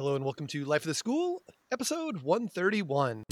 Hello 0.00 0.16
and 0.16 0.24
welcome 0.24 0.46
to 0.46 0.64
Life 0.64 0.80
of 0.80 0.86
the 0.86 0.94
School, 0.94 1.42
episode 1.70 2.22
131. 2.22 3.22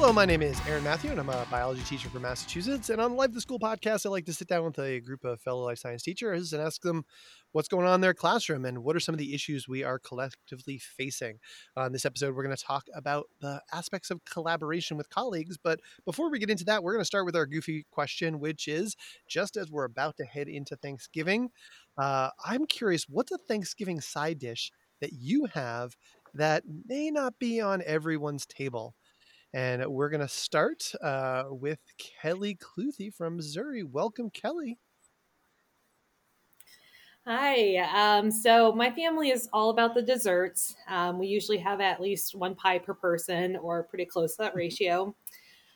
Hello, 0.00 0.14
my 0.14 0.24
name 0.24 0.40
is 0.40 0.58
Aaron 0.66 0.82
Matthew, 0.82 1.10
and 1.10 1.20
I'm 1.20 1.28
a 1.28 1.46
biology 1.50 1.82
teacher 1.82 2.08
from 2.08 2.22
Massachusetts. 2.22 2.88
And 2.88 3.02
on 3.02 3.16
Life 3.16 3.28
of 3.28 3.34
the 3.34 3.40
School 3.42 3.58
podcast, 3.58 4.06
I 4.06 4.08
like 4.08 4.24
to 4.24 4.32
sit 4.32 4.48
down 4.48 4.64
with 4.64 4.78
a 4.78 4.98
group 5.00 5.24
of 5.24 5.42
fellow 5.42 5.62
life 5.62 5.76
science 5.76 6.02
teachers 6.02 6.54
and 6.54 6.62
ask 6.62 6.80
them 6.80 7.04
what's 7.52 7.68
going 7.68 7.86
on 7.86 7.96
in 7.96 8.00
their 8.00 8.14
classroom 8.14 8.64
and 8.64 8.82
what 8.82 8.96
are 8.96 9.00
some 9.00 9.14
of 9.14 9.18
the 9.18 9.34
issues 9.34 9.68
we 9.68 9.84
are 9.84 9.98
collectively 9.98 10.78
facing. 10.78 11.38
On 11.76 11.92
this 11.92 12.06
episode, 12.06 12.34
we're 12.34 12.44
going 12.44 12.56
to 12.56 12.64
talk 12.64 12.86
about 12.94 13.26
the 13.42 13.60
aspects 13.74 14.10
of 14.10 14.24
collaboration 14.24 14.96
with 14.96 15.10
colleagues. 15.10 15.58
But 15.62 15.80
before 16.06 16.30
we 16.30 16.38
get 16.38 16.48
into 16.48 16.64
that, 16.64 16.82
we're 16.82 16.94
going 16.94 17.02
to 17.02 17.04
start 17.04 17.26
with 17.26 17.36
our 17.36 17.44
goofy 17.44 17.84
question, 17.90 18.40
which 18.40 18.68
is 18.68 18.96
just 19.28 19.58
as 19.58 19.70
we're 19.70 19.84
about 19.84 20.16
to 20.16 20.24
head 20.24 20.48
into 20.48 20.76
Thanksgiving, 20.76 21.50
uh, 21.98 22.30
I'm 22.42 22.64
curious 22.64 23.04
what's 23.06 23.32
a 23.32 23.38
Thanksgiving 23.38 24.00
side 24.00 24.38
dish 24.38 24.72
that 25.02 25.12
you 25.12 25.44
have 25.52 25.94
that 26.34 26.62
may 26.86 27.10
not 27.10 27.38
be 27.38 27.60
on 27.60 27.82
everyone's 27.84 28.46
table? 28.46 28.94
And 29.52 29.84
we're 29.86 30.10
going 30.10 30.20
to 30.20 30.28
start 30.28 30.92
uh, 31.02 31.44
with 31.48 31.80
Kelly 31.98 32.56
Cluthy 32.56 33.12
from 33.12 33.36
Missouri. 33.36 33.82
Welcome, 33.82 34.30
Kelly. 34.30 34.78
Hi. 37.26 37.76
Um, 37.94 38.30
so 38.30 38.72
my 38.72 38.90
family 38.90 39.30
is 39.30 39.48
all 39.52 39.70
about 39.70 39.94
the 39.94 40.02
desserts. 40.02 40.74
Um, 40.88 41.18
we 41.18 41.26
usually 41.26 41.58
have 41.58 41.80
at 41.80 42.00
least 42.00 42.34
one 42.34 42.54
pie 42.54 42.78
per 42.78 42.94
person 42.94 43.56
or 43.56 43.82
pretty 43.82 44.06
close 44.06 44.36
to 44.36 44.42
that 44.42 44.54
ratio. 44.56 45.14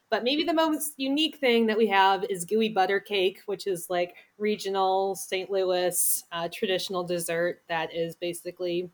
But 0.08 0.24
maybe 0.24 0.44
the 0.44 0.54
most 0.54 0.94
unique 0.96 1.36
thing 1.38 1.66
that 1.66 1.76
we 1.76 1.86
have 1.88 2.24
is 2.30 2.44
gooey 2.44 2.68
butter 2.68 3.00
cake, 3.00 3.40
which 3.46 3.66
is 3.66 3.90
like 3.90 4.14
regional 4.38 5.16
St. 5.16 5.50
Louis 5.50 6.24
uh, 6.30 6.48
traditional 6.52 7.02
dessert 7.02 7.62
that 7.68 7.94
is 7.94 8.14
basically 8.14 8.90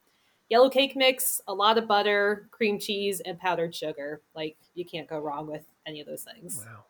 yellow 0.50 0.68
cake 0.68 0.94
mix, 0.96 1.40
a 1.46 1.54
lot 1.54 1.78
of 1.78 1.88
butter, 1.88 2.48
cream 2.50 2.78
cheese, 2.78 3.20
and 3.24 3.38
powdered 3.38 3.74
sugar. 3.74 4.20
Like 4.34 4.56
you 4.74 4.84
can't 4.84 5.08
go 5.08 5.18
wrong 5.18 5.46
with 5.46 5.64
any 5.86 6.00
of 6.00 6.06
those 6.06 6.24
things. 6.24 6.62
Wow. 6.66 6.84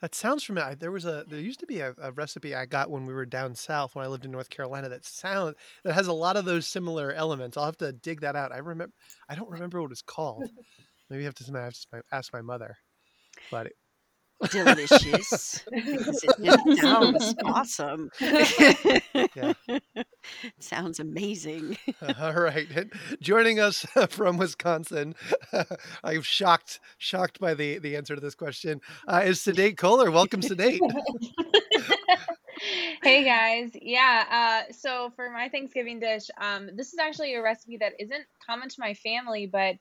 That 0.00 0.14
sounds 0.14 0.44
familiar. 0.44 0.74
There 0.74 0.90
was 0.90 1.04
a 1.04 1.24
there 1.28 1.38
used 1.38 1.60
to 1.60 1.66
be 1.66 1.80
a, 1.80 1.94
a, 2.02 2.12
recipe 2.12 2.54
I 2.54 2.66
got 2.66 2.90
when 2.90 3.06
we 3.06 3.14
were 3.14 3.24
down 3.24 3.54
south 3.54 3.94
when 3.94 4.04
I 4.04 4.08
lived 4.08 4.24
in 4.24 4.32
North 4.32 4.50
Carolina 4.50 4.88
that 4.88 5.04
sound 5.04 5.54
that 5.84 5.94
has 5.94 6.08
a 6.08 6.12
lot 6.12 6.36
of 6.36 6.44
those 6.44 6.66
similar 6.66 7.12
elements. 7.12 7.56
I'll 7.56 7.64
have 7.64 7.78
to 7.78 7.92
dig 7.92 8.20
that 8.22 8.36
out. 8.36 8.52
I 8.52 8.58
remember 8.58 8.92
I 9.28 9.34
don't 9.34 9.50
remember 9.50 9.80
what 9.80 9.92
it's 9.92 10.02
called. 10.02 10.50
Maybe 11.10 11.22
I 11.22 11.26
have 11.26 11.34
to, 11.34 11.58
I 11.58 11.64
have 11.64 11.74
to 11.74 12.02
ask 12.12 12.32
my 12.32 12.42
mother. 12.42 12.76
But 13.50 13.66
it, 13.66 13.76
delicious. 14.50 15.64
it, 15.72 16.78
sounds 16.80 17.34
awesome. 17.44 18.10
yeah. 18.20 19.52
Sounds 20.58 21.00
amazing. 21.00 21.76
All 22.18 22.32
right. 22.34 22.66
Joining 23.20 23.60
us 23.60 23.84
from 24.08 24.38
Wisconsin, 24.38 25.14
I'm 26.02 26.22
shocked, 26.22 26.80
shocked 26.98 27.40
by 27.40 27.54
the, 27.54 27.78
the 27.78 27.96
answer 27.96 28.14
to 28.14 28.20
this 28.20 28.34
question, 28.34 28.80
uh, 29.06 29.22
is 29.24 29.40
Sedate 29.40 29.76
Kohler. 29.76 30.10
Welcome, 30.10 30.42
Sedate. 30.42 30.80
hey 33.02 33.24
guys 33.24 33.70
yeah 33.82 34.62
uh, 34.68 34.72
so 34.72 35.12
for 35.16 35.28
my 35.28 35.48
thanksgiving 35.48 35.98
dish 36.00 36.30
um, 36.40 36.70
this 36.74 36.92
is 36.92 36.98
actually 36.98 37.34
a 37.34 37.42
recipe 37.42 37.76
that 37.76 37.92
isn't 37.98 38.24
common 38.46 38.68
to 38.68 38.76
my 38.78 38.94
family 38.94 39.46
but 39.46 39.74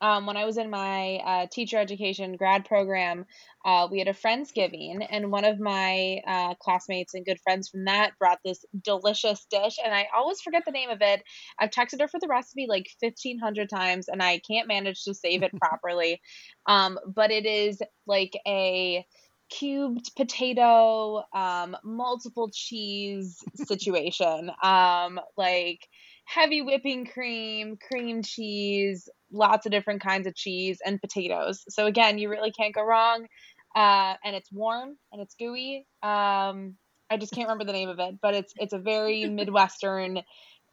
um, 0.00 0.26
when 0.26 0.36
I 0.36 0.44
was 0.44 0.56
in 0.56 0.70
my 0.70 1.16
uh, 1.16 1.46
teacher 1.50 1.78
education 1.78 2.36
grad 2.36 2.64
program, 2.64 3.26
uh, 3.64 3.88
we 3.90 3.98
had 3.98 4.08
a 4.08 4.14
Friendsgiving, 4.14 5.06
and 5.10 5.30
one 5.30 5.44
of 5.44 5.60
my 5.60 6.20
uh, 6.26 6.54
classmates 6.54 7.14
and 7.14 7.24
good 7.24 7.40
friends 7.42 7.68
from 7.68 7.84
that 7.84 8.12
brought 8.18 8.38
this 8.44 8.64
delicious 8.82 9.46
dish, 9.50 9.76
and 9.84 9.94
I 9.94 10.08
always 10.14 10.40
forget 10.40 10.62
the 10.64 10.72
name 10.72 10.90
of 10.90 11.02
it. 11.02 11.22
I've 11.58 11.70
texted 11.70 12.00
her 12.00 12.08
for 12.08 12.20
the 12.20 12.28
recipe 12.28 12.66
like 12.68 12.88
1,500 13.00 13.68
times, 13.68 14.08
and 14.08 14.22
I 14.22 14.38
can't 14.38 14.68
manage 14.68 15.04
to 15.04 15.14
save 15.14 15.42
it 15.42 15.52
properly. 15.60 16.20
Um, 16.66 16.98
but 17.06 17.30
it 17.30 17.44
is 17.44 17.82
like 18.06 18.32
a 18.46 19.04
cubed 19.50 20.14
potato, 20.16 21.24
um, 21.34 21.76
multiple 21.84 22.50
cheese 22.52 23.38
situation. 23.54 24.50
Um, 24.62 25.20
like 25.36 25.88
heavy 26.24 26.62
whipping 26.62 27.06
cream, 27.06 27.76
cream 27.76 28.22
cheese, 28.22 29.08
lots 29.32 29.66
of 29.66 29.72
different 29.72 30.02
kinds 30.02 30.26
of 30.26 30.34
cheese 30.34 30.78
and 30.84 31.00
potatoes. 31.00 31.64
So 31.68 31.86
again, 31.86 32.18
you 32.18 32.28
really 32.28 32.52
can't 32.52 32.74
go 32.74 32.84
wrong. 32.84 33.26
Uh, 33.74 34.14
and 34.24 34.34
it's 34.34 34.50
warm 34.50 34.96
and 35.12 35.22
it's 35.22 35.34
gooey. 35.34 35.86
Um, 36.02 36.76
I 37.08 37.16
just 37.18 37.32
can't 37.32 37.48
remember 37.48 37.64
the 37.64 37.72
name 37.72 37.88
of 37.88 37.98
it, 37.98 38.16
but 38.20 38.34
it's 38.34 38.52
it's 38.56 38.72
a 38.72 38.78
very 38.78 39.24
Midwestern, 39.28 40.22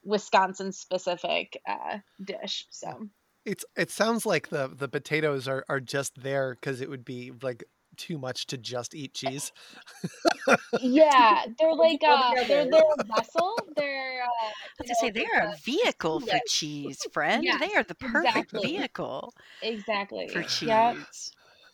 Wisconsin 0.03 0.72
specific 0.72 1.59
uh, 1.68 2.00
dish. 2.23 2.66
So 2.69 3.07
it's 3.45 3.66
it 3.75 3.91
sounds 3.91 4.25
like 4.25 4.50
the 4.50 4.68
the 4.68 4.88
potatoes 4.88 5.47
are 5.47 5.63
are 5.69 5.79
just 5.79 6.22
there 6.22 6.56
because 6.56 6.81
it 6.81 6.89
would 6.89 7.06
be 7.06 7.31
like 7.41 7.63
too 7.97 8.18
much 8.18 8.47
to 8.47 8.58
just 8.58 8.96
eat 8.96 9.13
cheese. 9.13 9.52
yeah, 10.81 11.46
they're 11.59 11.74
like 11.75 12.02
uh, 12.06 12.34
they're 12.47 12.66
little 12.66 12.96
vessel. 13.16 13.58
They're 13.75 14.24
uh, 14.24 14.84
to 14.84 14.96
say 14.96 15.09
they're 15.09 15.53
a 15.53 15.56
vehicle 15.63 16.19
for 16.19 16.40
cheese, 16.47 17.06
friend. 17.12 17.44
Yes, 17.44 17.59
they 17.59 17.74
are 17.75 17.84
the 17.84 17.96
perfect 17.96 18.38
exactly. 18.38 18.62
vehicle. 18.62 19.34
Exactly 19.62 20.28
for 20.30 20.44
cheese. 20.44 20.69
Yep. 20.69 20.97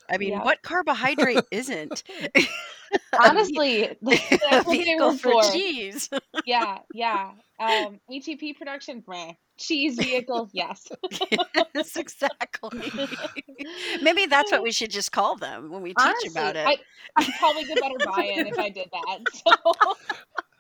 I 0.10 0.18
mean, 0.18 0.34
yep. 0.34 0.44
what 0.44 0.62
carbohydrate 0.62 1.46
isn't? 1.52 2.04
Honestly, 3.20 3.86
a 3.86 4.64
vehicle 4.64 5.18
for, 5.18 5.44
for 5.44 5.52
cheese. 5.52 6.10
yeah, 6.46 6.80
yeah. 6.94 7.32
Um, 7.60 8.00
ATP 8.12 8.58
production, 8.58 9.04
meh. 9.08 9.34
Cheese 9.58 9.98
vehicle 9.98 10.50
yes. 10.54 10.88
Yes 11.76 11.96
exactly. 11.96 12.82
Maybe 14.02 14.26
that's 14.26 14.52
what 14.52 14.64
we 14.64 14.72
should 14.72 14.90
just 14.90 15.12
call 15.12 15.38
them 15.38 15.70
when 15.70 15.84
we 15.84 15.90
teach 15.92 15.98
Honestly, 16.00 16.30
about 16.32 16.56
it. 16.56 16.66
I, 16.68 16.78
i'd 17.18 17.34
probably 17.38 17.64
get 17.66 17.80
better 17.80 17.98
buy-in 18.04 18.48
if 18.48 18.58
i 18.58 18.70
did 18.70 18.90
that 18.92 19.20
so 19.32 19.74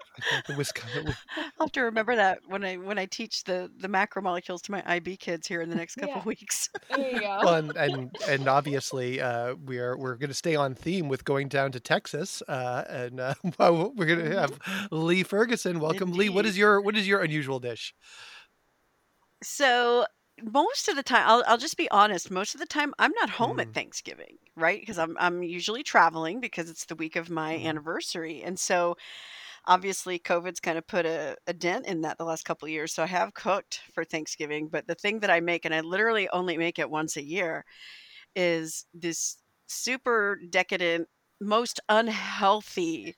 the 0.47 0.55
Wisconsin. 0.55 1.15
I'll 1.37 1.67
have 1.67 1.71
to 1.73 1.81
remember 1.81 2.15
that 2.15 2.39
when 2.47 2.63
I 2.63 2.77
when 2.77 2.97
I 2.97 3.05
teach 3.05 3.43
the 3.43 3.71
the 3.77 3.87
macromolecules 3.87 4.61
to 4.63 4.71
my 4.71 4.83
IB 4.85 5.17
kids 5.17 5.47
here 5.47 5.61
in 5.61 5.69
the 5.69 5.75
next 5.75 5.95
couple 5.95 6.15
yeah. 6.15 6.23
weeks. 6.23 6.69
There 6.89 7.11
you 7.11 7.19
go. 7.19 7.39
Well, 7.43 7.55
and 7.55 7.75
and, 7.75 8.15
and 8.27 8.47
obviously 8.47 9.21
uh, 9.21 9.55
we 9.65 9.79
are 9.79 9.97
we're 9.97 10.15
going 10.15 10.29
to 10.29 10.35
stay 10.35 10.55
on 10.55 10.75
theme 10.75 11.07
with 11.07 11.25
going 11.25 11.47
down 11.47 11.71
to 11.73 11.79
Texas, 11.79 12.41
uh, 12.47 12.83
and 12.89 13.19
uh, 13.19 13.33
we're 13.59 14.05
going 14.05 14.19
to 14.29 14.39
have 14.39 14.59
Lee 14.91 15.23
Ferguson. 15.23 15.79
Welcome, 15.79 16.09
Indeed. 16.09 16.19
Lee. 16.19 16.29
What 16.29 16.45
is 16.45 16.57
your 16.57 16.81
what 16.81 16.95
is 16.95 17.07
your 17.07 17.21
unusual 17.21 17.59
dish? 17.59 17.93
So 19.41 20.05
most 20.41 20.87
of 20.87 20.95
the 20.95 21.03
time 21.03 21.23
I'll, 21.27 21.43
I'll 21.47 21.57
just 21.57 21.77
be 21.77 21.89
honest 21.91 22.31
most 22.31 22.55
of 22.55 22.59
the 22.59 22.65
time 22.65 22.93
i'm 22.97 23.11
not 23.19 23.29
home 23.29 23.59
at 23.59 23.67
mm. 23.67 23.73
thanksgiving 23.73 24.37
right 24.55 24.79
because 24.79 24.97
i'm 24.97 25.15
i'm 25.19 25.43
usually 25.43 25.83
traveling 25.83 26.39
because 26.39 26.69
it's 26.69 26.85
the 26.85 26.95
week 26.95 27.15
of 27.15 27.29
my 27.29 27.55
mm. 27.55 27.65
anniversary 27.65 28.41
and 28.43 28.59
so 28.59 28.97
obviously 29.65 30.19
covid's 30.19 30.59
kind 30.59 30.77
of 30.77 30.85
put 30.87 31.05
a, 31.05 31.35
a 31.47 31.53
dent 31.53 31.85
in 31.85 32.01
that 32.01 32.17
the 32.17 32.25
last 32.25 32.45
couple 32.45 32.65
of 32.65 32.71
years 32.71 32.93
so 32.93 33.03
i 33.03 33.07
have 33.07 33.33
cooked 33.33 33.81
for 33.93 34.03
thanksgiving 34.03 34.67
but 34.67 34.87
the 34.87 34.95
thing 34.95 35.19
that 35.19 35.29
i 35.29 35.39
make 35.39 35.65
and 35.65 35.73
i 35.73 35.81
literally 35.81 36.27
only 36.29 36.57
make 36.57 36.79
it 36.79 36.89
once 36.89 37.17
a 37.17 37.23
year 37.23 37.65
is 38.35 38.85
this 38.93 39.37
super 39.67 40.39
decadent 40.49 41.07
most 41.39 41.79
unhealthy 41.89 43.15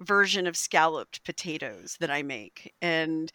version 0.00 0.46
of 0.46 0.56
scalloped 0.56 1.24
potatoes 1.24 1.96
that 2.00 2.10
i 2.10 2.22
make 2.22 2.72
and 2.80 3.32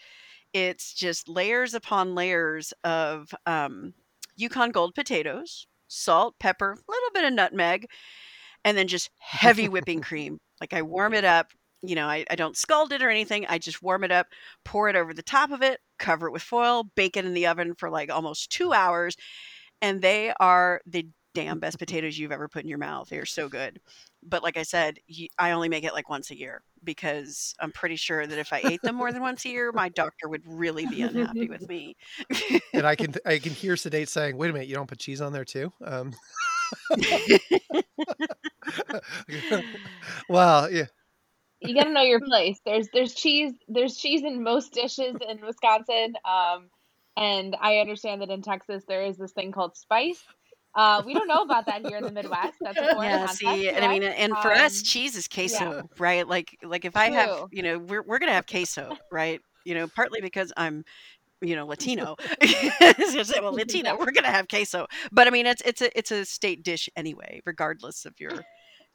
it's 0.53 0.93
just 0.93 1.27
layers 1.27 1.73
upon 1.73 2.15
layers 2.15 2.73
of 2.83 3.33
um, 3.45 3.93
Yukon 4.35 4.71
Gold 4.71 4.95
potatoes, 4.95 5.67
salt, 5.87 6.35
pepper, 6.39 6.71
a 6.71 6.91
little 6.91 7.09
bit 7.13 7.25
of 7.25 7.33
nutmeg, 7.33 7.87
and 8.63 8.77
then 8.77 8.87
just 8.87 9.09
heavy 9.19 9.67
whipping 9.67 10.01
cream. 10.01 10.39
Like 10.61 10.73
I 10.73 10.83
warm 10.83 11.13
it 11.13 11.25
up. 11.25 11.51
You 11.85 11.95
know, 11.95 12.07
I, 12.07 12.25
I 12.29 12.35
don't 12.35 12.57
scald 12.57 12.93
it 12.93 13.01
or 13.01 13.09
anything. 13.09 13.45
I 13.47 13.57
just 13.57 13.83
warm 13.83 14.03
it 14.03 14.11
up, 14.11 14.27
pour 14.63 14.89
it 14.89 14.95
over 14.95 15.13
the 15.13 15.21
top 15.21 15.51
of 15.51 15.61
it, 15.61 15.79
cover 15.99 16.27
it 16.27 16.31
with 16.31 16.41
foil, 16.41 16.85
bake 16.95 17.17
it 17.17 17.25
in 17.25 17.33
the 17.33 17.47
oven 17.47 17.75
for 17.75 17.89
like 17.89 18.11
almost 18.11 18.51
two 18.51 18.73
hours. 18.73 19.15
And 19.81 20.01
they 20.01 20.33
are 20.39 20.81
the 20.85 21.07
damn 21.33 21.59
best 21.59 21.79
potatoes 21.79 22.17
you've 22.17 22.31
ever 22.31 22.47
put 22.47 22.63
in 22.63 22.69
your 22.69 22.77
mouth. 22.77 23.09
They're 23.09 23.25
so 23.25 23.49
good. 23.49 23.79
But 24.21 24.43
like 24.43 24.55
I 24.55 24.63
said, 24.63 24.99
I 25.37 25.51
only 25.51 25.67
make 25.67 25.83
it 25.83 25.93
like 25.93 26.09
once 26.09 26.31
a 26.31 26.37
year 26.37 26.61
because 26.83 27.53
I'm 27.59 27.71
pretty 27.71 27.95
sure 27.95 28.25
that 28.25 28.37
if 28.37 28.53
I 28.53 28.61
ate 28.63 28.81
them 28.81 28.95
more 28.95 29.11
than 29.11 29.21
once 29.21 29.43
a 29.45 29.49
year, 29.49 29.71
my 29.73 29.89
doctor 29.89 30.29
would 30.29 30.43
really 30.45 30.85
be 30.85 31.01
unhappy 31.01 31.49
with 31.49 31.67
me. 31.67 31.95
and 32.73 32.87
I 32.87 32.95
can 32.95 33.13
I 33.25 33.39
can 33.39 33.51
hear 33.51 33.75
Sedate 33.75 34.09
saying, 34.09 34.37
"Wait 34.37 34.49
a 34.49 34.53
minute, 34.53 34.67
you 34.67 34.75
don't 34.75 34.87
put 34.87 34.99
cheese 34.99 35.21
on 35.21 35.33
there 35.33 35.45
too?" 35.45 35.71
Um. 35.83 36.13
well, 40.29 40.71
yeah. 40.71 40.85
You 41.63 41.75
got 41.75 41.85
to 41.85 41.91
know 41.93 42.01
your 42.01 42.21
place. 42.21 42.59
There's 42.65 42.89
there's 42.93 43.13
cheese 43.13 43.53
there's 43.67 43.97
cheese 43.97 44.23
in 44.23 44.43
most 44.43 44.73
dishes 44.73 45.17
in 45.27 45.41
Wisconsin. 45.45 46.15
Um, 46.25 46.69
and 47.17 47.55
I 47.61 47.77
understand 47.79 48.21
that 48.21 48.29
in 48.29 48.41
Texas 48.41 48.83
there 48.87 49.03
is 49.03 49.17
this 49.17 49.31
thing 49.33 49.51
called 49.51 49.75
spice. 49.77 50.21
Uh, 50.75 51.01
we 51.05 51.13
don't 51.13 51.27
know 51.27 51.41
about 51.43 51.65
that 51.67 51.81
here 51.81 51.97
in 51.97 52.05
the 52.05 52.11
Midwest. 52.11 52.57
That's 52.63 52.81
a 52.81 52.87
foreign 52.87 53.11
Yeah, 53.11 53.25
concept 53.25 53.63
see, 53.65 53.69
and 53.69 53.83
I 53.83 53.87
mean, 53.87 54.03
and 54.03 54.37
for 54.39 54.53
us, 54.53 54.81
Um, 54.81 54.83
cheese 54.83 55.15
is 55.15 55.27
yeah, 55.43 55.67
queso, 55.67 55.89
right? 55.97 56.27
Like, 56.27 56.57
like 56.63 56.85
if 56.85 56.95
I 56.95 57.09
have, 57.11 57.43
you 57.51 57.63
know, 57.63 57.79
we're 57.79 58.03
we're 58.03 58.19
gonna 58.19 58.33
have 58.33 58.47
queso, 58.47 58.97
right? 59.11 59.41
You 59.65 59.75
know, 59.75 59.87
partly 59.87 60.21
because 60.21 60.51
I'm, 60.57 60.83
you 61.41 61.55
know, 61.55 61.67
Latino. 61.67 62.15
Well, 63.39 63.53
Latino, 63.53 63.95
we're 63.97 64.11
gonna 64.11 64.31
have 64.31 64.47
queso, 64.49 64.87
but 65.11 65.27
I 65.27 65.31
mean, 65.31 65.45
it's 65.47 65.61
it's 65.65 65.81
a 65.81 65.97
it's 65.97 66.11
a 66.11 66.25
state 66.25 66.63
dish 66.63 66.89
anyway, 66.95 67.41
regardless 67.45 68.05
of 68.05 68.13
your 68.19 68.45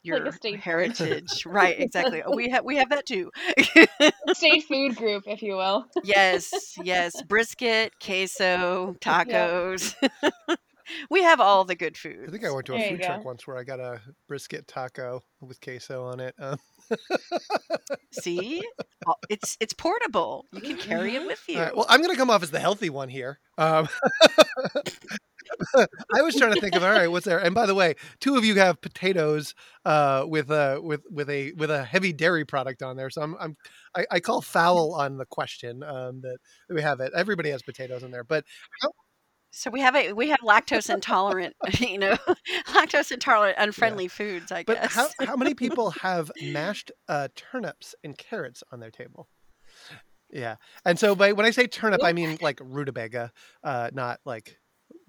your 0.03 0.31
state 0.31 0.59
heritage, 0.59 1.45
right? 1.45 1.79
Exactly. 1.79 2.21
We 2.33 2.49
have 2.49 2.63
we 2.63 2.77
have 2.77 2.89
that 2.89 3.05
too. 3.05 3.31
state 4.33 4.63
food 4.67 4.95
group, 4.95 5.23
if 5.27 5.41
you 5.41 5.55
will. 5.55 5.85
Yes, 6.03 6.75
yes, 6.83 7.21
brisket, 7.21 7.93
queso, 7.99 8.95
Yep. 9.05 9.27
tacos. 9.27 9.95
we 11.09 11.23
have 11.23 11.39
all 11.39 11.65
the 11.65 11.75
good 11.75 11.97
food. 11.97 12.25
I 12.27 12.31
think 12.31 12.45
I 12.45 12.51
went 12.51 12.65
to 12.67 12.75
a 12.75 12.79
There 12.79 12.89
food 12.89 13.03
truck 13.03 13.25
once 13.25 13.45
where 13.47 13.57
I 13.57 13.63
got 13.63 13.79
a 13.79 14.01
brisket 14.27 14.67
taco 14.67 15.23
with 15.41 15.61
queso 15.61 16.03
on 16.05 16.19
it. 16.19 16.35
Um, 16.39 16.57
See, 18.11 18.63
it's 19.29 19.57
it's 19.59 19.73
portable. 19.73 20.45
You 20.51 20.61
can 20.61 20.77
carry 20.77 21.15
it 21.15 21.25
with 21.25 21.43
all 21.55 21.61
right, 21.61 21.71
you. 21.71 21.77
well, 21.77 21.85
I'm 21.89 22.01
going 22.01 22.11
to 22.11 22.17
come 22.17 22.29
off 22.29 22.43
as 22.43 22.51
the 22.51 22.59
healthy 22.59 22.89
one 22.89 23.09
here. 23.09 23.39
Um, 23.57 23.87
I 26.15 26.21
was 26.21 26.35
trying 26.35 26.53
to 26.53 26.59
think 26.61 26.75
of 26.75 26.83
all 26.83 26.91
right, 26.91 27.07
what's 27.07 27.25
there? 27.25 27.39
And 27.39 27.53
by 27.55 27.65
the 27.65 27.75
way, 27.75 27.95
two 28.19 28.35
of 28.37 28.45
you 28.45 28.55
have 28.55 28.81
potatoes 28.81 29.55
uh, 29.85 30.25
with 30.27 30.51
a 30.51 30.79
with 30.81 31.01
with 31.09 31.29
a 31.29 31.53
with 31.53 31.71
a 31.71 31.83
heavy 31.83 32.13
dairy 32.13 32.45
product 32.45 32.81
on 32.83 32.97
there. 32.97 33.09
So 33.09 33.21
I'm 33.21 33.35
I'm 33.39 33.57
I, 33.95 34.05
I 34.11 34.19
call 34.19 34.41
foul 34.41 34.93
on 34.93 35.17
the 35.17 35.25
question 35.25 35.83
um, 35.83 36.21
that 36.21 36.37
we 36.69 36.81
have 36.81 36.99
it. 36.99 37.13
Everybody 37.15 37.49
has 37.49 37.61
potatoes 37.63 38.03
in 38.03 38.11
there, 38.11 38.23
but 38.23 38.45
how, 38.81 38.91
So 39.51 39.71
we 39.71 39.81
have 39.81 39.95
a 39.95 40.13
we 40.13 40.29
have 40.29 40.39
lactose 40.41 40.93
intolerant, 40.93 41.55
you 41.79 41.97
know, 41.97 42.17
lactose 42.67 43.11
intolerant, 43.11 43.57
yeah. 43.57 43.63
unfriendly 43.63 44.07
foods, 44.07 44.51
I 44.51 44.63
But 44.65 44.79
how 44.85 45.09
guess. 45.09 45.15
how 45.19 45.35
many 45.35 45.53
people 45.53 45.91
have 45.91 46.31
mashed 46.39 46.91
uh, 47.07 47.29
turnips 47.35 47.95
and 48.03 48.17
carrots 48.17 48.63
on 48.71 48.79
their 48.79 48.91
table? 48.91 49.27
Yeah, 50.31 50.55
and 50.85 50.99
so 50.99 51.15
by 51.15 51.31
when 51.33 51.45
I 51.45 51.51
say 51.51 51.67
turnip, 51.67 52.03
I 52.03 52.13
mean 52.13 52.37
like 52.41 52.59
rutabaga, 52.63 53.31
uh, 53.63 53.89
not 53.93 54.19
like. 54.25 54.57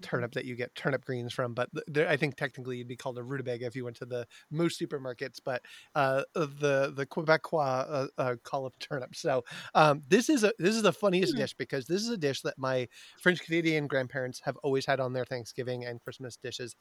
Turnip 0.01 0.33
that 0.33 0.45
you 0.45 0.55
get 0.55 0.75
turnip 0.75 1.05
greens 1.05 1.33
from. 1.33 1.53
But 1.53 1.69
there, 1.87 2.07
I 2.07 2.17
think 2.17 2.35
technically 2.35 2.77
you'd 2.77 2.87
be 2.87 2.95
called 2.97 3.17
a 3.17 3.23
rutabaga 3.23 3.65
if 3.65 3.75
you 3.75 3.85
went 3.85 3.97
to 3.97 4.05
the 4.05 4.27
most 4.49 4.79
supermarkets. 4.79 5.37
But 5.43 5.63
uh, 5.95 6.23
the 6.33 6.93
the 6.95 7.05
Quebecois 7.05 7.85
uh, 7.89 8.07
uh, 8.17 8.35
call 8.43 8.63
them 8.63 8.73
turnips. 8.79 9.19
So 9.19 9.43
um, 9.75 10.03
this 10.07 10.29
is 10.29 10.43
a 10.43 10.53
this 10.59 10.75
is 10.75 10.83
the 10.83 10.93
funniest 10.93 11.35
Hmm. 11.35 11.37
dish 11.37 11.53
because 11.53 11.85
this 11.87 12.01
is 12.01 12.09
a 12.09 12.17
dish 12.17 12.41
that 12.41 12.57
my 12.57 12.87
French 13.19 13.41
Canadian 13.41 13.87
grandparents 13.87 14.41
have 14.43 14.57
always 14.57 14.85
had 14.85 14.99
on 14.99 15.13
their 15.13 15.25
Thanksgiving 15.25 15.85
and 15.85 16.01
Christmas 16.01 16.37
dishes 16.37 16.75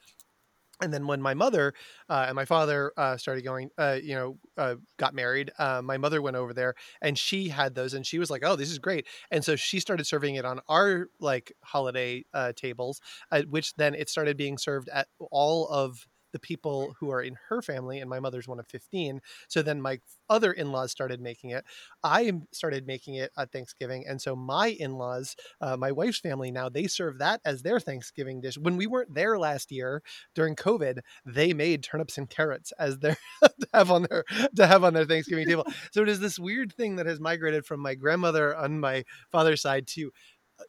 and 0.81 0.93
then 0.93 1.07
when 1.07 1.21
my 1.21 1.35
mother 1.35 1.75
uh, 2.09 2.25
and 2.29 2.37
my 2.37 2.45
father 2.45 2.93
uh, 2.97 3.17
started 3.17 3.43
going 3.43 3.71
uh, 3.79 3.99
you 4.03 4.15
know 4.15 4.39
uh, 4.57 4.75
got 4.97 5.15
married 5.15 5.51
uh, 5.59 5.81
my 5.83 5.97
mother 5.97 6.23
went 6.23 6.37
over 6.37 6.53
there 6.53 6.75
and 7.03 7.19
she 7.19 7.49
had 7.49 7.75
those 7.75 7.95
and 7.95 8.07
she 8.07 8.19
was 8.19 8.31
like 8.31 8.43
oh 8.45 8.57
this 8.57 8.71
is 8.71 8.79
great. 8.79 9.07
And 9.31 9.45
so 9.45 9.57
she 9.57 9.81
started 9.81 10.07
serving 10.07 10.37
it 10.37 10.45
on 10.45 10.61
our 10.69 11.09
like 11.21 11.53
holiday 11.63 12.25
uh, 12.35 12.53
tables 12.55 13.01
which 13.49 13.75
then 13.75 13.95
it 13.95 14.09
started 14.09 14.37
being 14.37 14.59
served 14.59 14.89
at 14.89 15.09
all 15.31 15.69
of 15.69 16.07
the 16.33 16.39
people 16.39 16.95
who 16.99 17.11
are 17.11 17.23
in 17.23 17.37
her 17.49 17.63
family 17.63 18.01
and 18.01 18.09
my 18.09 18.21
mother's 18.21 18.49
one 18.49 18.59
of 18.59 18.67
15 18.67 19.21
so 19.49 19.63
then 19.63 19.81
my 19.81 19.99
other 20.29 20.53
in-laws 20.53 20.91
started 20.91 21.21
making 21.21 21.51
it 21.51 21.65
i 22.05 22.33
started 22.53 22.87
making 22.87 23.15
it 23.15 23.31
at 23.37 23.51
thanksgiving 23.53 24.05
and 24.07 24.21
so 24.21 24.37
my 24.37 24.69
in-laws 24.69 25.37
uh, 25.61 25.77
my 25.77 25.93
wife's 25.93 26.21
family 26.21 26.51
now 26.51 26.69
they 26.69 26.87
serve 26.87 27.19
that 27.19 27.41
as 27.45 27.63
their 27.63 27.81
thanksgiving 27.81 28.41
dish 28.41 28.57
when 28.59 28.77
we 28.77 28.87
weren't 28.87 29.15
there 29.15 29.39
last 29.39 29.71
year 29.73 30.03
during 30.35 30.57
COVID, 30.57 31.01
they 31.25 31.53
made 31.53 31.83
turnips 31.83 32.19
and 32.19 32.29
carrots 32.29 32.73
as 32.79 32.99
their 32.99 33.17
to 33.43 33.67
have 33.75 33.91
on 33.91 34.07
their 34.09 34.25
to 34.57 34.67
have 34.67 34.85
on 34.85 34.95
their 34.95 35.05
Thanksgiving 35.05 35.47
table. 35.47 35.67
So 35.93 36.03
it 36.03 36.09
is 36.09 36.21
this 36.21 36.39
weird 36.39 36.73
thing 36.73 36.97
that 36.97 37.07
has 37.07 37.21
migrated 37.21 37.65
from 37.65 37.81
my 37.81 37.95
grandmother 37.95 38.55
on 38.55 38.81
my 38.81 39.05
father's 39.33 39.63
side 39.63 39.87
to 39.89 40.13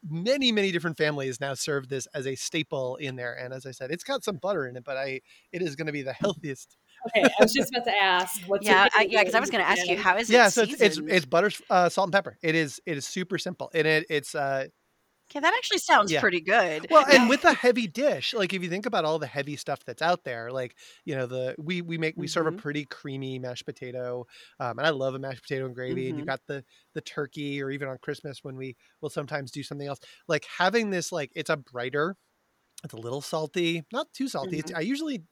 many 0.07 0.51
many 0.51 0.71
different 0.71 0.97
families 0.97 1.39
now 1.39 1.53
serve 1.53 1.87
this 1.87 2.07
as 2.13 2.27
a 2.27 2.35
staple 2.35 2.95
in 2.97 3.15
there 3.15 3.33
and 3.33 3.53
as 3.53 3.65
i 3.65 3.71
said 3.71 3.91
it's 3.91 4.03
got 4.03 4.23
some 4.23 4.37
butter 4.37 4.67
in 4.67 4.75
it 4.75 4.83
but 4.83 4.97
i 4.97 5.19
it 5.51 5.61
is 5.61 5.75
going 5.75 5.87
to 5.87 5.93
be 5.93 6.01
the 6.01 6.13
healthiest. 6.21 6.77
Okay, 7.07 7.23
I 7.23 7.43
was 7.43 7.51
just 7.51 7.71
about 7.71 7.85
to 7.85 7.97
ask 7.99 8.41
what's 8.45 8.65
Yeah, 8.65 8.87
I, 8.95 9.07
yeah, 9.09 9.21
because 9.21 9.33
I 9.33 9.39
was 9.39 9.49
going 9.49 9.63
to 9.63 9.69
ask 9.69 9.87
you, 9.87 9.95
Yeah. 9.95 10.01
how 10.01 10.17
is 10.17 10.29
yeah 10.29 10.47
it 10.47 10.51
so 10.51 10.61
it's 10.63 10.79
it's, 10.79 10.97
it's 11.07 11.25
butter 11.25 11.49
uh, 11.69 11.89
salt 11.89 12.07
and 12.07 12.13
pepper. 12.13 12.37
It 12.43 12.53
is 12.53 12.79
it 12.85 12.97
is 12.97 13.07
super 13.07 13.39
simple 13.39 13.71
and 13.73 13.87
it 13.87 14.05
it's 14.09 14.35
uh 14.35 14.67
Okay, 15.31 15.39
that 15.39 15.53
actually 15.55 15.77
sounds 15.79 16.11
yeah 16.11 16.25
pretty 16.25 16.41
good. 16.41 16.87
Well, 16.89 17.05
and 17.09 17.27
with 17.29 17.45
a 17.45 17.53
heavy 17.53 17.87
dish, 17.87 18.33
like 18.33 18.53
if 18.53 18.63
you 18.63 18.69
think 18.69 18.85
about 18.87 19.05
all 19.05 19.19
the 19.19 19.27
heavy 19.27 19.55
stuff 19.57 19.85
that's 19.85 20.01
out 20.03 20.23
there, 20.25 20.51
like 20.51 20.77
you 21.05 21.15
know 21.15 21.27
the 21.27 21.55
we 21.59 21.81
we 21.81 21.97
make 21.97 22.15
we 22.17 22.27
serve 22.27 22.47
a 22.47 22.51
hmm 22.51 22.61
pretty 22.63 22.85
creamy 22.85 23.39
mashed 23.39 23.65
potato, 23.65 24.27
um, 24.59 24.79
and 24.79 24.87
I 24.87 24.91
love 24.91 25.15
a 25.15 25.19
mashed 25.19 25.43
potato 25.43 25.65
and 25.67 25.75
gravy. 25.75 26.09
And 26.09 26.17
hmm 26.17 26.19
you've 26.19 26.27
got 26.27 26.41
the 26.47 26.65
the 26.95 27.01
turkey, 27.01 27.61
or 27.63 27.71
even 27.71 27.87
on 27.89 27.97
Christmas 27.99 28.43
when 28.43 28.57
we 28.57 28.77
will 29.01 29.09
sometimes 29.11 29.51
do 29.51 29.63
something 29.63 29.87
else. 29.87 29.99
Like 30.27 30.45
having 30.45 30.91
this, 30.91 31.11
like 31.13 31.31
it's 31.35 31.49
a 31.51 31.57
brighter. 31.57 32.17
It's 32.83 32.93
a 32.93 32.97
little 32.97 33.21
salty, 33.21 33.83
not 33.93 34.11
too 34.13 34.27
salty. 34.27 34.59
It's, 34.59 34.71
hmm 34.71 34.77
I 34.77 34.81
usually 34.81 35.23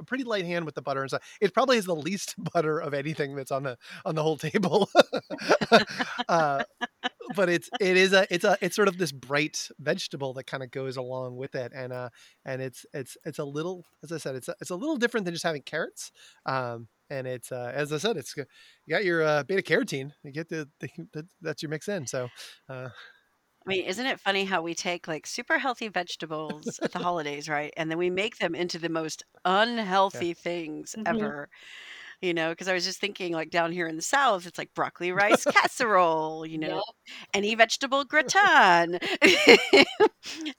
a 0.00 0.04
pretty 0.04 0.24
light 0.24 0.44
hand 0.44 0.64
with 0.64 0.74
the 0.74 0.82
butter 0.82 1.00
and 1.00 1.10
stuff. 1.10 1.22
It 1.40 1.52
probably 1.52 1.76
is 1.76 1.86
the 1.86 1.96
least 1.96 2.34
butter 2.52 2.78
of 2.78 2.94
anything 2.94 3.34
that's 3.34 3.50
on 3.50 3.64
the 3.64 3.76
on 4.04 4.14
the 4.14 4.22
whole 4.22 4.36
table. 4.36 4.88
uh, 6.28 6.64
but 7.34 7.48
it's 7.48 7.70
it 7.80 7.96
is 7.96 8.12
a 8.12 8.26
it's 8.32 8.44
a 8.44 8.56
it's 8.60 8.76
sort 8.76 8.88
of 8.88 8.98
this 8.98 9.12
bright 9.12 9.68
vegetable 9.78 10.32
that 10.34 10.44
kind 10.44 10.62
of 10.62 10.70
goes 10.70 10.96
along 10.96 11.36
with 11.36 11.54
it 11.54 11.72
and 11.74 11.92
uh 11.92 12.08
and 12.44 12.60
it's 12.60 12.84
it's 12.92 13.16
it's 13.24 13.38
a 13.38 13.44
little 13.44 13.84
as 14.02 14.12
i 14.12 14.18
said 14.18 14.34
it's 14.34 14.48
a, 14.48 14.54
it's 14.60 14.70
a 14.70 14.76
little 14.76 14.96
different 14.96 15.24
than 15.24 15.34
just 15.34 15.44
having 15.44 15.62
carrots 15.62 16.12
um 16.46 16.88
and 17.10 17.26
it's 17.26 17.52
uh 17.52 17.72
as 17.74 17.92
i 17.92 17.98
said 17.98 18.16
it's 18.16 18.36
you 18.36 18.44
got 18.88 19.04
your 19.04 19.22
uh, 19.22 19.42
beta 19.44 19.62
carotene 19.62 20.12
you 20.24 20.32
get 20.32 20.48
the, 20.48 20.68
the 20.80 20.88
that, 21.12 21.26
that's 21.40 21.62
your 21.62 21.70
mix 21.70 21.88
in 21.88 22.06
so 22.06 22.28
uh 22.68 22.88
I 23.66 23.68
mean, 23.70 23.84
isn't 23.84 24.06
it 24.06 24.20
funny 24.20 24.44
how 24.44 24.60
we 24.62 24.74
take 24.74 25.06
like 25.06 25.26
super 25.26 25.58
healthy 25.58 25.88
vegetables 25.88 26.80
at 26.82 26.90
the 26.92 26.98
holidays, 27.00 27.48
right? 27.48 27.72
And 27.76 27.90
then 27.90 27.98
we 27.98 28.10
make 28.10 28.38
them 28.38 28.54
into 28.54 28.78
the 28.78 28.88
most 28.88 29.22
yeah 30.12 30.24
unhealthy 30.24 30.34
things 30.34 30.96
Mhm. 30.96 31.06
ever. 31.06 31.48
You 32.22 32.34
know, 32.34 32.50
because 32.50 32.68
I 32.68 32.74
was 32.74 32.84
just 32.84 33.00
thinking 33.00 33.32
like 33.34 33.50
down 33.50 33.72
here 33.72 33.88
in 33.88 33.96
the 33.96 34.02
South, 34.02 34.46
it's 34.46 34.58
like 34.58 34.74
broccoli 34.74 35.12
rice 35.12 35.46
casserole, 35.46 36.46
you 36.46 36.58
know, 36.58 36.80
Yep. 36.80 36.84
any 37.34 37.54
vegetable 37.54 38.04
gratin. 38.04 38.98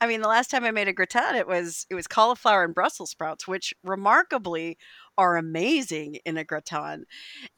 I 0.01 0.07
mean, 0.07 0.21
the 0.21 0.27
last 0.27 0.49
time 0.51 0.63
I 0.65 0.71
made 0.71 0.87
a 0.87 0.93
gratin, 0.93 1.35
it 1.35 1.47
was 1.47 1.85
it 1.89 1.95
was 1.95 2.07
cauliflower 2.07 2.63
and 2.63 2.73
Brussels 2.75 3.11
sprouts, 3.11 3.47
which 3.47 3.73
remarkably 3.83 4.77
are 5.17 5.37
amazing 5.37 6.15
in 6.25 6.37
a 6.37 6.43
gratin. 6.43 7.05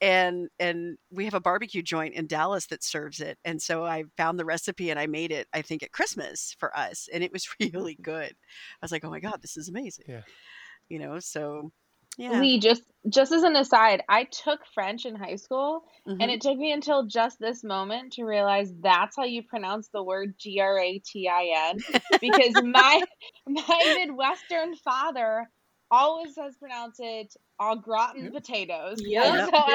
And 0.00 0.48
and 0.58 0.98
we 1.10 1.24
have 1.24 1.34
a 1.34 1.40
barbecue 1.40 1.82
joint 1.82 2.14
in 2.14 2.26
Dallas 2.26 2.66
that 2.68 2.84
serves 2.84 3.20
it. 3.20 3.38
And 3.44 3.60
so 3.62 3.84
I 3.84 4.04
found 4.16 4.38
the 4.38 4.44
recipe 4.44 4.90
and 4.90 4.98
I 5.00 5.06
made 5.06 5.32
it, 5.32 5.48
I 5.52 5.62
think, 5.62 5.82
at 5.82 5.92
Christmas 5.92 6.56
for 6.58 6.76
us. 6.76 7.08
And 7.12 7.24
it 7.24 7.32
was 7.32 7.48
really 7.60 7.96
good. 8.00 8.30
I 8.32 8.78
was 8.82 8.92
like, 8.92 9.04
oh 9.04 9.10
my 9.10 9.20
God, 9.20 9.40
this 9.42 9.56
is 9.56 9.68
amazing. 9.68 10.06
yeah 10.06 10.22
You 10.88 10.98
know, 11.00 11.18
so 11.20 11.72
yeah. 12.18 12.48
Lee, 12.48 12.58
just 12.60 12.82
just 13.08 13.32
as 13.32 13.42
an 13.42 13.56
aside, 13.56 14.02
I 14.08 14.24
took 14.24 14.60
French 14.74 15.06
in 15.06 15.14
high 15.16 15.36
school, 15.36 15.84
and 16.18 16.30
hmm 16.30 16.32
it 16.32 16.40
took 16.40 16.56
me 16.58 16.72
until 16.72 17.06
just 17.06 17.38
this 17.38 17.62
moment 17.64 18.14
to 18.14 18.24
realize 18.24 18.72
that's 18.80 19.16
how 19.16 19.24
you 19.24 19.42
pronounce 19.42 19.88
the 19.88 20.02
word 20.02 20.34
G 20.38 20.60
R 20.60 20.78
A 20.78 20.98
T 21.00 21.28
I 21.28 21.70
N. 21.70 21.84
Because 22.20 22.60
my 22.60 23.02
my 23.46 23.86
Midwestern 23.94 24.74
father 24.76 25.50
always 25.90 26.36
has 26.36 26.56
pronounced 26.56 27.00
it 27.00 27.34
au 27.58 27.76
gratin 27.76 28.24
Yep. 28.24 28.32
potatoes, 28.32 28.98
and 28.98 29.06
Yep. 29.08 29.34
Yep. 29.34 29.50
so 29.52 29.66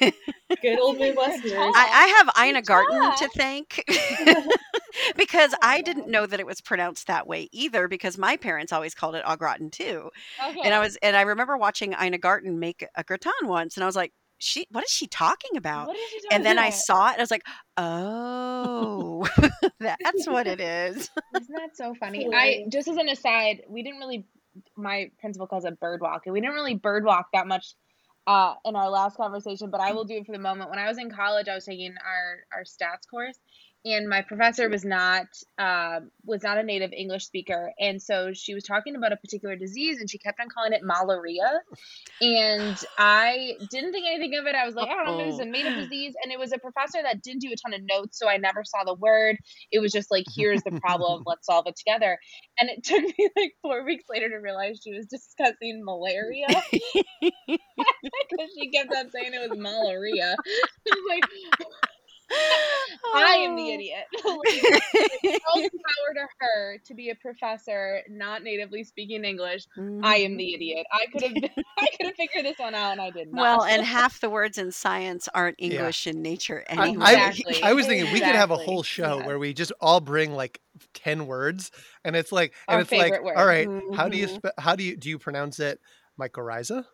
Yep. 0.00 0.14
Good 0.62 0.78
old 0.78 0.98
good 0.98 1.16
Midwesterners. 1.16 1.72
I, 1.74 1.88
I 1.92 2.06
have 2.18 2.46
Ina 2.48 2.62
Garten 2.62 3.16
to 3.16 3.28
thank 3.30 3.82
because 5.16 5.54
I 5.62 5.80
didn't 5.80 6.08
know 6.08 6.26
that 6.26 6.38
it 6.40 6.46
was 6.46 6.60
pronounced 6.60 7.06
that 7.06 7.26
way 7.26 7.48
either 7.52 7.88
because 7.88 8.18
my 8.18 8.36
parents 8.36 8.72
always 8.72 8.94
called 8.94 9.14
it 9.14 9.22
au 9.26 9.36
gratin 9.36 9.70
too. 9.70 10.10
Okay. 10.48 10.60
And 10.64 10.74
I 10.74 10.80
was 10.80 10.96
and 11.02 11.16
I 11.16 11.22
remember 11.22 11.56
watching 11.56 11.94
Ina 12.00 12.18
Garten 12.18 12.58
make 12.58 12.86
a 12.94 13.04
gratin 13.04 13.32
once 13.44 13.76
and 13.76 13.84
I 13.84 13.86
was 13.86 13.96
like, 13.96 14.12
she 14.38 14.66
what 14.70 14.84
is 14.84 14.90
she 14.90 15.06
talking 15.06 15.56
about? 15.56 15.86
What 15.86 15.96
is 15.96 16.08
she 16.10 16.16
And 16.16 16.24
talking 16.30 16.44
then 16.44 16.58
I 16.58 16.70
saw 16.70 17.08
it 17.08 17.12
and 17.12 17.20
I 17.20 17.22
was 17.22 17.30
like, 17.30 17.46
oh, 17.76 19.28
that's 19.80 20.26
what 20.26 20.46
it 20.46 20.60
is. 20.60 21.10
Isn't 21.36 21.54
that 21.54 21.76
so 21.76 21.94
funny? 21.94 22.28
I 22.34 22.64
just 22.68 22.88
as 22.88 22.96
an 22.96 23.08
aside, 23.08 23.62
we 23.68 23.82
didn't 23.82 24.00
really. 24.00 24.26
My 24.76 25.10
principal 25.20 25.46
calls 25.46 25.64
it 25.64 25.80
bird 25.80 26.00
walking. 26.00 26.32
We 26.32 26.40
didn't 26.40 26.54
really 26.54 26.74
bird 26.74 27.04
walk 27.04 27.28
that 27.32 27.46
much 27.46 27.74
uh, 28.26 28.54
in 28.64 28.76
our 28.76 28.90
last 28.90 29.16
conversation, 29.16 29.70
but 29.70 29.80
I 29.80 29.92
will 29.92 30.04
do 30.04 30.14
it 30.14 30.26
for 30.26 30.32
the 30.32 30.38
moment. 30.38 30.70
When 30.70 30.78
I 30.78 30.88
was 30.88 30.98
in 30.98 31.10
college, 31.10 31.48
I 31.48 31.54
was 31.54 31.64
taking 31.64 31.94
our 32.04 32.38
our 32.56 32.64
stats 32.64 33.08
course, 33.10 33.38
and 33.84 34.08
my 34.08 34.22
professor 34.22 34.68
was 34.68 34.84
not 34.84 35.26
uh, 35.58 36.00
was 36.24 36.42
not 36.42 36.58
a 36.58 36.62
native 36.62 36.92
English 36.92 37.24
speaker, 37.24 37.72
and 37.78 38.00
so 38.00 38.32
she 38.34 38.54
was 38.54 38.64
talking 38.64 38.94
about 38.96 39.12
a 39.12 39.16
particular 39.16 39.56
disease, 39.56 40.00
and 40.00 40.10
she 40.10 40.18
kept 40.18 40.40
on 40.40 40.48
calling 40.48 40.72
it 40.72 40.82
malaria, 40.84 41.60
and 42.20 42.76
I 42.98 43.54
didn't 43.70 43.92
think 43.92 44.06
anything 44.06 44.38
of 44.38 44.46
it. 44.46 44.54
I 44.54 44.66
was 44.66 44.74
like, 44.74 44.88
I 44.88 45.04
don't 45.04 45.06
know, 45.18 45.24
it 45.24 45.26
was 45.26 45.40
a 45.40 45.46
made 45.46 45.66
up 45.66 45.76
disease, 45.76 46.14
and 46.22 46.32
it 46.32 46.38
was 46.38 46.52
a 46.52 46.58
professor 46.58 46.98
that 47.02 47.22
didn't 47.22 47.40
do 47.40 47.48
a 47.52 47.56
ton 47.56 47.74
of 47.74 47.86
notes, 47.88 48.18
so 48.18 48.28
I 48.28 48.36
never 48.36 48.64
saw 48.64 48.84
the 48.84 48.94
word. 48.94 49.38
It 49.72 49.80
was 49.80 49.92
just 49.92 50.10
like, 50.10 50.24
here's 50.36 50.62
the 50.62 50.72
problem, 50.72 51.22
let's 51.26 51.46
solve 51.46 51.66
it 51.66 51.76
together. 51.76 52.18
And 52.58 52.68
it 52.68 52.84
took 52.84 53.02
me 53.02 53.30
like 53.36 53.54
four 53.62 53.84
weeks 53.84 54.04
later 54.10 54.28
to 54.28 54.36
realize 54.36 54.80
she 54.84 54.92
was 54.92 55.06
discussing 55.06 55.82
malaria 55.84 56.46
because 57.22 58.50
she 58.58 58.70
kept 58.70 58.94
on 58.94 59.10
saying 59.10 59.32
it 59.32 59.50
was 59.50 59.58
malaria. 59.58 60.36
I 60.36 60.94
was 60.94 61.04
like. 61.08 61.24
I 63.14 63.36
am 63.44 63.56
the 63.56 63.62
Oh. 63.62 63.74
idiot. 63.74 64.04
like, 64.24 65.42
all 65.52 65.60
power 65.60 66.14
to 66.14 66.26
her 66.38 66.78
to 66.86 66.94
be 66.94 67.10
a 67.10 67.14
professor, 67.16 68.02
not 68.08 68.42
natively 68.42 68.84
speaking 68.84 69.24
English. 69.24 69.66
I 70.02 70.16
am 70.16 70.36
the 70.36 70.54
idiot. 70.54 70.86
I 70.92 71.06
could 71.12 71.22
have 71.22 71.32
I 71.78 71.86
could 71.96 72.06
have 72.06 72.14
figured 72.16 72.44
this 72.44 72.58
one 72.58 72.74
out 72.74 72.92
and 72.92 73.00
I 73.00 73.10
did 73.10 73.32
not. 73.32 73.40
Well, 73.40 73.64
and 73.64 73.82
half 73.84 74.20
the 74.20 74.30
words 74.30 74.58
in 74.58 74.70
science 74.72 75.28
aren't 75.34 75.56
Yeah. 75.58 75.78
English 75.78 76.06
in 76.06 76.22
nature 76.22 76.64
I, 76.68 76.88
anyway. 76.88 77.04
I, 77.04 77.12
Exactly. 77.28 77.62
I 77.62 77.72
was 77.72 77.86
thinking 77.86 78.12
we 78.12 78.20
could 78.20 78.34
have 78.36 78.50
a 78.50 78.56
whole 78.56 78.82
show 78.82 79.18
Yeah. 79.18 79.26
where 79.26 79.38
we 79.38 79.52
just 79.54 79.72
all 79.80 80.00
bring 80.00 80.32
like 80.32 80.60
10 80.94 81.26
words 81.26 81.70
and 82.04 82.14
it's 82.16 82.32
like 82.32 82.54
and 82.68 82.76
Our 82.76 82.80
it's 82.82 82.92
like 82.92 83.12
favorite 83.12 83.36
all 83.36 83.44
word. 83.44 83.66
right 83.68 83.96
how 83.96 84.08
do 84.08 84.16
you 84.16 84.26
Mhm. 84.28 84.34
spe- 84.36 84.58
how 84.58 84.76
do 84.76 84.84
you 84.84 84.96
do 84.96 85.08
you 85.08 85.18
pronounce 85.18 85.58
it 85.60 85.80
mycorrhiza 86.18 86.84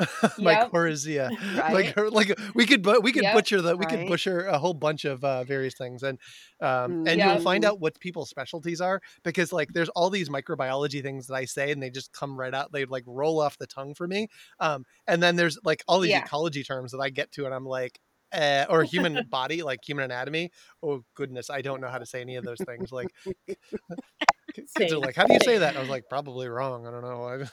Yep. 0.36 0.72
mycorrhizia 0.72 1.32
like 1.68 1.92
Right. 1.92 1.96
like 1.96 2.38
we 2.54 2.66
could 2.66 2.82
but 2.82 3.02
we 3.02 3.12
could 3.12 3.30
Yep. 3.30 3.30
butcher 3.30 3.60
the 3.60 3.76
we 3.76 3.86
could 3.86 4.04
Right. 4.04 4.06
butcher 4.06 4.46
a 4.46 4.58
whole 4.58 4.74
bunch 4.74 5.04
of 5.04 5.22
uh, 5.24 5.44
various 5.44 5.74
things 5.74 6.02
and 6.02 6.18
um 6.60 6.96
and 7.04 7.22
Yep. 7.22 7.24
you'll 7.24 7.38
find 7.38 7.64
out 7.64 7.80
what 7.80 7.98
people's 8.00 8.30
specialties 8.30 8.80
are 8.80 9.00
because 9.24 9.52
like 9.52 9.72
there's 9.72 9.88
all 9.90 10.10
these 10.10 10.28
microbiology 10.28 11.02
things 11.02 11.26
that 11.26 11.34
I 11.34 11.44
say 11.44 11.70
and 11.72 11.82
they 11.82 11.90
just 11.90 12.12
come 12.12 12.38
right 12.38 12.54
out 12.54 12.72
they 12.72 12.84
like 12.84 13.04
roll 13.06 13.40
off 13.40 13.58
the 13.58 13.66
tongue 13.66 13.94
for 13.94 14.06
me 14.06 14.28
um 14.58 14.84
and 15.06 15.22
then 15.22 15.36
there's 15.36 15.58
like 15.64 15.82
all 15.88 16.00
these 16.00 16.14
Yeah. 16.14 16.18
ecology 16.18 16.62
terms 16.62 16.92
that 16.92 17.00
I 17.00 17.10
get 17.10 17.32
to 17.32 17.44
and 17.46 17.54
I'm 17.54 17.66
like 17.66 18.00
uh, 18.32 18.66
or 18.68 18.82
human 18.84 19.26
body 19.28 19.62
like 19.62 19.80
human 19.86 20.04
anatomy 20.04 20.50
oh 20.82 21.02
goodness 21.14 21.50
I 21.50 21.62
don't 21.62 21.80
know 21.80 21.88
how 21.88 21.98
to 21.98 22.06
say 22.06 22.20
any 22.20 22.36
of 22.36 22.44
those 22.44 22.58
things 22.66 22.92
like 22.92 23.08
kids 24.76 24.92
are 24.92 24.98
like 24.98 25.14
how 25.16 25.24
do 25.24 25.32
you 25.34 25.40
say 25.44 25.58
that 25.58 25.70
and 25.70 25.78
I 25.78 25.80
was 25.80 25.90
like 25.90 26.08
probably 26.08 26.48
wrong 26.48 26.86
I 26.86 26.90
don't 26.90 27.02
know 27.02 27.46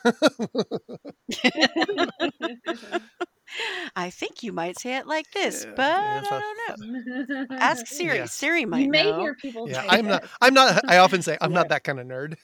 I 3.95 4.09
think 4.09 4.43
you 4.43 4.51
might 4.51 4.77
say 4.79 4.97
it 4.97 5.07
like 5.07 5.31
this, 5.31 5.63
Yeah, 5.65 5.71
but 5.75 5.83
yeah, 6.03 6.21
I 6.31 6.39
don't 6.77 6.79
know. 7.49 7.55
Ask 7.57 7.87
Siri. 7.87 8.17
Yeah. 8.17 8.25
Siri 8.25 8.61
you 8.61 8.67
may 8.67 9.03
know. 9.03 9.19
hear 9.21 9.35
people 9.35 9.69
yeah 9.69 9.81
say 9.81 9.87
I'm 9.89 10.05
not 10.07 10.25
I'm 10.41 10.53
not 10.53 10.81
I 10.89 10.97
often 10.97 11.21
say 11.21 11.37
I'm 11.41 11.51
Yeah. 11.51 11.55
not 11.55 11.69
that 11.69 11.83
kind 11.83 11.99
of 11.99 12.07
nerd 12.07 12.35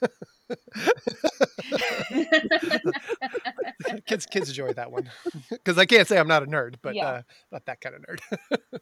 kids 4.06 4.26
kids 4.26 4.50
enjoy 4.50 4.74
that 4.74 4.92
one 4.92 5.10
because 5.50 5.78
I 5.78 5.86
can't 5.86 6.08
say 6.08 6.18
I'm 6.18 6.28
not 6.28 6.44
a 6.44 6.46
nerd, 6.46 6.76
but 6.82 6.96
Yeah. 6.96 7.08
uh, 7.08 7.22
not 7.52 7.66
that 7.66 7.82
kind 7.82 7.96
of 7.96 8.02
nerd. 8.02 8.20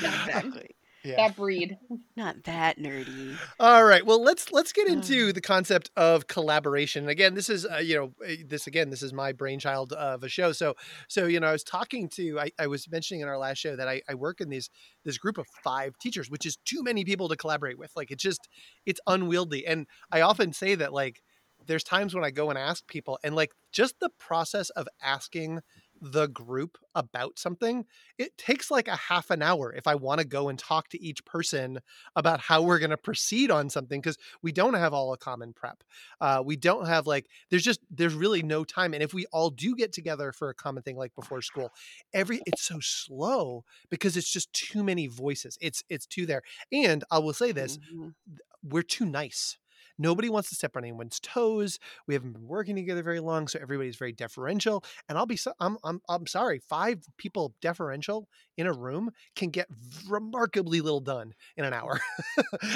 Exactly. 0.00 0.70
Yeah. 1.04 1.16
that 1.16 1.36
breed. 1.36 1.78
Not 2.16 2.44
that 2.44 2.78
nerdy. 2.78 3.36
All 3.58 3.84
right. 3.84 4.04
Well, 4.04 4.22
let's 4.22 4.52
let's 4.52 4.72
get 4.72 4.88
into 4.88 5.32
the 5.32 5.40
concept 5.40 5.90
of 5.96 6.26
collaboration. 6.26 7.08
Again, 7.08 7.34
this 7.34 7.48
is 7.48 7.66
uh, 7.66 7.78
you 7.78 7.96
know 7.96 8.12
uh, 8.26 8.34
this 8.46 8.66
again 8.66 8.90
this 8.90 9.02
is 9.02 9.12
my 9.12 9.32
brainchild 9.32 9.92
of 9.92 10.22
a 10.22 10.28
show. 10.28 10.52
So 10.52 10.74
so 11.08 11.26
you 11.26 11.40
know 11.40 11.48
I 11.48 11.52
was 11.52 11.64
talking 11.64 12.08
to 12.10 12.40
I, 12.40 12.50
I 12.58 12.66
was 12.66 12.90
mentioning 12.90 13.22
in 13.22 13.28
our 13.28 13.38
last 13.38 13.58
show 13.58 13.76
that 13.76 13.88
I, 13.88 14.02
I 14.08 14.14
work 14.14 14.40
in 14.40 14.48
these 14.48 14.70
this 15.04 15.18
group 15.18 15.38
of 15.38 15.46
five 15.62 15.98
teachers, 15.98 16.30
which 16.30 16.46
is 16.46 16.56
too 16.64 16.82
many 16.82 17.04
people 17.04 17.28
to 17.28 17.36
collaborate 17.36 17.78
with. 17.78 17.92
Like 17.96 18.10
it's 18.10 18.22
just 18.22 18.48
it's 18.86 19.00
unwieldy. 19.06 19.66
And 19.66 19.86
I 20.10 20.20
often 20.20 20.52
say 20.52 20.74
that 20.76 20.92
like 20.92 21.22
there's 21.66 21.84
times 21.84 22.14
when 22.14 22.24
I 22.24 22.30
go 22.30 22.50
and 22.50 22.58
ask 22.58 22.86
people 22.86 23.18
and 23.22 23.34
like 23.34 23.52
just 23.70 24.00
the 24.00 24.10
process 24.18 24.70
of 24.70 24.88
asking 25.02 25.60
the 26.04 26.26
group 26.28 26.78
about 26.96 27.38
something 27.38 27.86
it 28.18 28.36
takes 28.36 28.72
like 28.72 28.88
a 28.88 28.96
half 28.96 29.30
an 29.30 29.40
hour 29.40 29.72
if 29.72 29.86
i 29.86 29.94
want 29.94 30.20
to 30.20 30.26
go 30.26 30.48
and 30.48 30.58
talk 30.58 30.88
to 30.88 31.00
each 31.00 31.24
person 31.24 31.78
about 32.16 32.40
how 32.40 32.60
we're 32.60 32.80
going 32.80 32.90
to 32.90 32.96
proceed 32.96 33.52
on 33.52 33.70
something 33.70 34.00
because 34.00 34.18
we 34.42 34.50
don't 34.50 34.74
have 34.74 34.92
all 34.92 35.12
a 35.12 35.16
common 35.18 35.52
prep 35.52 35.84
uh, 36.20 36.42
we 36.44 36.56
don't 36.56 36.86
have 36.86 37.06
like 37.06 37.28
there's 37.50 37.62
just 37.62 37.80
there's 37.88 38.14
really 38.14 38.42
no 38.42 38.64
time 38.64 38.94
and 38.94 39.02
if 39.02 39.14
we 39.14 39.26
all 39.26 39.48
do 39.48 39.76
get 39.76 39.92
together 39.92 40.32
for 40.32 40.48
a 40.50 40.54
common 40.54 40.82
thing 40.82 40.96
like 40.96 41.14
before 41.14 41.40
school 41.40 41.72
every 42.12 42.42
it's 42.46 42.62
so 42.62 42.78
slow 42.80 43.64
because 43.88 44.16
it's 44.16 44.30
just 44.32 44.52
too 44.52 44.82
many 44.82 45.06
voices 45.06 45.56
it's 45.60 45.84
it's 45.88 46.06
too 46.06 46.26
there 46.26 46.42
and 46.72 47.04
i 47.12 47.18
will 47.18 47.32
say 47.32 47.52
this 47.52 47.78
Mhm. 47.92 48.14
we're 48.62 48.82
too 48.82 49.04
nice. 49.04 49.58
Nobody 50.02 50.28
wants 50.28 50.48
to 50.48 50.56
step 50.56 50.76
on 50.76 50.82
anyone's 50.84 51.20
toes. 51.20 51.78
We 52.08 52.14
haven't 52.14 52.32
been 52.32 52.48
working 52.48 52.74
together 52.74 53.02
very 53.02 53.20
long, 53.20 53.46
so 53.46 53.58
everybody's 53.62 53.96
very 53.96 54.12
deferential. 54.12 54.84
And 55.08 55.16
I'll 55.16 55.26
be 55.26 55.36
so, 55.36 55.52
I'm 55.60 55.78
I'm 55.84 56.00
I'm 56.08 56.26
sorry, 56.26 56.60
five 56.68 56.98
people 57.16 57.54
deferential 57.62 58.28
in 58.56 58.66
a 58.66 58.72
room 58.72 59.10
can 59.36 59.50
get 59.50 59.68
remarkably 60.08 60.80
little 60.80 61.00
done 61.00 61.32
in 61.56 61.64
an 61.64 61.72
hour. 61.72 62.00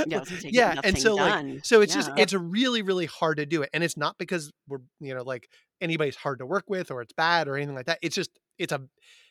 Yeah, 0.06 0.18
I 0.18 0.20
was 0.20 0.28
gonna 0.28 0.40
say, 0.40 0.50
get 0.50 0.54
yeah, 0.54 0.80
and 0.84 0.98
so 0.98 1.14
like 1.14 1.64
so 1.64 1.80
it's 1.80 1.94
just 1.94 2.10
it's 2.16 2.32
really 2.32 2.82
really 2.82 3.06
hard 3.06 3.38
to 3.38 3.46
do 3.46 3.62
it, 3.62 3.70
and 3.72 3.82
it's 3.82 3.96
not 3.96 4.16
because 4.18 4.52
we're 4.68 4.78
you 5.00 5.14
know 5.14 5.22
like 5.22 5.48
anybody's 5.80 6.16
hard 6.16 6.38
to 6.38 6.46
work 6.46 6.64
with 6.68 6.90
or 6.90 7.02
it's 7.02 7.12
bad 7.12 7.48
or 7.48 7.56
anything 7.56 7.74
like 7.74 7.86
that. 7.86 7.98
It's 8.02 8.14
just 8.14 8.30
it's 8.58 8.72
a 8.72 8.82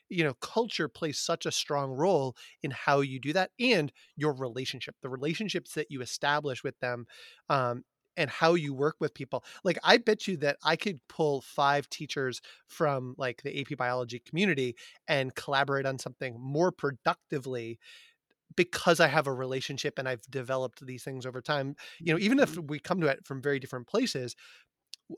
you 0.10 0.24
know 0.24 0.34
culture 0.36 0.88
plays 0.88 1.20
such 1.20 1.46
a 1.46 1.52
strong 1.52 1.92
role 1.92 2.36
in 2.64 2.72
how 2.72 3.02
you 3.02 3.20
do 3.20 3.34
that 3.34 3.52
and 3.60 3.92
your 4.16 4.34
relationship 4.34 4.96
the 5.02 5.10
relationships 5.10 5.74
that 5.74 5.92
you 5.92 6.02
establish 6.02 6.64
with 6.64 6.80
them 6.80 7.06
um, 7.50 7.84
and 8.18 8.30
how 8.30 8.54
you 8.54 8.74
work 8.74 8.96
with 9.00 9.14
people. 9.14 9.44
Like 9.64 9.78
i 9.84 9.98
bet 9.98 10.28
you 10.28 10.38
that 10.38 10.58
i 10.64 10.76
could 10.76 11.00
pull 11.10 11.42
five 11.42 11.90
teachers 11.90 12.42
from 12.68 13.16
like 13.18 13.42
the 13.44 13.60
ap 13.60 13.78
biology 13.78 14.20
community 14.20 14.76
and 15.08 15.34
collaborate 15.36 15.86
on 15.86 16.00
something 16.00 16.36
more 16.40 16.72
productively 16.72 17.80
because 18.56 19.00
i 19.00 19.08
have 19.08 19.28
a 19.28 19.34
relationship 19.34 19.98
and 20.00 20.08
i've 20.08 20.22
developed 20.30 20.86
these 20.86 21.04
things 21.04 21.26
over 21.26 21.42
time. 21.42 21.76
You 22.00 22.14
know 22.14 22.20
even 22.20 22.40
if 22.40 22.58
we 22.58 22.80
come 22.80 23.02
to 23.02 23.08
it 23.08 23.26
from 23.26 23.42
very 23.42 23.60
different 23.60 23.88
places 23.88 24.36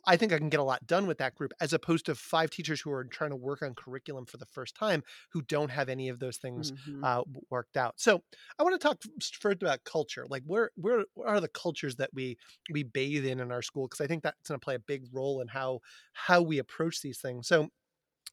I 0.05 0.17
think 0.17 0.33
I 0.33 0.37
can 0.37 0.49
get 0.49 0.59
a 0.59 0.63
lot 0.63 0.85
done 0.85 1.07
with 1.07 1.17
that 1.19 1.35
group 1.35 1.53
as 1.61 1.71
opposed 1.73 2.05
to 2.07 2.15
five 2.15 2.49
teachers 2.49 2.81
who 2.81 2.91
are 2.91 3.05
trying 3.05 3.29
to 3.29 3.35
work 3.35 3.61
on 3.61 3.73
curriculum 3.73 4.25
for 4.25 4.37
the 4.37 4.45
first 4.45 4.75
time 4.75 5.03
who 5.31 5.41
don't 5.41 5.69
have 5.71 5.89
any 5.89 6.09
of 6.09 6.19
those 6.19 6.37
things 6.37 6.71
Mhm. 6.71 7.03
uh, 7.03 7.23
worked 7.49 7.77
out. 7.77 7.99
So 7.99 8.21
I 8.59 8.63
want 8.63 8.73
to 8.79 8.85
talk 8.85 9.01
first 9.39 9.61
about 9.63 9.83
culture. 9.85 10.25
Like 10.29 10.43
where 10.45 10.71
where 10.75 11.05
are 11.25 11.39
the 11.39 11.47
cultures 11.47 11.95
that 11.97 12.09
we 12.13 12.37
we 12.69 12.83
bathe 12.83 13.25
in 13.25 13.39
in 13.39 13.51
our 13.51 13.61
school? 13.61 13.87
Because 13.87 14.01
I 14.01 14.07
think 14.07 14.23
that's 14.23 14.49
going 14.49 14.59
to 14.59 14.63
play 14.63 14.75
a 14.75 14.79
big 14.79 15.05
role 15.13 15.41
in 15.41 15.47
how 15.47 15.79
how 16.13 16.41
we 16.41 16.59
approach 16.59 17.01
these 17.01 17.19
things. 17.21 17.47
So 17.47 17.69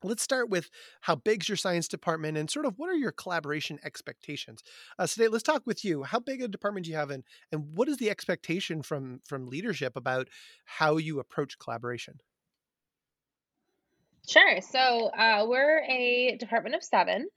let's 0.05 0.23
start 0.23 0.49
with 0.49 0.71
how 1.01 1.15
big's 1.15 1.49
your 1.49 1.57
science 1.57 1.89
department 1.89 2.37
and 2.37 2.51
sort 2.51 2.67
of 2.67 2.79
what 2.79 2.89
are 2.89 2.95
your 2.95 3.13
collaboration 3.13 3.79
expectations 3.85 4.63
uh, 4.99 5.07
today 5.07 5.29
let's 5.29 5.43
talk 5.43 5.63
with 5.67 5.85
you 5.85 6.03
how 6.03 6.19
big 6.19 6.43
a 6.43 6.49
department 6.49 6.85
do 6.85 6.91
you 6.91 6.97
have 6.97 7.11
and 7.11 7.25
and 7.51 7.75
what 7.75 7.89
is 7.89 7.97
the 7.97 8.11
expectation 8.11 8.83
from 8.83 9.21
from 9.27 9.47
leadership 9.47 9.97
about 9.97 10.29
how 10.65 10.97
you 10.97 11.19
approach 11.19 11.59
collaboration 11.59 12.21
Sure. 14.29 14.61
So 14.63 15.09
uh, 15.09 15.45
we're 15.47 15.83
a 15.83 16.37
department 16.39 16.75
of 16.75 16.83
seven. 16.83 17.29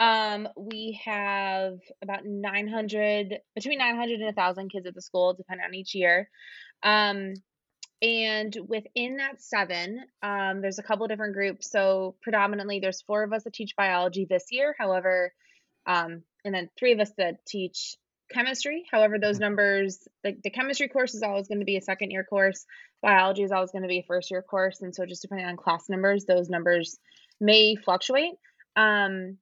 Um, 0.00 0.48
we 0.56 1.00
have 1.04 1.74
about 2.02 2.24
900, 2.24 3.38
between 3.54 3.78
900 3.78 4.14
and 4.14 4.24
1,000 4.24 4.70
kids 4.70 4.86
at 4.86 4.94
the 4.94 5.02
school, 5.02 5.34
depending 5.34 5.64
on 5.64 5.74
each 5.74 5.94
year. 5.94 6.28
Um, 6.82 7.34
and 8.02 8.56
within 8.66 9.18
that 9.18 9.40
seven, 9.40 10.00
um, 10.24 10.60
there's 10.60 10.80
a 10.80 10.82
couple 10.82 11.04
of 11.04 11.10
different 11.10 11.34
groups. 11.34 11.70
So 11.70 12.16
predominantly, 12.20 12.80
there's 12.80 13.00
four 13.02 13.22
of 13.22 13.32
us 13.32 13.44
that 13.44 13.52
teach 13.52 13.76
biology 13.76 14.26
this 14.28 14.46
year. 14.50 14.74
However, 14.76 15.32
um, 15.86 16.22
and 16.44 16.52
then 16.52 16.68
three 16.76 16.92
of 16.92 16.98
us 16.98 17.12
that 17.18 17.46
teach 17.46 17.96
chemistry. 18.28 18.84
However, 18.90 19.18
those 19.20 19.38
numbers, 19.38 20.08
the, 20.24 20.36
the 20.42 20.50
chemistry 20.50 20.88
course 20.88 21.14
is 21.14 21.22
always 21.22 21.46
going 21.46 21.60
to 21.60 21.64
be 21.64 21.76
a 21.76 21.82
second 21.82 22.10
year 22.10 22.24
course. 22.24 22.66
Biology 23.02 23.44
is 23.44 23.52
always 23.52 23.70
going 23.70 23.82
to 23.82 23.88
be 23.88 24.00
a 24.00 24.06
first 24.08 24.30
year 24.32 24.42
course. 24.42 24.80
And 24.80 24.92
so 24.92 25.06
just 25.06 25.22
depending 25.22 25.46
on 25.46 25.56
class 25.56 25.88
numbers, 25.88 26.24
those 26.24 26.48
numbers 26.48 26.98
may 27.40 27.76
fluctuate. 27.76 28.32
Um, 28.74 29.38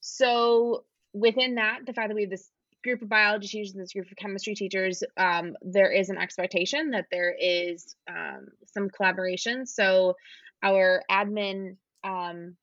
so 0.00 0.84
within 1.14 1.54
that, 1.54 1.80
the 1.86 1.92
fact 1.94 2.08
that 2.08 2.14
we 2.14 2.22
have 2.22 2.30
this 2.30 2.50
group 2.84 3.02
of 3.02 3.08
biology 3.08 3.48
teachers 3.48 3.72
and 3.72 3.82
this 3.82 3.92
group 3.92 4.10
of 4.10 4.16
chemistry 4.16 4.54
teachers, 4.54 5.02
um, 5.16 5.56
there 5.62 5.90
is 5.90 6.08
an 6.08 6.18
expectation 6.18 6.90
that 6.90 7.06
there 7.10 7.34
is 7.38 7.96
um, 8.08 8.48
some 8.66 8.88
collaboration. 8.90 9.66
So 9.66 10.14
our 10.62 11.02
admin, 11.10 11.76
um, 12.04 12.56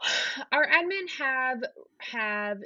our 0.52 0.66
admin 0.66 1.08
have 1.18 1.64
have 1.98 2.58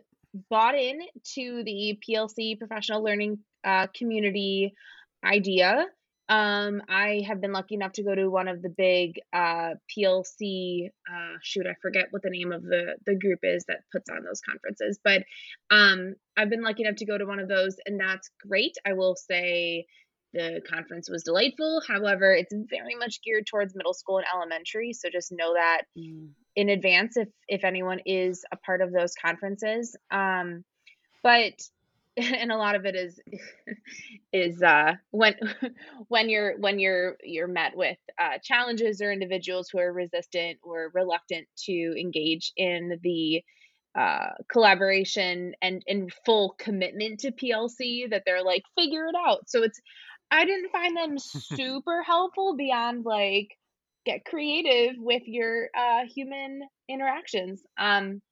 bought 0.51 0.75
in 0.75 1.01
to 1.35 1.63
the 1.65 1.99
PLC 2.07 2.59
professional 2.59 3.03
learning 3.03 3.39
uh, 3.65 3.87
community 3.95 4.75
idea 5.25 5.87
Um, 6.29 6.83
I 6.89 7.23
have 7.29 7.41
been 7.41 7.53
lucky 7.53 7.77
enough 7.77 7.93
to 7.93 8.03
go 8.03 8.15
to 8.15 8.29
one 8.29 8.49
of 8.49 8.61
the 8.61 8.69
big 8.69 9.21
uh, 9.33 9.75
PLC. 9.97 10.89
Uh, 11.09 11.37
shoot, 11.43 11.67
I 11.67 11.75
forget 11.81 12.09
what 12.11 12.23
the 12.23 12.31
name 12.31 12.53
of 12.53 12.63
the 12.63 12.97
the 13.07 13.15
group 13.15 13.41
is 13.43 13.65
that 13.69 13.85
puts 13.93 14.11
on 14.11 14.25
those 14.25 14.41
conferences, 14.41 14.99
but 15.03 15.23
um, 15.71 16.15
I've 16.37 16.51
been 16.51 16.63
lucky 16.63 16.83
enough 16.83 16.97
to 16.97 17.07
go 17.07 17.17
to 17.17 17.27
one 17.27 17.39
of 17.39 17.49
those, 17.49 17.77
and 17.87 18.01
that's 18.01 18.31
great. 18.47 18.77
I 18.85 18.95
will 18.95 19.15
say 19.15 19.87
the 20.33 20.61
conference 20.69 21.09
was 21.09 21.23
delightful. 21.23 21.81
However, 21.87 22.33
it's 22.35 22.53
very 22.53 22.97
much 22.97 23.23
geared 23.23 23.47
towards 23.47 23.77
middle 23.77 23.95
school 23.95 24.19
and 24.19 24.27
elementary, 24.35 24.93
so 24.95 25.09
just 25.09 25.31
know 25.31 25.55
that 25.55 25.83
mm. 25.97 26.31
in 26.57 26.69
advance 26.71 27.17
if 27.17 27.29
if 27.47 27.63
anyone 27.63 28.01
is 28.05 28.45
a 28.51 28.57
part 28.57 28.81
of 28.81 28.93
those 28.93 29.15
conferences. 29.15 29.97
Um, 30.11 30.65
but 31.23 31.55
and 32.41 32.51
a 32.51 32.57
lot 32.57 32.75
of 32.75 32.87
it 32.87 32.95
is 32.97 33.21
is 34.33 34.63
uh 34.63 34.95
when 35.11 35.35
when 36.09 36.29
you're 36.29 36.59
when 36.59 36.79
you're 36.79 37.17
you're 37.23 37.49
met 37.49 37.77
with 37.77 37.99
uh 38.19 38.39
challenges 38.43 39.01
or 39.01 39.13
individuals 39.13 39.69
who 39.71 39.79
are 39.79 39.93
resistant 39.93 40.59
or 40.63 40.91
reluctant 40.95 41.47
to 41.57 41.95
engage 41.99 42.53
in 42.57 42.99
the 43.03 43.43
uh 43.99 44.31
collaboration 44.51 45.53
and 45.63 45.83
and 45.87 46.13
full 46.25 46.55
commitment 46.59 47.21
to 47.21 47.33
PLC 47.33 48.09
that 48.11 48.23
they're 48.25 48.45
like 48.45 48.63
figure 48.79 49.07
it 49.07 49.15
out. 49.17 49.49
So 49.49 49.63
it's 49.63 49.81
I 50.31 50.45
didn't 50.45 50.73
find 50.73 50.97
them 50.97 51.19
super 51.19 52.03
helpful 52.03 52.57
beyond 52.57 53.05
like 53.05 53.49
get 54.07 54.25
creative 54.25 54.95
with 54.99 55.23
your 55.27 55.69
uh 55.77 56.05
human 56.15 56.63
interactions. 56.89 57.63
Um 57.79 58.23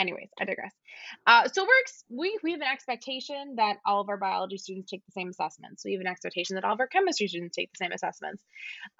anyways 0.00 0.28
i 0.40 0.44
digress 0.44 0.72
uh, 1.26 1.48
so 1.48 1.62
we're 1.62 1.80
ex- 1.80 2.04
we 2.08 2.38
we 2.42 2.52
have 2.52 2.60
an 2.60 2.66
expectation 2.72 3.54
that 3.56 3.76
all 3.84 4.00
of 4.00 4.08
our 4.08 4.16
biology 4.16 4.56
students 4.56 4.90
take 4.90 5.04
the 5.06 5.12
same 5.12 5.28
assessments. 5.28 5.84
We 5.84 5.92
have 5.92 6.00
an 6.00 6.06
expectation 6.06 6.54
that 6.54 6.64
all 6.64 6.72
of 6.72 6.80
our 6.80 6.86
chemistry 6.86 7.28
students 7.28 7.56
take 7.56 7.70
the 7.72 7.84
same 7.84 7.92
assessments, 7.92 8.42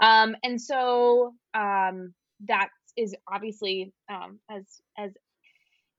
um, 0.01 0.37
and 0.43 0.61
so 0.61 1.35
um, 1.55 2.15
that 2.47 2.69
is 2.97 3.15
obviously 3.33 3.93
um, 4.09 4.39
as 4.51 4.65
as 4.99 5.13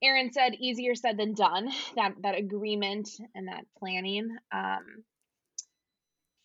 Aaron 0.03 0.31
said, 0.34 0.55
easier 0.55 0.96
said 0.96 1.17
than 1.17 1.34
done. 1.34 1.70
That 1.96 2.13
that 2.22 2.38
agreement 2.38 3.10
and 3.36 3.48
that 3.48 3.65
planning. 3.77 4.36
Um, 4.51 5.03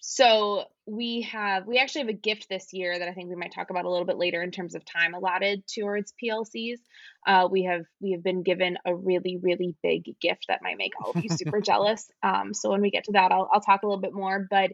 so 0.09 0.63
we 0.87 1.23
have 1.23 1.67
we 1.67 1.79
actually 1.79 2.03
have 2.03 2.11
a 2.11 2.13
gift 2.13 2.47
this 2.49 2.73
year 2.73 2.97
that 2.97 3.09
I 3.09 3.13
think 3.13 3.29
we 3.29 3.35
might 3.35 3.53
talk 3.53 3.71
about 3.71 3.87
a 3.87 3.91
little 3.91 4.07
bit 4.07 4.17
later 4.17 4.41
in 4.41 4.53
terms 4.53 4.77
of 4.77 4.85
time 4.85 5.15
allotted 5.15 5.65
towards 5.67 6.15
PLCs. 6.23 6.79
Uh, 7.27 7.49
we 7.51 7.65
have 7.65 7.87
we 8.01 8.13
have 8.13 8.23
been 8.23 8.45
given 8.45 8.79
a 8.87 8.95
really 8.95 9.37
really 9.43 9.75
big 9.83 10.05
gift 10.21 10.45
that 10.47 10.63
might 10.63 10.79
make 10.79 10.93
all 11.01 11.11
of 11.11 11.25
you 11.25 11.29
super 11.31 11.61
jealous. 11.71 12.09
Um, 12.23 12.55
so 12.55 12.71
when 12.71 12.83
we 12.83 12.93
get 12.93 13.03
to 13.07 13.13
that, 13.15 13.33
I'll 13.33 13.51
I'll 13.53 13.61
talk 13.61 13.83
a 13.83 13.87
little 13.87 14.01
bit 14.01 14.15
more. 14.15 14.47
But 14.49 14.71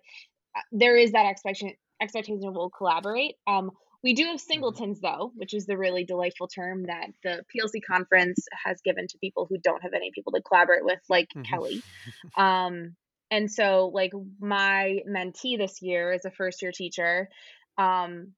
uh, 0.55 0.61
there 0.71 0.99
is 0.99 1.13
that 1.13 1.25
expectation 1.25 1.73
expectation 2.03 2.53
we'll 2.53 2.69
collaborate. 2.69 3.37
Um, 3.47 3.71
we 4.03 4.13
do 4.13 4.25
have 4.25 4.37
mm-hmm. 4.37 4.53
singletons 4.53 5.01
though, 5.01 5.33
which 5.35 5.55
is 5.55 5.65
the 5.65 5.79
really 5.79 6.05
delightful 6.05 6.49
term 6.49 6.85
that 6.89 7.07
the 7.25 7.43
PLC 7.57 7.81
conference 7.89 8.45
has 8.67 8.83
given 8.83 9.07
to 9.09 9.17
people 9.17 9.47
who 9.49 9.57
don't 9.57 9.83
have 9.83 9.95
any 9.95 10.11
people 10.15 10.33
to 10.33 10.43
collaborate 10.43 10.85
with, 10.85 11.01
like 11.09 11.29
mm-hmm. 11.31 11.43
Kelly. 11.45 11.83
Um, 12.37 12.97
and 13.33 13.51
so, 13.51 13.91
like, 13.95 14.13
my 14.39 14.99
mentee 15.09 15.57
this 15.57 15.81
year 15.81 16.13
is 16.13 16.27
a 16.27 16.31
first 16.31 16.61
year 16.61 16.71
teacher. 16.71 17.31
Um, 17.79 18.35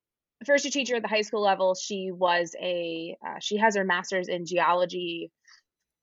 first 0.47 0.65
year 0.65 0.71
teacher 0.71 0.95
at 0.95 1.03
the 1.03 1.09
high 1.09 1.23
school 1.23 1.43
level. 1.43 1.75
She 1.75 2.13
was 2.13 2.55
a, 2.63 3.17
uh, 3.27 3.41
she 3.41 3.57
has 3.57 3.75
her 3.75 3.83
master's 3.83 4.29
in 4.29 4.47
geology. 4.47 5.33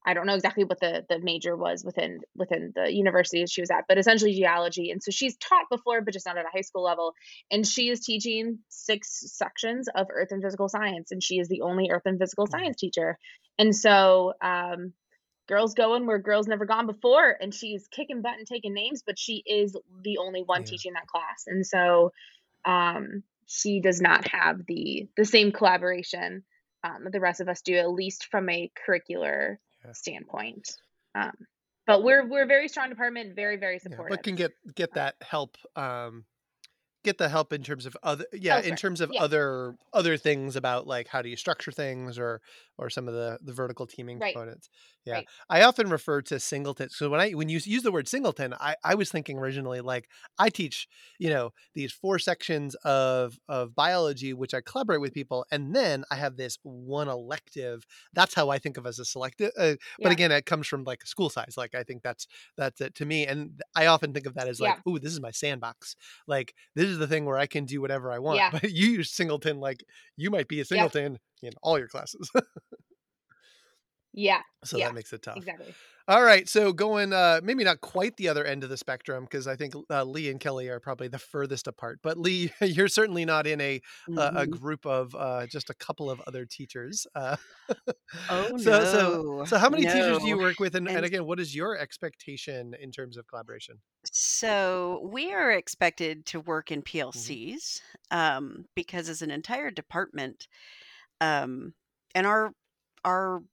I 0.06 0.14
don't 0.14 0.26
know 0.26 0.36
exactly 0.36 0.66
what 0.66 0.82
the, 0.82 1.06
the 1.08 1.20
major 1.20 1.56
was 1.56 1.86
within 1.86 2.20
within 2.36 2.74
the 2.76 2.92
university 2.92 3.46
she 3.46 3.62
was 3.62 3.72
at, 3.72 3.86
but 3.88 3.98
essentially 3.98 4.34
geology. 4.34 4.92
And 4.92 5.02
so 5.02 5.10
she's 5.10 5.38
taught 5.38 5.68
before, 5.72 6.02
but 6.02 6.14
just 6.14 6.26
not 6.26 6.38
at 6.38 6.44
a 6.44 6.50
high 6.54 6.62
school 6.62 6.84
level. 6.84 7.14
And 7.50 7.66
she 7.66 7.88
is 7.90 8.02
teaching 8.02 8.60
six 8.68 9.24
sections 9.38 9.88
of 9.96 10.08
earth 10.14 10.30
and 10.32 10.44
physical 10.44 10.68
science, 10.68 11.14
and 11.14 11.24
she 11.24 11.40
is 11.40 11.48
the 11.48 11.62
only 11.62 11.92
earth 11.92 12.02
and 12.06 12.20
physical 12.20 12.46
science 12.48 12.76
teacher. 12.76 13.18
And 13.58 13.74
so 13.74 14.34
um, 14.42 14.92
girls 15.52 15.74
going 15.74 16.06
where 16.06 16.18
girls 16.18 16.48
never 16.48 16.66
gone 16.66 16.88
before 16.88 17.36
and 17.42 17.54
she's 17.54 17.86
kicking 17.92 18.22
butt 18.22 18.38
and 18.38 18.48
taking 18.48 18.74
names 18.74 19.04
but 19.06 19.20
she 19.20 19.44
is 19.46 19.76
the 20.02 20.18
only 20.18 20.44
one 20.44 20.62
yeah. 20.62 20.68
teaching 20.68 20.94
that 20.94 21.08
class 21.08 21.44
and 21.46 21.68
so 21.68 22.14
um, 22.64 23.22
she 23.48 23.82
does 23.82 24.00
not 24.00 24.26
have 24.30 24.66
the 24.66 25.10
the 25.18 25.26
same 25.26 25.52
collaboration 25.52 26.44
um, 26.86 27.04
that 27.04 27.12
the 27.12 27.20
rest 27.20 27.42
of 27.42 27.50
us 27.50 27.62
do 27.62 27.76
at 27.76 27.92
least 27.92 28.28
from 28.32 28.48
a 28.50 28.72
curricular 28.88 29.58
yeah. 29.84 29.92
standpoint 29.92 30.70
um, 31.16 31.34
but 31.86 32.02
we're 32.02 32.26
we're 32.26 32.44
a 32.44 32.48
very 32.48 32.70
strong 32.70 32.88
department 32.88 33.36
very 33.36 33.58
very 33.58 33.78
supportive 33.78 34.06
yeah, 34.10 34.16
but 34.16 34.24
can 34.24 34.36
get 34.36 34.52
get 34.74 34.94
that 34.94 35.16
help 35.22 35.58
um, 35.76 36.24
get 37.04 37.18
the 37.18 37.30
help 37.30 37.54
in 37.54 37.64
terms 37.64 37.86
of 37.86 37.98
other 38.04 38.26
yeah 38.34 38.56
Elsewhere. 38.56 38.70
in 38.72 38.76
terms 38.78 39.02
of 39.02 39.12
yeah. 39.14 39.24
other 39.24 39.76
other 39.94 40.18
things 40.18 40.56
about 40.56 40.88
like 40.88 41.08
how 41.08 41.22
do 41.22 41.30
you 41.30 41.36
structure 41.36 41.72
things 41.72 42.20
or 42.20 42.42
or 42.78 42.90
some 42.90 43.08
of 43.08 43.14
the 43.14 43.40
the 43.42 43.54
vertical 43.54 43.88
teaming 43.88 44.20
right. 44.20 44.34
components 44.34 44.70
yeah 45.06 45.16
right. 45.16 45.28
i 45.50 45.62
often 45.62 45.90
refer 45.90 46.22
to 46.22 46.40
singleton 46.40 46.90
so 46.90 47.10
when 47.10 47.20
i 47.20 47.32
when 47.32 47.50
you 47.50 47.60
use 47.64 47.84
the 47.84 47.92
word 47.92 48.08
singleton 48.08 48.54
i 48.60 48.76
i 48.84 48.96
was 48.96 49.12
thinking 49.12 49.38
originally 49.38 49.82
like 49.82 50.08
i 50.40 50.50
teach 50.50 50.88
you 51.20 51.30
know 51.30 51.52
these 51.74 51.92
four 51.92 52.20
sections 52.20 52.76
of 52.84 53.38
of 53.48 53.76
biology 53.76 54.34
which 54.34 54.54
i 54.54 54.62
collaborate 54.62 55.02
with 55.02 55.14
people 55.14 55.46
and 55.52 55.76
then 55.76 56.04
i 56.12 56.16
have 56.16 56.38
this 56.38 56.58
one 56.64 57.08
elective 57.08 57.86
that's 58.14 58.34
how 58.34 58.50
i 58.50 58.58
think 58.58 58.78
of 58.78 58.86
as 58.86 59.00
a 59.00 59.06
selective 59.06 59.52
uh, 59.58 59.66
yeah. 59.66 59.76
but 60.02 60.12
again 60.12 60.32
it 60.32 60.46
comes 60.46 60.68
from 60.68 60.84
like 60.84 61.06
school 61.06 61.30
size 61.30 61.56
like 61.58 61.76
i 61.76 61.84
think 61.84 62.02
that's 62.02 62.28
that's 62.58 62.82
it 62.82 62.96
to 62.96 63.06
me 63.06 63.26
and 63.26 63.62
i 63.76 63.86
often 63.86 64.14
think 64.14 64.26
of 64.26 64.34
that 64.36 64.48
as 64.48 64.60
like 64.60 64.76
yeah. 64.76 64.82
oh 64.94 64.98
this 64.98 65.12
is 65.12 65.22
my 65.22 65.32
sandbox 65.32 65.96
like 66.28 66.54
this 66.76 66.86
is 66.86 66.98
the 66.98 67.08
thing 67.08 67.26
where 67.26 67.38
I 67.38 67.48
can 67.48 67.66
do 67.66 67.82
whatever 67.82 68.12
I 68.12 68.20
want. 68.20 68.38
Yeah. 68.38 68.50
But 68.52 68.64
you 68.72 68.88
use 68.88 69.12
singleton 69.12 69.60
like 69.60 69.84
you 70.18 70.30
might 70.32 70.48
be 70.48 70.60
a 70.60 70.66
singleton 70.66 71.20
in 71.42 71.52
all 71.62 71.78
your 71.78 71.88
classes. 71.88 72.32
yeah. 74.14 74.42
So 74.64 74.78
yeah. 74.78 74.88
that 74.88 74.96
makes 74.96 75.14
it 75.14 75.22
tough. 75.22 75.38
Exactly. 75.38 75.74
All 76.08 76.24
right, 76.24 76.50
so 76.50 76.74
going 76.74 77.14
uh 77.14 77.42
maybe 77.44 77.64
not 77.64 77.80
quite 77.80 78.18
the 78.18 78.28
other 78.28 78.44
end 78.44 78.64
of 78.64 78.70
the 78.70 78.76
spectrum 78.76 79.24
because 79.24 79.48
I 79.48 79.56
think 79.56 79.76
uh, 79.90 80.04
Lee 80.04 80.30
and 80.30 80.40
Kelly 80.40 80.68
are 80.68 80.80
probably 80.80 81.08
the 81.08 81.20
furthest 81.20 81.68
apart. 81.68 82.00
But 82.02 82.18
Lee, 82.18 82.52
you're 82.62 82.88
certainly 82.88 83.24
not 83.24 83.46
in 83.48 83.62
a 83.62 83.80
mm-hmm. 84.10 84.18
uh, 84.18 84.32
a 84.36 84.48
group 84.48 84.86
of 84.86 85.16
uh, 85.16 85.46
just 85.48 85.70
a 85.70 85.74
couple 85.76 86.10
of 86.10 86.20
other 86.28 86.46
teachers. 86.46 87.06
Uh, 87.14 87.38
oh 88.30 88.58
so, 88.58 88.72
no! 88.72 88.86
So, 88.86 89.46
so 89.46 89.58
how 89.58 89.70
many 89.70 89.84
no. 89.84 89.94
teachers 89.94 90.18
do 90.20 90.28
you 90.28 90.38
work 90.38 90.60
with, 90.60 90.76
and, 90.76 90.88
and, 90.88 90.98
and 90.98 91.06
again, 91.06 91.26
what 91.26 91.40
is 91.40 91.56
your 91.56 91.78
expectation 91.78 92.76
in 92.82 92.92
terms 92.92 93.16
of 93.16 93.28
collaboration? 93.28 93.76
So 94.12 95.08
we 95.12 95.32
are 95.32 95.52
expected 95.52 96.26
to 96.28 96.40
work 96.42 96.72
in 96.72 96.82
PLCs 96.82 97.80
mm-hmm. 98.12 98.18
um, 98.18 98.66
because 98.76 99.08
as 99.08 99.22
an 99.22 99.32
entire 99.32 99.70
department, 99.70 100.48
um, 101.22 101.74
and 102.16 102.26
our 102.26 102.54
our 103.06 103.44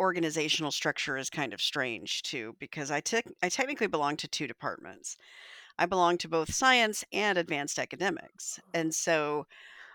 organizational 0.00 0.70
structure 0.70 1.16
is 1.16 1.30
kind 1.30 1.52
of 1.52 1.60
strange 1.60 2.22
too 2.22 2.56
because 2.58 2.90
I 2.90 3.00
te- 3.00 3.22
I 3.42 3.48
technically 3.48 3.86
belong 3.86 4.16
to 4.18 4.28
two 4.28 4.46
departments. 4.46 5.16
I 5.78 5.86
belong 5.86 6.18
to 6.18 6.28
both 6.28 6.52
science 6.52 7.04
and 7.12 7.38
advanced 7.38 7.78
academics. 7.78 8.58
And 8.74 8.94
so 8.94 9.46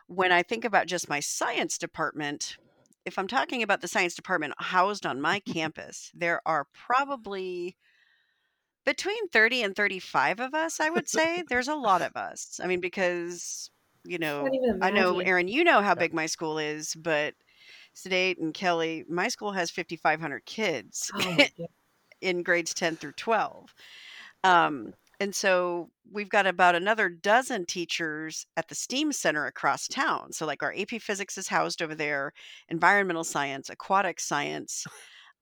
when 0.08 0.32
I 0.32 0.44
think 0.44 0.66
about 0.66 0.88
just 0.88 1.10
my 1.10 1.20
science 1.20 1.78
department, 1.78 2.58
if 3.06 3.18
I'm 3.18 3.28
talking 3.28 3.64
about 3.64 3.82
the 3.82 3.88
science 3.88 4.16
department 4.16 4.54
housed 4.60 5.06
on 5.06 5.22
my 5.22 5.40
campus, 5.54 6.12
there 6.14 6.42
are 6.46 6.68
probably 6.74 7.76
between 8.86 9.30
30 9.30 9.64
and 9.64 9.76
35 9.76 10.40
of 10.40 10.54
us, 10.54 10.80
I 10.80 10.90
would 10.90 11.08
say. 11.08 11.44
There's 11.50 11.68
a 11.70 11.76
lot 11.76 12.02
of 12.02 12.16
us. 12.16 12.60
I 12.62 12.68
mean, 12.68 12.82
because, 12.82 13.70
you 14.04 14.18
know, 14.18 14.48
I 14.82 14.92
know, 14.92 15.20
Aaron, 15.20 15.48
you 15.48 15.64
know 15.64 15.82
how 15.82 15.96
big 15.96 16.14
my 16.14 16.26
school 16.26 16.58
is, 16.58 16.94
but 16.96 17.34
Sedate 17.94 18.40
and 18.40 18.54
Kelly, 18.54 19.06
my 19.08 19.28
school 19.28 19.52
has 19.52 19.72
5,500 19.72 20.46
kids 20.46 21.12
oh 21.16 21.38
in 22.22 22.44
grades 22.44 22.74
10 22.74 22.96
through 22.96 23.14
12. 23.14 23.74
Um, 24.44 24.94
and 25.20 25.34
so 25.34 25.90
we've 26.12 26.30
got 26.30 26.48
about 26.48 26.76
another 26.76 27.08
dozen 27.08 27.66
teachers 27.66 28.46
at 28.58 28.68
the 28.68 28.76
STEAM 28.76 29.12
center 29.14 29.46
across 29.46 29.88
town. 29.88 30.34
So, 30.34 30.46
like 30.46 30.64
our 30.64 30.74
AP 30.78 31.02
physics 31.02 31.38
is 31.38 31.48
housed 31.48 31.82
over 31.82 31.96
there, 31.96 32.34
environmental 32.70 33.24
science, 33.24 33.70
aquatic 33.70 34.20
science. 34.20 34.86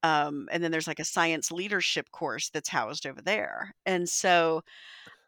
Um, 0.04 0.48
and 0.52 0.64
then 0.64 0.72
there's 0.72 0.88
like 0.88 1.00
a 1.00 1.06
science 1.06 1.52
leadership 1.52 2.12
course 2.12 2.50
that's 2.50 2.70
housed 2.70 3.06
over 3.06 3.22
there. 3.22 3.74
And 3.86 4.08
so, 4.10 4.62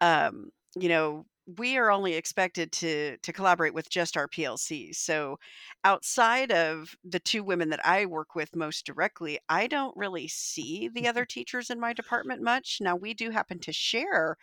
um, 0.00 0.50
you 0.76 0.88
know, 0.88 1.26
we 1.46 1.76
are 1.76 1.90
only 1.90 2.14
expected 2.14 2.72
to 2.72 3.16
to 3.18 3.32
collaborate 3.32 3.74
with 3.74 3.90
just 3.90 4.16
our 4.16 4.28
PLCs. 4.28 4.96
So 4.96 5.38
outside 5.84 6.50
of 6.52 6.94
the 7.04 7.20
two 7.20 7.44
women 7.44 7.68
that 7.70 7.84
I 7.84 8.06
work 8.06 8.34
with 8.34 8.56
most 8.56 8.86
directly, 8.86 9.38
I 9.48 9.66
don't 9.66 9.96
really 9.96 10.28
see 10.28 10.88
the 10.94 11.08
other 11.08 11.24
teachers 11.26 11.70
in 11.70 11.80
my 11.80 11.92
department 11.92 12.42
much. 12.42 12.78
Now 12.80 12.96
we 12.96 13.14
do 13.14 13.30
happen 13.30 13.58
to 13.60 13.72
share 13.72 14.36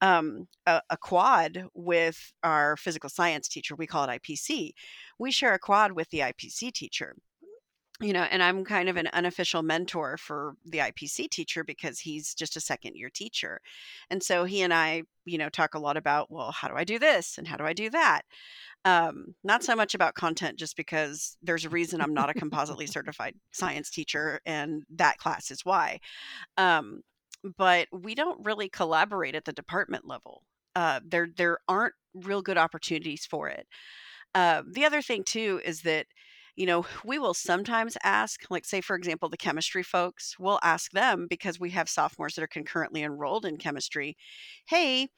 um, 0.00 0.48
a, 0.66 0.82
a, 0.90 0.96
quad 0.96 1.66
with 1.74 2.32
our 2.42 2.76
physical 2.76 3.08
science 3.08 3.46
teacher. 3.46 3.76
We 3.76 3.86
call 3.86 4.04
it 4.04 4.22
IPC. 4.22 4.72
We 5.18 5.30
share 5.30 5.54
a 5.54 5.60
quad 5.60 5.92
with 5.92 6.10
the 6.10 6.20
IPC 6.20 6.72
teacher. 6.72 7.14
You 8.02 8.12
know, 8.12 8.22
and 8.22 8.42
I'm 8.42 8.64
kind 8.64 8.88
of 8.88 8.96
an 8.96 9.08
unofficial 9.12 9.62
mentor 9.62 10.16
for 10.16 10.54
the 10.64 10.78
IPC 10.78 11.30
teacher 11.30 11.62
because 11.62 12.00
he's 12.00 12.34
just 12.34 12.56
a 12.56 12.60
second 12.60 12.96
year 12.96 13.10
teacher. 13.10 13.60
And 14.10 14.22
so 14.22 14.44
he 14.44 14.62
and 14.62 14.74
I, 14.74 15.04
you 15.24 15.38
know, 15.38 15.48
talk 15.48 15.74
a 15.74 15.78
lot 15.78 15.96
about, 15.96 16.30
well, 16.30 16.50
how 16.50 16.68
do 16.68 16.74
I 16.74 16.84
do 16.84 16.98
this 16.98 17.38
and 17.38 17.46
how 17.46 17.56
do 17.56 17.64
I 17.64 17.72
do 17.72 17.90
that? 17.90 18.22
Um, 18.84 19.34
not 19.44 19.62
so 19.62 19.76
much 19.76 19.94
about 19.94 20.14
content, 20.14 20.58
just 20.58 20.76
because 20.76 21.36
there's 21.42 21.64
a 21.64 21.70
reason 21.70 22.00
I'm 22.00 22.14
not 22.14 22.30
a 22.30 22.34
compositely 22.34 22.86
certified 22.88 23.36
science 23.52 23.90
teacher, 23.90 24.40
and 24.44 24.82
that 24.96 25.18
class 25.18 25.50
is 25.50 25.64
why. 25.64 26.00
Um, 26.56 27.02
but 27.56 27.86
we 27.92 28.14
don't 28.14 28.44
really 28.44 28.68
collaborate 28.68 29.34
at 29.34 29.44
the 29.44 29.52
department 29.52 30.06
level. 30.06 30.42
Uh, 30.74 31.00
there, 31.04 31.28
there 31.36 31.58
aren't 31.68 31.94
real 32.14 32.42
good 32.42 32.58
opportunities 32.58 33.26
for 33.26 33.48
it. 33.48 33.66
Uh, 34.34 34.62
the 34.70 34.84
other 34.84 35.02
thing 35.02 35.22
too 35.22 35.60
is 35.64 35.82
that 35.82 36.06
you 36.56 36.66
know, 36.66 36.84
we 37.04 37.18
will 37.18 37.34
sometimes 37.34 37.96
ask, 38.02 38.42
like, 38.50 38.64
say, 38.64 38.80
for 38.80 38.96
example, 38.96 39.28
the 39.28 39.36
chemistry 39.36 39.82
folks, 39.82 40.36
we'll 40.38 40.60
ask 40.62 40.90
them 40.92 41.26
because 41.28 41.58
we 41.60 41.70
have 41.70 41.88
sophomores 41.88 42.34
that 42.34 42.42
are 42.44 42.46
concurrently 42.48 43.02
enrolled 43.02 43.46
in 43.46 43.56
chemistry. 43.58 44.16
Hey, 44.66 45.08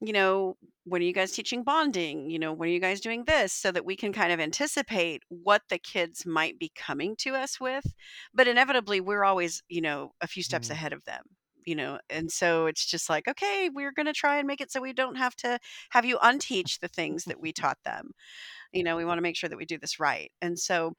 you 0.00 0.12
know, 0.12 0.56
when 0.84 1.00
are 1.02 1.04
you 1.04 1.12
guys 1.14 1.32
teaching 1.32 1.64
bonding? 1.64 2.30
You 2.30 2.38
know, 2.38 2.52
when 2.52 2.68
are 2.68 2.72
you 2.72 2.80
guys 2.80 3.00
doing 3.00 3.24
this? 3.24 3.52
So 3.52 3.72
that 3.72 3.86
we 3.86 3.96
can 3.96 4.12
kind 4.12 4.32
of 4.32 4.40
anticipate 4.40 5.22
what 5.28 5.62
the 5.70 5.78
kids 5.78 6.26
might 6.26 6.58
be 6.58 6.70
coming 6.74 7.16
to 7.18 7.34
us 7.34 7.58
with. 7.60 7.94
But 8.34 8.48
inevitably, 8.48 9.00
we're 9.00 9.24
always, 9.24 9.62
you 9.68 9.80
know, 9.80 10.12
a 10.20 10.26
few 10.26 10.42
steps 10.42 10.68
Mhm. 10.68 10.70
ahead 10.70 10.92
of 10.92 11.04
them, 11.04 11.22
you 11.64 11.74
know, 11.74 11.98
and 12.10 12.30
so 12.30 12.66
it's 12.66 12.84
just 12.86 13.08
like, 13.08 13.26
okay, 13.26 13.70
we're 13.72 13.92
going 13.92 14.06
to 14.06 14.12
try 14.12 14.36
and 14.36 14.46
make 14.46 14.60
it 14.60 14.70
so 14.70 14.80
we 14.82 14.92
don't 14.92 15.16
have 15.16 15.34
to 15.36 15.58
have 15.90 16.04
you 16.04 16.18
unteach 16.18 16.80
the 16.80 16.88
things 16.88 17.24
that 17.24 17.40
we 17.40 17.52
taught 17.52 17.78
them. 17.84 18.10
You 18.76 18.84
know, 18.84 18.96
we 18.96 19.04
want 19.04 19.18
to 19.18 19.22
make 19.22 19.36
sure 19.36 19.48
that 19.48 19.56
we 19.56 19.64
do 19.64 19.78
this 19.78 19.98
right. 19.98 20.30
And 20.42 20.58
so 20.58 20.92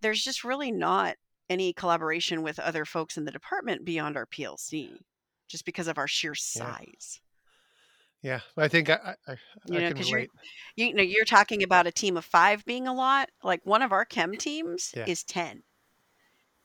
there's 0.00 0.22
just 0.22 0.44
really 0.44 0.70
not 0.70 1.16
any 1.50 1.72
collaboration 1.72 2.42
with 2.42 2.58
other 2.58 2.84
folks 2.84 3.16
in 3.16 3.24
the 3.24 3.32
department 3.32 3.84
beyond 3.84 4.16
our 4.16 4.26
PLC 4.26 4.90
just 5.48 5.64
because 5.64 5.88
of 5.88 5.98
our 5.98 6.06
sheer 6.06 6.34
size. 6.34 7.20
Yeah, 8.22 8.40
I 8.56 8.68
think 8.68 8.90
I 8.90 9.14
I, 9.26 9.32
I 9.32 9.36
You 9.66 9.78
I 9.78 9.80
know, 9.80 9.88
can 9.88 9.96
because 9.96 10.10
you're 10.10 10.20
relate. 10.20 10.30
you 10.76 10.94
know, 10.94 11.02
you're 11.02 11.24
talking 11.24 11.62
about 11.62 11.86
a 11.86 11.92
team 11.92 12.16
of 12.16 12.24
5 12.24 12.64
being 12.64 12.86
a 12.86 12.94
lot. 12.94 13.30
Like 13.42 13.60
one 13.64 13.82
of 13.82 13.92
our 13.92 14.04
chem 14.04 14.36
teams 14.36 14.92
Yeah. 14.96 15.06
is 15.06 15.24
10. 15.24 15.62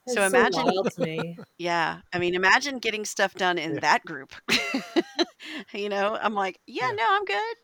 It's 0.05 0.15
So 0.15 0.21
so 0.21 0.27
imagine 0.37 0.65
wild 0.65 0.91
to 0.91 1.01
me. 1.01 1.37
yeah, 1.57 2.01
I 2.13 2.19
mean, 2.19 2.35
imagine 2.35 2.79
getting 2.79 3.05
stuff 3.05 3.33
done 3.35 3.57
in 3.57 3.75
Yeah. 3.75 3.79
that 3.81 4.05
group. 4.05 4.33
You 5.73 5.89
know, 5.89 6.17
I'm 6.21 6.33
like, 6.33 6.59
"Yeah, 6.67 6.87
Yeah. 6.89 6.95
no, 6.95 7.05
I'm 7.09 7.25
good." 7.25 7.55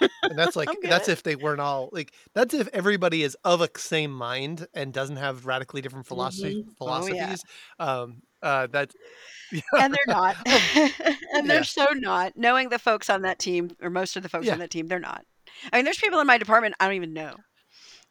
And 0.00 0.36
that's 0.38 0.56
like 0.56 0.68
that's 0.82 1.08
if 1.08 1.22
they 1.22 1.36
weren't 1.36 1.60
all 1.60 1.88
like 1.92 2.12
that's 2.34 2.54
if 2.54 2.68
everybody 2.72 3.22
is 3.22 3.36
of 3.44 3.60
a 3.60 3.68
same 3.76 4.12
mind 4.12 4.66
and 4.74 4.92
doesn't 4.92 5.16
have 5.16 5.46
radically 5.46 5.80
different 5.80 6.06
philosophy 6.06 6.54
Mhm. 6.56 6.62
Oh, 6.80 7.06
yeah. 7.06 7.26
philosophies. 7.30 7.44
Um 7.78 8.22
uh 8.42 8.66
that's 8.70 8.94
yeah. 9.52 9.60
And 9.78 9.94
they're 9.94 10.14
not. 10.14 10.36
And 11.34 11.48
they're 11.48 11.64
so 11.64 11.86
not. 11.94 12.36
Knowing 12.36 12.68
the 12.70 12.78
folks 12.78 13.08
on 13.08 13.22
that 13.22 13.38
team 13.38 13.70
or 13.80 13.90
most 13.90 14.16
of 14.16 14.22
the 14.22 14.28
folks 14.28 14.46
Yeah. 14.46 14.54
on 14.54 14.58
that 14.58 14.70
team, 14.70 14.86
they're 14.88 14.98
not. 14.98 15.24
I 15.72 15.76
mean, 15.78 15.84
there's 15.84 15.98
people 15.98 16.18
in 16.20 16.26
my 16.26 16.38
department 16.38 16.74
I 16.80 16.86
don't 16.86 16.96
even 16.96 17.12
know, 17.12 17.36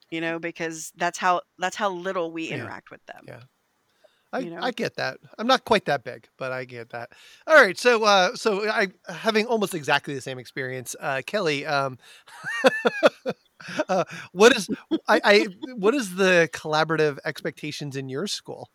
you 0.09 0.21
know, 0.21 0.39
because 0.39 0.91
that's 0.95 1.17
how 1.17 1.41
that's 1.59 1.75
how 1.75 1.89
little 1.91 2.31
we 2.31 2.47
Yeah. 2.49 2.55
interact 2.55 2.91
with 2.91 3.05
them. 3.07 3.25
Yeah. 3.27 3.41
I, 4.33 4.39
You 4.39 4.51
know? 4.51 4.61
I 4.61 4.71
get 4.71 4.95
that. 4.95 5.19
I'm 5.37 5.47
not 5.47 5.65
quite 5.65 5.85
that 5.85 6.03
big, 6.03 6.27
but 6.37 6.51
I 6.51 6.65
get 6.65 6.91
that. 6.91 7.11
All 7.47 7.55
right, 7.55 7.77
so 7.77 8.03
uh, 8.03 8.35
so 8.35 8.69
I 8.69 8.87
having 9.07 9.45
almost 9.45 9.73
exactly 9.73 10.13
the 10.13 10.21
same 10.21 10.39
experience, 10.39 10.95
uh, 10.99 11.21
Kelly. 11.25 11.65
Um, 11.65 11.97
uh, 13.89 14.05
what 14.31 14.55
is 14.55 14.69
I, 15.07 15.21
I 15.23 15.47
what 15.75 15.93
is 15.93 16.15
the 16.15 16.49
collaborative 16.53 17.17
expectations 17.25 17.95
in 17.95 18.07
your 18.09 18.27
school? 18.27 18.69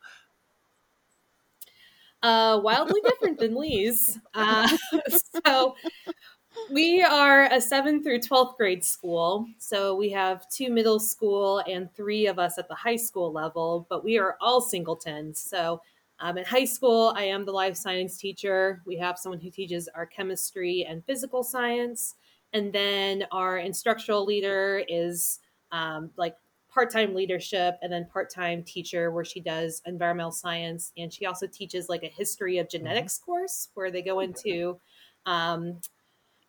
Uh, 2.23 2.59
wildly 2.63 3.01
different 3.05 3.39
than 3.39 3.55
Lee's. 3.55 4.19
Uh, 4.35 4.69
so 5.47 5.77
we 6.71 7.03
are 7.03 7.45
a 7.45 7.61
7th 7.61 8.03
through 8.03 8.21
12th 8.21 8.57
grade 8.57 8.85
school. 8.85 9.47
So 9.59 9.95
we 9.95 10.11
have 10.11 10.49
two 10.49 10.71
middle 10.71 10.99
school 10.99 11.63
and 11.69 11.93
three 11.95 12.27
of 12.27 12.39
us 12.39 12.59
at 12.59 12.69
the 12.69 12.75
high 12.75 12.97
school 12.97 13.33
level, 13.33 13.87
but 13.89 14.05
we 14.05 14.19
are 14.19 14.37
all 14.41 14.61
singletons. 14.61 15.39
So 15.39 15.81
um, 16.21 16.39
in 16.39 16.45
high 16.45 16.65
school, 16.65 17.13
I 17.17 17.25
am 17.25 17.45
the 17.45 17.53
life 17.53 17.77
science 17.77 18.17
teacher. 18.17 18.83
We 18.87 18.97
have 18.97 19.19
someone 19.19 19.41
who 19.41 19.51
teaches 19.51 19.89
our 19.95 20.07
chemistry 20.07 20.87
and 20.89 21.05
physical 21.05 21.43
science. 21.43 22.15
And 22.53 22.73
then 22.73 23.25
our 23.33 23.59
instructional 23.59 24.25
leader 24.25 24.83
is 24.89 25.41
um, 25.73 26.11
like 26.17 26.37
part-time 26.73 27.15
leadership 27.15 27.79
and 27.83 27.93
then 27.93 28.07
part-time 28.13 28.63
teacher 28.63 29.11
where 29.11 29.25
she 29.25 29.41
does 29.41 29.81
environmental 29.87 30.31
science 30.31 30.93
and 30.99 31.11
she 31.11 31.25
also 31.25 31.47
teaches 31.47 31.89
like 31.89 32.03
a 32.03 32.09
history 32.09 32.59
of 32.59 32.69
genetics 32.69 33.17
course 33.17 33.71
where 33.73 33.91
they 33.91 34.03
go 34.03 34.21
into 34.21 34.79
um, 35.25 35.81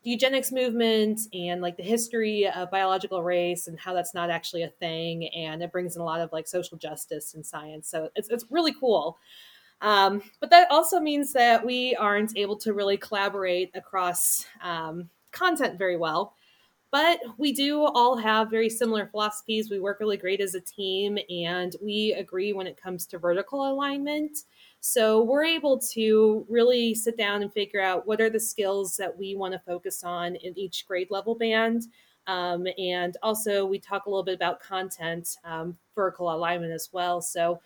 the 0.03 0.09
eugenics 0.11 0.51
movement 0.51 1.19
and 1.33 1.61
like 1.61 1.77
the 1.77 1.83
history 1.83 2.47
of 2.47 2.71
biological 2.71 3.23
race 3.23 3.67
and 3.67 3.79
how 3.79 3.93
that's 3.93 4.13
not 4.13 4.29
actually 4.29 4.63
a 4.63 4.69
thing 4.69 5.27
and 5.29 5.61
it 5.61 5.71
brings 5.71 5.95
in 5.95 6.01
a 6.01 6.05
lot 6.05 6.21
of 6.21 6.31
like 6.31 6.47
social 6.47 6.77
justice 6.77 7.33
and 7.33 7.45
science 7.45 7.89
so 7.89 8.09
it's, 8.15 8.29
it's 8.29 8.45
really 8.49 8.73
cool 8.79 9.17
um, 9.81 10.23
but 10.39 10.49
that 10.49 10.71
also 10.71 10.99
means 10.99 11.33
that 11.33 11.63
we 11.63 11.95
aren't 11.95 12.35
able 12.35 12.57
to 12.57 12.73
really 12.73 12.97
collaborate 12.97 13.69
across 13.75 14.45
um, 14.61 15.09
content 15.31 15.77
very 15.77 15.97
well 15.97 16.33
but 16.91 17.19
we 17.37 17.51
do 17.51 17.83
all 17.83 18.17
have 18.17 18.49
very 18.49 18.69
similar 18.69 19.07
philosophies. 19.07 19.69
We 19.69 19.79
work 19.79 19.99
really 19.99 20.17
great 20.17 20.39
as 20.39 20.55
a 20.55 20.61
team 20.61 21.17
and 21.29 21.75
we 21.81 22.13
agree 22.13 22.53
when 22.53 22.67
it 22.67 22.81
comes 22.81 23.05
to 23.07 23.19
vertical 23.19 23.69
alignment. 23.69 24.39
So 24.79 25.23
we're 25.23 25.43
able 25.43 25.79
to 25.79 26.45
really 26.49 26.93
sit 26.95 27.17
down 27.17 27.41
and 27.41 27.51
figure 27.51 27.81
out 27.81 28.07
what 28.07 28.21
are 28.21 28.29
the 28.29 28.39
skills 28.39 28.95
that 28.97 29.17
we 29.17 29.35
want 29.35 29.53
to 29.53 29.59
focus 29.59 30.03
on 30.03 30.35
in 30.35 30.57
each 30.57 30.87
grade 30.87 31.11
level 31.11 31.35
band. 31.35 31.87
Um, 32.27 32.67
and 32.77 33.15
also, 33.23 33.65
we 33.65 33.79
talk 33.79 34.05
a 34.05 34.09
little 34.09 34.23
bit 34.23 34.35
about 34.35 34.59
content, 34.59 35.37
um, 35.45 35.77
vertical 35.95 36.33
alignment 36.33 36.73
as 36.73 36.89
well. 36.91 37.21
So 37.21 37.61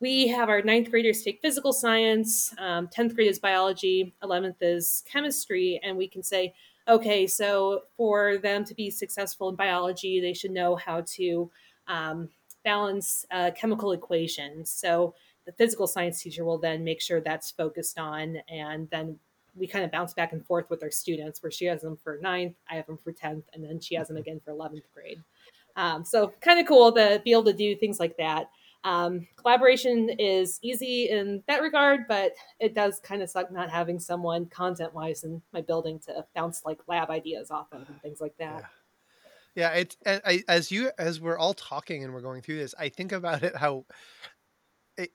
we 0.00 0.28
have 0.28 0.48
our 0.48 0.62
ninth 0.62 0.90
graders 0.90 1.22
take 1.22 1.40
physical 1.40 1.72
science, 1.72 2.54
um, 2.58 2.88
10th 2.88 3.14
grade 3.14 3.28
is 3.28 3.38
biology, 3.38 4.14
11th 4.22 4.56
is 4.60 5.02
chemistry, 5.10 5.80
and 5.82 5.96
we 5.96 6.06
can 6.08 6.22
say, 6.22 6.54
okay, 6.86 7.26
so 7.26 7.82
for 7.96 8.38
them 8.38 8.64
to 8.64 8.74
be 8.74 8.90
successful 8.90 9.48
in 9.48 9.56
biology, 9.56 10.20
they 10.20 10.32
should 10.32 10.52
know 10.52 10.76
how 10.76 11.02
to 11.02 11.50
um, 11.88 12.28
balance 12.64 13.26
uh, 13.30 13.50
chemical 13.56 13.92
equations. 13.92 14.70
So 14.70 15.14
the 15.48 15.52
physical 15.54 15.86
science 15.86 16.20
teacher 16.20 16.44
will 16.44 16.58
then 16.58 16.84
make 16.84 17.00
sure 17.00 17.22
that's 17.22 17.50
focused 17.50 17.98
on, 17.98 18.36
and 18.50 18.86
then 18.90 19.18
we 19.56 19.66
kind 19.66 19.82
of 19.82 19.90
bounce 19.90 20.12
back 20.12 20.34
and 20.34 20.44
forth 20.44 20.68
with 20.68 20.82
our 20.82 20.90
students 20.90 21.42
where 21.42 21.50
she 21.50 21.64
has 21.64 21.80
them 21.80 21.96
for 21.96 22.18
ninth, 22.20 22.54
I 22.70 22.74
have 22.74 22.86
them 22.86 22.98
for 22.98 23.14
10th, 23.14 23.44
and 23.54 23.64
then 23.64 23.80
she 23.80 23.94
has 23.94 24.08
them 24.08 24.18
again 24.18 24.42
for 24.44 24.52
11th 24.52 24.82
grade. 24.92 25.24
Um, 25.74 26.04
so 26.04 26.34
kind 26.42 26.60
of 26.60 26.66
cool 26.66 26.92
to 26.92 27.22
be 27.24 27.32
able 27.32 27.44
to 27.44 27.54
do 27.54 27.74
things 27.76 27.98
like 27.98 28.14
that. 28.18 28.50
Um, 28.84 29.26
collaboration 29.36 30.10
is 30.18 30.58
easy 30.60 31.08
in 31.08 31.42
that 31.48 31.62
regard, 31.62 32.06
but 32.08 32.32
it 32.60 32.74
does 32.74 33.00
kind 33.00 33.22
of 33.22 33.30
suck 33.30 33.50
not 33.50 33.70
having 33.70 33.98
someone 33.98 34.46
content 34.46 34.92
wise 34.92 35.24
in 35.24 35.40
my 35.54 35.62
building 35.62 35.98
to 36.00 36.26
bounce 36.34 36.62
like 36.66 36.78
lab 36.88 37.08
ideas 37.08 37.50
off 37.50 37.68
of 37.72 37.88
and 37.88 38.02
things 38.02 38.20
like 38.20 38.36
that. 38.38 38.64
Yeah, 39.54 39.70
it's 39.70 39.96
I, 40.06 40.44
as 40.46 40.70
you 40.70 40.90
as 40.98 41.20
we're 41.20 41.38
all 41.38 41.54
talking 41.54 42.04
and 42.04 42.12
we're 42.12 42.20
going 42.20 42.42
through 42.42 42.58
this, 42.58 42.74
I 42.78 42.90
think 42.90 43.10
about 43.10 43.42
it 43.42 43.56
how 43.56 43.86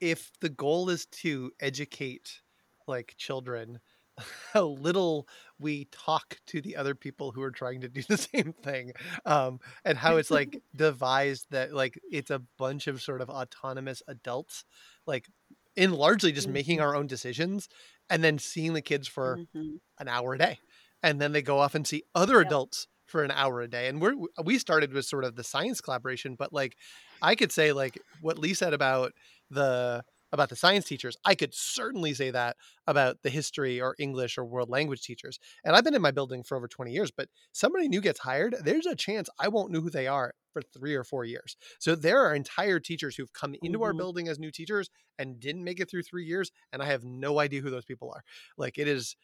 if 0.01 0.31
the 0.41 0.49
goal 0.49 0.89
is 0.89 1.05
to 1.07 1.51
educate 1.59 2.41
like 2.87 3.15
children, 3.17 3.79
how 4.53 4.67
little 4.67 5.27
we 5.59 5.85
talk 5.85 6.37
to 6.47 6.61
the 6.61 6.75
other 6.75 6.95
people 6.95 7.31
who 7.31 7.41
are 7.41 7.51
trying 7.51 7.81
to 7.81 7.89
do 7.89 8.01
the 8.03 8.17
same 8.33 8.53
thing, 8.53 8.93
um, 9.25 9.59
and 9.85 9.97
how 9.97 10.17
it's 10.17 10.31
like 10.31 10.59
devised 10.75 11.47
that 11.51 11.73
like 11.73 11.99
it's 12.11 12.31
a 12.31 12.39
bunch 12.57 12.87
of 12.87 13.01
sort 13.01 13.21
of 13.21 13.29
autonomous 13.29 14.01
adults, 14.07 14.65
like 15.07 15.27
in 15.75 15.91
largely 15.91 16.31
just 16.31 16.47
making 16.47 16.79
Mhm. 16.79 16.81
our 16.81 16.95
own 16.95 17.07
decisions, 17.07 17.67
and 18.09 18.23
then 18.23 18.37
seeing 18.39 18.73
the 18.73 18.81
kids 18.81 19.07
for 19.07 19.41
Mhm. 19.53 19.79
an 19.99 20.07
hour 20.07 20.33
a 20.33 20.37
day 20.37 20.59
and 21.01 21.21
then 21.21 21.31
they 21.31 21.41
go 21.41 21.59
off 21.59 21.75
and 21.75 21.85
see 21.87 22.03
other 22.15 22.39
Yep. 22.39 22.39
adults 22.39 22.87
for 23.05 23.23
an 23.23 23.31
hour 23.31 23.61
a 23.61 23.67
day 23.67 23.87
and 23.87 24.01
we're 24.01 24.15
we 24.43 24.57
started 24.57 24.91
with 24.93 25.05
sort 25.05 25.23
of 25.23 25.35
the 25.35 25.43
science 25.43 25.81
collaboration 25.81 26.35
but 26.35 26.51
like 26.51 26.77
i 27.23 27.35
could 27.35 27.51
say 27.53 27.73
like 27.73 27.99
what 28.19 28.39
lee 28.39 28.53
said 28.55 28.73
about 28.73 29.13
the 29.51 30.03
about 30.33 30.49
the 30.49 30.55
science 30.55 30.85
teachers 30.85 31.17
i 31.25 31.35
could 31.35 31.53
certainly 31.53 32.13
say 32.13 32.31
that 32.31 32.57
about 32.87 33.21
the 33.23 33.29
history 33.31 33.81
or 33.81 33.95
english 33.99 34.37
or 34.37 34.45
world 34.45 34.69
language 34.69 35.01
teachers 35.01 35.39
and 35.65 35.75
i've 35.75 35.83
been 35.83 35.95
in 35.95 36.01
my 36.03 36.11
building 36.11 36.43
for 36.43 36.57
over 36.57 36.67
20 36.67 36.91
years 36.91 37.11
but 37.11 37.29
somebody 37.53 37.87
new 37.89 38.01
gets 38.01 38.19
hired 38.19 38.55
there's 38.63 38.85
a 38.87 38.95
chance 38.95 39.29
i 39.39 39.47
won't 39.47 39.71
know 39.71 39.81
who 39.81 39.89
they 39.91 40.07
are 40.07 40.33
for 40.53 40.61
three 40.61 40.95
or 40.95 41.03
four 41.03 41.25
years 41.25 41.57
so 41.79 41.95
there 41.95 42.19
are 42.23 42.35
entire 42.35 42.79
teachers 42.79 43.15
who've 43.15 43.33
come 43.33 43.55
into 43.63 43.83
our 43.83 43.93
Mhm. 43.93 43.95
building 43.95 44.27
as 44.27 44.39
new 44.39 44.51
teachers 44.51 44.89
and 45.19 45.39
didn't 45.39 45.63
make 45.63 45.79
it 45.79 45.89
through 45.89 46.03
three 46.03 46.25
years 46.25 46.51
and 46.71 46.83
i 46.83 46.85
have 46.85 47.03
no 47.03 47.39
idea 47.39 47.61
who 47.61 47.71
those 47.71 47.85
people 47.85 48.11
are 48.15 48.23
like 48.57 48.77
it 48.77 48.87
is 48.87 49.15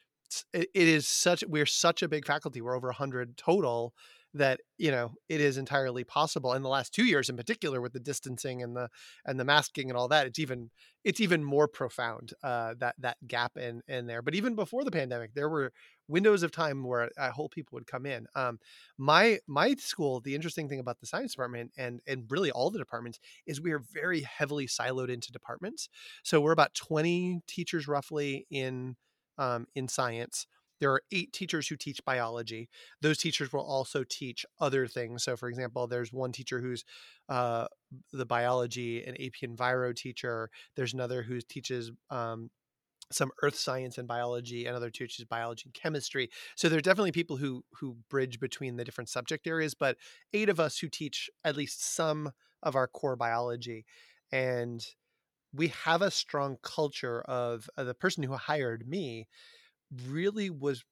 it 0.53 0.69
is 0.73 1.07
such 1.07 1.43
we're 1.47 1.65
such 1.65 2.03
a 2.03 2.07
big 2.07 2.25
faculty 2.25 2.62
we're 2.62 2.75
over 2.75 2.88
100 2.88 3.35
total 3.38 3.93
that 4.33 4.59
you 4.77 4.91
know 4.91 5.11
it 5.27 5.41
is 5.41 5.57
entirely 5.57 6.03
possible 6.03 6.53
in 6.53 6.61
the 6.61 6.69
last 6.69 6.93
two 6.93 7.05
years 7.05 7.29
in 7.29 7.35
particular 7.35 7.81
with 7.81 7.93
the 7.93 7.99
distancing 7.99 8.61
and 8.61 8.75
the 8.75 8.87
and 9.25 9.39
the 9.39 9.45
masking 9.45 9.89
and 9.89 9.97
all 9.97 10.07
that 10.07 10.27
it's 10.27 10.39
even 10.39 10.69
it's 11.03 11.19
even 11.19 11.43
more 11.43 11.67
profound 11.67 12.33
uh, 12.43 12.73
that 12.77 12.95
that 12.99 13.17
gap 13.27 13.57
in 13.57 13.81
in 13.87 14.05
there. 14.05 14.21
But 14.21 14.35
even 14.35 14.55
before 14.55 14.83
the 14.83 14.91
pandemic 14.91 15.33
there 15.33 15.49
were 15.49 15.71
windows 16.07 16.43
of 16.43 16.51
time 16.51 16.83
where 16.83 17.09
a 17.17 17.31
whole 17.31 17.49
people 17.49 17.75
would 17.75 17.87
come 17.87 18.05
in. 18.05 18.27
Um, 18.35 18.59
my 18.97 19.39
my 19.47 19.75
school 19.75 20.19
the 20.19 20.35
interesting 20.35 20.69
thing 20.69 20.79
about 20.79 20.99
the 20.99 21.07
science 21.07 21.33
department 21.33 21.71
and 21.77 22.01
and 22.05 22.25
really 22.29 22.51
all 22.51 22.69
the 22.69 22.79
departments 22.79 23.19
is 23.47 23.61
we 23.61 23.71
are 23.71 23.83
very 23.93 24.21
heavily 24.21 24.67
siloed 24.67 25.09
into 25.09 25.31
departments. 25.31 25.89
So 26.23 26.41
we're 26.41 26.51
about 26.51 26.75
20 26.75 27.41
teachers 27.47 27.87
roughly 27.87 28.45
in 28.51 28.95
um, 29.37 29.67
in 29.73 29.87
science 29.87 30.45
there 30.79 30.91
are 30.91 31.01
eight 31.11 31.33
teachers 31.33 31.67
who 31.67 31.75
teach 31.75 32.03
biology. 32.05 32.69
Those 33.01 33.17
teachers 33.17 33.51
will 33.51 33.65
also 33.65 34.03
teach 34.03 34.45
other 34.59 34.87
things. 34.87 35.23
So, 35.23 35.35
for 35.35 35.49
example, 35.49 35.87
there's 35.87 36.13
one 36.13 36.31
teacher 36.31 36.59
who's 36.59 36.85
uh, 37.27 37.67
the 38.13 38.25
biology 38.25 39.03
and 39.03 39.15
AP 39.19 39.49
Enviro 39.49 39.95
teacher. 39.95 40.49
There's 40.75 40.93
another 40.93 41.21
who 41.23 41.41
teaches 41.41 41.91
um, 42.09 42.49
some 43.11 43.31
earth 43.41 43.55
science 43.55 43.97
and 43.97 44.07
biology 44.07 44.67
another 44.67 44.89
teaches 44.91 45.25
biology 45.25 45.63
and 45.65 45.73
chemistry 45.73 46.29
so 46.55 46.69
there 46.69 46.77
are 46.77 46.81
definitely 46.81 47.11
people 47.11 47.37
who 47.37 47.63
who 47.79 47.97
bridge 48.09 48.39
between 48.39 48.75
the 48.75 48.83
different 48.83 49.09
subject 49.09 49.47
areas 49.47 49.73
but 49.73 49.97
eight 50.33 50.47
of 50.47 50.59
us 50.59 50.77
who 50.77 50.87
teach 50.87 51.29
at 51.43 51.57
least 51.57 51.83
some 51.83 52.31
of 52.61 52.75
our 52.75 52.87
core 52.87 53.15
biology 53.15 53.83
and 54.31 54.85
we 55.53 55.69
have 55.69 56.01
a 56.01 56.11
strong 56.11 56.57
culture 56.61 57.21
of 57.21 57.67
uh, 57.77 57.83
the 57.83 57.95
person 57.95 58.23
who 58.23 58.33
hired 58.33 58.87
me 58.87 59.27
really 60.08 60.49
was 60.49 60.84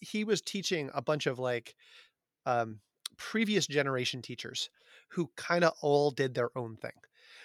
he 0.00 0.24
was 0.24 0.40
teaching 0.40 0.90
a 0.94 1.02
bunch 1.02 1.26
of 1.26 1.38
like 1.38 1.74
um, 2.46 2.80
previous 3.16 3.66
generation 3.66 4.22
teachers 4.22 4.70
who 5.10 5.30
kind 5.36 5.64
of 5.64 5.72
all 5.80 6.10
did 6.10 6.34
their 6.34 6.50
own 6.56 6.76
thing. 6.76 6.92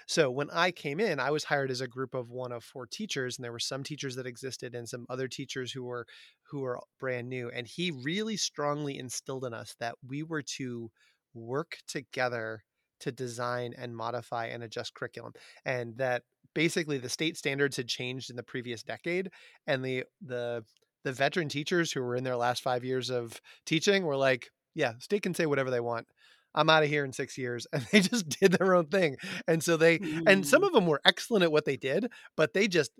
So 0.06 0.30
when 0.30 0.50
I 0.52 0.72
came 0.72 1.00
in, 1.00 1.20
I 1.20 1.32
was 1.32 1.46
hired 1.46 1.72
as 1.72 1.80
a 1.82 1.88
group 1.88 2.14
of 2.14 2.30
one 2.30 2.52
of 2.52 2.64
four 2.64 2.86
teachers, 2.86 3.38
and 3.38 3.44
there 3.44 3.54
were 3.54 3.60
some 3.60 3.84
teachers 3.84 4.16
that 4.16 4.28
existed 4.28 4.76
and 4.76 4.88
some 4.88 5.06
other 5.10 5.28
teachers 5.28 5.72
who 5.72 5.84
were 5.84 6.06
who 6.50 6.62
were 6.62 6.80
brand 7.00 7.30
new. 7.30 7.50
And 7.50 7.66
he 7.68 7.92
really 7.92 8.38
strongly 8.38 9.00
instilled 9.00 9.46
in 9.46 9.54
us 9.54 9.76
that 9.80 9.96
we 10.06 10.24
were 10.24 10.42
to 10.58 10.92
work 11.34 11.78
together 11.88 12.64
to 13.00 13.12
design 13.12 13.74
and 13.78 13.96
modify 13.96 14.48
and 14.48 14.64
adjust 14.64 14.94
curriculum, 14.94 15.34
and 15.66 15.98
that 15.98 16.24
basically 16.54 16.98
the 16.98 17.10
state 17.10 17.38
standards 17.38 17.78
had 17.78 17.88
changed 17.88 18.30
in 18.30 18.36
the 18.36 18.44
previous 18.44 18.84
decade 18.84 19.30
and 19.68 19.84
the 19.84 20.04
the 20.22 20.64
the 21.04 21.12
veteran 21.12 21.50
teachers 21.50 21.92
who 21.92 22.02
were 22.02 22.16
in 22.16 22.24
their 22.24 22.38
last 22.38 22.64
five 22.64 22.84
years 22.84 23.10
of 23.10 23.42
teaching 23.66 24.06
were 24.06 24.18
like 24.18 24.50
yeah 24.76 24.94
state 25.00 25.24
can 25.24 25.34
say 25.34 25.46
whatever 25.46 25.70
they 25.70 25.80
want. 25.80 26.08
I'm 26.56 26.70
out 26.70 26.84
of 26.84 26.90
here 26.90 27.04
in 27.04 27.14
six 27.14 27.36
years. 27.38 27.66
And 27.74 27.84
they 27.92 28.02
just 28.02 28.30
did 28.30 28.52
their 28.52 28.76
own 28.76 28.86
thing. 28.86 29.18
And 29.48 29.64
so 29.64 29.76
they 29.76 30.00
mm. 30.00 30.24
and 30.28 30.46
some 30.46 30.64
of 30.64 30.74
them 30.74 30.86
were 30.86 31.02
excellent 31.06 31.44
at 31.44 31.52
what 31.52 31.66
they 31.66 31.78
did 31.78 32.12
but 32.36 32.54
they 32.54 32.68
just 32.68 32.92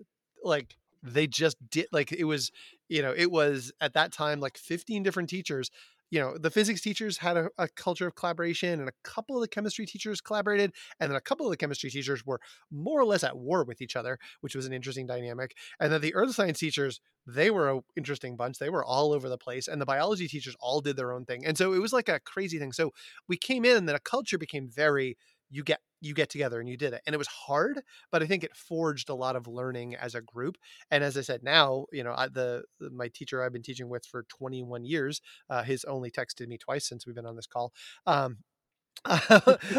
like 0.42 0.76
they 1.04 1.26
just 1.26 1.56
did 1.70 1.86
like 1.92 2.12
it 2.12 2.24
was 2.24 2.50
you 2.88 3.02
know 3.02 3.12
it 3.16 3.30
was 3.30 3.72
at 3.80 3.92
that 3.92 4.12
time 4.12 4.40
like 4.40 4.56
15 4.56 5.02
different 5.02 5.28
teachers 5.28 5.70
you 6.14 6.20
know 6.20 6.38
the 6.38 6.50
physics 6.50 6.80
teachers 6.80 7.18
had 7.18 7.36
a, 7.36 7.50
a, 7.58 7.66
culture 7.66 8.06
of 8.06 8.14
collaboration 8.14 8.78
and 8.78 8.88
a 8.88 8.92
couple 9.02 9.34
of 9.36 9.42
the 9.42 9.48
chemistry 9.48 9.84
teachers 9.84 10.20
collaborated 10.20 10.72
and 11.00 11.10
then 11.10 11.16
a 11.16 11.20
couple 11.20 11.44
of 11.44 11.50
the 11.50 11.56
chemistry 11.56 11.90
teachers 11.90 12.24
were 12.24 12.38
more 12.70 13.00
or 13.00 13.04
less 13.04 13.24
at 13.24 13.36
war 13.36 13.64
with 13.64 13.82
each 13.82 13.96
other 13.96 14.16
which 14.40 14.54
was 14.54 14.64
an 14.64 14.72
interesting 14.72 15.08
dynamic 15.08 15.56
and 15.80 15.92
then 15.92 16.00
the 16.00 16.14
earth 16.14 16.32
science 16.32 16.60
teachers 16.60 17.00
they 17.26 17.50
were 17.50 17.68
an 17.68 17.80
interesting 17.96 18.36
bunch 18.36 18.58
they 18.58 18.70
were 18.70 18.84
all 18.84 19.12
over 19.12 19.28
the 19.28 19.36
place 19.36 19.66
and 19.66 19.80
the 19.80 19.86
biology 19.86 20.28
teachers 20.28 20.54
all 20.60 20.80
did 20.80 20.96
their 20.96 21.12
own 21.12 21.24
thing 21.24 21.44
and 21.44 21.58
so 21.58 21.72
it 21.72 21.80
was 21.80 21.92
like 21.92 22.08
a 22.08 22.20
crazy 22.20 22.60
thing 22.60 22.70
so 22.70 22.92
we 23.26 23.36
came 23.36 23.64
in 23.64 23.76
and 23.76 23.88
then 23.88 23.96
a 23.96 24.00
culture 24.00 24.38
became 24.38 24.70
very 24.70 25.16
you 25.50 25.64
get 25.64 25.80
you 26.04 26.14
get 26.14 26.30
together 26.30 26.60
and 26.60 26.68
you 26.68 26.76
did 26.76 26.92
it 26.92 27.02
and 27.06 27.14
it 27.14 27.18
was 27.18 27.28
hard 27.28 27.80
but 28.12 28.22
i 28.22 28.26
think 28.26 28.44
it 28.44 28.54
forged 28.56 29.08
a 29.08 29.14
lot 29.14 29.36
of 29.36 29.46
learning 29.46 29.94
as 29.96 30.14
a 30.14 30.20
group 30.20 30.56
and 30.90 31.02
as 31.02 31.16
i 31.16 31.20
said 31.20 31.42
now 31.42 31.86
you 31.92 32.04
know 32.04 32.14
I, 32.16 32.28
the, 32.28 32.64
the, 32.78 32.90
my 32.90 33.08
teacher 33.08 33.42
i've 33.42 33.52
been 33.52 33.62
teaching 33.62 33.88
with 33.88 34.04
for 34.04 34.24
21 34.24 34.84
years 34.84 35.20
uh, 35.50 35.62
he's 35.62 35.84
only 35.84 36.10
texted 36.10 36.46
me 36.48 36.58
twice 36.58 36.88
since 36.88 37.06
we've 37.06 37.16
been 37.16 37.26
on 37.26 37.36
this 37.36 37.46
call 37.46 37.72
um, 38.06 38.38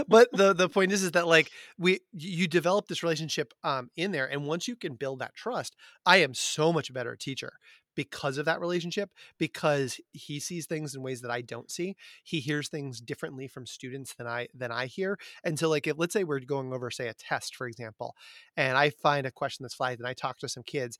but 0.07 0.27
the 0.33 0.53
the 0.55 0.69
point 0.69 0.91
is 0.91 1.01
is 1.01 1.11
that 1.11 1.25
like 1.25 1.49
we 1.79 1.99
you 2.13 2.47
develop 2.47 2.87
this 2.87 3.01
relationship 3.01 3.53
um 3.63 3.89
in 3.95 4.11
there 4.11 4.29
and 4.29 4.45
once 4.45 4.67
you 4.67 4.75
can 4.75 4.93
build 4.93 5.19
that 5.19 5.33
trust 5.33 5.75
i 6.05 6.17
am 6.17 6.33
so 6.33 6.71
much 6.71 6.93
better 6.93 7.15
teacher 7.15 7.53
because 7.95 8.37
of 8.37 8.45
that 8.45 8.59
relationship 8.59 9.09
because 9.37 9.99
he 10.11 10.39
sees 10.39 10.65
things 10.65 10.95
in 10.95 11.01
ways 11.01 11.21
that 11.21 11.31
I 11.31 11.41
don't 11.41 11.71
see. 11.71 11.95
He 12.23 12.39
hears 12.39 12.69
things 12.69 13.01
differently 13.01 13.47
from 13.47 13.65
students 13.65 14.13
than 14.15 14.27
I 14.27 14.47
than 14.53 14.71
I 14.71 14.87
hear. 14.87 15.17
And 15.43 15.57
so 15.57 15.69
like 15.69 15.87
if 15.87 15.97
let's 15.97 16.13
say 16.13 16.23
we're 16.23 16.39
going 16.39 16.73
over 16.73 16.91
say 16.91 17.07
a 17.07 17.13
test 17.13 17.55
for 17.55 17.67
example 17.67 18.15
and 18.57 18.77
I 18.77 18.89
find 18.89 19.25
a 19.25 19.31
question 19.31 19.63
that's 19.63 19.75
flagged 19.75 19.99
and 19.99 20.07
I 20.07 20.13
talk 20.13 20.39
to 20.39 20.49
some 20.49 20.63
kids 20.63 20.97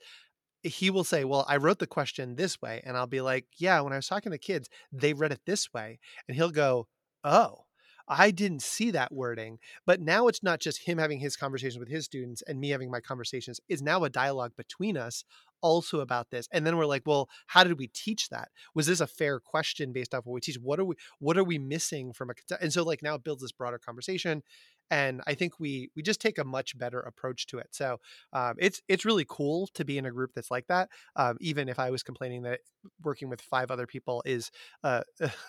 he 0.63 0.89
will 0.89 1.03
say, 1.03 1.23
Well, 1.23 1.45
I 1.47 1.57
wrote 1.57 1.79
the 1.79 1.87
question 1.87 2.35
this 2.35 2.61
way. 2.61 2.81
And 2.83 2.97
I'll 2.97 3.07
be 3.07 3.21
like, 3.21 3.45
Yeah, 3.57 3.81
when 3.81 3.93
I 3.93 3.97
was 3.97 4.07
talking 4.07 4.31
to 4.31 4.37
kids, 4.37 4.69
they 4.91 5.13
read 5.13 5.31
it 5.31 5.41
this 5.45 5.71
way. 5.73 5.99
And 6.27 6.35
he'll 6.35 6.51
go, 6.51 6.87
Oh, 7.23 7.64
I 8.07 8.31
didn't 8.31 8.61
see 8.61 8.91
that 8.91 9.11
wording. 9.11 9.59
But 9.85 10.01
now 10.01 10.27
it's 10.27 10.43
not 10.43 10.59
just 10.59 10.83
him 10.83 10.97
having 10.97 11.19
his 11.19 11.35
conversations 11.35 11.79
with 11.79 11.89
his 11.89 12.05
students 12.05 12.43
and 12.47 12.59
me 12.59 12.69
having 12.69 12.91
my 12.91 12.99
conversations. 12.99 13.59
It's 13.67 13.81
now 13.81 14.03
a 14.03 14.09
dialogue 14.09 14.53
between 14.55 14.97
us 14.97 15.23
also 15.61 15.99
about 16.01 16.29
this. 16.29 16.47
And 16.51 16.65
then 16.65 16.77
we're 16.77 16.85
like, 16.85 17.03
well, 17.05 17.27
how 17.47 17.63
did 17.63 17.79
we 17.79 17.87
teach 17.87 18.29
that? 18.29 18.49
Was 18.75 18.85
this 18.85 18.99
a 18.99 19.07
fair 19.07 19.39
question 19.39 19.93
based 19.93 20.13
off 20.13 20.25
what 20.25 20.33
we 20.33 20.41
teach? 20.41 20.57
What 20.61 20.79
are 20.79 20.85
we 20.85 20.95
what 21.19 21.37
are 21.37 21.43
we 21.43 21.57
missing 21.57 22.13
from 22.13 22.29
a 22.29 22.33
and 22.61 22.71
so 22.71 22.83
like 22.83 23.01
now 23.01 23.15
it 23.15 23.23
builds 23.23 23.41
this 23.41 23.51
broader 23.51 23.79
conversation 23.79 24.43
and 24.91 25.21
I 25.27 25.33
think 25.33 25.59
we 25.59 25.89
we 25.95 26.01
just 26.01 26.21
take 26.21 26.37
a 26.37 26.43
much 26.43 26.77
better 26.77 26.99
approach 26.99 27.47
to 27.47 27.57
it. 27.57 27.67
So 27.71 27.99
um, 28.33 28.55
it's 28.57 28.81
it's 28.87 29.05
really 29.05 29.25
cool 29.27 29.67
to 29.73 29.85
be 29.85 29.97
in 29.97 30.05
a 30.05 30.11
group 30.11 30.31
that's 30.35 30.51
like 30.51 30.67
that. 30.67 30.89
Um, 31.15 31.37
even 31.41 31.69
if 31.69 31.79
I 31.79 31.89
was 31.89 32.03
complaining 32.03 32.43
that 32.43 32.59
working 33.03 33.29
with 33.29 33.41
five 33.41 33.71
other 33.71 33.87
people 33.87 34.21
is 34.25 34.51
a 34.83 35.03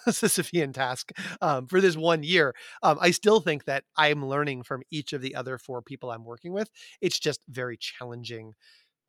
Sisyphean 0.08 0.72
task 0.72 1.10
um, 1.40 1.66
for 1.66 1.80
this 1.80 1.96
one 1.96 2.22
year, 2.22 2.54
um, 2.82 2.98
I 3.00 3.10
still 3.10 3.40
think 3.40 3.64
that 3.64 3.84
I'm 3.96 4.24
learning 4.24 4.62
from 4.62 4.82
each 4.90 5.12
of 5.12 5.20
the 5.22 5.34
other 5.34 5.58
four 5.58 5.82
people 5.82 6.10
I'm 6.10 6.24
working 6.24 6.52
with. 6.52 6.70
It's 7.00 7.18
just 7.18 7.40
very 7.48 7.76
challenging 7.76 8.52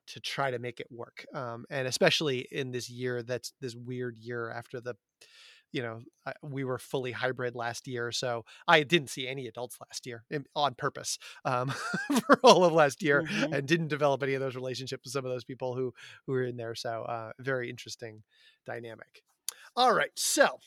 to 0.08 0.20
try 0.22 0.52
to 0.52 0.60
make 0.60 0.80
it 0.80 0.88
work, 0.90 1.26
um, 1.34 1.66
and 1.70 1.88
especially 1.88 2.48
in 2.52 2.72
this 2.72 2.90
year 2.90 3.24
that's 3.24 3.54
this 3.60 3.76
weird 3.76 4.18
year 4.18 4.50
after 4.52 4.80
the 4.80 4.96
you 5.72 5.82
know 5.82 6.00
we 6.42 6.64
were 6.64 6.78
fully 6.78 7.12
hybrid 7.12 7.56
last 7.56 7.88
year 7.88 8.12
so 8.12 8.44
i 8.68 8.84
didn't 8.84 9.10
see 9.10 9.28
any 9.28 9.48
adults 9.48 9.78
last 9.82 10.06
year 10.06 10.24
on 10.56 10.74
purpose 10.74 11.18
um, 11.46 11.70
for 12.22 12.40
all 12.44 12.64
of 12.64 12.74
last 12.74 13.02
year 13.02 13.24
mm-hmm. 13.24 13.54
and 13.54 13.68
didn't 13.68 13.88
develop 13.88 14.24
any 14.24 14.34
of 14.34 14.42
those 14.42 14.56
relationships 14.56 15.06
with 15.06 15.14
some 15.14 15.26
of 15.26 15.32
those 15.32 15.44
people 15.44 15.76
who 15.76 15.94
who 16.26 16.34
were 16.34 16.44
in 16.44 16.58
there 16.58 16.76
so 16.76 17.04
uh, 17.04 17.32
very 17.40 17.70
interesting 17.70 18.24
dynamic 18.66 19.24
all 19.76 19.94
right 19.94 20.12
so 20.16 20.60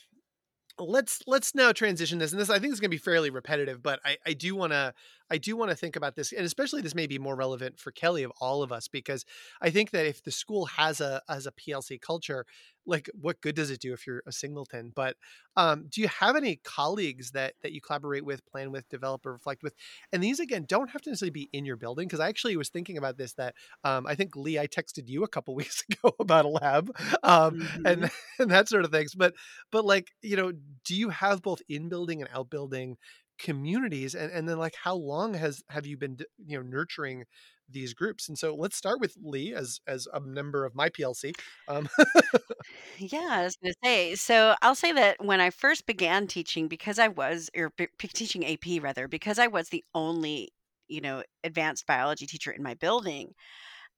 let's 0.79 1.21
let's 1.27 1.53
now 1.53 1.71
transition 1.71 2.17
this 2.17 2.31
and 2.31 2.39
this 2.39 2.49
i 2.49 2.59
think 2.59 2.73
is 2.73 2.79
going 2.79 2.89
to 2.89 2.95
be 2.95 2.97
fairly 2.97 3.29
repetitive 3.29 3.83
but 3.83 3.99
i 4.05 4.17
i 4.25 4.33
do 4.33 4.55
want 4.55 4.71
to 4.71 4.93
i 5.31 5.37
do 5.37 5.55
want 5.55 5.71
to 5.71 5.75
think 5.75 5.95
about 5.95 6.15
this 6.15 6.31
and 6.31 6.45
especially 6.45 6.81
this 6.81 6.95
may 6.95 7.07
be 7.07 7.17
more 7.17 7.35
relevant 7.35 7.79
for 7.79 7.91
kelly 7.91 8.23
of 8.23 8.31
all 8.39 8.61
of 8.61 8.71
us 8.71 8.87
because 8.87 9.25
i 9.61 9.69
think 9.69 9.91
that 9.91 10.05
if 10.05 10.23
the 10.23 10.31
school 10.31 10.65
has 10.65 11.01
a 11.01 11.21
has 11.27 11.47
a 11.47 11.51
plc 11.51 11.99
culture 12.01 12.45
like 12.85 13.09
what 13.19 13.41
good 13.41 13.55
does 13.55 13.69
it 13.69 13.79
do 13.79 13.93
if 13.93 14.05
you're 14.07 14.23
a 14.27 14.31
singleton 14.31 14.91
but 14.95 15.15
um, 15.57 15.87
do 15.89 15.99
you 16.01 16.07
have 16.07 16.35
any 16.35 16.55
colleagues 16.63 17.31
that 17.31 17.53
that 17.61 17.73
you 17.73 17.81
collaborate 17.81 18.25
with 18.25 18.45
plan 18.45 18.71
with 18.71 18.87
develop 18.89 19.25
or 19.25 19.33
reflect 19.33 19.63
with 19.63 19.75
and 20.11 20.23
these 20.23 20.39
again 20.39 20.65
don't 20.67 20.89
have 20.89 21.01
to 21.01 21.09
necessarily 21.09 21.31
be 21.31 21.49
in 21.53 21.65
your 21.65 21.75
building 21.75 22.07
because 22.07 22.19
i 22.19 22.27
actually 22.27 22.55
was 22.57 22.69
thinking 22.69 22.97
about 22.97 23.17
this 23.17 23.33
that 23.33 23.53
um, 23.83 24.05
i 24.07 24.15
think 24.15 24.35
lee 24.35 24.57
i 24.57 24.67
texted 24.67 25.07
you 25.07 25.23
a 25.23 25.27
couple 25.27 25.55
weeks 25.61 25.83
ago 25.89 26.15
about 26.19 26.45
a 26.45 26.49
lab 26.49 26.91
um, 27.23 27.59
mm-hmm. 27.59 27.85
and 27.85 28.11
and 28.39 28.51
that 28.51 28.67
sort 28.67 28.85
of 28.85 28.91
things 28.91 29.13
but 29.13 29.33
but 29.71 29.85
like 29.85 30.11
you 30.21 30.35
know 30.35 30.51
do 30.83 30.95
you 30.95 31.09
have 31.09 31.41
both 31.41 31.61
in 31.69 31.89
building 31.89 32.21
and 32.21 32.29
out 32.33 32.49
building 32.49 32.97
communities 33.39 34.13
and, 34.13 34.31
and 34.31 34.47
then 34.47 34.57
like 34.57 34.75
how 34.83 34.95
long 34.95 35.33
has 35.33 35.63
have 35.69 35.85
you 35.85 35.97
been 35.97 36.17
you 36.45 36.57
know 36.57 36.63
nurturing 36.63 37.25
these 37.71 37.93
groups. 37.93 38.27
And 38.27 38.37
so 38.37 38.55
let's 38.55 38.75
start 38.75 38.99
with 38.99 39.15
Lee 39.21 39.53
as 39.53 39.79
as 39.87 40.07
a 40.13 40.19
member 40.19 40.65
of 40.65 40.75
my 40.75 40.89
PLC. 40.89 41.33
Um. 41.67 41.89
yeah, 42.97 43.27
I 43.31 43.43
was 43.43 43.55
going 43.57 43.73
to 43.73 43.77
say. 43.83 44.15
So 44.15 44.55
I'll 44.61 44.75
say 44.75 44.91
that 44.93 45.23
when 45.23 45.41
I 45.41 45.49
first 45.49 45.85
began 45.85 46.27
teaching, 46.27 46.67
because 46.67 46.99
I 46.99 47.07
was 47.07 47.49
or 47.55 47.71
teaching 47.99 48.45
AP 48.45 48.81
rather, 48.81 49.07
because 49.07 49.39
I 49.39 49.47
was 49.47 49.69
the 49.69 49.83
only 49.95 50.49
you 50.87 51.01
know 51.01 51.23
advanced 51.43 51.87
biology 51.87 52.27
teacher 52.27 52.51
in 52.51 52.63
my 52.63 52.73
building, 52.75 53.33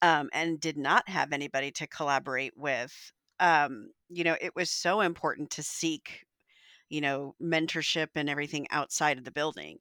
um, 0.01 0.29
and 0.33 0.59
did 0.59 0.77
not 0.77 1.07
have 1.09 1.33
anybody 1.33 1.71
to 1.71 1.87
collaborate 1.87 2.53
with. 2.55 2.93
Um, 3.39 3.89
you 4.09 4.23
know, 4.23 4.37
it 4.39 4.55
was 4.55 4.69
so 4.69 5.01
important 5.01 5.49
to 5.51 5.63
seek, 5.63 6.23
you 6.93 7.01
know, 7.01 7.35
mentorship 7.41 8.09
and 8.15 8.29
everything 8.29 8.67
outside 8.71 9.17
of 9.19 9.25
the 9.25 9.31
building. 9.31 9.79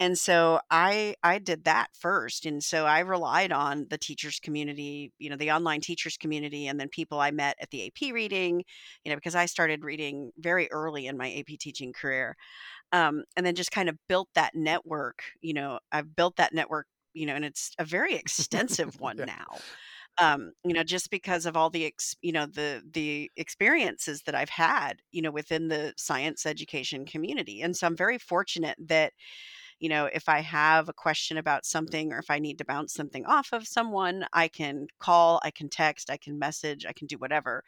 and 0.00 0.18
so 0.18 0.60
I 0.70 1.14
I 1.22 1.38
did 1.38 1.64
that 1.64 1.88
first, 1.96 2.46
and 2.46 2.62
so 2.64 2.86
I 2.86 3.00
relied 3.00 3.52
on 3.52 3.86
the 3.90 3.98
teachers 3.98 4.40
community, 4.40 5.12
you 5.18 5.30
know, 5.30 5.36
the 5.36 5.52
online 5.52 5.80
teachers 5.80 6.16
community, 6.16 6.66
and 6.66 6.80
then 6.80 6.88
people 6.88 7.20
I 7.20 7.30
met 7.30 7.56
at 7.60 7.70
the 7.70 7.82
AP 7.82 8.12
reading, 8.12 8.64
you 9.04 9.10
know, 9.10 9.16
because 9.16 9.34
I 9.34 9.46
started 9.46 9.84
reading 9.84 10.32
very 10.38 10.70
early 10.72 11.06
in 11.06 11.16
my 11.16 11.30
AP 11.30 11.56
teaching 11.56 11.92
career, 11.92 12.36
um, 12.92 13.24
and 13.36 13.46
then 13.46 13.54
just 13.54 13.72
kind 13.72 13.88
of 13.88 13.98
built 14.08 14.28
that 14.34 14.54
network. 14.54 15.24
You 15.40 15.54
know, 15.54 15.80
I've 15.92 16.14
built 16.16 16.36
that 16.36 16.54
network, 16.54 16.86
you 17.14 17.26
know, 17.26 17.34
and 17.34 17.44
it's 17.44 17.72
a 17.78 17.84
very 17.84 18.14
extensive 18.16 19.00
one 19.00 19.18
Yeah. 19.18 19.26
now. 19.26 19.62
Um, 20.18 20.52
you 20.64 20.74
know, 20.74 20.84
just 20.84 21.10
because 21.10 21.46
of 21.46 21.56
all 21.56 21.70
the 21.70 21.86
ex, 21.86 22.14
you 22.22 22.32
know, 22.32 22.46
the 22.46 22.82
the 22.92 23.30
experiences 23.36 24.22
that 24.24 24.34
I've 24.34 24.50
had, 24.50 25.00
you 25.10 25.22
know, 25.22 25.30
within 25.30 25.68
the 25.68 25.94
science 25.96 26.44
education 26.46 27.06
community, 27.06 27.62
and 27.62 27.74
so 27.76 27.86
I'm 27.86 27.96
very 27.96 28.18
fortunate 28.18 28.76
that 28.88 29.12
you 29.80 29.88
know, 29.88 30.06
if 30.12 30.28
I 30.28 30.40
have 30.40 30.88
a 30.88 30.92
question 30.92 31.36
about 31.38 31.66
something 31.66 32.12
or 32.12 32.18
if 32.18 32.30
I 32.30 32.38
need 32.38 32.58
to 32.58 32.64
bounce 32.64 32.94
something 32.94 33.26
off 33.26 33.48
of 33.52 33.66
someone, 33.66 34.26
I 34.32 34.48
can 34.48 34.86
call, 35.00 35.40
I 35.44 35.50
can 35.50 35.68
text, 35.68 36.10
I 36.10 36.16
can 36.16 36.38
message, 36.38 36.86
I 36.86 36.92
can 36.92 37.06
do 37.08 37.16
whatever. 37.18 37.64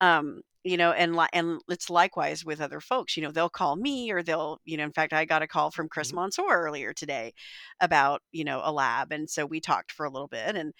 Um, 0.00 0.42
you 0.64 0.76
know, 0.76 0.92
and 0.92 1.16
li- 1.16 1.28
and 1.32 1.60
it's 1.68 1.90
likewise 1.90 2.44
with 2.44 2.60
other 2.60 2.80
folks. 2.80 3.16
You 3.16 3.22
know, 3.22 3.30
they'll 3.32 3.48
call 3.48 3.76
me 3.76 4.10
or 4.12 4.22
they'll, 4.22 4.60
you 4.64 4.76
know, 4.76 4.84
in 4.84 4.92
fact, 4.92 5.12
I 5.14 5.24
got 5.24 5.42
a 5.42 5.48
call 5.48 5.70
from 5.70 5.88
Chris. 5.88 6.12
Monsoor 6.12 6.50
earlier 6.50 6.92
today 6.92 7.32
about, 7.80 8.22
you 8.32 8.44
know, 8.44 8.60
a 8.64 8.72
lab, 8.72 9.12
and 9.12 9.28
so 9.30 9.46
we 9.46 9.60
talked 9.60 9.92
for 9.92 10.04
a 10.06 10.10
little 10.10 10.28
bit, 10.28 10.56
and 10.56 10.74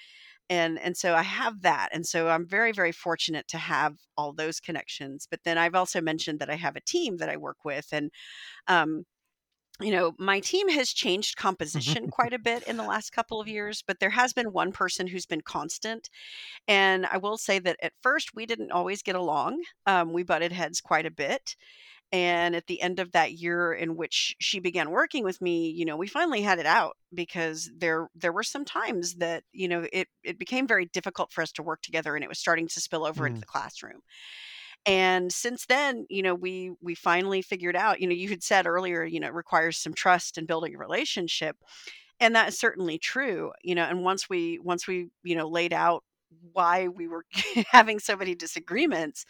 and 0.50 0.78
and 0.78 0.96
so 0.96 1.14
I 1.14 1.22
have 1.22 1.62
that, 1.62 1.88
and 1.92 2.06
so 2.06 2.28
I'm 2.28 2.46
very 2.46 2.72
very 2.72 2.92
fortunate 2.92 3.48
to 3.48 3.58
have 3.58 3.96
all 4.18 4.32
those 4.34 4.60
connections. 4.60 5.26
But 5.30 5.40
then 5.44 5.56
I've 5.58 5.74
also 5.74 6.02
mentioned 6.02 6.40
that 6.40 6.50
I 6.50 6.56
have 6.56 6.76
a 6.76 6.82
team 6.82 7.18
that 7.18 7.30
I 7.30 7.38
work 7.38 7.64
with, 7.64 7.88
and 7.92 8.10
um, 8.68 9.04
you 9.80 9.92
know, 9.92 10.12
my 10.18 10.40
team 10.40 10.68
has 10.68 10.90
changed 10.90 11.36
composition 11.36 12.10
quite 12.10 12.32
a 12.34 12.38
bit 12.38 12.64
in 12.64 12.76
the 12.76 12.84
last 12.84 13.12
couple 13.12 13.40
of 13.40 13.48
years, 13.48 13.82
but 13.86 13.98
there 13.98 14.10
has 14.10 14.32
been 14.32 14.52
one 14.52 14.72
person 14.72 15.06
who's 15.06 15.26
been 15.26 15.40
constant. 15.40 16.10
And 16.68 17.06
I 17.06 17.16
will 17.18 17.38
say 17.38 17.58
that 17.60 17.78
at 17.82 17.92
first 18.02 18.30
we 18.34 18.46
didn't 18.46 18.72
always 18.72 19.02
get 19.02 19.14
along. 19.14 19.62
Um, 19.86 20.12
we 20.12 20.22
butted 20.22 20.52
heads 20.52 20.80
quite 20.80 21.06
a 21.06 21.10
bit. 21.10 21.56
And 22.12 22.56
at 22.56 22.66
the 22.66 22.80
end 22.82 22.98
of 22.98 23.12
that 23.12 23.34
year 23.34 23.72
in 23.72 23.96
which 23.96 24.34
she 24.40 24.58
began 24.58 24.90
working 24.90 25.22
with 25.22 25.40
me, 25.40 25.70
you 25.70 25.84
know, 25.84 25.96
we 25.96 26.08
finally 26.08 26.42
had 26.42 26.58
it 26.58 26.66
out 26.66 26.96
because 27.14 27.70
there 27.76 28.08
there 28.16 28.32
were 28.32 28.42
some 28.42 28.64
times 28.64 29.16
that, 29.16 29.44
you 29.52 29.68
know, 29.68 29.86
it 29.92 30.08
it 30.24 30.38
became 30.38 30.66
very 30.66 30.86
difficult 30.86 31.32
for 31.32 31.42
us 31.42 31.52
to 31.52 31.62
work 31.62 31.82
together 31.82 32.16
and 32.16 32.24
it 32.24 32.28
was 32.28 32.38
starting 32.40 32.66
to 32.68 32.80
spill 32.80 33.06
over 33.06 33.26
into 33.26 33.38
Mm. 33.38 33.40
the 33.40 33.46
classroom. 33.46 34.00
And 34.86 35.32
since 35.32 35.66
then, 35.66 36.06
you 36.08 36.22
know, 36.22 36.34
we 36.34 36.72
we 36.80 36.94
finally 36.94 37.42
figured 37.42 37.76
out, 37.76 38.00
you 38.00 38.06
know, 38.06 38.14
you 38.14 38.28
had 38.28 38.42
said 38.42 38.66
earlier, 38.66 39.04
you 39.04 39.20
know, 39.20 39.28
it 39.28 39.34
requires 39.34 39.78
some 39.78 39.94
trust 39.94 40.38
and 40.38 40.46
building 40.46 40.74
a 40.74 40.78
relationship. 40.78 41.56
And 42.20 42.34
that 42.36 42.48
is 42.48 42.58
certainly 42.58 42.98
true, 42.98 43.52
you 43.62 43.74
know, 43.74 43.84
and 43.84 44.04
once 44.04 44.28
we 44.30 44.58
once 44.60 44.86
we, 44.86 45.10
you 45.24 45.36
know, 45.36 45.48
laid 45.48 45.72
out 45.72 46.04
why 46.52 46.88
we 46.88 47.08
were 47.08 47.24
having 47.70 47.98
so 47.98 48.16
many 48.16 48.34
disagreements 48.34 49.24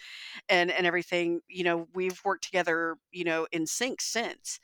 and 0.48 0.70
and 0.70 0.86
everything, 0.86 1.40
you 1.48 1.64
know, 1.64 1.88
we've 1.94 2.20
worked 2.24 2.44
together, 2.44 2.96
you 3.12 3.24
know, 3.24 3.46
in 3.52 3.66
sync 3.66 4.00
since. 4.00 4.60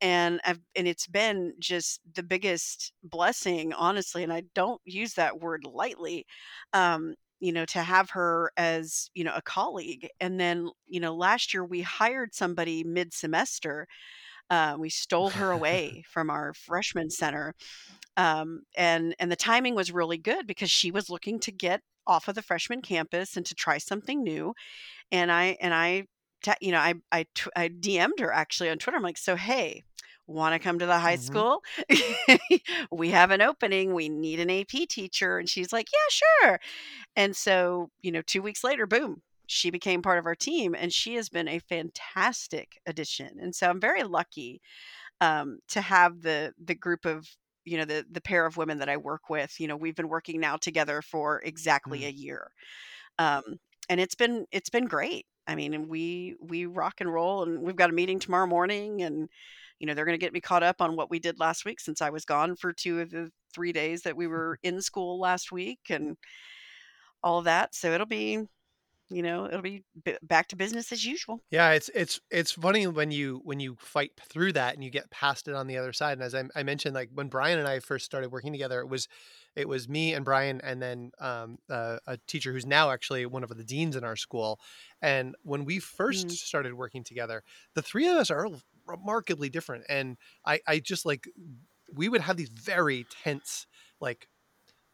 And 0.00 0.40
I've 0.44 0.60
and 0.76 0.88
it's 0.88 1.06
been 1.06 1.54
just 1.60 2.00
the 2.14 2.22
biggest 2.22 2.92
blessing, 3.04 3.72
honestly, 3.72 4.22
and 4.24 4.32
I 4.32 4.42
don't 4.54 4.80
use 4.84 5.14
that 5.14 5.40
word 5.40 5.64
lightly. 5.64 6.26
Um, 6.72 7.14
you 7.40 7.52
know, 7.52 7.64
to 7.66 7.80
have 7.82 8.10
her 8.10 8.52
as, 8.56 9.10
you 9.14 9.24
know, 9.24 9.32
a 9.34 9.42
colleague. 9.42 10.08
And 10.20 10.38
then, 10.38 10.68
you 10.86 11.00
know, 11.00 11.14
last 11.14 11.52
year 11.52 11.64
we 11.64 11.82
hired 11.82 12.34
somebody 12.34 12.84
mid-semester. 12.84 13.88
Uh, 14.50 14.76
we 14.78 14.90
stole 14.90 15.30
her 15.30 15.50
away 15.52 16.04
from 16.08 16.30
our 16.30 16.52
freshman 16.54 17.10
center 17.10 17.54
um, 18.16 18.62
and 18.76 19.14
and 19.18 19.30
the 19.32 19.36
timing 19.36 19.74
was 19.74 19.92
really 19.92 20.18
good 20.18 20.46
because 20.46 20.70
she 20.70 20.90
was 20.90 21.08
looking 21.10 21.38
to 21.40 21.52
get 21.52 21.80
off 22.06 22.28
of 22.28 22.34
the 22.34 22.42
freshman 22.42 22.82
campus 22.82 23.36
and 23.36 23.46
to 23.46 23.54
try 23.54 23.78
something 23.78 24.22
new 24.22 24.54
and 25.12 25.32
i 25.32 25.56
and 25.60 25.74
i 25.74 26.04
te- 26.42 26.52
you 26.60 26.72
know 26.72 26.78
i 26.78 26.94
i, 27.12 27.68
dm'd 27.68 28.20
her 28.20 28.32
actually 28.32 28.70
on 28.70 28.78
twitter. 28.78 28.96
I'm 28.96 29.02
like 29.02 29.18
so 29.18 29.36
hey 29.36 29.84
want 30.26 30.54
to 30.54 30.58
come 30.60 30.78
to 30.78 30.86
the 30.86 30.98
high 30.98 31.16
Mhm. 31.16 31.22
school? 31.22 31.62
We 32.92 33.10
have 33.10 33.30
an 33.30 33.42
opening. 33.42 33.94
We 33.94 34.08
need 34.08 34.40
an 34.40 34.50
ap 34.50 34.68
teacher. 34.88 35.38
And 35.38 35.48
she's 35.48 35.72
like 35.72 35.88
yeah 35.92 36.08
sure. 36.48 36.60
And 37.16 37.36
so 37.36 37.90
you 38.02 38.12
know 38.12 38.22
two 38.22 38.42
weeks 38.42 38.64
later 38.64 38.86
boom 38.86 39.22
she 39.52 39.70
became 39.70 40.02
part 40.02 40.18
of 40.18 40.26
our 40.26 40.34
team 40.34 40.74
and 40.78 40.92
she 40.92 41.14
has 41.14 41.28
been 41.28 41.48
a 41.48 41.58
fantastic 41.60 42.80
addition 42.86 43.28
and 43.40 43.54
so 43.54 43.68
i'm 43.68 43.80
very 43.80 44.02
lucky 44.02 44.60
um, 45.20 45.58
to 45.68 45.80
have 45.80 46.22
the 46.22 46.52
the 46.64 46.74
group 46.74 47.04
of 47.04 47.26
you 47.64 47.78
know 47.78 47.84
the 47.84 48.04
the 48.10 48.20
pair 48.20 48.46
of 48.46 48.56
women 48.56 48.78
that 48.78 48.88
I 48.88 48.96
work 48.96 49.30
with. 49.30 49.60
You 49.60 49.68
know, 49.68 49.76
we've 49.76 49.94
been 49.94 50.08
working 50.08 50.40
now 50.40 50.56
together 50.56 51.02
for 51.02 51.40
exactly 51.44 52.00
Mm. 52.00 52.08
a 52.08 52.12
year, 52.12 52.50
um, 53.18 53.42
and 53.88 54.00
it's 54.00 54.14
been 54.14 54.46
it's 54.52 54.70
been 54.70 54.86
great. 54.86 55.26
I 55.46 55.54
mean, 55.54 55.74
and 55.74 55.88
we 55.88 56.36
we 56.40 56.66
rock 56.66 57.00
and 57.00 57.12
roll, 57.12 57.42
and 57.42 57.60
we've 57.62 57.76
got 57.76 57.90
a 57.90 57.94
meeting 57.94 58.18
tomorrow 58.18 58.46
morning, 58.46 59.02
and 59.02 59.28
you 59.78 59.86
know 59.86 59.94
they're 59.94 60.04
going 60.04 60.18
to 60.18 60.24
get 60.24 60.32
me 60.32 60.40
caught 60.40 60.62
up 60.62 60.80
on 60.80 60.96
what 60.96 61.10
we 61.10 61.18
did 61.18 61.40
last 61.40 61.64
week 61.64 61.80
since 61.80 62.02
I 62.02 62.10
was 62.10 62.24
gone 62.24 62.56
for 62.56 62.72
two 62.72 63.00
of 63.00 63.10
the 63.10 63.30
three 63.54 63.72
days 63.72 64.02
that 64.02 64.16
we 64.16 64.26
were 64.28 64.58
in 64.62 64.80
school 64.82 65.20
last 65.20 65.52
week, 65.52 65.80
and 65.90 66.16
all 67.22 67.38
of 67.38 67.44
that. 67.44 67.74
So 67.74 67.92
it'll 67.92 68.06
be 68.06 68.40
you 69.14 69.22
know 69.22 69.46
it'll 69.46 69.62
be 69.62 69.84
b- 70.04 70.18
back 70.22 70.48
to 70.48 70.56
business 70.56 70.92
as 70.92 71.04
usual. 71.04 71.42
Yeah, 71.50 71.72
it's 71.72 71.90
it's 71.94 72.18
it's 72.30 72.52
funny 72.52 72.86
when 72.86 73.10
you 73.10 73.42
when 73.44 73.60
you 73.60 73.76
fight 73.78 74.12
through 74.18 74.52
that 74.54 74.72
and 74.74 74.82
you 74.82 74.88
get 74.88 75.10
past 75.10 75.48
it 75.48 75.54
on 75.54 75.66
the 75.66 75.76
other 75.76 75.92
side. 75.92 76.14
And 76.14 76.22
as 76.22 76.34
I, 76.34 76.44
I 76.56 76.62
mentioned, 76.62 76.94
like 76.94 77.10
when 77.12 77.28
Brian 77.28 77.58
and 77.58 77.68
I 77.68 77.78
first 77.80 78.06
started 78.06 78.32
working 78.32 78.52
together, 78.52 78.80
it 78.80 78.86
was 78.88 79.06
it 79.54 79.68
was 79.68 79.86
me 79.86 80.14
and 80.14 80.24
Brian, 80.24 80.62
and 80.62 80.80
then 80.80 81.10
um, 81.20 81.58
uh, 81.68 81.98
a 82.06 82.16
teacher 82.26 82.52
who's 82.52 82.64
now 82.64 82.90
actually 82.90 83.26
one 83.26 83.42
of 83.44 83.50
the 83.54 83.64
deans 83.64 83.96
in 83.96 84.04
our 84.04 84.16
school. 84.16 84.60
And 85.02 85.36
when 85.42 85.66
we 85.66 85.78
first 85.78 86.30
Mm. 86.30 86.38
started 86.46 86.72
working 86.72 87.04
together, 87.04 87.42
the 87.74 87.82
three 87.82 88.08
of 88.08 88.16
us 88.16 88.30
are 88.30 88.48
remarkably 88.86 89.50
different. 89.50 89.84
And 89.90 90.16
I 90.46 90.60
I 90.66 90.78
just 90.78 91.04
like 91.04 91.28
we 91.92 92.08
would 92.08 92.22
have 92.22 92.36
these 92.36 92.48
very 92.48 93.04
tense 93.04 93.66
like 94.00 94.28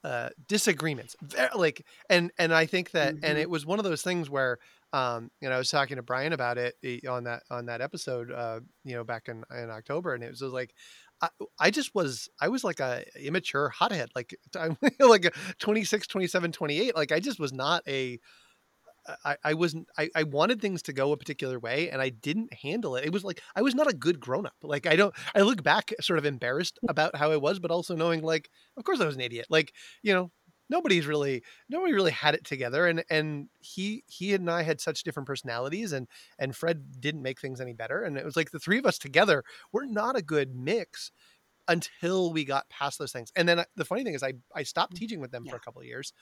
uh 0.09 0.31
disagreements 0.49 1.17
very, 1.23 1.51
like 1.55 1.87
and 2.11 2.33
and 2.39 2.55
i 2.55 2.67
think 2.67 2.93
that 2.93 3.17
and 3.23 3.37
Mhm. 3.37 3.39
it 3.39 3.51
was 3.51 3.67
one 3.67 3.79
of 3.79 3.85
those 3.85 4.03
things 4.03 4.31
where 4.31 4.59
um 4.93 5.31
you 5.41 5.49
know 5.49 5.55
i 5.55 5.59
was 5.59 5.71
talking 5.71 5.97
to 5.97 6.03
brian 6.03 6.33
about 6.33 6.59
it 6.59 6.77
eh, 6.85 7.01
on 7.09 7.25
that 7.25 7.43
on 7.51 7.67
that 7.67 7.81
episode 7.83 8.33
uh 8.33 8.61
you 8.85 8.95
know 8.95 9.05
back 9.05 9.29
in 9.29 9.45
in 9.57 9.71
october 9.71 10.15
and 10.15 10.25
it 10.25 10.31
was 10.31 10.41
just 10.41 10.55
like 10.55 10.75
I, 11.23 11.29
I 11.61 11.71
just 11.71 11.95
was 11.95 12.29
i 12.41 12.49
was 12.49 12.65
like 12.65 12.81
a 12.81 13.05
immature 13.21 13.69
hothead 13.71 14.11
like 14.17 14.35
i'm 14.59 14.77
like 15.01 15.25
a 15.27 15.33
26 15.59 16.07
27 16.07 16.53
28 16.53 16.97
like 16.97 17.13
i 17.13 17.21
just 17.21 17.41
was 17.41 17.53
not 17.53 17.83
a 17.89 18.19
I, 19.25 19.37
I 19.45 19.55
wasn't 19.55 19.89
I, 19.97 20.11
I 20.15 20.23
wanted 20.25 20.61
things 20.61 20.83
to 20.83 20.93
go 20.93 21.13
a 21.13 21.17
particular 21.17 21.59
way 21.59 21.91
and 21.91 22.01
I 22.01 22.11
didn't 22.11 22.53
handle 22.53 22.97
it. 22.97 23.05
It 23.05 23.13
was 23.13 23.25
like 23.25 23.41
I 23.57 23.63
was 23.63 23.75
not 23.75 23.91
a 23.91 23.95
good 23.95 24.21
grown 24.21 24.47
up. 24.47 24.55
Like 24.63 24.87
I 24.87 24.97
don't 24.97 25.15
I 25.35 25.41
look 25.41 25.63
back 25.63 25.93
sort 26.01 26.19
of 26.19 26.27
embarrassed 26.27 26.79
about 26.89 27.17
how 27.17 27.31
I 27.33 27.37
was, 27.37 27.59
but 27.59 27.71
also 27.71 27.97
knowing 27.97 28.23
like, 28.23 28.51
of 28.77 28.85
course 28.85 29.01
I 29.01 29.07
was 29.07 29.15
an 29.17 29.21
idiot. 29.21 29.47
Like, 29.51 29.73
you 30.03 30.13
know, 30.15 30.31
nobody's 30.71 31.07
really 31.07 31.43
nobody 31.69 31.93
really 31.93 32.11
had 32.11 32.35
it 32.35 32.45
together. 32.45 32.87
And 32.87 33.05
and 33.11 33.49
he 33.61 34.05
he 34.07 34.35
and 34.35 34.51
I 34.51 34.63
had 34.63 34.81
such 34.81 35.03
different 35.03 35.27
personalities 35.27 35.93
and 35.93 36.07
and 36.39 36.55
Fred 36.55 37.01
didn't 37.01 37.23
make 37.23 37.41
things 37.41 37.61
any 37.61 37.73
better. 37.73 38.03
And 38.03 38.17
it 38.17 38.25
was 38.25 38.37
like 38.37 38.51
the 38.51 38.59
three 38.59 38.79
of 38.79 38.87
us 38.87 38.99
together 38.99 39.45
were 39.73 39.87
not 39.87 40.17
a 40.17 40.23
good 40.23 40.55
mix 40.55 41.11
until 41.69 42.33
we 42.33 42.45
got 42.45 42.69
past 42.71 42.99
those 42.99 43.13
things. 43.13 43.31
And 43.37 43.49
then 43.49 43.65
the 43.77 43.85
funny 43.85 44.05
thing 44.05 44.15
is 44.15 44.23
I 44.23 44.35
I 44.55 44.63
stopped 44.65 44.97
teaching 44.97 45.21
with 45.21 45.31
them 45.31 45.47
for 45.47 45.57
a 45.57 45.61
couple 45.61 45.81
of 45.81 45.87
years. 45.87 46.13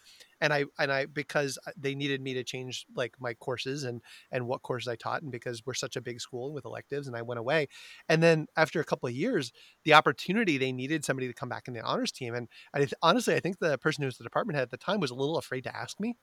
And 0.40 0.52
I 0.52 0.64
and 0.78 0.92
I 0.92 1.06
because 1.06 1.58
uh, 1.66 1.72
they 1.76 1.94
needed 1.94 2.20
me 2.20 2.34
to 2.34 2.44
change 2.44 2.86
like 2.94 3.14
my 3.20 3.34
courses 3.34 3.84
and 3.84 4.02
and 4.30 4.46
what 4.46 4.62
courses 4.62 4.88
I 4.88 4.96
taught 4.96 5.22
and 5.22 5.32
because 5.32 5.64
we're 5.64 5.74
such 5.74 5.96
a 5.96 6.00
big 6.00 6.20
school 6.20 6.52
with 6.52 6.64
electives 6.64 7.06
and 7.06 7.16
I 7.16 7.22
went 7.22 7.38
away. 7.40 7.68
And 8.08 8.22
then 8.22 8.46
after 8.56 8.80
a 8.80 8.84
couple 8.84 9.08
of 9.08 9.14
years, 9.14 9.52
the 9.84 9.94
opportunity 9.94 10.58
they 10.58 10.72
needed 10.72 11.04
somebody 11.04 11.26
to 11.28 11.34
come 11.34 11.48
back 11.48 11.68
in 11.68 11.74
the 11.74 11.82
honors 11.82 12.12
team 12.12 12.34
and 12.34 12.48
I 12.74 12.86
honestly 13.02 13.34
I 13.34 13.40
think 13.40 13.58
the 13.58 13.78
person 13.78 14.02
who 14.02 14.06
was 14.06 14.18
the 14.18 14.24
department 14.24 14.56
head 14.56 14.62
at 14.62 14.70
the 14.70 14.76
time 14.76 15.00
was 15.00 15.10
a 15.10 15.14
little 15.14 15.38
afraid 15.38 15.62
to 15.64 15.76
ask 15.76 16.00
me 16.00 16.14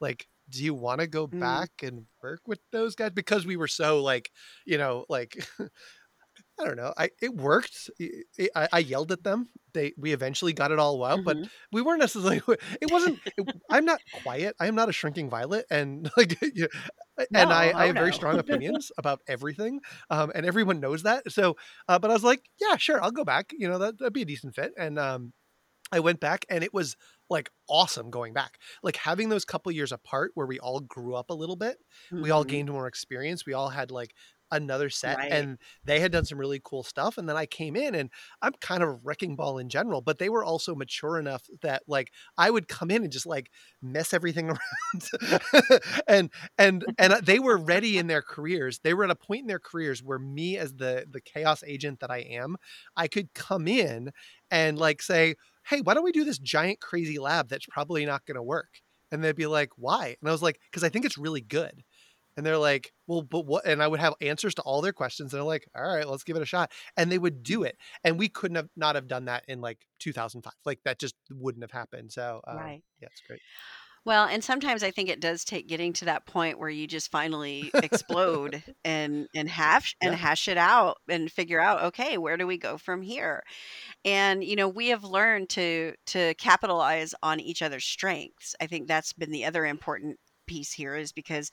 like 0.00 0.26
do 0.48 0.64
you 0.64 0.74
want 0.74 1.00
to 1.00 1.06
go 1.06 1.26
Mm. 1.32 1.64
back 1.66 1.70
and 1.82 2.06
work 2.22 2.40
with 2.46 2.58
those 2.72 2.94
guys 2.96 3.10
because 3.14 3.46
we 3.46 3.56
were 3.56 3.68
so 3.68 4.02
like 4.02 4.30
you 4.66 4.78
know 4.78 5.04
like 5.08 5.46
I 6.60 6.64
don't 6.64 6.76
know. 6.76 6.92
I 6.96 7.10
it 7.22 7.34
worked. 7.34 7.90
I, 8.54 8.68
I, 8.72 8.78
yelled 8.80 9.12
at 9.12 9.24
them. 9.24 9.48
They 9.72 9.92
we 9.96 10.12
eventually 10.12 10.52
got 10.52 10.72
it 10.72 10.78
all 10.78 11.02
out, 11.04 11.24
but 11.24 11.38
Mhm. 11.38 11.50
we 11.72 11.82
weren't 11.82 12.00
necessarily. 12.00 12.42
It 12.80 12.90
wasn't. 12.90 13.20
It, 13.38 13.46
I'm 13.70 13.84
not 13.84 14.00
quiet. 14.12 14.56
I 14.60 14.66
am 14.66 14.74
not 14.74 14.88
a 14.88 14.92
shrinking 14.92 15.30
violet, 15.30 15.66
and 15.70 16.10
like, 16.16 16.40
you 16.42 16.68
know, 17.18 17.26
and 17.34 17.52
I, 17.52 17.72
No, 17.72 17.76
I 17.76 17.86
oh 17.86 17.86
have 17.86 17.96
very 17.96 18.12
strong 18.12 18.38
opinions 18.38 18.90
about 18.98 19.20
everything, 19.28 19.80
um, 20.10 20.32
and 20.34 20.44
everyone 20.46 20.80
knows 20.80 21.02
that. 21.04 21.30
So, 21.32 21.56
uh, 21.88 21.98
but 21.98 22.10
I 22.10 22.14
was 22.14 22.24
like, 22.24 22.44
yeah, 22.60 22.76
sure, 22.76 23.02
I'll 23.02 23.10
go 23.12 23.24
back. 23.24 23.52
You 23.56 23.68
know, 23.68 23.78
that 23.78 23.98
that'd 23.98 24.12
be 24.12 24.22
a 24.22 24.26
decent 24.26 24.54
fit, 24.54 24.72
and 24.78 24.98
um, 24.98 25.32
I 25.92 26.00
went 26.00 26.20
back 26.20 26.44
and 26.48 26.62
it 26.62 26.72
was 26.72 26.96
like 27.28 27.50
awesome 27.68 28.10
going 28.10 28.32
back. 28.32 28.58
Like 28.82 28.96
having 28.96 29.28
those 29.28 29.44
couple 29.44 29.72
years 29.72 29.92
apart 29.92 30.32
where 30.34 30.46
we 30.46 30.58
all 30.60 30.80
grew 30.80 31.14
up 31.14 31.30
a 31.30 31.34
little 31.34 31.56
bit, 31.56 31.78
we 32.20 32.30
all 32.30 32.44
Mhm. 32.44 32.44
gained 32.44 32.70
more 32.70 32.86
experience. 32.86 33.44
We 33.46 33.54
all 33.54 33.68
had 33.70 33.90
like 33.90 34.14
another 34.50 34.90
set 34.90 35.18
Right. 35.18 35.30
and 35.30 35.58
they 35.84 36.00
had 36.00 36.12
done 36.12 36.24
some 36.24 36.38
really 36.38 36.60
cool 36.64 36.82
stuff 36.82 37.18
and 37.18 37.28
then 37.28 37.36
I 37.36 37.46
came 37.46 37.76
in 37.76 37.94
and 37.94 38.10
I'm 38.42 38.52
kind 38.60 38.82
of 38.82 38.88
a 38.88 38.92
wrecking 38.92 39.36
ball 39.36 39.58
in 39.58 39.68
general 39.68 40.00
but 40.00 40.18
they 40.18 40.28
were 40.28 40.44
also 40.44 40.74
mature 40.74 41.18
enough 41.18 41.44
that 41.62 41.82
like 41.86 42.12
I 42.38 42.50
would 42.50 42.68
come 42.68 42.90
in 42.90 43.02
and 43.02 43.12
just 43.12 43.26
like 43.26 43.50
mess 43.82 44.12
everything 44.12 44.48
around 44.50 45.08
and 46.06 46.30
and 46.58 46.84
and 46.98 47.12
uh, 47.12 47.20
they 47.22 47.38
were 47.38 47.56
ready 47.56 47.98
in 47.98 48.06
their 48.06 48.22
careers. 48.22 48.80
They 48.80 48.94
were 48.94 49.04
at 49.04 49.10
a 49.10 49.14
point 49.16 49.42
in 49.42 49.46
their 49.46 49.58
careers 49.58 50.02
where 50.02 50.18
me 50.18 50.56
as 50.58 50.74
the 50.74 51.06
the 51.10 51.20
chaos 51.20 51.62
agent 51.66 52.00
that 52.00 52.10
I 52.10 52.18
am 52.18 52.56
I 52.96 53.08
could 53.08 53.32
come 53.34 53.68
in 53.68 54.10
and 54.50 54.78
like 54.78 55.02
say 55.02 55.34
hey 55.66 55.80
why 55.80 55.94
don't 55.94 56.04
we 56.04 56.12
do 56.12 56.24
this 56.24 56.38
giant 56.38 56.80
crazy 56.80 57.18
lab 57.18 57.48
that's 57.48 57.66
probably 57.66 58.04
not 58.06 58.26
going 58.26 58.36
to 58.36 58.42
work? 58.42 58.80
And 59.12 59.22
they'd 59.24 59.36
be 59.36 59.46
like 59.46 59.70
why? 59.76 60.16
And 60.20 60.28
I 60.28 60.32
was 60.32 60.42
like 60.42 60.60
because 60.70 60.84
I 60.84 60.88
think 60.88 61.04
it's 61.04 61.18
really 61.18 61.40
good 61.40 61.82
and 62.36 62.44
they're 62.46 62.58
like, 62.58 62.92
well, 63.06 63.22
but 63.22 63.46
what? 63.46 63.66
And 63.66 63.82
I 63.82 63.88
would 63.88 64.00
have 64.00 64.14
answers 64.20 64.54
to 64.56 64.62
all 64.62 64.80
their 64.80 64.92
questions. 64.92 65.32
And 65.32 65.38
they're 65.38 65.46
like, 65.46 65.66
all 65.74 65.82
right, 65.82 66.08
let's 66.08 66.24
give 66.24 66.36
it 66.36 66.42
a 66.42 66.46
shot. 66.46 66.72
And 66.96 67.10
they 67.10 67.18
would 67.18 67.42
do 67.42 67.62
it. 67.64 67.76
And 68.04 68.18
we 68.18 68.28
couldn't 68.28 68.56
have 68.56 68.68
not 68.76 68.94
have 68.94 69.08
done 69.08 69.26
that 69.26 69.44
in 69.48 69.60
like 69.60 69.86
2005. 69.98 70.54
Like 70.64 70.80
that 70.84 70.98
just 70.98 71.16
wouldn't 71.30 71.62
have 71.64 71.72
happened. 71.72 72.12
So, 72.12 72.40
um, 72.46 72.56
Right. 72.58 72.82
yeah, 73.00 73.08
it's 73.10 73.20
great. 73.22 73.42
Well, 74.06 74.26
and 74.26 74.42
sometimes 74.42 74.82
I 74.82 74.90
think 74.90 75.10
it 75.10 75.20
does 75.20 75.44
take 75.44 75.68
getting 75.68 75.92
to 75.94 76.06
that 76.06 76.24
point 76.24 76.58
where 76.58 76.70
you 76.70 76.86
just 76.86 77.10
finally 77.10 77.74
explode 77.82 78.64
and 78.84 79.28
and 79.34 79.48
hash 79.48 79.94
and 80.00 80.14
Yeah. 80.14 80.16
hash 80.16 80.48
it 80.48 80.56
out 80.56 80.98
and 81.08 81.30
figure 81.30 81.60
out, 81.60 81.82
okay, 81.82 82.16
where 82.16 82.38
do 82.38 82.46
we 82.46 82.56
go 82.56 82.78
from 82.78 83.02
here? 83.02 83.42
And 84.04 84.44
you 84.44 84.56
know, 84.56 84.68
we 84.68 84.88
have 84.88 85.04
learned 85.04 85.50
to 85.50 85.94
to 86.08 86.34
capitalize 86.36 87.14
on 87.22 87.40
each 87.40 87.62
other's 87.62 87.84
strengths. 87.84 88.56
I 88.60 88.66
think 88.66 88.88
that's 88.88 89.12
been 89.12 89.32
the 89.32 89.44
other 89.46 89.66
important 89.66 90.18
piece 90.50 90.72
here 90.72 90.96
is 90.96 91.12
because 91.12 91.50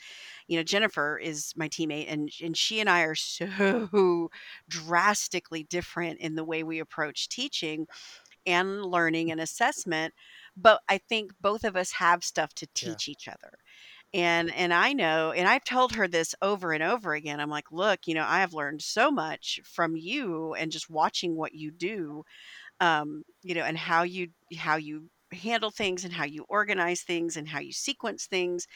you 0.47 0.57
know 0.57 0.63
Jennifer 0.63 1.17
is 1.17 1.53
my 1.55 1.69
teammate 1.69 2.11
and 2.11 2.29
and 2.43 2.57
she 2.57 2.79
and 2.81 2.89
I 2.89 3.01
are 3.03 3.15
so 3.15 4.29
drastically 4.69 5.63
different 5.63 6.19
in 6.19 6.35
the 6.35 6.45
way 6.45 6.63
we 6.63 6.79
approach 6.79 7.29
teaching 7.29 7.87
and 8.45 8.85
learning 8.85 9.31
and 9.31 9.41
assessment 9.41 10.13
but 10.55 10.81
i 10.89 10.97
think 10.97 11.31
both 11.41 11.63
of 11.63 11.75
us 11.75 11.91
have 11.91 12.23
stuff 12.23 12.53
to 12.53 12.67
Yeah. 12.81 12.97
teach 12.97 13.07
each 13.07 13.27
other 13.27 13.59
and 14.13 14.53
and 14.53 14.73
i 14.73 14.93
know 14.93 15.31
and 15.31 15.47
i've 15.47 15.63
told 15.63 15.93
her 15.93 16.07
this 16.07 16.35
over 16.41 16.73
and 16.73 16.83
over 16.83 17.13
again 17.13 17.39
i'm 17.39 17.49
like 17.49 17.71
look 17.71 18.01
you 18.07 18.13
know 18.15 18.25
i 18.27 18.39
have 18.39 18.53
learned 18.53 18.81
so 18.81 19.11
much 19.11 19.59
from 19.65 19.95
you 19.95 20.53
and 20.55 20.71
just 20.71 20.89
watching 20.89 21.35
what 21.35 21.53
you 21.53 21.71
do 21.71 22.23
um 22.81 23.23
you 23.43 23.55
know 23.55 23.63
and 23.63 23.77
how 23.77 24.03
you 24.03 24.29
how 24.57 24.77
you 24.77 25.09
handle 25.33 25.71
things 25.71 26.03
and 26.05 26.13
how 26.13 26.25
you 26.25 26.45
organize 26.49 27.01
things 27.03 27.37
and 27.37 27.49
how 27.49 27.59
you 27.59 27.73
sequence 27.73 28.27
things 28.27 28.67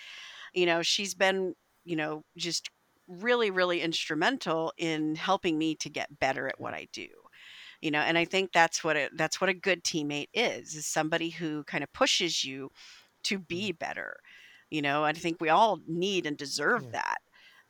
you 0.53 0.65
know 0.65 0.81
she's 0.81 1.15
been 1.15 1.53
you 1.85 1.95
know 1.95 2.23
just 2.37 2.69
really 3.07 3.51
really 3.51 3.81
instrumental 3.81 4.73
in 4.77 5.15
helping 5.15 5.57
me 5.57 5.75
to 5.75 5.89
get 5.89 6.19
better 6.19 6.47
at 6.47 6.59
what 6.59 6.73
i 6.73 6.87
do 6.93 7.07
you 7.81 7.91
know 7.91 7.99
and 7.99 8.17
i 8.17 8.25
think 8.25 8.51
that's 8.51 8.83
what 8.83 8.95
it 8.95 9.11
that's 9.17 9.41
what 9.41 9.49
a 9.49 9.53
good 9.53 9.83
teammate 9.83 10.29
is 10.33 10.75
is 10.75 10.85
somebody 10.87 11.29
who 11.29 11.63
kind 11.65 11.83
of 11.83 11.91
pushes 11.93 12.43
you 12.43 12.69
to 13.23 13.39
Mm. 13.51 13.61
be 13.61 13.71
better 13.71 14.17
you 14.69 14.81
know 14.81 15.03
i 15.03 15.13
think 15.13 15.37
we 15.39 15.49
all 15.49 15.79
need 15.87 16.25
and 16.25 16.37
deserve 16.37 16.85
Yeah. 16.85 16.91
that 16.91 17.17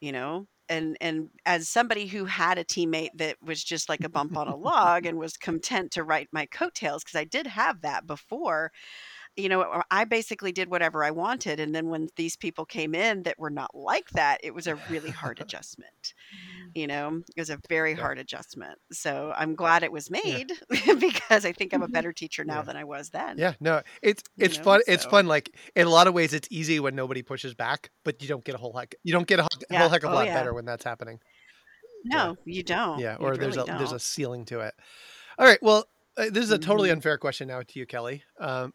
you 0.01 0.11
know 0.11 0.47
and 0.71 0.97
and 1.01 1.29
as 1.45 1.67
somebody 1.67 2.07
who 2.07 2.25
had 2.25 2.57
a 2.57 2.63
teammate 2.63 3.09
that 3.15 3.35
was 3.43 3.63
just 3.63 3.89
like 3.89 4.03
a 4.03 4.09
bump 4.09 4.37
on 4.37 4.47
a 4.47 4.55
log 4.55 5.05
and 5.07 5.17
was 5.17 5.37
content 5.37 5.91
to 5.91 6.03
write 6.03 6.29
my 6.31 6.45
coattails 6.47 7.03
because 7.03 7.19
i 7.19 7.25
did 7.25 7.45
have 7.45 7.81
that 7.81 8.07
before 8.07 8.71
you 9.35 9.49
know 9.49 9.83
i 9.91 10.03
basically 10.05 10.51
did 10.51 10.69
whatever 10.69 11.03
i 11.03 11.11
wanted 11.11 11.59
and 11.59 11.75
then 11.75 11.89
when 11.89 12.07
these 12.15 12.35
people 12.35 12.65
came 12.65 12.95
in 12.95 13.23
that 13.23 13.37
were 13.37 13.49
not 13.49 13.75
like 13.75 14.09
that 14.11 14.39
it 14.43 14.53
was 14.53 14.65
a 14.65 14.75
really 14.89 15.11
hard 15.11 15.39
adjustment 15.41 16.13
you 16.73 16.87
know 16.87 17.17
it 17.35 17.39
was 17.39 17.49
a 17.49 17.59
very 17.69 17.93
Yeah. 17.93 18.01
hard 18.01 18.19
adjustment 18.19 18.77
so 18.91 19.33
i'm 19.35 19.55
glad 19.55 19.83
it 19.83 19.91
was 19.91 20.09
Yeah. 20.11 20.19
made 20.23 20.51
because 20.99 21.45
i 21.45 21.51
think 21.51 21.73
i'm 21.73 21.81
a 21.83 21.87
Mhm. 21.87 21.93
better 21.93 22.13
teacher 22.13 22.43
now 22.43 22.57
Yeah. 22.57 22.61
than 22.63 22.77
i 22.77 22.83
was 22.83 23.09
then 23.09 23.37
Yeah, 23.37 23.53
no, 23.59 23.81
it's 24.01 24.23
you 24.37 24.45
it's 24.45 24.57
know 24.57 24.63
fun. 24.63 24.81
It's 24.87 25.05
fun. 25.05 25.27
Like 25.27 25.51
in 25.75 25.87
a 25.87 25.89
lot 25.89 26.07
of 26.07 26.13
ways, 26.13 26.33
it's 26.33 26.47
easy 26.51 26.79
when 26.79 26.95
nobody 26.95 27.21
pushes 27.23 27.53
back, 27.53 27.89
but 28.03 28.21
you 28.21 28.27
don't 28.27 28.43
get 28.43 28.55
a 28.55 28.57
whole 28.57 28.73
heck. 28.73 28.93
You 29.03 29.13
don't 29.13 29.27
get 29.27 29.39
a 29.39 29.43
whole 29.43 29.49
yeah 29.69 29.87
heck 29.89 30.03
of 30.03 30.11
a 30.11 30.13
oh 30.13 30.17
lot 30.17 30.25
yeah 30.27 30.33
better 30.33 30.53
when 30.53 30.65
that's 30.65 30.83
happening. 30.83 31.19
Yeah, 32.05 32.17
no 32.27 32.37
you 32.45 32.63
don't 32.63 32.99
yeah. 32.99 33.13
you 33.19 33.25
Or 33.25 33.37
there's 33.37 33.57
a 33.57 33.65
there's 33.65 33.91
don't 33.91 33.93
a 33.93 33.99
ceiling 33.99 34.45
to 34.45 34.59
it. 34.61 34.73
All 35.37 35.45
right. 35.45 35.59
Well, 35.61 35.85
this 36.17 36.43
is 36.43 36.51
a 36.51 36.59
totally 36.59 36.89
hmm 36.89 36.91
unfair 36.91 37.17
question 37.17 37.47
now 37.47 37.61
to 37.61 37.79
you, 37.79 37.85
Kelly. 37.85 38.23
Um, 38.39 38.71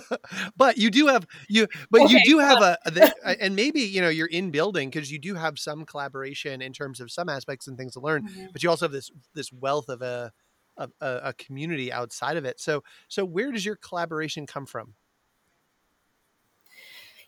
but 0.56 0.78
you 0.78 0.90
do 0.90 1.06
have 1.06 1.26
you, 1.48 1.66
but 1.90 2.04
you 2.04 2.20
do 2.20 2.38
have 2.38 2.60
a, 2.60 2.78
the, 2.86 3.12
uh, 3.24 3.34
and 3.40 3.54
maybe 3.56 3.80
you 3.80 4.00
know 4.00 4.08
you're 4.08 4.26
in 4.26 4.50
building 4.50 4.90
because 4.90 5.10
you 5.10 5.18
do 5.18 5.34
have 5.34 5.58
some 5.58 5.84
collaboration 5.84 6.60
in 6.62 6.72
terms 6.72 7.00
of 7.00 7.10
some 7.10 7.28
aspects 7.28 7.66
and 7.68 7.76
things 7.78 7.92
to 7.94 8.00
learn, 8.00 8.22
Mhm. 8.22 8.52
but 8.52 8.62
you 8.62 8.70
also 8.70 8.86
have 8.86 8.92
this 8.92 9.10
this 9.34 9.52
wealth 9.52 9.88
of 9.88 10.02
a 10.02 10.32
of 10.76 10.92
a, 11.00 11.20
a 11.24 11.32
community 11.34 11.92
outside 11.92 12.36
of 12.36 12.44
it. 12.44 12.60
So 12.60 12.82
so 13.08 13.24
where 13.24 13.52
does 13.52 13.64
your 13.64 13.76
collaboration 13.76 14.46
come 14.46 14.66
from? 14.66 14.94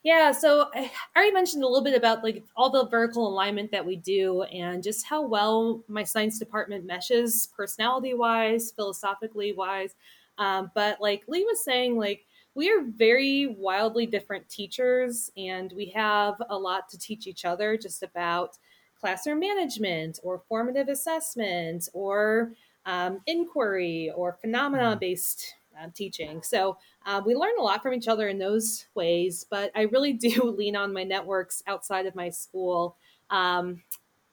Yeah, 0.05 0.33
so 0.33 0.71
I 0.75 0.91
already 1.17 1.33
mentioned 1.33 1.65
a 1.65 1.67
little 1.67 1.83
bit 1.83 1.97
about 1.97 2.23
like 2.23 2.45
all 2.57 2.69
the 2.69 2.87
vertical 2.87 3.27
alignment 3.27 3.71
that 3.73 3.87
we 3.87 3.97
do 3.97 4.43
and 4.45 4.83
just 4.83 5.07
how 5.07 5.23
well 5.23 5.83
my 5.89 6.05
science 6.05 6.39
department 6.39 6.85
meshes 6.85 7.49
personality 7.57 8.13
wise, 8.13 8.71
philosophically 8.73 9.55
wise. 9.55 9.95
Um, 10.37 10.71
but 10.75 11.01
like 11.01 11.25
Lee 11.27 11.45
was 11.45 11.65
saying, 11.65 11.97
like 11.97 12.27
we 12.55 12.71
are 12.71 12.83
very 12.83 13.47
wildly 13.47 14.05
different 14.05 14.49
teachers 14.51 15.31
and 15.39 15.73
we 15.75 15.87
have 15.87 16.35
a 16.51 16.59
lot 16.59 16.89
to 16.91 16.99
teach 16.99 17.27
each 17.27 17.47
other 17.47 17.79
just 17.79 18.03
about 18.03 18.59
classroom 19.01 19.41
management 19.41 20.19
or 20.23 20.43
formative 20.49 20.89
assessment 20.89 21.89
or 21.95 22.53
um, 22.87 23.23
inquiry 23.27 24.13
or 24.15 24.35
phenomena 24.35 24.97
based 25.01 25.55
uh, 25.81 25.89
teaching. 25.95 26.43
So 26.43 26.77
uh, 27.07 27.23
we 27.25 27.35
learn 27.35 27.55
a 27.59 27.63
lot 27.63 27.83
from 27.83 27.95
each 27.95 28.09
other 28.09 28.29
in 28.29 28.39
those 28.39 28.87
ways, 28.95 29.47
but 29.49 29.71
I 29.75 29.83
really 29.83 30.13
do 30.15 30.55
lean 30.57 30.77
on 30.77 30.93
my 30.93 31.05
networks 31.05 31.63
outside 31.67 32.07
of 32.07 32.15
my 32.15 32.31
school. 32.31 32.97
Um, 33.31 33.83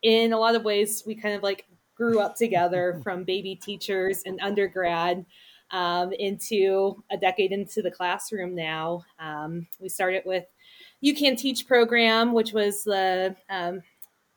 in 0.01 0.33
a 0.33 0.37
lot 0.37 0.55
of 0.55 0.63
ways, 0.63 1.03
we 1.05 1.15
kind 1.15 1.35
of 1.35 1.43
like 1.43 1.65
grew 1.95 2.19
up 2.19 2.35
together 2.35 2.99
from 3.03 3.23
baby 3.23 3.55
teachers 3.55 4.23
and 4.25 4.39
undergrad 4.41 5.25
um, 5.71 6.11
into 6.13 7.01
a 7.11 7.17
decade 7.17 7.51
into 7.51 7.81
the 7.81 7.91
classroom 7.91 8.55
now. 8.55 9.03
Um, 9.19 9.67
we 9.79 9.89
started 9.89 10.23
with 10.25 10.45
UKanTeach 11.03 11.65
program, 11.65 12.33
which 12.33 12.53
was 12.53 12.83
the 12.83 13.35
um, 13.49 13.81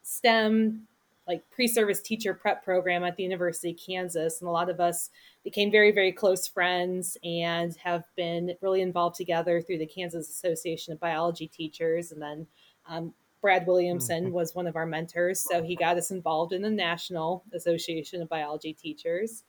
STEM 0.03 0.87
like 1.27 1.43
pre-service 1.51 2.03
teacher 2.03 2.35
prep 2.35 2.63
program 2.63 3.03
at 3.03 3.17
the 3.17 3.23
University 3.23 3.71
of 3.71 3.79
Kansas, 3.79 4.41
and 4.41 4.49
a 4.49 4.53
lot 4.53 4.69
of 4.69 4.79
us 4.79 5.11
became 5.43 5.71
very, 5.71 5.91
very 5.91 6.13
close 6.13 6.47
friends 6.47 7.17
and 7.25 7.75
have 7.77 8.05
been 8.15 8.55
really 8.61 8.83
involved 8.83 9.17
together 9.17 9.63
through 9.63 9.79
the 9.79 9.87
Kansas 9.87 10.29
Association 10.29 10.93
of 10.93 11.01
Biology 11.01 11.47
Teachers. 11.47 12.13
And 12.13 12.21
then 12.21 12.47
um, 12.87 13.15
Brad 13.41 13.67
Williamson 13.67 14.33
was 14.33 14.55
one 14.55 14.67
of 14.67 14.77
our 14.77 14.87
mentors, 14.87 15.41
so 15.41 15.63
he 15.63 15.77
got 15.77 15.97
us 15.97 16.11
involved 16.11 16.53
in 16.53 16.63
the 16.63 16.71
National 16.71 17.43
Association 17.53 18.23
of 18.23 18.29
Biology 18.29 18.73
Teachers. 18.73 19.45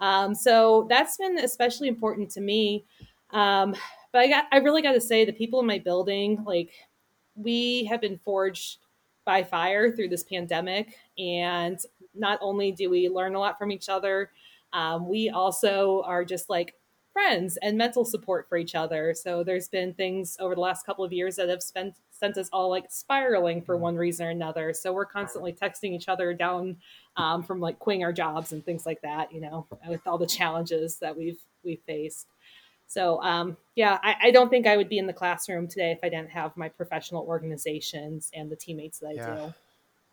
Um, 0.00 0.34
so 0.34 0.86
that's 0.88 1.16
been 1.16 1.38
especially 1.38 1.88
important 1.88 2.30
to 2.30 2.40
me. 2.40 2.84
Um, 3.30 3.74
but 4.12 4.20
I 4.20 4.28
got, 4.28 4.44
I 4.52 4.58
really 4.58 4.82
got 4.82 4.92
to 4.92 5.00
say, 5.00 5.24
the 5.24 5.32
people 5.32 5.60
in 5.60 5.66
my 5.66 5.78
building, 5.78 6.42
like, 6.44 6.70
we 7.34 7.84
have 7.84 8.00
been 8.00 8.18
forged 8.24 8.78
by 9.28 9.44
fire 9.44 9.92
through 9.92 10.08
this 10.08 10.24
pandemic. 10.24 10.96
And 11.18 11.78
not 12.14 12.38
only 12.40 12.72
do 12.72 12.88
we 12.88 13.10
learn 13.10 13.34
a 13.34 13.38
lot 13.38 13.58
from 13.58 13.70
each 13.70 13.90
other, 13.90 14.30
um, 14.72 15.06
we 15.06 15.28
also 15.28 16.02
are 16.06 16.24
just 16.24 16.48
like 16.48 16.76
friends 17.12 17.58
and 17.58 17.76
mental 17.76 18.06
support 18.06 18.48
for 18.48 18.56
each 18.56 18.74
other. 18.74 19.12
So 19.12 19.44
there's 19.44 19.68
been 19.68 19.92
things 19.92 20.38
over 20.40 20.54
the 20.54 20.62
last 20.62 20.86
couple 20.86 21.04
of 21.04 21.12
years 21.12 21.36
that 21.36 21.50
have 21.50 21.62
spent, 21.62 21.96
sent 22.10 22.38
us 22.38 22.48
all 22.54 22.70
like 22.70 22.86
spiraling 22.88 23.60
for 23.60 23.76
one 23.76 23.96
reason 23.96 24.26
or 24.26 24.30
another. 24.30 24.72
So 24.72 24.94
we're 24.94 25.04
constantly 25.04 25.52
texting 25.52 25.92
each 25.92 26.08
other 26.08 26.32
down 26.32 26.78
um, 27.18 27.42
from 27.42 27.60
like 27.60 27.78
quitting 27.78 28.04
our 28.04 28.14
jobs 28.14 28.52
and 28.52 28.64
things 28.64 28.86
like 28.86 29.02
that, 29.02 29.30
you 29.30 29.42
know, 29.42 29.66
with 29.86 30.06
all 30.06 30.16
the 30.16 30.26
challenges 30.26 31.00
that 31.00 31.14
we've 31.14 31.40
we've 31.62 31.82
faced. 31.86 32.28
So 32.88 33.22
um, 33.22 33.56
yeah, 33.76 33.98
I, 34.02 34.16
I 34.24 34.30
don't 34.30 34.48
think 34.48 34.66
I 34.66 34.76
would 34.76 34.88
be 34.88 34.98
in 34.98 35.06
the 35.06 35.12
classroom 35.12 35.68
today 35.68 35.92
if 35.92 35.98
I 36.02 36.08
didn't 36.08 36.30
have 36.30 36.56
my 36.56 36.68
professional 36.68 37.24
organizations 37.24 38.30
and 38.34 38.50
the 38.50 38.56
teammates 38.56 38.98
that 38.98 39.08
I 39.08 39.12
Yeah. 39.14 39.36
do. 39.36 39.54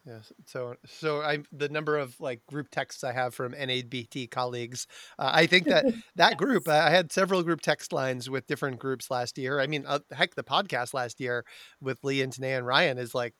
Yes. 0.05 0.31
So, 0.45 0.75
so 0.85 1.21
I 1.21 1.39
the 1.51 1.67
number 1.67 1.97
of 1.97 2.19
like 2.19 2.45
group 2.45 2.69
texts 2.69 3.03
I 3.03 3.11
have 3.11 3.33
from 3.33 3.53
NABT 3.53 4.29
colleagues. 4.29 4.85
Uh, 5.17 5.31
I 5.33 5.47
think 5.47 5.65
that 5.65 5.85
that 6.15 6.37
group. 6.37 6.67
I 6.67 6.91
had 6.91 7.11
several 7.11 7.41
group 7.41 7.61
text 7.61 7.91
lines 7.91 8.29
with 8.29 8.45
different 8.45 8.77
groups 8.77 9.09
last 9.09 9.39
year. 9.39 9.59
I 9.59 9.65
mean, 9.65 9.83
uh, 9.87 9.99
heck, 10.11 10.35
the 10.35 10.43
podcast 10.43 10.93
last 10.93 11.19
year 11.19 11.43
with 11.81 12.03
Lee 12.03 12.21
and 12.21 12.31
Tanae 12.31 12.57
and 12.57 12.67
Ryan 12.67 12.99
is 12.99 13.15
like 13.15 13.33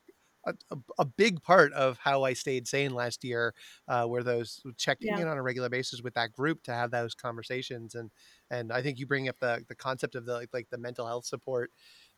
a, 0.45 0.77
a, 0.99 1.05
big 1.05 1.41
part 1.41 1.73
of 1.73 1.97
how 1.97 2.23
I 2.23 2.33
stayed 2.33 2.67
sane 2.67 2.93
last 2.93 3.23
year. 3.23 3.53
Uh, 3.87 4.05
were 4.07 4.23
those 4.23 4.61
checking 4.77 5.09
Yeah. 5.09 5.19
in 5.19 5.27
on 5.27 5.37
a 5.37 5.41
regular 5.41 5.69
basis 5.69 6.01
with 6.01 6.13
that 6.15 6.31
group 6.31 6.63
to 6.63 6.73
have 6.73 6.91
those 6.91 7.15
conversations 7.15 7.95
and 7.95 8.11
and 8.51 8.71
I 8.71 8.81
think 8.81 8.99
you 8.99 9.07
bring 9.07 9.27
up 9.29 9.39
the 9.39 9.63
the 9.67 9.75
concept 9.75 10.15
of 10.15 10.25
the 10.25 10.33
like, 10.33 10.49
like 10.53 10.69
the 10.69 10.77
mental 10.77 11.07
health 11.07 11.25
support 11.25 11.71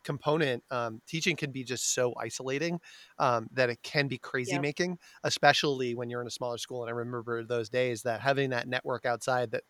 component, 0.03 0.63
um, 0.71 1.01
teaching 1.05 1.35
can 1.35 1.51
be 1.51 1.63
just 1.63 1.93
so 1.93 2.13
isolating 2.17 2.79
um, 3.19 3.47
that 3.51 3.69
it 3.69 3.81
can 3.83 4.07
be 4.07 4.17
crazy 4.17 4.53
Yep. 4.53 4.61
making, 4.61 4.97
especially 5.23 5.95
when 5.95 6.09
you're 6.09 6.21
in 6.21 6.27
a 6.27 6.31
smaller 6.31 6.57
school. 6.57 6.83
And 6.83 6.89
I 6.89 6.93
remember 6.93 7.43
those 7.43 7.69
days 7.69 8.03
that 8.03 8.21
having 8.21 8.51
that 8.51 8.67
network 8.67 9.05
outside 9.05 9.51
that 9.51 9.63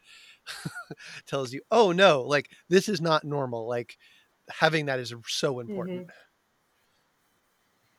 tells 1.26 1.54
you, 1.54 1.62
oh 1.72 1.92
no, 1.92 2.22
like 2.22 2.52
this 2.70 2.90
is 2.90 3.02
not 3.02 3.24
normal. 3.24 3.68
Like 3.68 3.98
having 4.50 4.86
that 4.86 5.00
is 5.00 5.14
so 5.28 5.60
important. 5.60 6.10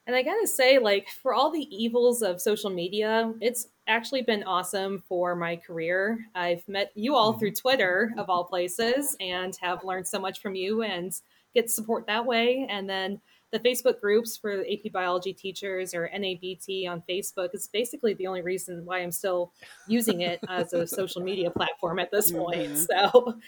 And 0.09 0.17
I 0.17 0.23
gotta 0.23 0.47
say, 0.47 0.79
like, 0.79 1.11
for 1.11 1.35
all 1.35 1.51
the 1.51 1.69
evils 1.71 2.23
of 2.23 2.41
social 2.41 2.71
media, 2.71 3.35
it's 3.43 3.69
actually 3.87 4.23
been 4.23 4.43
awesome 4.43 5.03
for 5.07 5.37
my 5.37 5.57
career. 5.57 6.27
I've 6.35 6.67
met 6.67 6.93
you 6.95 7.15
all 7.15 7.35
Mhm. 7.35 7.39
through 7.39 7.53
Twitter, 7.53 8.15
of 8.17 8.31
all 8.31 8.45
places, 8.45 9.15
and 9.21 9.55
have 9.61 9.85
learned 9.85 10.07
so 10.07 10.19
much 10.19 10.41
from 10.41 10.55
you 10.55 10.81
and 10.83 11.13
get 11.55 11.71
support 11.71 12.07
that 12.07 12.25
way. 12.25 12.67
And 12.71 12.89
then 12.89 13.21
the 13.51 13.61
Facebook 13.61 14.01
groups 14.01 14.35
for 14.35 14.65
AP 14.65 14.89
biology 14.89 15.35
teachers 15.35 15.93
or 15.93 16.09
NABT 16.09 16.87
on 16.87 17.03
Facebook 17.03 17.55
is 17.55 17.69
basically 17.69 18.15
the 18.15 18.27
only 18.29 18.41
reason 18.41 18.87
why 18.87 19.01
I'm 19.01 19.13
still 19.13 19.53
using 19.87 20.23
it 20.23 20.41
as 20.49 20.73
a 20.73 20.87
social 20.87 21.23
media 21.23 21.51
platform 21.51 21.99
at 21.99 22.11
this 22.11 22.33
point. 22.33 22.73
Mhm. 22.73 22.87
So, 22.89 23.39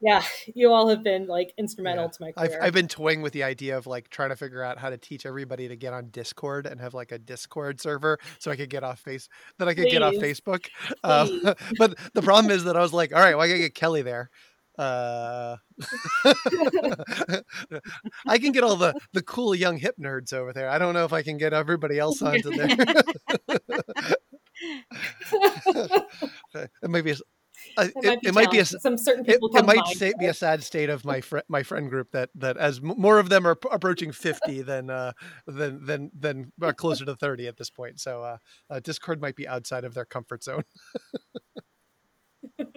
yeah, 0.00 0.22
you 0.54 0.72
all 0.72 0.88
have 0.88 1.02
been 1.02 1.26
like 1.26 1.52
instrumental 1.58 2.04
Yeah. 2.04 2.10
to 2.10 2.16
my 2.20 2.32
I've, 2.36 2.50
career. 2.50 2.62
I've 2.62 2.72
been 2.74 2.88
toying 2.88 3.22
with 3.22 3.32
the 3.32 3.42
idea 3.44 3.78
of 3.78 3.86
like 3.86 4.10
trying 4.10 4.30
to 4.30 4.36
figure 4.36 4.62
out 4.62 4.78
how 4.78 4.90
to 4.90 4.98
teach 4.98 5.24
everybody 5.24 5.68
to 5.68 5.76
get 5.76 5.92
on 5.92 6.10
Discord 6.10 6.66
and 6.66 6.80
have 6.80 6.94
like 6.94 7.12
a 7.12 7.18
Discord 7.18 7.80
server 7.80 8.18
so 8.38 8.50
I 8.50 8.56
could 8.56 8.70
get 8.70 8.84
off 8.84 9.00
face 9.00 9.28
that 9.58 9.68
I 9.68 9.74
could 9.74 9.88
get 9.88 10.02
off 10.02 10.14
Facebook. 10.14 10.66
Um, 11.02 11.54
but 11.78 11.96
the 12.12 12.22
problem 12.22 12.50
is 12.52 12.64
that 12.64 12.76
I 12.76 12.80
was 12.80 12.92
like, 12.92 13.14
all 13.14 13.20
right, 13.20 13.34
well, 13.34 13.44
I 13.44 13.48
gotta 13.48 13.60
get 13.60 13.74
Kelly 13.74 14.02
there. 14.02 14.30
Uh, 14.76 15.54
I 18.26 18.38
can 18.38 18.50
get 18.50 18.64
all 18.64 18.74
the 18.74 18.92
the 19.12 19.22
cool 19.22 19.54
young 19.54 19.76
hip 19.76 19.94
nerds 20.02 20.32
over 20.32 20.52
there. 20.52 20.68
I 20.68 20.78
don't 20.78 20.94
know 20.94 21.04
if 21.04 21.12
I 21.12 21.22
can 21.22 21.38
get 21.38 21.52
everybody 21.52 21.96
else 21.98 22.20
onto 22.22 22.50
there. 22.50 22.68
it 26.54 26.90
might 26.90 27.04
be 27.04 27.10
a, 27.10 27.14
s- 27.14 27.22
uh, 27.76 27.88
it, 27.96 28.04
might 28.04 28.20
be 28.20 28.28
it 28.28 28.34
might 28.34 28.50
be 28.50 28.58
a 28.58 28.64
some 28.64 28.96
certain 28.96 29.24
it, 29.24 29.32
people 29.32 29.48
it 29.48 29.56
come 29.56 29.66
might 29.66 29.84
to 29.86 29.96
say, 29.96 30.12
be 30.18 30.26
a 30.26 30.34
sad 30.34 30.62
state 30.62 30.90
of 30.90 31.04
my 31.04 31.20
fr- 31.20 31.38
my 31.48 31.62
friend 31.62 31.90
group 31.90 32.10
that 32.12 32.30
that 32.34 32.56
as 32.56 32.78
m- 32.78 32.94
more 32.96 33.18
of 33.18 33.28
them 33.28 33.46
are 33.46 33.58
approaching 33.70 34.12
50 34.12 34.62
than 34.62 34.90
uh 34.90 35.12
than 35.46 35.84
than 35.84 36.10
than 36.18 36.52
uh, 36.62 36.72
closer 36.72 37.04
to 37.04 37.16
30 37.16 37.48
at 37.48 37.56
this 37.56 37.70
point 37.70 38.00
so 38.00 38.22
uh, 38.22 38.36
uh 38.70 38.80
discord 38.80 39.20
might 39.20 39.36
be 39.36 39.48
outside 39.48 39.84
of 39.84 39.94
their 39.94 40.04
comfort 40.04 40.42
zone 40.42 40.64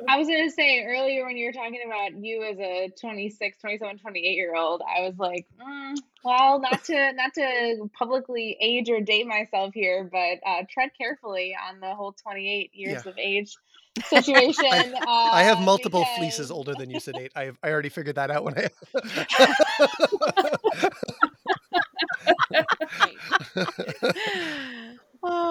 I 0.07 0.17
was 0.17 0.27
gonna 0.27 0.49
say 0.57 0.83
earlier 0.85 1.25
when 1.25 1.37
you 1.37 1.47
were 1.47 1.51
talking 1.51 1.81
about 1.85 2.23
you 2.23 2.43
as 2.43 2.57
a 2.59 2.91
26, 2.99 3.57
27, 3.59 3.99
28 3.99 4.35
year 4.35 4.55
old, 4.55 4.81
I 4.81 5.01
was 5.01 5.15
like, 5.17 5.45
mm, 5.61 5.95
well, 6.23 6.59
not 6.59 6.83
to 6.85 7.13
not 7.13 7.33
to 7.35 7.89
publicly 7.97 8.57
age 8.61 8.89
or 8.89 9.01
date 9.01 9.27
myself 9.27 9.73
here, 9.73 10.09
but 10.11 10.39
uh, 10.47 10.63
tread 10.69 10.91
carefully 10.97 11.55
on 11.69 11.79
the 11.79 11.93
whole 11.93 12.13
28 12.13 12.71
years 12.73 13.03
Yeah. 13.03 13.11
of 13.11 13.17
age 13.17 13.55
situation. 14.01 14.95
i 15.31 15.43
have 15.43 15.59
uh, 15.59 15.61
multiple 15.61 16.05
fleeces 16.05 16.51
older 16.51 16.75
than 16.75 16.89
you 16.89 16.99
sedate 16.99 17.31
i 17.35 17.45
have 17.45 17.57
i 17.63 17.69
already 17.71 17.89
figured 17.89 18.15
that 18.15 18.29
out 18.31 18.43
when 18.43 18.55
i 18.57 18.69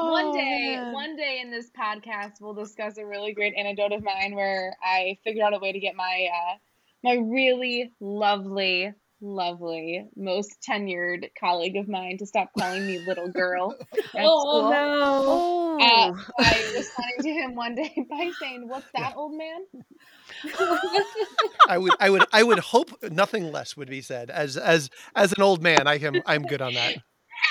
one 0.01 0.31
Oh, 0.33 0.33
day 0.33 0.77
man. 0.77 0.93
one 0.93 1.17
day 1.17 1.41
in 1.43 1.51
this 1.51 1.71
podcast 1.71 2.41
we'll 2.41 2.55
discuss 2.55 2.99
a 2.99 3.05
really 3.07 3.33
great 3.33 3.55
anecdote 3.55 3.93
of 3.93 4.03
mine 4.03 4.35
where 4.35 4.77
i 4.83 5.19
figured 5.25 5.45
out 5.45 5.55
a 5.55 5.59
way 5.59 5.73
to 5.73 5.81
get 5.81 5.95
my 5.97 6.29
uh 6.33 6.57
my 7.03 7.15
really 7.15 7.93
lovely 8.01 8.93
lovely 9.27 10.05
most 10.17 10.57
tenured 10.69 11.29
colleague 11.39 11.77
of 11.77 11.89
mine 11.89 12.17
to 12.19 12.27
stop 12.27 12.51
calling 12.59 12.87
me 12.87 12.99
little 12.99 13.29
girl 13.29 13.77
at 14.17 14.25
Oh 14.25 14.41
school. 14.41 14.71
no! 14.71 15.25
Oh. 15.29 15.81
uh, 15.81 16.13
by 16.39 16.65
responding 16.73 17.23
to 17.23 17.31
him 17.31 17.55
one 17.55 17.75
day 17.75 17.95
by 18.11 18.33
saying 18.41 18.69
what's 18.69 18.91
that 18.95 19.13
old 19.17 19.37
man 19.37 19.61
i 21.69 21.79
would 21.79 21.95
i 22.01 22.09
would 22.11 22.25
i 22.33 22.43
would 22.43 22.59
hope 22.59 22.91
nothing 23.11 23.53
less 23.53 23.77
would 23.77 23.89
be 23.89 24.01
said 24.01 24.31
as 24.31 24.57
as 24.57 24.91
as 25.15 25.33
an 25.33 25.43
old 25.43 25.63
man 25.63 25.87
i 25.87 25.97
am 25.99 26.23
i'm 26.27 26.45
good 26.47 26.63
on 26.63 26.75
that 26.75 26.95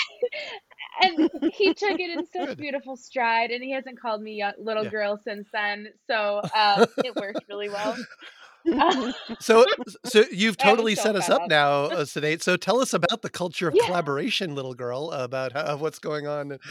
and 1.02 1.30
he 1.52 1.74
took 1.74 2.00
it 2.00 2.10
in 2.10 2.26
such 2.26 2.48
Good. 2.48 2.58
beautiful 2.58 2.96
stride 2.96 3.52
and 3.52 3.64
he 3.64 3.72
hasn't 3.72 4.00
called 4.00 4.22
me 4.22 4.34
young, 4.34 4.54
little 4.60 4.84
Yeah. 4.84 4.90
girl 4.90 5.18
since 5.24 5.48
then 5.54 5.88
so 6.10 6.42
um, 6.56 6.88
it 7.04 7.16
worked 7.16 7.46
really 7.50 7.70
well 7.70 7.96
so 9.40 9.66
so 10.06 10.24
you've 10.32 10.58
totally 10.58 10.96
so 10.96 11.04
set 11.04 11.16
us 11.16 11.30
up 11.30 11.44
up. 11.44 11.50
now 11.50 11.84
uh, 11.86 12.06
sedate 12.06 12.42
so 12.42 12.58
tell 12.58 12.80
us 12.82 12.94
about 12.94 13.22
the 13.22 13.30
culture 13.30 13.68
of 13.70 13.76
Yeah. 13.76 13.86
collaboration 13.86 14.56
little 14.56 14.74
girl 14.74 15.12
about 15.12 15.54
how, 15.54 15.78
what's 15.78 16.00
going 16.00 16.28
on. 16.28 16.58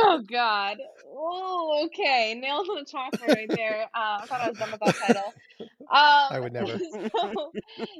Oh 0.00 0.22
god. 0.30 0.78
Oh 1.06 1.86
okay. 1.86 2.34
Nails 2.40 2.68
on 2.68 2.76
the 2.76 2.84
chalkboard 2.84 3.34
right 3.34 3.48
there. 3.50 3.82
Uh, 3.94 4.18
i 4.22 4.26
thought 4.26 4.40
i 4.40 4.48
was 4.48 4.58
done 4.58 4.70
with 4.70 4.80
that 4.80 4.94
title. 4.94 5.34
Um, 5.60 5.66
I 5.90 6.38
would 6.40 6.52
never. 6.52 6.78
so, 6.78 7.52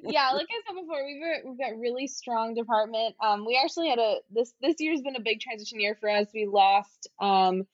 yeah 0.04 0.30
like 0.30 0.46
i 0.48 0.60
said 0.66 0.74
before 0.80 1.04
we've 1.04 1.20
got, 1.20 1.48
we've 1.50 1.58
got 1.58 1.76
really 1.78 2.06
strong 2.06 2.54
department. 2.54 3.16
Um, 3.22 3.44
we 3.46 3.58
actually 3.62 3.88
had 3.88 3.98
a 3.98 4.16
this 4.30 4.52
this 4.62 4.76
year's 4.78 5.00
been 5.00 5.16
a 5.16 5.20
big 5.20 5.40
transition 5.40 5.80
year 5.80 5.96
for 6.00 6.08
us. 6.08 6.26
We 6.32 6.46
lost 6.46 7.08
um, 7.20 7.64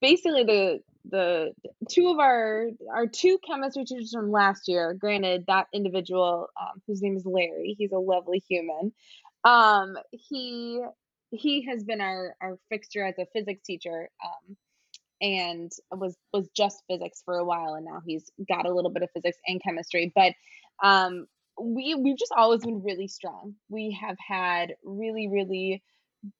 basically 0.00 0.44
the 0.44 0.80
the 1.10 1.52
two 1.90 2.08
of 2.08 2.18
our 2.18 2.68
our 2.94 3.06
two 3.06 3.38
chemistry 3.46 3.84
teachers 3.84 4.12
from 4.12 4.30
last 4.30 4.68
year 4.68 4.94
granted 4.94 5.44
that 5.46 5.66
individual 5.72 6.48
um, 6.60 6.80
whose 6.86 7.02
name 7.02 7.16
is 7.16 7.24
larry 7.24 7.74
he's 7.78 7.92
a 7.92 7.98
lovely 7.98 8.42
human 8.48 8.92
um 9.44 9.96
he 10.10 10.82
he 11.30 11.66
has 11.66 11.84
been 11.84 12.00
our 12.00 12.34
our 12.40 12.58
fixture 12.68 13.04
as 13.04 13.14
a 13.18 13.26
physics 13.32 13.62
teacher 13.62 14.08
um 14.24 14.56
and 15.20 15.72
was 15.92 16.16
was 16.32 16.48
just 16.56 16.82
physics 16.88 17.22
for 17.24 17.38
a 17.38 17.44
while 17.44 17.74
and 17.74 17.86
now 17.86 18.02
he's 18.06 18.30
got 18.48 18.66
a 18.66 18.72
little 18.72 18.90
bit 18.90 19.02
of 19.02 19.10
physics 19.12 19.38
and 19.46 19.62
chemistry 19.62 20.12
but 20.14 20.32
um 20.82 21.26
we 21.60 21.94
we've 21.94 22.18
just 22.18 22.32
always 22.36 22.62
been 22.64 22.82
really 22.82 23.08
strong. 23.08 23.54
We 23.68 23.98
have 24.00 24.16
had 24.26 24.74
really 24.84 25.28
really 25.28 25.82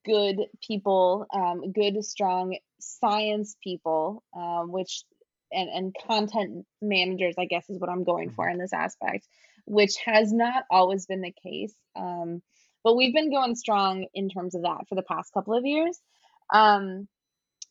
good 0.04 0.36
people 0.66 1.26
um 1.32 1.72
good 1.72 2.04
strong 2.04 2.56
science 2.80 3.56
people 3.62 4.22
um 4.36 4.70
which 4.72 5.04
and 5.52 5.68
and 5.68 5.96
content 6.06 6.64
managers 6.82 7.34
i 7.38 7.44
guess 7.44 7.68
is 7.68 7.78
what 7.78 7.90
i'm 7.90 8.04
going 8.04 8.30
for 8.30 8.48
in 8.48 8.58
this 8.58 8.72
aspect 8.72 9.26
which 9.64 9.96
has 10.04 10.32
not 10.32 10.64
always 10.70 11.06
been 11.06 11.20
the 11.20 11.34
case 11.42 11.74
um 11.94 12.42
but 12.84 12.96
we've 12.96 13.14
been 13.14 13.30
going 13.30 13.54
strong 13.54 14.06
in 14.14 14.28
terms 14.28 14.54
of 14.54 14.62
that 14.62 14.88
for 14.88 14.94
the 14.94 15.02
past 15.02 15.32
couple 15.32 15.56
of 15.56 15.64
years 15.64 15.98
um 16.52 17.06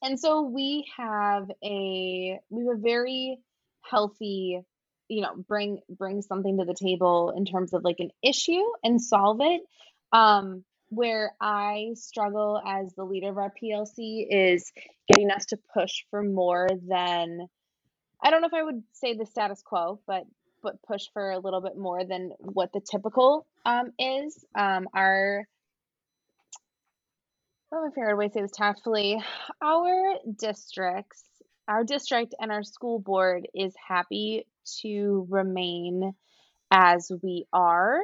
and 0.01 0.19
so 0.19 0.43
we 0.43 0.85
have 0.97 1.49
a 1.63 2.39
we 2.49 2.65
have 2.65 2.77
a 2.77 2.79
very 2.79 3.37
healthy 3.81 4.61
you 5.07 5.21
know 5.21 5.35
bring 5.47 5.79
bring 5.89 6.21
something 6.21 6.57
to 6.57 6.65
the 6.65 6.73
table 6.73 7.33
in 7.35 7.45
terms 7.45 7.73
of 7.73 7.83
like 7.83 7.99
an 7.99 8.11
issue 8.23 8.63
and 8.83 9.01
solve 9.01 9.39
it 9.41 9.61
um 10.11 10.63
where 10.89 11.33
i 11.41 11.91
struggle 11.95 12.61
as 12.65 12.93
the 12.95 13.03
leader 13.03 13.29
of 13.29 13.37
our 13.37 13.51
plc 13.61 14.27
is 14.29 14.71
getting 15.07 15.31
us 15.31 15.45
to 15.45 15.57
push 15.73 16.03
for 16.09 16.23
more 16.23 16.67
than 16.87 17.47
i 18.23 18.29
don't 18.29 18.41
know 18.41 18.47
if 18.47 18.53
i 18.53 18.63
would 18.63 18.83
say 18.93 19.15
the 19.15 19.25
status 19.25 19.61
quo 19.65 19.99
but 20.07 20.23
but 20.63 20.81
push 20.83 21.03
for 21.13 21.31
a 21.31 21.39
little 21.39 21.61
bit 21.61 21.77
more 21.77 22.03
than 22.05 22.31
what 22.39 22.71
the 22.73 22.81
typical 22.81 23.45
um 23.65 23.91
is 23.99 24.45
um 24.55 24.87
our 24.93 25.45
oh, 27.75 27.87
if 27.87 27.93
I 27.97 28.13
would 28.13 28.33
say 28.33 28.41
this 28.41 28.51
tactfully, 28.51 29.21
our 29.61 30.15
districts, 30.39 31.23
our 31.67 31.83
district 31.83 32.35
and 32.39 32.51
our 32.51 32.63
school 32.63 32.99
board 32.99 33.47
is 33.53 33.73
happy 33.87 34.47
to 34.81 35.27
remain 35.29 36.13
as 36.71 37.11
we 37.21 37.45
are. 37.53 37.99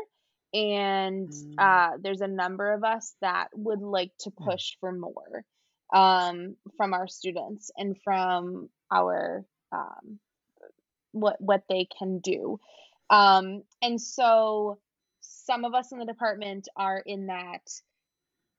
And 0.54 1.30
Mm. 1.30 1.58
uh, 1.58 1.98
there's 2.02 2.22
a 2.22 2.28
number 2.28 2.74
of 2.74 2.84
us 2.84 3.16
that 3.22 3.50
would 3.54 3.82
like 3.82 4.12
to 4.20 4.32
Mm. 4.40 4.46
push 4.46 4.78
for 4.80 4.92
more 4.92 5.46
um, 5.94 6.56
from 6.78 6.94
our 6.94 7.08
students 7.08 7.72
and 7.78 7.98
from 8.04 8.70
our 8.92 9.46
um, 9.72 10.20
what 11.12 11.40
what 11.42 11.64
they 11.70 11.88
can 11.98 12.20
do. 12.20 12.60
Um, 13.10 13.64
and 13.82 14.00
so 14.02 14.80
some 15.22 15.66
of 15.66 15.74
us 15.74 15.92
in 15.92 16.00
the 16.00 16.06
department 16.06 16.68
are 16.76 17.00
in 17.00 17.28
that 17.28 17.62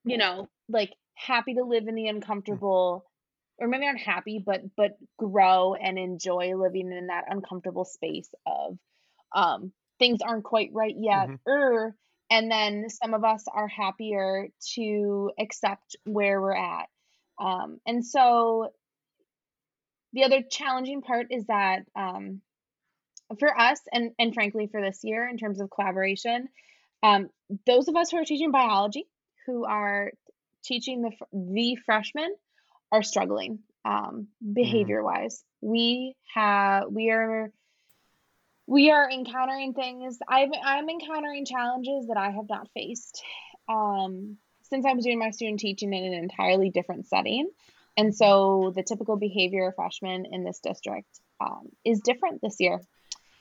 you 0.05 0.19
know, 0.19 0.49
like 0.69 0.93
happy 1.15 1.55
to 1.55 1.65
live 1.65 1.87
in 1.89 1.95
the 1.95 2.09
uncomfortable 2.09 3.05
or 3.59 3.69
maybe 3.69 3.87
not 3.87 3.99
happy, 3.99 4.43
but 4.45 4.63
but 4.77 4.97
grow 5.19 5.75
and 5.75 5.99
enjoy 5.99 6.57
living 6.57 6.93
in 6.93 7.07
that 7.09 7.25
uncomfortable 7.29 7.85
space 7.85 8.31
of 8.47 8.79
um 9.35 9.73
things 10.03 10.21
aren't 10.23 10.45
quite 10.45 10.71
right 10.75 10.97
yet. 10.99 11.31
Mhm. 11.31 11.41
Er, 11.49 11.97
and 12.31 12.51
then 12.51 12.91
some 12.91 13.15
of 13.15 13.25
us 13.25 13.45
are 13.55 13.69
happier 13.69 14.49
to 14.77 15.33
accept 15.39 15.97
where 16.05 16.43
we're 16.43 16.57
at. 16.57 16.89
Um 17.41 17.81
and 17.87 18.05
so 18.07 18.71
the 20.13 20.25
other 20.25 20.43
challenging 20.43 21.03
part 21.03 21.29
is 21.31 21.47
that 21.47 21.85
um 21.97 22.43
for 23.39 23.59
us 23.59 23.81
and 23.93 24.13
and 24.19 24.35
frankly 24.35 24.69
for 24.71 24.81
this 24.81 25.01
year 25.05 25.29
in 25.29 25.39
terms 25.39 25.61
of 25.61 25.71
collaboration 25.71 26.49
Um, 27.05 27.31
those 27.67 27.89
of 27.89 27.97
us 27.97 28.11
who 28.11 28.19
are 28.19 28.25
teaching 28.27 28.53
biology, 28.53 29.07
who 29.47 29.67
are 29.67 30.13
teaching 30.65 31.03
the 31.03 31.13
the 31.35 31.77
freshmen, 31.87 32.35
are 32.93 33.05
struggling 33.05 33.61
um, 33.85 34.29
Mm-hmm. 34.65 34.93
behavior 34.93 35.03
wise. 35.05 35.45
We 35.63 36.17
have 36.35 36.85
we 36.91 37.11
are 37.11 37.53
we 38.73 38.91
are 38.91 39.11
encountering 39.11 39.75
things. 39.75 40.19
I've 40.27 40.49
I'm 40.65 40.89
encountering 40.89 41.45
challenges 41.45 42.07
that 42.09 42.17
I 42.17 42.31
have 42.31 42.49
not 42.49 42.69
faced 42.75 43.23
um, 43.69 44.39
since 44.63 44.87
i 44.87 44.93
was 44.95 45.05
doing 45.05 45.19
my 45.19 45.31
student 45.31 45.61
teaching 45.61 45.93
in 45.93 46.05
an 46.05 46.15
entirely 46.15 46.71
different 46.71 47.07
setting. 47.07 47.51
And 47.99 48.15
so 48.15 48.73
the 48.75 48.83
typical 48.83 49.17
behavior 49.19 49.69
of 49.69 49.75
freshmen 49.75 50.25
in 50.33 50.45
this 50.45 50.61
district 50.61 51.21
um, 51.43 51.69
is 51.85 52.01
different 52.01 52.41
this 52.43 52.57
year. 52.59 52.81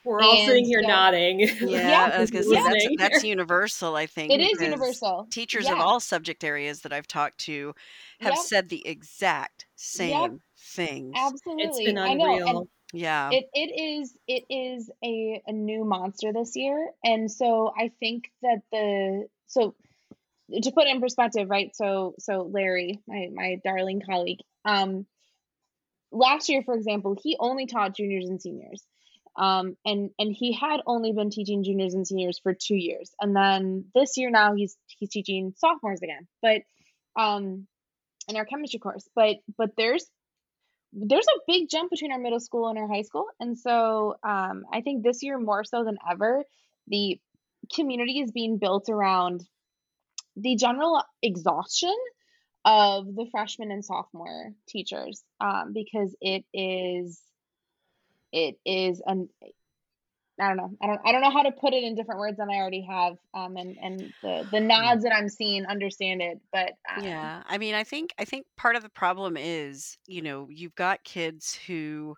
We're 0.03 0.19
all 0.21 0.36
And, 0.36 0.45
sitting 0.47 0.65
here 0.65 0.82
yeah. 0.82 0.88
nodding. 0.88 1.39
Yeah, 1.39 2.11
I 2.15 2.19
was 2.19 2.32
gonna 2.32 2.43
say 2.43 2.49
Listening. 2.55 2.95
that's 2.97 3.11
that's 3.13 3.23
universal. 3.36 3.95
I 3.95 4.07
think 4.07 4.34
It 4.34 4.41
is 4.41 4.61
universal. 4.61 5.27
Teachers 5.32 5.69
of 5.69 5.79
all 5.79 6.01
subject 6.01 6.43
areas 6.43 6.82
that 6.82 6.91
I've 6.91 7.07
talked 7.07 7.38
to 7.45 7.73
have 8.19 8.34
Yep. 8.34 8.43
said 8.43 8.69
the 8.69 8.86
exact 8.86 9.67
same 9.75 10.41
things. 10.57 11.15
Absolutely. 11.15 11.65
It's 11.65 11.77
been 11.86 11.97
I 11.97 12.13
know. 12.15 12.34
And 12.34 12.43
unreal. 12.43 12.67
Yeah, 12.93 13.29
it, 13.31 13.45
it 13.53 13.99
is 13.99 14.17
it 14.27 14.43
is 14.49 14.89
a, 15.03 15.41
a 15.47 15.51
new 15.51 15.85
monster 15.85 16.33
this 16.33 16.55
year. 16.55 16.89
And 17.03 17.31
so 17.31 17.73
I 17.77 17.91
think 17.99 18.31
that 18.41 18.61
the 18.71 19.27
so 19.47 19.75
to 20.61 20.71
put 20.71 20.87
in 20.87 20.99
perspective, 20.99 21.49
right? 21.49 21.75
So 21.75 22.15
so 22.19 22.49
Larry, 22.51 22.99
my 23.07 23.29
my 23.33 23.57
darling 23.63 24.01
colleague, 24.01 24.39
um 24.65 25.05
last 26.11 26.49
year, 26.49 26.61
for 26.63 26.75
example, 26.75 27.17
he 27.21 27.37
only 27.39 27.65
taught 27.65 27.95
juniors 27.95 28.27
and 28.27 28.41
seniors. 28.41 28.83
Um, 29.37 29.77
and 29.85 30.09
and 30.19 30.35
he 30.37 30.51
had 30.51 30.81
only 30.85 31.13
been 31.13 31.29
teaching 31.29 31.63
juniors 31.63 31.93
and 31.93 32.05
seniors 32.05 32.39
for 32.39 32.53
two 32.53 32.75
years, 32.75 33.11
and 33.21 33.33
then 33.33 33.85
this 33.95 34.17
year 34.17 34.29
now 34.29 34.55
he's 34.55 34.75
he's 34.87 35.09
teaching 35.09 35.53
sophomores 35.55 36.01
again. 36.01 36.27
But 36.41 36.63
um, 37.17 37.65
in 38.27 38.35
our 38.35 38.43
chemistry 38.43 38.79
course, 38.79 39.07
but 39.15 39.37
but 39.57 39.71
there's 39.77 40.05
there's 40.93 41.25
a 41.25 41.39
big 41.47 41.69
jump 41.69 41.91
between 41.91 42.11
our 42.11 42.19
middle 42.19 42.39
school 42.39 42.67
and 42.67 42.77
our 42.77 42.87
high 42.87 43.03
school, 43.03 43.25
and 43.39 43.57
so 43.57 44.15
um, 44.23 44.63
I 44.71 44.81
think 44.81 45.03
this 45.03 45.23
year 45.23 45.37
more 45.37 45.63
so 45.63 45.83
than 45.83 45.97
ever, 46.09 46.43
the 46.87 47.19
community 47.73 48.19
is 48.19 48.31
being 48.31 48.57
built 48.57 48.89
around 48.89 49.43
the 50.35 50.55
general 50.55 51.03
exhaustion 51.21 51.95
of 52.65 53.05
the 53.15 53.25
freshman 53.31 53.71
and 53.71 53.83
sophomore 53.83 54.53
teachers 54.67 55.23
um, 55.39 55.73
because 55.73 56.15
it 56.21 56.45
is 56.53 57.19
it 58.31 58.55
is 58.65 59.01
an 59.05 59.29
I 60.41 60.47
don't 60.49 60.57
know 60.57 60.77
I 60.81 60.87
don't 60.87 61.01
I 61.05 61.13
don't 61.13 61.21
know 61.21 61.31
how 61.31 61.43
to 61.43 61.53
put 61.53 61.73
it 61.73 61.83
in 61.83 61.95
different 61.95 62.19
words 62.19 62.37
than 62.37 62.49
I 62.49 62.55
already 62.55 62.81
have 62.83 63.17
um, 63.33 63.57
and 63.57 63.77
and 63.81 64.13
the 64.23 64.47
the 64.51 64.59
nods 64.61 65.03
that 65.03 65.13
I'm 65.15 65.29
seeing 65.29 65.65
understand 65.67 66.21
it 66.21 66.41
but 66.51 66.73
um, 66.89 67.33
yeah. 67.35 67.43
I 67.45 67.57
mean, 67.57 67.73
I 67.75 67.83
think 67.83 68.13
I 68.17 68.25
think 68.25 68.45
part 68.57 68.75
of 68.75 68.83
the 68.83 68.89
problem 68.89 69.37
is, 69.37 69.97
you 70.07 70.21
know, 70.21 70.47
you've 70.49 70.75
got 70.75 71.03
kids 71.03 71.55
who, 71.55 72.15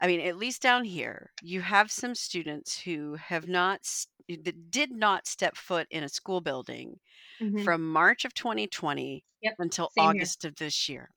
I 0.00 0.06
mean, 0.08 0.20
at 0.20 0.36
least 0.36 0.62
down 0.62 0.84
here, 0.84 1.32
you 1.40 1.62
have 1.62 1.90
some 1.92 2.14
students 2.16 2.80
who 2.80 3.16
have 3.16 3.48
not 3.48 3.82
that 4.28 4.70
did 4.70 4.92
not 4.92 5.26
step 5.28 5.56
foot 5.56 5.88
in 5.90 6.04
a 6.04 6.10
school 6.10 6.40
building 6.42 7.00
mhm, 7.40 7.66
from 7.66 7.90
March 7.92 8.24
of 8.26 8.34
2020 8.34 9.24
Yep, 9.42 9.58
until 9.58 9.92
same 9.96 10.12
here. 10.12 10.30
August 10.30 10.44
of 10.46 10.56
this 10.56 10.88
year, 10.88 11.10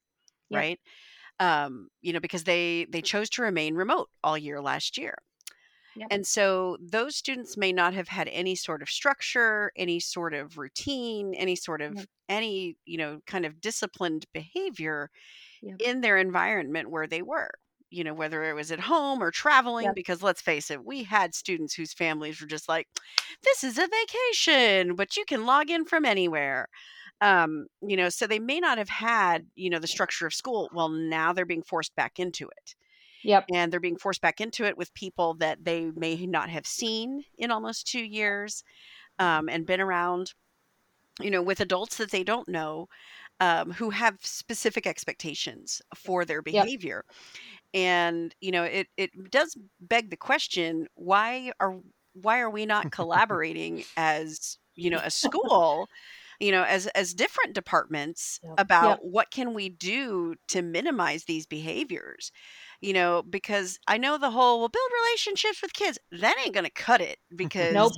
Yep. 0.49 0.67
right? 0.67 0.79
Um, 1.39 1.89
you 2.01 2.13
know, 2.13 2.19
because 2.21 2.45
they 2.45 2.86
they 2.89 3.01
chose 3.03 3.29
to 3.31 3.43
remain 3.43 3.75
remote 3.75 4.09
all 4.23 4.38
year 4.38 4.61
last 4.61 4.97
year. 4.97 5.15
Yep. 5.96 6.12
And 6.12 6.26
so 6.28 6.78
those 6.82 7.16
students 7.16 7.58
may 7.58 7.74
not 7.74 7.94
have 7.94 8.08
had 8.08 8.28
any 8.30 8.56
sort 8.56 8.82
of 8.82 8.89
structure, 8.89 9.72
any 9.76 10.00
sort 10.00 10.34
of 10.34 10.58
routine, 10.58 11.34
any 11.36 11.56
sort 11.56 11.82
of 11.82 11.96
Yep. 11.96 12.08
any, 12.30 12.78
you 12.86 12.98
know, 12.98 13.22
kind 13.28 13.46
of 13.46 13.62
disciplined 13.62 14.26
behavior 14.34 15.10
Yep. 15.62 15.80
in 15.80 16.02
their 16.02 16.18
environment 16.18 16.89
where 16.91 17.08
they 17.08 17.22
were. 17.22 17.52
You 17.89 18.04
know, 18.04 18.16
whether 18.16 18.44
it 18.44 18.54
was 18.54 18.72
at 18.72 18.80
home 18.80 19.22
or 19.22 19.30
traveling, 19.30 19.94
because 19.94 20.24
let's 20.24 20.41
face 20.41 20.72
it, 20.72 20.84
we 20.84 21.04
had 21.04 21.36
students 21.36 21.76
whose 21.76 21.94
families 21.94 22.41
were 22.41 22.48
just 22.48 22.68
like, 22.68 22.88
this 23.44 23.64
is 23.64 23.78
a 23.78 23.88
vacation, 23.88 24.96
but 24.96 25.16
you 25.16 25.26
can 25.26 25.46
log 25.46 25.70
in 25.70 25.86
from 25.86 26.04
anywhere. 26.04 26.70
Um, 27.22 27.68
you 27.88 27.96
know, 27.96 28.10
so 28.10 28.26
they 28.26 28.39
may 28.39 28.60
not 28.60 28.80
have 28.80 28.89
had, 28.89 29.48
you 29.56 29.70
know, 29.70 29.78
the 29.80 29.88
structure 29.88 30.26
of 30.26 30.34
school. 30.34 30.70
Well, 30.74 30.89
now 30.89 31.34
they're 31.34 31.46
being 31.46 31.64
forced 31.64 31.96
back 31.96 32.20
into 32.20 32.48
it 32.50 32.76
Yep. 33.24 33.49
and 33.53 33.71
they're 33.71 33.80
being 33.80 33.97
forced 33.97 34.21
back 34.21 34.41
into 34.41 34.65
it 34.65 34.78
with 34.78 34.93
people 34.93 35.36
that 35.36 35.63
they 35.65 35.91
may 35.95 36.26
not 36.26 36.49
have 36.49 36.65
seen 36.67 37.24
in 37.38 37.51
almost 37.51 37.88
two 37.88 38.03
years 38.03 38.63
um, 39.19 39.49
and 39.49 39.65
been 39.67 39.82
around 39.82 40.34
you 41.21 41.30
know 41.32 41.41
with 41.41 41.61
adults 41.61 41.97
that 41.97 42.11
they 42.11 42.24
don't 42.24 42.47
know 42.49 42.88
um, 43.41 43.71
who 43.71 43.89
have 43.91 44.17
specific 44.21 44.88
expectations 44.88 45.82
for 45.95 46.26
their 46.26 46.41
Yep. 46.51 46.69
behavior 46.71 47.05
and 47.74 48.36
you 48.41 48.51
know 48.51 48.63
it, 48.63 48.88
it 48.97 49.11
does 49.32 49.57
beg 49.82 50.09
the 50.09 50.17
question 50.17 50.88
why 50.95 51.51
are 51.59 51.80
why 52.13 52.39
are 52.39 52.49
we 52.49 52.65
not 52.65 52.91
collaborating 52.91 53.86
as 53.97 54.57
you 54.76 54.89
know 54.89 55.01
a 55.03 55.11
school 55.11 55.89
you 56.39 56.51
know 56.51 56.63
as 56.63 56.88
as 56.89 57.13
different 57.13 57.53
departments 57.53 58.39
Yep. 58.43 58.59
about 58.59 58.99
Yep. 58.99 59.03
what 59.03 59.32
can 59.32 59.53
we 59.53 59.69
do 59.69 60.36
to 60.47 60.61
minimize 60.61 61.26
these 61.26 61.45
behaviors 61.47 62.32
you 62.84 62.93
know 62.93 63.23
because 63.23 63.79
i 63.88 63.97
know 63.97 64.17
the 64.19 64.31
whole 64.31 64.59
well 64.59 64.69
build 64.69 64.91
relationships 65.05 65.61
with 65.63 65.73
kids 65.73 65.99
that 66.11 66.38
ain't 66.45 66.55
gonna 66.55 66.71
cut 66.71 67.01
it 67.01 67.19
because 67.38 67.97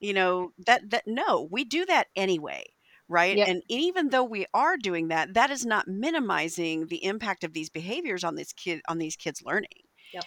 you 0.00 0.14
know 0.14 0.52
that 0.66 0.90
that 0.90 1.04
no 1.06 1.48
we 1.50 1.64
do 1.64 1.86
that 1.86 2.08
anyway 2.16 2.64
right 3.08 3.38
Yep. 3.38 3.46
and 3.46 3.62
even 3.68 4.10
though 4.10 4.24
we 4.24 4.46
are 4.54 4.76
doing 4.78 5.08
that 5.08 5.34
that 5.34 5.50
is 5.50 5.66
not 5.66 5.88
minimizing 5.88 6.86
the 6.88 7.04
impact 7.04 7.44
of 7.44 7.54
these 7.54 7.70
behaviors 7.70 8.24
on 8.24 8.36
this 8.36 8.52
kid 8.52 8.80
on 8.88 8.98
these 8.98 9.16
kids 9.16 9.42
learning 9.44 9.68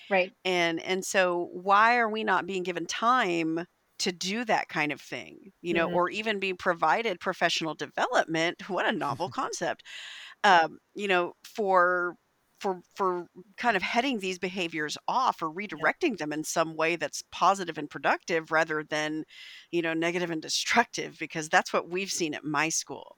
Right. 0.10 0.36
and 0.44 0.82
and 0.82 1.04
so 1.06 1.50
why 1.54 1.98
are 1.98 2.10
we 2.10 2.24
not 2.24 2.46
being 2.46 2.64
given 2.64 2.86
time 2.86 3.66
to 4.00 4.12
do 4.12 4.44
that 4.46 4.68
kind 4.70 4.92
of 4.92 5.02
thing 5.02 5.52
you 5.62 5.74
know 5.74 5.88
Mhm. 5.88 5.88
or 5.88 6.10
even 6.10 6.40
be 6.40 6.54
provided 6.54 7.20
professional 7.20 7.76
development 7.76 8.62
what 8.70 8.88
a 8.88 8.92
novel 8.92 9.30
concept 9.30 9.84
um 10.44 10.80
you 10.96 11.08
know 11.08 11.34
for 11.46 12.16
for 12.60 12.82
for 12.96 13.28
kind 13.58 13.76
of 13.78 13.84
heading 13.84 14.20
these 14.20 14.40
behaviors 14.40 14.98
off 15.08 15.42
or 15.42 15.52
redirecting 15.54 16.18
them 16.18 16.34
in 16.34 16.44
some 16.44 16.76
way 16.76 16.96
that's 16.96 17.24
positive 17.32 17.78
and 17.78 17.90
productive 17.90 18.52
rather 18.52 18.84
than 18.84 19.24
you 19.72 19.82
know 19.82 19.94
negative 19.94 20.32
and 20.32 20.42
destructive 20.42 21.18
because 21.20 21.50
that's 21.50 21.74
what 21.74 21.90
we've 21.90 22.12
seen 22.12 22.34
at 22.34 22.44
my 22.44 22.70
school 22.70 23.18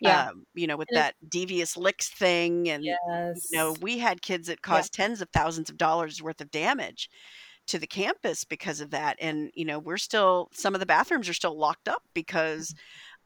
Yeah. 0.00 0.26
um, 0.28 0.44
you 0.54 0.66
know 0.66 0.76
with 0.76 0.90
And 0.90 0.92
that 0.92 1.14
devious 1.28 1.76
licks 1.76 2.08
thing 2.10 2.68
and 2.68 2.98
Yes. 3.08 3.52
you 3.52 3.58
know 3.58 3.72
we 3.72 3.98
had 3.98 4.22
kids 4.22 4.48
that 4.48 4.62
caused 4.62 4.92
tens 4.94 5.20
of 5.20 5.28
thousands 5.32 5.70
of 5.70 5.76
dollars 5.78 6.22
worth 6.22 6.40
of 6.40 6.50
damage 6.50 7.08
to 7.68 7.78
the 7.78 7.86
campus 7.86 8.44
because 8.44 8.80
of 8.80 8.90
that 8.90 9.16
and 9.20 9.50
you 9.54 9.64
know 9.64 9.78
we're 9.78 9.98
still 9.98 10.48
some 10.52 10.74
of 10.74 10.80
the 10.80 10.86
bathrooms 10.86 11.28
are 11.28 11.34
still 11.34 11.58
locked 11.58 11.88
up 11.88 12.02
because 12.14 12.74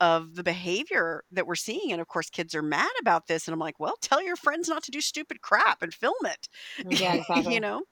of 0.00 0.34
the 0.34 0.42
behavior 0.42 1.22
that 1.30 1.46
we're 1.46 1.54
seeing 1.54 1.92
and 1.92 2.00
of 2.00 2.08
course 2.08 2.30
kids 2.30 2.54
are 2.54 2.62
mad 2.62 2.90
about 3.00 3.26
this 3.26 3.46
and 3.46 3.52
i'm 3.52 3.60
like 3.60 3.78
well 3.78 3.96
tell 4.00 4.22
your 4.22 4.36
friends 4.36 4.68
not 4.68 4.82
to 4.82 4.90
do 4.90 5.00
stupid 5.00 5.40
crap 5.42 5.82
and 5.82 5.94
film 5.94 6.14
it 6.24 6.48
Yeah. 6.90 7.14
Exactly. 7.14 7.54
you 7.54 7.60
know 7.60 7.82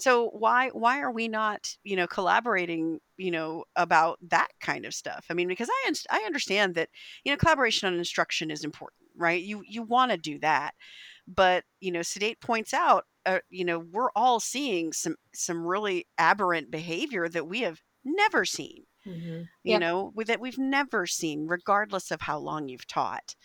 so 0.00 0.28
why 0.30 0.68
why 0.70 1.00
are 1.00 1.10
we 1.12 1.28
not 1.28 1.68
you 1.84 1.96
know 1.96 2.06
collaborating 2.06 2.98
you 3.16 3.30
know 3.30 3.64
about 3.76 4.18
that 4.30 4.48
kind 4.60 4.84
of 4.86 4.94
stuff 4.94 5.26
i 5.30 5.34
mean 5.34 5.48
because 5.48 5.68
i 5.70 5.92
i 6.10 6.18
understand 6.26 6.74
that 6.74 6.88
you 7.24 7.32
know 7.32 7.36
collaboration 7.36 7.88
on 7.88 7.98
instruction 7.98 8.50
is 8.50 8.64
important 8.64 9.00
right 9.16 9.42
you 9.42 9.62
you 9.66 9.82
want 9.82 10.10
to 10.10 10.16
do 10.16 10.38
that 10.38 10.74
but 11.26 11.64
you 11.80 11.92
know 11.92 12.02
sedate 12.02 12.40
points 12.40 12.74
out 12.74 13.04
uh, 13.26 13.38
you 13.50 13.64
know 13.64 13.78
we're 13.78 14.10
all 14.16 14.40
seeing 14.40 14.92
some 14.92 15.16
some 15.34 15.64
really 15.64 16.06
aberrant 16.18 16.70
behavior 16.70 17.28
that 17.28 17.46
we 17.46 17.60
have 17.60 17.80
never 18.04 18.44
seen 18.44 18.84
Mhm. 19.06 19.48
you 19.64 19.78
Yep. 19.78 19.80
know 19.80 20.12
that 20.26 20.40
we've 20.40 20.58
never 20.58 21.06
seen 21.06 21.46
regardless 21.46 22.10
of 22.10 22.20
how 22.22 22.38
long 22.38 22.68
you've 22.68 22.86
taught 22.86 23.36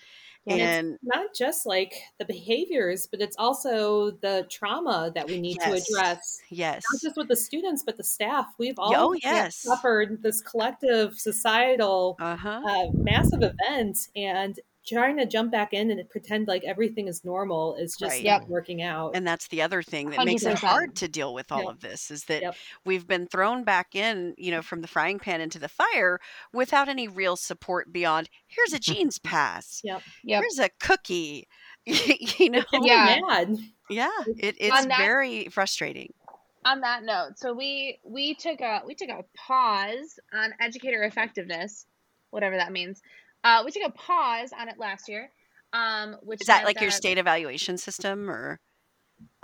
and 0.49 0.63
It's 0.63 0.79
not 1.03 1.33
just 1.35 1.65
like 1.65 2.01
the 2.19 2.25
behaviors, 2.25 3.05
but 3.07 3.21
it's 3.21 3.35
also 3.37 4.11
the 4.11 4.47
trauma 4.49 5.11
that 5.13 5.27
we 5.27 5.37
need 5.39 5.59
to 5.61 5.73
address. 5.73 6.43
yes 6.49 6.85
Not 6.91 7.01
just 7.01 7.17
with 7.17 7.27
the 7.27 7.35
students, 7.35 7.83
but 7.83 7.97
the 7.97 8.03
staff. 8.03 8.45
We've 8.57 8.79
all 8.79 9.09
oh 9.09 9.13
yes 9.23 9.83
suffered 9.83 10.21
this 10.23 10.41
collective 10.41 11.19
societal 11.19 12.19
uh-huh 12.19 12.67
uh, 12.67 12.87
massive 12.93 13.41
event, 13.43 14.07
and 14.15 14.59
trying 14.87 15.17
to 15.17 15.25
jump 15.25 15.51
back 15.51 15.73
in 15.73 15.91
and 15.91 16.09
pretend 16.09 16.47
like 16.47 16.63
everything 16.63 17.07
is 17.07 17.25
normal 17.25 17.75
is 17.75 17.95
just 17.99 18.11
Right. 18.15 18.23
not 18.23 18.41
Yep. 18.41 18.49
working 18.49 18.81
out. 18.81 19.15
and 19.15 19.27
that's 19.27 19.47
the 19.49 19.61
other 19.61 19.83
thing 19.83 20.09
that 20.11 20.25
makes 20.25 20.43
it 20.43 20.57
hard 20.59 20.95
to 20.97 21.07
deal 21.07 21.33
with 21.33 21.51
all 21.51 21.63
Yep. 21.63 21.69
of 21.69 21.79
this 21.81 22.09
is 22.09 22.23
that 22.25 22.41
Yep. 22.41 22.55
we've 22.85 23.05
been 23.07 23.27
thrown 23.27 23.63
back 23.63 23.95
in 23.95 24.33
you 24.37 24.51
know 24.51 24.61
from 24.61 24.81
the 24.81 24.87
frying 24.87 25.19
pan 25.19 25.41
into 25.41 25.59
the 25.59 25.67
fire 25.69 26.19
without 26.53 26.87
any 26.87 27.07
real 27.07 27.35
support 27.35 27.91
beyond 27.91 28.29
here's 28.47 28.73
a 28.73 28.79
jeans 29.07 29.19
pass 29.19 29.81
Yep. 29.83 30.01
Yep. 30.23 30.41
here's 30.41 30.59
a 30.59 30.69
cookie 30.79 31.47
you 31.85 32.49
know 32.49 32.63
Yeah. 32.73 33.19
mad. 33.27 33.57
yeah 33.89 34.09
it, 34.37 34.55
it's 34.59 34.75
On 34.81 34.87
that- 34.89 34.97
very 34.99 35.45
frustrating 35.49 36.13
on 36.65 36.81
that 36.81 37.03
note, 37.03 37.37
so 37.37 37.53
we 37.53 37.97
we 38.03 38.33
took 38.35 38.59
a 38.59 38.81
we 38.85 38.93
took 38.93 39.07
a 39.07 39.23
pause 39.37 40.19
on 40.33 40.53
educator 40.59 41.03
effectiveness, 41.03 41.85
whatever 42.31 42.57
that 42.57 42.73
means. 42.73 43.01
Uh, 43.43 43.63
we 43.65 43.71
took 43.71 43.83
a 43.87 43.91
pause 43.91 44.51
on 44.57 44.69
it 44.69 44.77
last 44.77 45.07
year. 45.09 45.31
Um, 45.73 46.15
which 46.23 46.41
Is 46.41 46.47
that 46.47 46.63
like 46.65 46.79
your 46.79 46.91
state 46.91 47.17
evaluation 47.17 47.77
system 47.77 48.29
or 48.29 48.59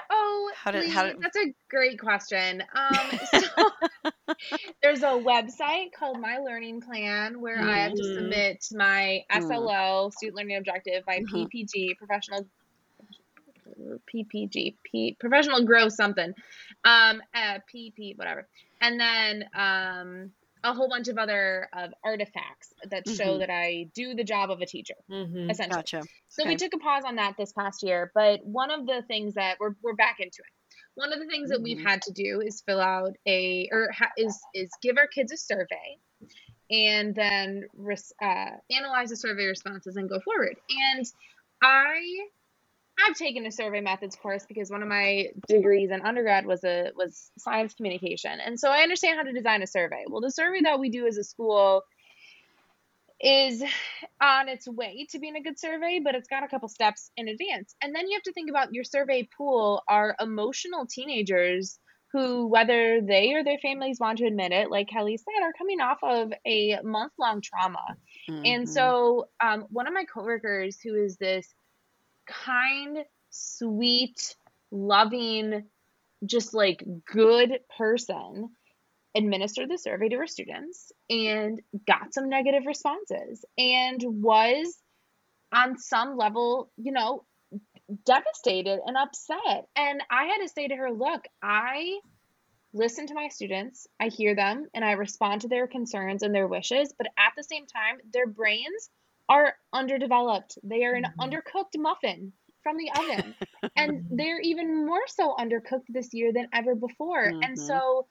Oh, 0.10 0.52
How 0.56 0.72
did- 0.72 0.90
how 0.90 1.04
did- 1.08 1.20
that's 1.22 1.38
a 1.38 1.54
great 1.70 2.00
question. 2.00 2.64
Um, 2.76 3.12
so 3.26 3.48
there's 4.82 5.02
a 5.04 5.08
website 5.08 5.92
called 5.94 6.20
My 6.20 6.38
Learning 6.38 6.82
Plan 6.82 7.42
where 7.42 7.62
I 7.62 7.78
have 7.80 7.94
to 7.94 8.02
Mhm. 8.02 8.16
submit 8.16 8.66
my 8.72 9.24
Mm. 9.32 9.42
SLO, 9.48 10.10
student 10.12 10.38
learning 10.38 10.58
objective, 10.58 11.04
my 11.08 11.20
Mhm. 11.20 11.28
PPG, 11.48 11.96
professional 11.98 12.48
PPG, 14.08 14.76
P, 14.84 15.16
professional 15.20 15.66
growth 15.66 15.94
something, 15.94 16.34
um, 16.84 17.22
uh, 17.34 17.60
PP, 17.74 18.14
whatever, 18.18 18.48
and 18.82 19.00
then 19.00 19.50
um, 19.56 20.34
a 20.64 20.74
whole 20.74 20.88
bunch 20.90 21.08
of 21.10 21.18
other 21.18 21.68
of 21.74 21.94
artifacts 22.04 22.74
that 22.90 23.08
show 23.08 23.36
Mhm. 23.36 23.40
that 23.40 23.50
I 23.50 23.90
do 23.94 24.16
the 24.16 24.24
job 24.24 24.50
of 24.52 24.62
a 24.62 24.66
teacher, 24.66 24.96
Mhm. 25.10 25.50
essentially. 25.50 25.82
gotcha? 25.82 26.04
So 26.30 26.46
we 26.48 26.56
took 26.56 26.74
a 26.74 26.78
pause 26.80 27.04
on 27.06 27.16
that 27.16 27.36
this 27.38 27.52
past 27.54 27.84
year, 27.84 28.12
but 28.16 28.44
one 28.46 28.72
of 28.72 28.86
the 28.86 29.04
things 29.08 29.34
that 29.36 29.58
we're 29.60 29.76
we're 29.82 29.96
back 29.96 30.20
into 30.20 30.40
it. 30.42 30.76
One 30.96 31.12
of 31.12 31.20
the 31.20 31.28
things 31.28 31.50
that 31.50 31.62
we've 31.62 31.78
Mhm. 31.78 31.84
had 31.84 32.02
to 32.04 32.12
do 32.14 32.42
is 32.42 32.62
fill 32.62 32.80
out 32.82 33.16
a 33.28 33.68
or 33.72 33.92
ha, 33.92 34.10
is 34.18 34.40
is 34.54 34.70
give 34.82 34.98
our 34.98 35.08
kids 35.08 35.32
a 35.32 35.38
survey, 35.38 35.98
and 36.72 37.14
then 37.14 37.68
res, 37.74 38.14
uh, 38.22 38.52
analyze 38.72 39.10
the 39.10 39.18
survey 39.18 39.46
responses 39.46 39.98
and 39.98 40.08
go 40.10 40.20
forward. 40.22 40.56
And 40.70 41.06
I 41.62 42.30
I've 43.00 43.16
taken 43.16 43.46
a 43.46 43.52
survey 43.52 43.82
methods 43.82 44.16
course 44.16 44.46
because 44.48 44.70
one 44.70 44.82
of 44.84 44.88
my 44.88 45.28
degrees 45.48 45.90
in 45.92 46.02
undergrad 46.02 46.46
was 46.46 46.64
a 46.64 46.92
was 46.96 47.32
science 47.38 47.74
communication, 47.74 48.40
and 48.40 48.60
so 48.60 48.70
I 48.70 48.80
understand 48.80 49.18
how 49.18 49.24
to 49.24 49.34
design 49.34 49.64
a 49.64 49.68
survey. 49.68 50.06
Well, 50.08 50.22
the 50.22 50.32
survey 50.32 50.62
that 50.64 50.80
we 50.80 50.90
do 50.90 51.08
as 51.08 51.18
a 51.18 51.24
school 51.24 51.84
is 53.20 53.64
on 54.22 54.50
its 54.50 54.68
way 54.68 55.08
to 55.12 55.20
being 55.20 55.36
a 55.36 55.42
good 55.42 55.60
survey, 55.60 56.00
but 56.04 56.16
it's 56.16 56.28
got 56.28 56.44
a 56.44 56.48
couple 56.48 56.68
steps 56.70 57.12
in 57.18 57.28
advance. 57.28 57.76
And 57.82 57.96
then 57.96 58.08
you 58.08 58.16
have 58.16 58.24
to 58.24 58.34
think 58.34 58.50
about 58.50 58.74
your 58.74 58.84
survey 58.84 59.28
pool 59.38 59.82
are 59.88 60.16
emotional 60.20 60.86
teenagers 60.88 61.80
who, 62.12 62.48
whether 62.48 63.02
they 63.02 63.34
or 63.34 63.44
their 63.44 63.58
families 63.60 64.00
want 64.00 64.20
to 64.20 64.26
admit 64.26 64.52
it, 64.52 64.70
like 64.70 64.88
Kelly 64.90 65.18
said, 65.18 65.44
are 65.44 65.54
coming 65.58 65.82
off 65.82 65.98
of 66.04 66.32
a 66.46 66.80
month 66.84 67.14
long 67.18 67.42
trauma. 67.42 67.98
And 68.46 68.68
Mhm. 68.68 68.70
so, 68.70 69.30
um, 69.42 69.66
one 69.70 69.88
of 69.88 69.94
my 69.94 70.06
coworkers, 70.06 70.80
who 70.84 70.96
is 70.96 71.18
this 71.18 71.54
kind, 72.26 73.00
sweet, 73.30 74.36
loving, 74.72 75.64
just 76.26 76.54
like 76.54 76.84
good 77.06 77.60
person, 77.78 78.50
administered 79.16 79.70
the 79.70 79.78
survey 79.78 80.10
to 80.10 80.18
her 80.18 80.28
students 80.28 80.92
and 81.10 81.62
got 81.88 82.14
some 82.14 82.30
negative 82.30 82.66
responses 82.66 83.46
and 83.58 84.02
was 84.04 84.76
on 85.54 85.78
some 85.78 86.18
level, 86.18 86.72
you 86.78 86.92
know, 86.92 87.24
devastated 88.06 88.80
and 88.86 88.98
upset. 88.98 89.68
And 89.76 90.02
I 90.10 90.26
had 90.26 90.38
to 90.38 90.50
say 90.50 90.68
to 90.68 90.76
her, 90.76 90.92
look, 90.92 91.26
I 91.42 92.00
listen 92.74 93.06
to 93.08 93.14
my 93.14 93.28
students, 93.28 93.88
I 94.00 94.08
hear 94.08 94.36
them, 94.36 94.68
and 94.74 94.84
I 94.84 94.94
respond 94.94 95.42
to 95.42 95.48
their 95.48 95.68
concerns 95.68 96.24
and 96.24 96.34
their 96.34 96.48
wishes. 96.48 96.94
But 96.98 97.08
at 97.18 97.34
the 97.38 97.44
same 97.44 97.68
time, 97.68 97.98
their 98.12 98.28
brains 98.28 98.90
are 99.30 99.56
underdeveloped. 99.74 100.58
They 100.64 100.84
are 100.86 100.94
an 100.94 101.06
Mhm. 101.06 101.20
undercooked 101.22 101.78
muffin 101.78 102.34
from 102.62 102.78
the 102.78 102.92
oven. 102.92 103.36
and 103.76 104.02
they're 104.12 104.40
even 104.42 104.86
more 104.86 105.08
so 105.08 105.36
undercooked 105.40 105.88
this 105.90 106.14
year 106.14 106.32
than 106.34 106.48
ever 106.54 106.76
before. 106.76 107.34
And 107.42 107.58
Mhm. 107.58 107.60
so 107.60 108.08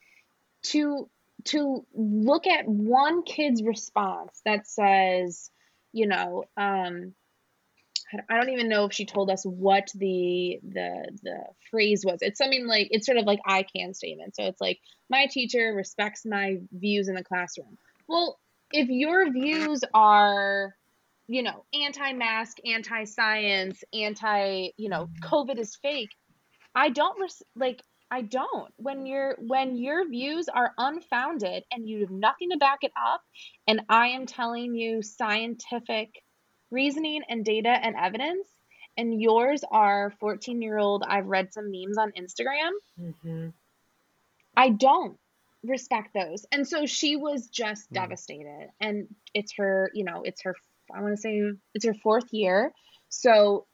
to 0.65 1.11
to 1.45 1.87
look 1.95 2.47
at 2.47 2.69
one 2.69 3.23
kid's 3.25 3.63
response 3.63 4.41
that 4.45 4.67
says, 4.67 5.51
you 5.93 6.07
know, 6.07 6.45
um, 6.57 7.15
I 8.29 8.37
don't 8.37 8.51
even 8.51 8.69
know 8.69 8.85
if 8.85 8.93
she 8.93 9.07
told 9.07 9.31
us 9.31 9.45
what 9.45 9.89
the 9.95 10.61
the 10.63 11.19
the 11.23 11.45
phrase 11.71 12.05
was. 12.05 12.19
It's 12.21 12.39
something 12.39 12.67
like 12.67 12.89
it's 12.91 13.07
sort 13.07 13.19
of 13.19 13.25
like 13.25 13.41
I 13.47 13.63
can 13.63 13.95
statement. 13.95 14.37
So 14.37 14.45
it's 14.45 14.61
like 14.61 14.81
my 15.09 15.27
teacher 15.31 15.73
respects 15.75 16.27
my 16.27 16.59
views 16.73 17.09
in 17.09 17.15
the 17.15 17.25
classroom. 17.25 17.79
Well, 18.09 18.39
if 18.71 18.89
your 18.89 19.31
views 19.33 19.83
are 19.95 20.75
you 21.29 21.43
know 21.43 21.65
anti-mask, 21.73 22.59
anti-science, 22.65 23.83
anti 23.93 24.71
you 24.77 24.89
know 24.89 25.09
COVID 25.23 25.59
is 25.59 25.77
fake, 25.77 26.11
I 26.75 26.89
don't 26.91 27.21
res- 27.21 27.43
like 27.57 27.83
I 28.11 28.23
don't. 28.23 28.73
When 28.77 29.07
your 29.07 29.37
when 29.39 29.77
your 29.77 30.09
views 30.09 30.49
are 30.49 30.73
unfounded 30.77 31.65
and 31.71 31.89
you 31.89 32.01
have 32.01 32.11
nothing 32.11 32.51
to 32.51 32.59
back 32.59 32.81
it 32.83 32.93
up, 32.97 33.23
and 33.67 33.83
I 33.89 34.09
am 34.09 34.27
telling 34.27 34.75
you 34.75 35.03
scientific 35.03 36.11
reasoning 36.71 37.23
and 37.29 37.45
data 37.45 37.69
and 37.71 37.97
evidence, 37.97 38.47
and 38.97 39.21
yours 39.21 39.63
are 39.71 40.13
14 40.21 40.61
year 40.61 40.79
old, 40.79 41.03
I've 41.07 41.27
read 41.27 41.53
some 41.53 41.71
memes 41.71 41.99
on 41.99 42.13
Instagram, 42.13 42.73
Mhm. 43.01 43.53
I 44.57 44.71
don't 44.71 45.19
respect 45.65 46.13
those. 46.15 46.45
And 46.53 46.67
so 46.67 46.87
she 46.87 47.17
was 47.17 47.49
just 47.49 47.89
Mm. 47.91 47.95
devastated. 47.95 48.71
And 48.81 49.15
it's 49.33 49.55
her, 49.57 49.91
you 49.95 50.05
know, 50.05 50.23
it's 50.23 50.43
her, 50.43 50.57
I 50.97 51.01
want 51.03 51.15
to 51.15 51.21
say 51.21 51.41
it's 51.75 51.85
her 51.85 51.95
fourth 51.95 52.33
year. 52.33 52.73
So 53.09 53.67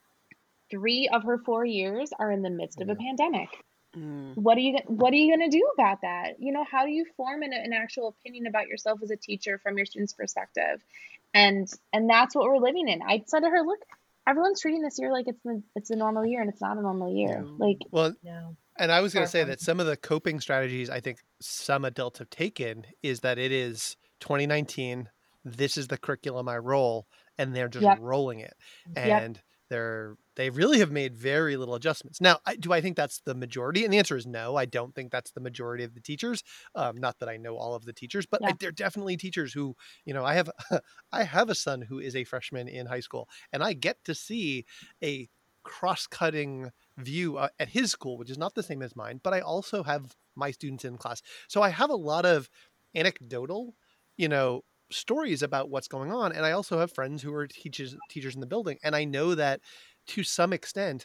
three 0.70 1.08
of 1.12 1.24
her 1.24 1.38
four 1.38 1.64
years 1.64 2.10
are 2.18 2.30
in 2.30 2.42
the 2.42 2.50
midst 2.50 2.80
of 2.80 2.88
a 2.88 2.94
pandemic 2.94 3.48
Mm. 3.96 4.36
what 4.36 4.58
are 4.58 4.60
you 4.60 4.76
what 4.84 5.14
are 5.14 5.16
you 5.16 5.34
going 5.34 5.50
to 5.50 5.56
do 5.56 5.66
about 5.72 6.02
that 6.02 6.34
you 6.38 6.52
know 6.52 6.62
how 6.70 6.84
do 6.84 6.90
you 6.90 7.06
form 7.16 7.42
an, 7.42 7.54
an 7.54 7.72
actual 7.72 8.08
opinion 8.08 8.46
about 8.46 8.66
yourself 8.68 9.00
as 9.02 9.10
a 9.10 9.16
teacher 9.16 9.58
from 9.62 9.78
your 9.78 9.86
student's 9.86 10.12
perspective 10.12 10.84
and 11.32 11.66
and 11.94 12.08
that's 12.08 12.34
what 12.34 12.44
we're 12.44 12.58
living 12.58 12.86
in 12.86 13.00
i 13.00 13.22
said 13.26 13.40
to 13.40 13.48
her 13.48 13.62
look 13.62 13.78
everyone's 14.26 14.60
treating 14.60 14.82
this 14.82 14.98
year 14.98 15.10
like 15.10 15.26
it's 15.26 15.40
the 15.42 15.62
it's 15.74 15.88
a 15.88 15.96
normal 15.96 16.26
year 16.26 16.42
and 16.42 16.50
it's 16.50 16.60
not 16.60 16.76
a 16.76 16.82
normal 16.82 17.10
year 17.16 17.42
Yeah. 17.42 17.50
like 17.56 17.78
Well, 17.90 18.14
No. 18.22 18.56
and 18.78 18.92
I 18.92 19.00
was 19.00 19.14
going 19.14 19.24
to 19.24 19.30
say 19.30 19.42
that 19.44 19.58
some 19.62 19.80
of 19.80 19.86
the 19.86 19.96
coping 19.96 20.38
strategies 20.38 20.90
I 20.90 21.00
think 21.00 21.20
some 21.40 21.86
adults 21.86 22.18
have 22.18 22.28
taken 22.28 22.84
is 23.02 23.20
that 23.20 23.38
it 23.38 23.52
is 23.52 23.96
2019. 24.20 25.08
This 25.57 25.76
is 25.76 25.88
the 25.88 25.99
curriculum 25.99 26.49
I 26.49 26.59
roll, 26.59 27.09
and 27.38 27.55
they're 27.55 27.68
just 27.68 27.88
Yep. 27.88 27.99
rolling 27.99 28.40
it, 28.40 28.55
Yep. 29.03 29.24
and 29.24 29.42
they're 29.70 30.16
they 30.36 30.51
really 30.51 30.78
have 30.78 30.90
made 30.92 31.14
very 31.16 31.57
little 31.57 31.74
adjustments. 31.74 32.20
Now, 32.20 32.38
I, 32.46 32.57
do 32.57 32.72
I 32.72 32.80
think 32.80 32.96
that's 32.96 33.20
the 33.20 33.34
majority? 33.34 33.84
And 33.84 33.92
the 33.92 33.99
answer 33.99 34.16
is 34.16 34.26
no. 34.26 34.57
I 34.57 34.64
don't 34.64 34.94
think 34.94 35.11
that's 35.12 35.32
the 35.32 35.40
majority 35.40 35.84
of 35.84 35.94
the 35.94 36.01
teachers. 36.01 36.42
Um, 36.74 36.96
not 36.96 37.18
that 37.18 37.28
I 37.28 37.36
know 37.36 37.57
all 37.57 37.74
of 37.74 37.84
the 37.84 37.92
teachers, 37.92 38.24
but 38.26 38.40
Yeah. 38.40 38.49
I, 38.49 38.55
they're 38.59 38.70
definitely 38.72 39.16
teachers 39.16 39.53
who, 39.53 39.76
you 40.05 40.14
know, 40.14 40.24
I 40.24 40.34
have 40.34 40.51
I 41.12 41.24
have 41.24 41.51
a 41.51 41.55
son 41.55 41.82
who 41.82 41.99
is 41.99 42.16
a 42.16 42.24
freshman 42.24 42.68
in 42.68 42.86
high 42.86 43.01
school, 43.01 43.28
and 43.53 43.62
I 43.62 43.72
get 43.74 44.05
to 44.05 44.14
see 44.14 44.64
a 45.03 45.28
cross-cutting 45.64 46.70
view 46.96 47.36
uh, 47.36 47.49
at 47.59 47.68
his 47.68 47.90
school, 47.90 48.16
which 48.16 48.30
is 48.30 48.38
not 48.38 48.55
the 48.55 48.62
same 48.62 48.82
as 48.82 48.96
mine, 48.96 49.20
but 49.22 49.34
I 49.34 49.40
also 49.40 49.82
have 49.82 50.16
my 50.34 50.51
students 50.51 50.84
in 50.84 50.96
class. 50.96 51.20
So 51.49 51.62
I 51.62 51.68
have 51.68 51.90
a 51.90 51.96
lot 51.96 52.24
of 52.24 52.49
anecdotal, 52.94 53.76
you 54.16 54.28
know, 54.28 54.62
stories 54.91 55.43
about 55.43 55.70
what's 55.70 55.89
going 55.89 56.12
on. 56.12 56.32
And 56.32 56.45
I 56.45 56.53
also 56.53 56.78
have 56.78 56.93
friends 56.93 57.22
who 57.22 57.34
are 57.34 57.47
teachers 57.47 57.97
teachers 58.09 58.34
in 58.34 58.41
the 58.41 58.47
building. 58.47 58.78
And 58.82 58.97
I 58.97 59.05
know 59.05 59.34
that 59.34 59.61
to 60.09 60.22
some 60.22 60.53
extent, 60.53 61.05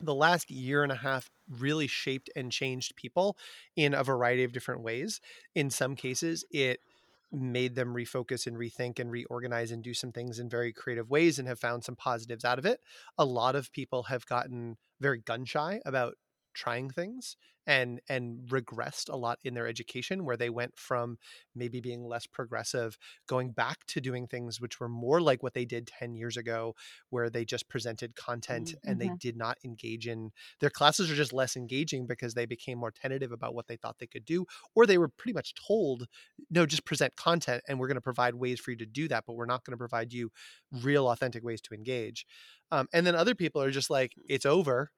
the 0.00 0.14
last 0.14 0.50
year 0.50 0.82
and 0.82 0.92
a 0.92 0.96
half 0.96 1.28
really 1.48 1.86
shaped 1.86 2.30
and 2.36 2.52
changed 2.52 2.96
people 2.96 3.36
in 3.76 3.94
a 3.94 4.04
variety 4.04 4.44
of 4.44 4.52
different 4.52 4.82
ways. 4.82 5.20
In 5.54 5.70
some 5.70 5.96
cases, 5.96 6.44
it 6.50 6.80
made 7.30 7.74
them 7.74 7.94
refocus 7.94 8.46
and 8.46 8.56
rethink 8.56 8.98
and 8.98 9.10
reorganize 9.10 9.70
and 9.70 9.82
do 9.82 9.92
some 9.92 10.12
things 10.12 10.38
in 10.38 10.48
very 10.48 10.72
creative 10.72 11.10
ways 11.10 11.38
and 11.38 11.46
have 11.46 11.58
found 11.58 11.84
some 11.84 11.96
positives 11.96 12.44
out 12.44 12.58
of 12.58 12.64
it. 12.64 12.80
A 13.18 13.24
lot 13.24 13.54
of 13.54 13.72
people 13.72 14.04
have 14.04 14.24
gotten 14.26 14.76
very 15.00 15.18
gun 15.18 15.44
shy 15.44 15.80
about 15.84 16.14
trying 16.54 16.90
things 16.90 17.36
and 17.66 18.00
and 18.08 18.48
regressed 18.48 19.12
a 19.12 19.16
lot 19.16 19.38
in 19.44 19.54
their 19.54 19.66
education 19.66 20.24
where 20.24 20.36
they 20.36 20.50
went 20.50 20.78
from 20.78 21.18
maybe 21.54 21.80
being 21.80 22.04
less 22.06 22.26
progressive 22.26 22.98
going 23.26 23.52
back 23.52 23.84
to 23.86 24.00
doing 24.00 24.26
things 24.26 24.60
which 24.60 24.80
were 24.80 24.88
more 24.88 25.20
like 25.20 25.42
what 25.42 25.54
they 25.54 25.64
did 25.64 25.86
10 25.86 26.14
years 26.14 26.36
ago 26.36 26.74
where 27.10 27.30
they 27.30 27.44
just 27.44 27.68
presented 27.68 28.14
content 28.16 28.74
and 28.86 29.00
they 29.00 29.08
Mhm. 29.08 29.18
did 29.20 29.36
not 29.36 29.58
engage 29.64 30.06
in 30.08 30.30
their 30.60 30.70
classes 30.70 31.10
are 31.10 31.14
just 31.14 31.32
less 31.32 31.56
engaging 31.56 32.06
because 32.06 32.34
they 32.34 32.46
became 32.46 32.78
more 32.78 32.90
tentative 32.90 33.32
about 33.32 33.54
what 33.54 33.66
they 33.66 33.76
thought 33.76 33.98
they 33.98 34.06
could 34.06 34.24
do 34.24 34.46
or 34.74 34.86
they 34.86 34.98
were 34.98 35.08
pretty 35.08 35.32
much 35.34 35.54
told 35.54 36.06
no 36.50 36.66
just 36.66 36.84
present 36.84 37.14
content 37.16 37.62
and 37.68 37.78
we're 37.78 37.88
going 37.88 37.94
to 37.96 38.00
provide 38.00 38.34
ways 38.34 38.60
for 38.60 38.70
you 38.70 38.76
to 38.76 38.86
do 38.86 39.08
that 39.08 39.24
but 39.26 39.34
we're 39.34 39.46
not 39.46 39.64
going 39.64 39.72
to 39.72 39.78
provide 39.78 40.12
you 40.12 40.30
real 40.82 41.08
authentic 41.10 41.42
ways 41.44 41.60
to 41.60 41.74
engage 41.74 42.26
um, 42.70 42.86
and 42.92 43.06
then 43.06 43.14
other 43.14 43.34
people 43.34 43.62
are 43.62 43.70
just 43.70 43.90
like 43.90 44.14
it's 44.28 44.46
over 44.46 44.90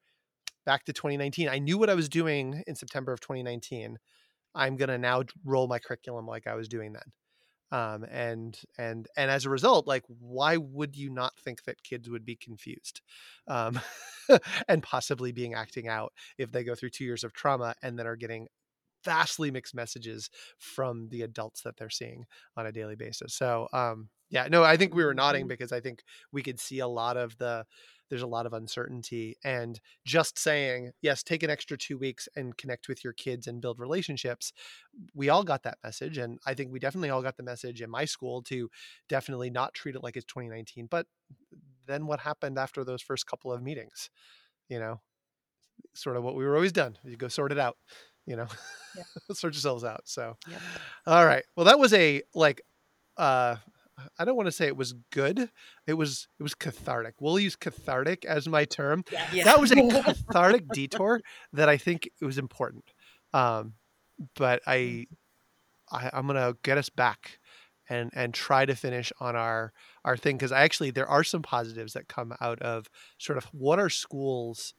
back 0.65 0.85
to 0.85 0.93
2019 0.93 1.49
i 1.49 1.59
knew 1.59 1.77
what 1.77 1.89
i 1.89 1.95
was 1.95 2.09
doing 2.09 2.63
in 2.67 2.75
september 2.75 3.11
of 3.13 3.19
2019 3.19 3.97
i'm 4.55 4.75
going 4.77 4.89
to 4.89 4.97
now 4.97 5.23
roll 5.45 5.67
my 5.67 5.79
curriculum 5.79 6.25
like 6.27 6.47
i 6.47 6.55
was 6.55 6.67
doing 6.67 6.93
then 6.93 7.11
um, 7.71 8.03
and 8.09 8.59
and 8.77 9.07
and 9.15 9.31
as 9.31 9.45
a 9.45 9.49
result 9.49 9.87
like 9.87 10.03
why 10.07 10.57
would 10.57 10.95
you 10.95 11.09
not 11.09 11.37
think 11.39 11.63
that 11.63 11.81
kids 11.83 12.09
would 12.09 12.25
be 12.25 12.35
confused 12.35 13.01
um, 13.47 13.79
and 14.67 14.83
possibly 14.83 15.31
being 15.31 15.53
acting 15.53 15.87
out 15.87 16.13
if 16.37 16.51
they 16.51 16.63
go 16.63 16.75
through 16.75 16.89
two 16.89 17.05
years 17.05 17.23
of 17.23 17.33
trauma 17.33 17.73
and 17.81 17.97
then 17.97 18.07
are 18.07 18.17
getting 18.17 18.47
vastly 19.03 19.51
mixed 19.51 19.73
messages 19.75 20.29
from 20.59 21.09
the 21.09 21.23
adults 21.23 21.61
that 21.63 21.75
they're 21.77 21.89
seeing 21.89 22.25
on 22.57 22.67
a 22.67 22.71
daily 22.71 22.95
basis 22.95 23.33
so 23.33 23.67
um, 23.73 24.09
yeah 24.29 24.47
no 24.49 24.63
i 24.63 24.77
think 24.77 24.93
we 24.93 25.03
were 25.03 25.13
nodding 25.13 25.47
Mhm. 25.47 25.49
because 25.49 25.71
i 25.71 25.79
think 25.81 26.03
we 26.31 26.43
could 26.43 26.59
see 26.59 26.79
a 26.79 26.87
lot 26.87 27.17
of 27.17 27.37
the 27.37 27.65
there's 28.11 28.21
a 28.21 28.27
lot 28.27 28.45
of 28.45 28.53
uncertainty 28.53 29.35
and 29.43 29.79
just 30.05 30.37
saying 30.37 30.91
yes 31.01 31.23
take 31.23 31.41
an 31.41 31.49
extra 31.49 31.75
two 31.77 31.97
weeks 31.97 32.27
and 32.35 32.55
connect 32.57 32.87
with 32.87 33.03
your 33.03 33.13
kids 33.13 33.47
and 33.47 33.61
build 33.61 33.79
relationships 33.79 34.51
we 35.15 35.29
all 35.29 35.43
got 35.43 35.63
that 35.63 35.77
message 35.83 36.17
and 36.19 36.37
i 36.45 36.53
think 36.53 36.71
we 36.71 36.77
definitely 36.79 37.09
all 37.09 37.23
got 37.23 37.37
the 37.37 37.43
message 37.43 37.81
in 37.81 37.89
my 37.89 38.05
school 38.05 38.43
to 38.43 38.69
definitely 39.09 39.49
not 39.49 39.73
treat 39.73 39.95
it 39.95 40.03
like 40.03 40.15
it's 40.17 40.25
2019 40.25 40.87
but 40.91 41.07
then 41.87 42.05
what 42.05 42.19
happened 42.19 42.59
after 42.59 42.83
those 42.83 43.01
first 43.01 43.25
couple 43.25 43.51
of 43.51 43.63
meetings 43.63 44.09
you 44.69 44.77
know 44.77 44.99
sort 45.93 46.17
of 46.17 46.23
what 46.23 46.35
we 46.35 46.43
were 46.45 46.55
always 46.55 46.71
done 46.73 46.97
you 47.03 47.15
go 47.17 47.27
sort 47.29 47.51
it 47.51 47.57
out 47.59 47.77
you 48.25 48.35
know 48.35 48.47
Yeah. 48.95 49.03
sort 49.33 49.53
yourselves 49.53 49.83
out 49.83 50.01
so 50.05 50.37
Yep. 50.47 50.61
all 51.07 51.25
right 51.25 51.45
well 51.55 51.65
that 51.65 51.79
was 51.79 51.93
a 51.93 52.21
like 52.35 52.61
uh 53.17 53.55
I 54.17 54.25
don't 54.25 54.35
want 54.35 54.47
to 54.47 54.51
say 54.51 54.67
it 54.67 54.77
was 54.77 54.93
good. 55.11 55.49
It 55.87 55.93
was 55.93 56.27
it 56.39 56.43
was 56.43 56.55
cathartic. 56.55 57.15
We'll 57.19 57.39
use 57.39 57.55
cathartic 57.55 58.25
as 58.25 58.47
my 58.47 58.65
term. 58.65 59.03
Yeah. 59.11 59.43
That 59.43 59.59
was 59.59 59.71
a 59.71 59.75
cathartic 60.03 60.67
detour 60.69 61.21
that 61.53 61.69
I 61.69 61.77
think 61.77 62.09
it 62.19 62.25
was 62.25 62.37
important. 62.37 62.85
Um, 63.33 63.73
but 64.35 64.61
I, 64.67 65.07
I 65.91 66.09
I'm 66.13 66.27
gonna 66.27 66.55
get 66.63 66.77
us 66.77 66.89
back 66.89 67.39
and 67.89 68.11
and 68.13 68.33
try 68.33 68.65
to 68.65 68.75
finish 68.75 69.11
on 69.19 69.35
our 69.35 69.73
our 70.05 70.17
thing 70.17 70.37
because 70.37 70.51
I 70.51 70.61
actually 70.61 70.91
there 70.91 71.07
are 71.07 71.23
some 71.23 71.41
positives 71.41 71.93
that 71.93 72.07
come 72.07 72.33
out 72.39 72.61
of 72.61 72.87
sort 73.17 73.37
of 73.37 73.45
what 73.45 73.79
our 73.79 73.89
schools 73.89 74.73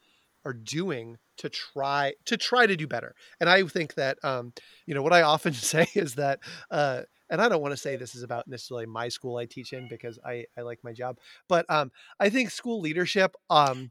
are 0.44 0.52
doing 0.52 1.18
to 1.38 1.48
try 1.48 2.14
to 2.26 2.36
try 2.36 2.66
to 2.66 2.76
do 2.76 2.86
better. 2.86 3.14
And 3.40 3.48
I 3.48 3.62
think 3.64 3.94
that 3.94 4.18
um, 4.24 4.52
you 4.86 4.94
know 4.94 5.02
what 5.02 5.12
I 5.12 5.22
often 5.22 5.52
say 5.52 5.86
is 5.94 6.14
that 6.14 6.40
uh, 6.70 7.02
and 7.32 7.40
I 7.40 7.48
don't 7.48 7.62
want 7.62 7.72
to 7.72 7.78
say 7.78 7.96
this 7.96 8.14
is 8.14 8.22
about 8.22 8.46
necessarily 8.46 8.86
my 8.86 9.08
school 9.08 9.38
I 9.38 9.46
teach 9.46 9.72
in 9.72 9.88
because 9.88 10.20
I 10.24 10.44
I 10.56 10.60
like 10.60 10.78
my 10.84 10.92
job, 10.92 11.18
but 11.48 11.66
um, 11.68 11.90
I 12.20 12.28
think 12.28 12.50
school 12.50 12.80
leadership 12.80 13.34
um, 13.50 13.90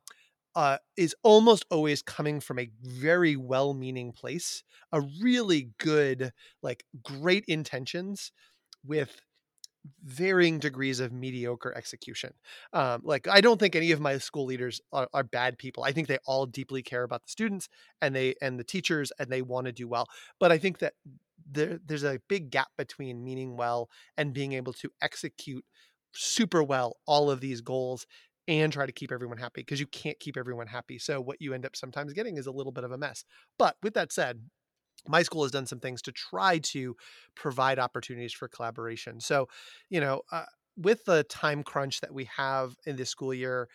uh, 0.56 0.78
is 0.96 1.16
almost 1.24 1.66
always 1.72 2.02
coming 2.02 2.40
from 2.40 2.60
a 2.60 2.70
very 2.82 3.36
well-meaning 3.36 4.12
place, 4.12 4.64
a 4.92 5.02
really 5.22 5.72
good, 5.80 6.32
like 6.62 6.86
great 7.04 7.44
intentions 7.48 8.32
with 8.86 9.22
varying 10.04 10.60
degrees 10.60 11.00
of 11.00 11.12
mediocre 11.12 11.74
execution. 11.76 12.34
Um, 12.74 13.02
like 13.04 13.28
I 13.28 13.42
don't 13.42 13.60
think 13.60 13.76
any 13.76 13.92
of 13.92 14.00
my 14.00 14.20
school 14.20 14.46
leaders 14.46 14.80
are, 14.94 15.08
are 15.14 15.24
bad 15.24 15.58
people. 15.58 15.84
I 15.84 15.92
think 15.92 16.08
they 16.08 16.20
all 16.26 16.46
deeply 16.46 16.84
care 16.84 17.02
about 17.04 17.24
the 17.24 17.32
students 17.32 17.68
and 18.02 18.16
they 18.16 18.36
and 18.42 18.60
the 18.60 18.64
teachers 18.64 19.12
and 19.18 19.30
they 19.32 19.42
want 19.42 19.66
to 19.66 19.72
do 19.72 19.88
well. 19.88 20.08
But 20.40 20.52
I 20.52 20.60
think 20.60 20.80
that 20.80 20.94
there, 21.50 21.80
there's 21.86 22.04
a 22.04 22.20
big 22.28 22.50
gap 22.52 22.70
between 22.78 23.24
meaning 23.24 23.58
well 23.58 23.90
and 24.18 24.34
being 24.34 24.54
able 24.54 24.74
to 24.74 24.90
execute 25.02 25.66
super 26.14 26.64
well 26.64 26.98
all 27.06 27.32
of 27.32 27.40
these 27.42 27.62
goals 27.62 28.06
and 28.48 28.74
try 28.74 28.86
to 28.86 28.92
keep 28.92 29.12
everyone 29.12 29.38
happy 29.38 29.62
because 29.62 29.80
you 29.80 29.88
can't 29.88 30.20
keep 30.20 30.36
everyone 30.36 30.68
happy. 30.68 30.98
So 30.98 31.22
what 31.22 31.42
you 31.42 31.54
end 31.54 31.66
up 31.66 31.76
sometimes 31.76 32.14
getting 32.14 32.38
is 32.38 32.48
a 32.48 32.52
little 32.52 32.72
bit 32.72 32.84
of 32.84 32.92
a 32.92 32.98
mess. 32.98 33.24
But 33.58 33.78
with 33.82 33.94
that 33.94 34.12
said, 34.12 34.42
my 35.08 35.24
school 35.24 35.44
has 35.44 35.52
done 35.52 35.66
some 35.66 35.80
things 35.80 36.02
to 36.04 36.12
try 36.12 36.60
to 36.60 36.96
provide 37.36 37.80
opportunities 37.80 38.34
for 38.34 38.48
collaboration. 38.48 39.20
So, 39.20 39.48
you 39.90 40.00
know, 40.00 40.22
uh, 40.32 40.46
with 40.78 41.06
the 41.06 41.24
time 41.24 41.64
crunch 41.64 42.02
that 42.02 42.14
we 42.14 42.26
have 42.26 42.76
in 42.86 42.96
this 42.96 43.10
school 43.10 43.34
year 43.34 43.68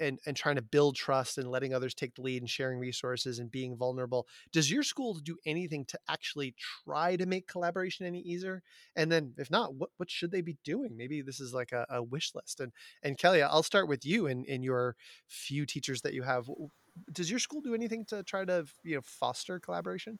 and, 0.00 0.18
and 0.26 0.36
trying 0.36 0.56
to 0.56 0.62
build 0.62 0.96
trust 0.96 1.38
and 1.38 1.50
letting 1.50 1.74
others 1.74 1.94
take 1.94 2.14
the 2.14 2.22
lead 2.22 2.42
and 2.42 2.50
sharing 2.50 2.78
resources 2.78 3.38
and 3.38 3.50
being 3.50 3.76
vulnerable, 3.76 4.26
does 4.52 4.70
your 4.70 4.82
school 4.82 5.14
do 5.14 5.36
anything 5.46 5.84
to 5.86 5.98
actually 6.08 6.54
try 6.84 7.16
to 7.16 7.26
make 7.26 7.46
collaboration 7.46 8.06
any 8.06 8.20
easier? 8.20 8.62
And 8.94 9.10
then 9.10 9.32
if 9.38 9.50
not, 9.50 9.74
what, 9.74 9.90
what 9.96 10.10
should 10.10 10.30
they 10.30 10.42
be 10.42 10.56
doing? 10.64 10.96
Maybe 10.96 11.22
this 11.22 11.40
is 11.40 11.54
like 11.54 11.72
a, 11.72 11.86
a 11.90 12.02
wish 12.02 12.34
list. 12.34 12.60
And 12.60 12.72
and 13.02 13.18
Kelly, 13.18 13.42
I'll 13.42 13.62
start 13.62 13.88
with 13.88 14.04
you 14.04 14.26
and 14.26 14.44
in 14.46 14.62
your 14.62 14.96
few 15.28 15.66
teachers 15.66 16.02
that 16.02 16.14
you 16.14 16.22
have. 16.22 16.48
Does 17.12 17.30
your 17.30 17.40
school 17.40 17.60
do 17.60 17.74
anything 17.74 18.04
to 18.06 18.22
try 18.22 18.44
to 18.44 18.66
you 18.82 18.96
know 18.96 19.02
foster 19.04 19.58
collaboration? 19.60 20.18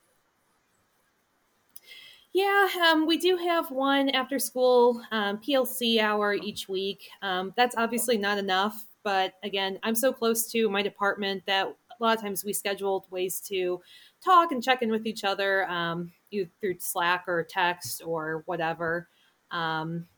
Yeah, 2.36 2.68
um, 2.82 3.06
we 3.06 3.16
do 3.16 3.38
have 3.38 3.70
one 3.70 4.10
after 4.10 4.38
school 4.38 5.02
um, 5.10 5.38
PLC 5.38 5.98
hour 6.02 6.34
each 6.34 6.68
week. 6.68 7.08
Um, 7.22 7.54
that's 7.56 7.74
obviously 7.78 8.18
not 8.18 8.36
enough, 8.36 8.84
but 9.06 9.34
again, 9.44 9.78
I'm 9.84 9.94
so 9.94 10.12
close 10.12 10.50
to 10.50 10.68
my 10.68 10.82
department 10.82 11.44
that 11.46 11.68
a 11.68 12.02
lot 12.02 12.16
of 12.16 12.20
times 12.20 12.44
we 12.44 12.52
scheduled 12.52 13.08
ways 13.08 13.38
to 13.42 13.80
talk 14.20 14.50
and 14.50 14.60
check 14.60 14.82
in 14.82 14.90
with 14.90 15.06
each 15.06 15.22
other, 15.22 15.64
um, 15.70 16.10
either 16.32 16.50
through 16.60 16.80
Slack 16.80 17.22
or 17.28 17.46
text 17.48 18.02
or 18.04 18.42
whatever. 18.46 19.06
Um, 19.52 20.08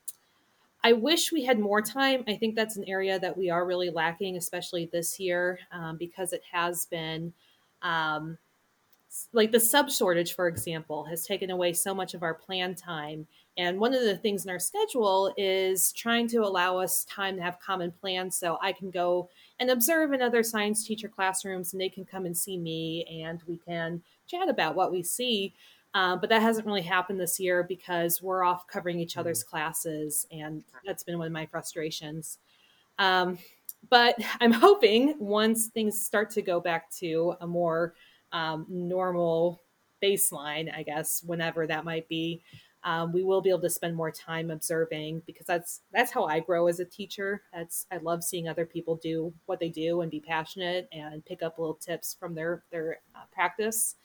I 0.83 0.95
wish 0.95 1.31
we 1.31 1.45
had 1.45 1.59
more 1.59 1.83
time. 1.83 2.25
I 2.27 2.37
think 2.37 2.55
that's 2.55 2.79
an 2.79 2.89
area 2.89 3.19
that 3.19 3.37
we 3.37 3.51
are 3.51 3.67
really 3.67 3.91
lacking, 3.91 4.39
especially 4.39 4.89
this 4.91 5.21
year, 5.21 5.59
um, 5.71 5.99
because 5.99 6.33
it 6.33 6.43
has 6.51 6.87
been. 6.87 7.35
Um, 7.83 8.39
like 9.33 9.53
the 9.53 9.61
sub 9.61 9.91
shortage, 9.91 10.35
for 10.35 10.49
example, 10.49 11.05
has 11.05 11.27
taken 11.27 11.51
away 11.51 11.75
so 11.75 11.95
much 11.95 12.15
of 12.15 12.23
our 12.23 12.35
plan 12.35 12.75
time. 12.75 13.27
And 13.59 13.81
one 13.81 13.93
of 13.93 14.03
the 14.03 14.17
things 14.17 14.45
in 14.45 14.51
our 14.51 14.61
schedule 14.61 15.35
is 15.37 15.93
trying 15.93 16.29
to 16.29 16.39
allow 16.39 16.79
us 16.79 17.05
time 17.05 17.37
to 17.37 17.43
have 17.43 17.59
common 17.59 17.91
plans 17.91 18.39
so 18.39 18.57
I 18.63 18.73
can 18.73 18.89
go 18.89 19.29
and 19.59 19.69
observe 19.69 20.13
in 20.13 20.23
other 20.23 20.45
science 20.45 20.87
teacher 20.87 21.09
classrooms 21.09 21.73
and 21.73 21.83
they 21.83 21.89
can 21.89 22.05
come 22.05 22.25
and 22.25 22.37
see 22.37 22.57
me 22.57 23.05
and 23.25 23.43
we 23.49 23.59
can 23.59 24.01
chat 24.29 24.49
about 24.49 24.77
what 24.77 24.93
we 24.93 25.03
see. 25.03 25.55
Uh, 25.93 26.15
but 26.15 26.31
that 26.31 26.41
hasn't 26.41 26.67
really 26.67 26.83
happened 26.83 27.19
this 27.19 27.41
year 27.41 27.65
because 27.65 28.23
we're 28.23 28.45
off 28.45 28.69
covering 28.69 29.01
each 29.01 29.17
other's 29.17 29.43
classes. 29.43 30.29
And 30.31 30.63
that's 30.87 31.03
been 31.03 31.19
one 31.19 31.27
of 31.27 31.33
my 31.33 31.47
frustrations. 31.47 32.39
Um, 33.01 33.39
but 33.91 34.15
I'm 34.41 34.53
hoping 34.53 35.17
once 35.19 35.67
things 35.67 36.01
start 36.01 36.31
to 36.31 36.43
go 36.43 36.61
back 36.61 36.93
to 36.99 37.35
a 37.41 37.47
more 37.47 37.95
um, 38.31 38.67
normal 38.69 39.61
baseline, 40.01 40.73
I 40.73 40.85
guess, 40.85 41.25
whenever 41.25 41.67
that 41.67 41.85
might 41.85 42.09
be, 42.09 42.43
um, 42.89 43.13
we 43.13 43.23
will 43.23 43.43
be 43.43 43.51
able 43.51 43.61
to 43.61 43.69
spend 43.69 43.95
more 43.95 44.11
time 44.11 44.51
observing 44.51 45.21
because 45.27 45.45
that's 45.45 45.83
that's 45.93 46.11
how 46.11 46.25
I 46.25 46.41
grow 46.41 46.69
as 46.69 46.81
a 46.81 46.87
teacher. 46.87 47.43
That's 47.53 47.85
I 47.93 47.99
love 47.99 48.25
seeing 48.25 48.49
other 48.49 48.65
people 48.65 48.97
do 48.97 49.31
what 49.45 49.61
they 49.61 49.69
do 49.69 50.01
and 50.01 50.11
be 50.11 50.21
passionate 50.21 50.89
and 50.91 51.23
pick 51.27 51.43
up 51.43 51.59
little 51.59 51.75
tips 51.75 52.17
from 52.19 52.35
their 52.35 52.65
their 52.71 53.01
uh, 53.15 53.25
practice. 53.31 53.97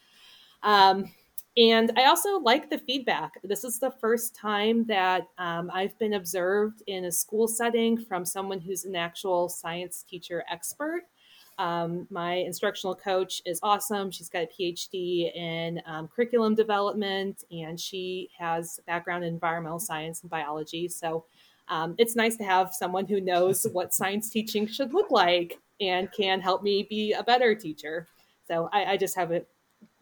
Um, 0.64 1.10
and 1.56 1.94
I 1.96 2.08
also 2.08 2.40
like 2.40 2.70
the 2.70 2.78
feedback. 2.78 3.32
This 3.46 3.64
is 3.64 3.80
the 3.80 3.92
first 4.02 4.36
time 4.36 4.84
that 4.88 5.30
um, 5.38 5.72
I've 5.74 5.98
been 5.98 6.16
observed 6.16 6.84
in 6.88 7.06
a 7.06 7.12
school 7.12 7.48
setting 7.48 7.98
from 7.98 8.26
someone 8.26 8.60
who's 8.60 8.84
an 8.84 8.98
actual 8.98 9.48
science 9.48 10.04
teacher 10.04 10.44
expert. 10.52 11.04
Um, 11.58 12.08
my 12.10 12.36
instructional 12.36 12.96
coach 12.96 13.42
is 13.46 13.60
awesome. 13.62 14.12
She's 14.12 14.30
got 14.30 14.44
a 14.44 14.48
PhD 14.48 15.36
in 15.36 15.82
um, 15.86 16.08
curriculum 16.08 16.56
development 16.56 17.44
and 17.52 17.80
she 17.80 18.30
has 18.38 18.80
background 18.88 19.24
in 19.24 19.34
environmental 19.34 19.80
science 19.80 20.22
and 20.22 20.30
biology. 20.30 20.88
So 20.88 21.26
um, 21.68 21.96
it's 21.98 22.16
nice 22.16 22.36
to 22.38 22.44
have 22.44 22.74
someone 22.74 23.06
who 23.06 23.22
knows 23.22 23.66
what 23.72 23.94
science 23.94 24.30
teaching 24.30 24.68
should 24.68 24.94
look 24.94 25.12
like 25.12 25.60
and 25.80 26.12
can 26.12 26.42
help 26.42 26.64
me 26.64 26.86
be 26.90 27.14
a 27.14 27.24
better 27.24 27.56
teacher. 27.56 28.08
So 28.48 28.70
I, 28.72 28.86
I 28.86 28.98
just 28.98 29.16
have 29.16 29.32
a 29.32 29.44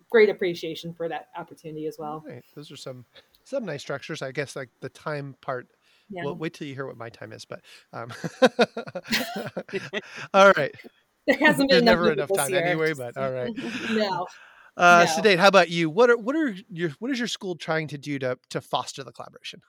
great 0.10 0.30
appreciation 0.30 0.94
for 0.94 1.08
that 1.08 1.30
opportunity 1.36 1.88
as 1.88 1.98
well. 1.98 2.24
Right. 2.26 2.44
Those 2.56 2.72
are 2.72 2.78
some 2.78 3.06
some 3.44 3.66
nice 3.66 3.82
structures. 3.82 4.22
I 4.22 4.32
guess 4.32 4.56
like 4.56 4.70
the 4.82 4.90
time 4.90 5.36
part. 5.42 5.68
Yeah. 6.10 6.26
Well, 6.26 6.36
wait 6.36 6.54
till 6.54 6.68
you 6.68 6.76
hear 6.76 6.86
what 6.86 6.98
my 6.98 7.10
time 7.10 7.32
is. 7.32 7.46
But 7.46 7.62
um, 7.94 8.12
all 10.34 10.52
right. 10.58 10.76
There 11.28 11.38
hasn't 11.40 11.70
been 11.70 11.80
enough, 11.80 11.96
never 11.96 12.12
enough 12.14 12.30
time 12.36 12.52
year. 12.52 12.64
anyway. 12.64 12.94
But 12.94 13.18
all 13.18 13.32
right. 13.32 13.52
no. 13.92 14.28
Uh, 14.78 15.06
No. 15.08 15.16
Sedate, 15.16 15.40
how 15.40 15.48
about 15.48 15.70
you? 15.70 15.90
What 15.90 16.10
are 16.10 16.18
what 16.18 16.36
are 16.36 16.56
your 16.70 16.92
what 17.00 17.12
is 17.12 17.20
your 17.20 17.28
school 17.28 17.56
trying 17.56 17.88
to 17.90 17.98
do 17.98 18.20
to 18.20 18.38
to 18.50 18.62
foster 18.62 19.04
the 19.04 19.12
collaboration? 19.12 19.62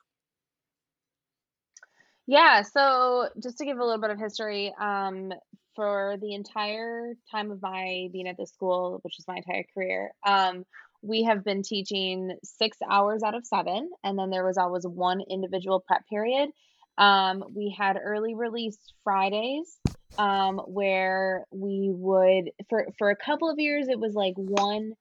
Yeah, 2.26 2.62
so 2.62 3.28
just 3.42 3.59
to 3.59 3.64
give 3.64 3.78
a 3.78 3.84
little 3.84 4.00
bit 4.00 4.11
of 4.11 4.18
history, 4.18 4.72
um, 4.80 5.32
for 5.74 6.16
the 6.20 6.34
entire 6.34 7.14
time 7.30 7.50
of 7.50 7.61
my 7.61 8.09
being 8.12 8.28
at 8.28 8.36
the 8.36 8.46
school, 8.46 9.00
which 9.03 9.18
is 9.18 9.26
my 9.26 9.36
entire 9.36 9.64
career, 9.74 10.12
um, 10.24 10.64
we 11.03 11.24
have 11.24 11.44
been 11.44 11.62
teaching 11.62 12.36
six 12.44 12.78
hours 12.88 13.22
out 13.24 13.34
of 13.34 13.44
seven, 13.44 13.90
and 14.05 14.16
then 14.16 14.30
there 14.30 14.44
was 14.44 14.57
always 14.57 14.86
one 14.86 15.20
individual 15.28 15.80
prep 15.80 16.09
period. 16.09 16.50
Um, 16.96 17.42
we 17.55 17.74
had 17.76 17.98
early 18.03 18.34
release 18.34 18.78
Fridays, 19.03 19.78
um, 20.18 20.58
where 20.58 21.46
we 21.50 21.90
would 21.92 22.50
for 22.68 22.86
for 22.98 23.10
a 23.10 23.16
couple 23.16 23.50
of 23.50 23.58
years 23.58 23.88
it 23.88 23.98
was 23.98 24.14
like 24.14 24.34
one 24.36 24.92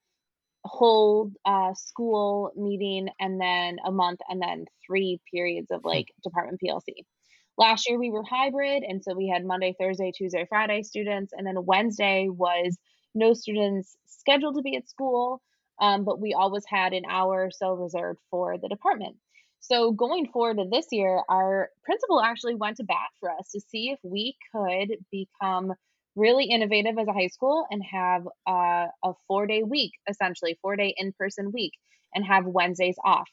whole 0.64 1.32
uh, 1.46 1.74
school 1.74 2.52
meeting 2.56 3.10
and 3.20 3.42
then 3.42 3.78
a 3.86 3.92
month 3.92 4.20
and 4.30 4.42
then 4.42 4.66
three 4.86 5.20
periods 5.32 5.72
of 5.72 5.84
like 5.84 6.08
department 6.24 6.60
PLC. 6.64 7.04
Last 7.58 7.90
year 7.90 8.00
we 8.00 8.10
were 8.10 8.24
hybrid, 8.24 8.84
and 8.84 9.04
so 9.04 9.14
we 9.14 9.28
had 9.28 9.46
Monday, 9.46 9.76
Thursday, 9.78 10.12
Tuesday, 10.16 10.46
Friday 10.48 10.84
students, 10.84 11.34
and 11.36 11.46
then 11.46 11.66
Wednesday 11.66 12.28
was 12.30 12.78
no 13.14 13.34
students 13.34 13.98
scheduled 14.08 14.56
to 14.56 14.62
be 14.62 14.78
at 14.78 14.90
school, 14.90 15.42
um, 15.80 16.06
but 16.06 16.20
we 16.20 16.34
always 16.34 16.64
had 16.66 16.94
an 16.94 17.04
hour 17.10 17.46
or 17.46 17.52
so 17.52 17.74
reserved 17.74 18.20
for 18.30 18.58
the 18.58 18.70
department. 18.70 19.18
So 19.62 19.92
going 19.92 20.28
forward 20.28 20.58
to 20.58 20.68
this 20.70 20.88
year, 20.92 21.22
our 21.30 21.70
principal 21.84 22.22
actually 22.22 22.56
went 22.56 22.78
to 22.78 22.84
bat 22.84 23.10
for 23.20 23.30
us 23.32 23.52
to 23.52 23.62
see 23.62 23.92
if 23.92 24.00
we 24.04 24.36
could 24.52 24.98
become 25.12 25.74
really 26.16 26.46
innovative 26.46 26.98
as 26.98 27.08
a 27.08 27.14
high 27.14 27.28
school 27.28 27.66
and 27.70 27.82
have 27.84 28.28
uh, 28.48 28.88
a 29.04 29.14
four 29.28 29.48
day 29.48 29.64
week, 29.64 29.92
essentially, 30.10 30.58
four 30.62 30.76
day 30.76 30.94
in 30.98 31.14
person 31.14 31.52
week, 31.52 31.74
and 32.14 32.26
have 32.26 32.46
Wednesdays 32.46 32.98
off. 33.04 33.30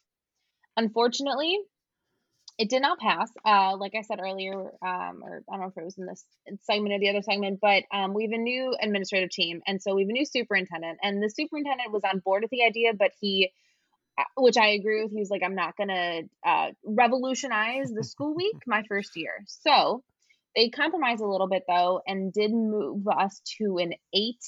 Unfortunately, 0.76 1.58
it 2.58 2.68
did 2.68 2.82
not 2.82 2.98
pass. 2.98 3.30
Uh, 3.44 3.76
like 3.76 3.94
I 3.96 4.02
said 4.02 4.20
earlier, 4.20 4.52
um, 4.82 5.22
or 5.22 5.42
I 5.48 5.52
don't 5.52 5.60
know 5.60 5.66
if 5.68 5.76
it 5.76 5.84
was 5.84 5.96
in 5.96 6.06
this 6.06 6.24
segment 6.62 6.94
or 6.94 6.98
the 6.98 7.08
other 7.08 7.22
segment, 7.22 7.58
but 7.60 7.84
um, 7.92 8.14
we 8.14 8.24
have 8.24 8.32
a 8.32 8.38
new 8.38 8.74
administrative 8.80 9.30
team, 9.30 9.62
and 9.66 9.80
so 9.80 9.94
we 9.94 10.02
have 10.02 10.10
a 10.10 10.12
new 10.12 10.26
superintendent. 10.26 10.98
And 11.02 11.22
the 11.22 11.30
superintendent 11.30 11.92
was 11.92 12.02
on 12.04 12.18
board 12.18 12.42
with 12.42 12.50
the 12.50 12.64
idea, 12.64 12.92
but 12.94 13.12
he, 13.20 13.50
which 14.36 14.56
I 14.56 14.68
agree 14.68 15.02
with, 15.02 15.12
he 15.12 15.20
was 15.20 15.30
like, 15.30 15.42
"I'm 15.44 15.54
not 15.54 15.76
gonna 15.76 16.22
uh, 16.44 16.68
revolutionize 16.84 17.90
the 17.90 18.04
school 18.04 18.34
week 18.34 18.56
my 18.66 18.82
first 18.88 19.16
year." 19.16 19.44
So 19.46 20.02
they 20.56 20.70
compromised 20.70 21.22
a 21.22 21.26
little 21.26 21.48
bit 21.48 21.64
though, 21.68 22.00
and 22.06 22.32
did 22.32 22.52
move 22.52 23.06
us 23.08 23.40
to 23.58 23.78
an 23.78 23.94
eight 24.12 24.44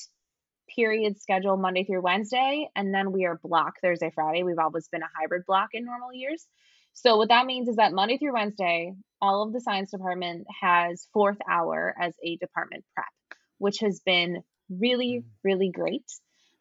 period 0.74 1.20
schedule 1.20 1.56
Monday 1.56 1.84
through 1.84 2.02
Wednesday, 2.02 2.68
and 2.74 2.94
then 2.94 3.12
we 3.12 3.24
are 3.26 3.38
block 3.42 3.74
Thursday, 3.82 4.10
Friday. 4.14 4.42
We've 4.42 4.58
always 4.58 4.88
been 4.88 5.02
a 5.02 5.10
hybrid 5.18 5.44
block 5.46 5.70
in 5.72 5.84
normal 5.84 6.12
years. 6.12 6.46
So 6.92 7.16
what 7.16 7.28
that 7.28 7.46
means 7.46 7.68
is 7.68 7.76
that 7.76 7.92
Monday 7.92 8.18
through 8.18 8.34
Wednesday, 8.34 8.92
all 9.22 9.42
of 9.42 9.52
the 9.52 9.60
science 9.60 9.90
department 9.90 10.46
has 10.60 11.06
fourth 11.12 11.38
hour 11.48 11.94
as 11.98 12.14
a 12.24 12.36
department 12.36 12.84
prep, 12.94 13.06
which 13.58 13.78
has 13.80 14.00
been 14.04 14.42
really, 14.68 15.22
mm. 15.22 15.24
really 15.44 15.70
great. 15.70 16.04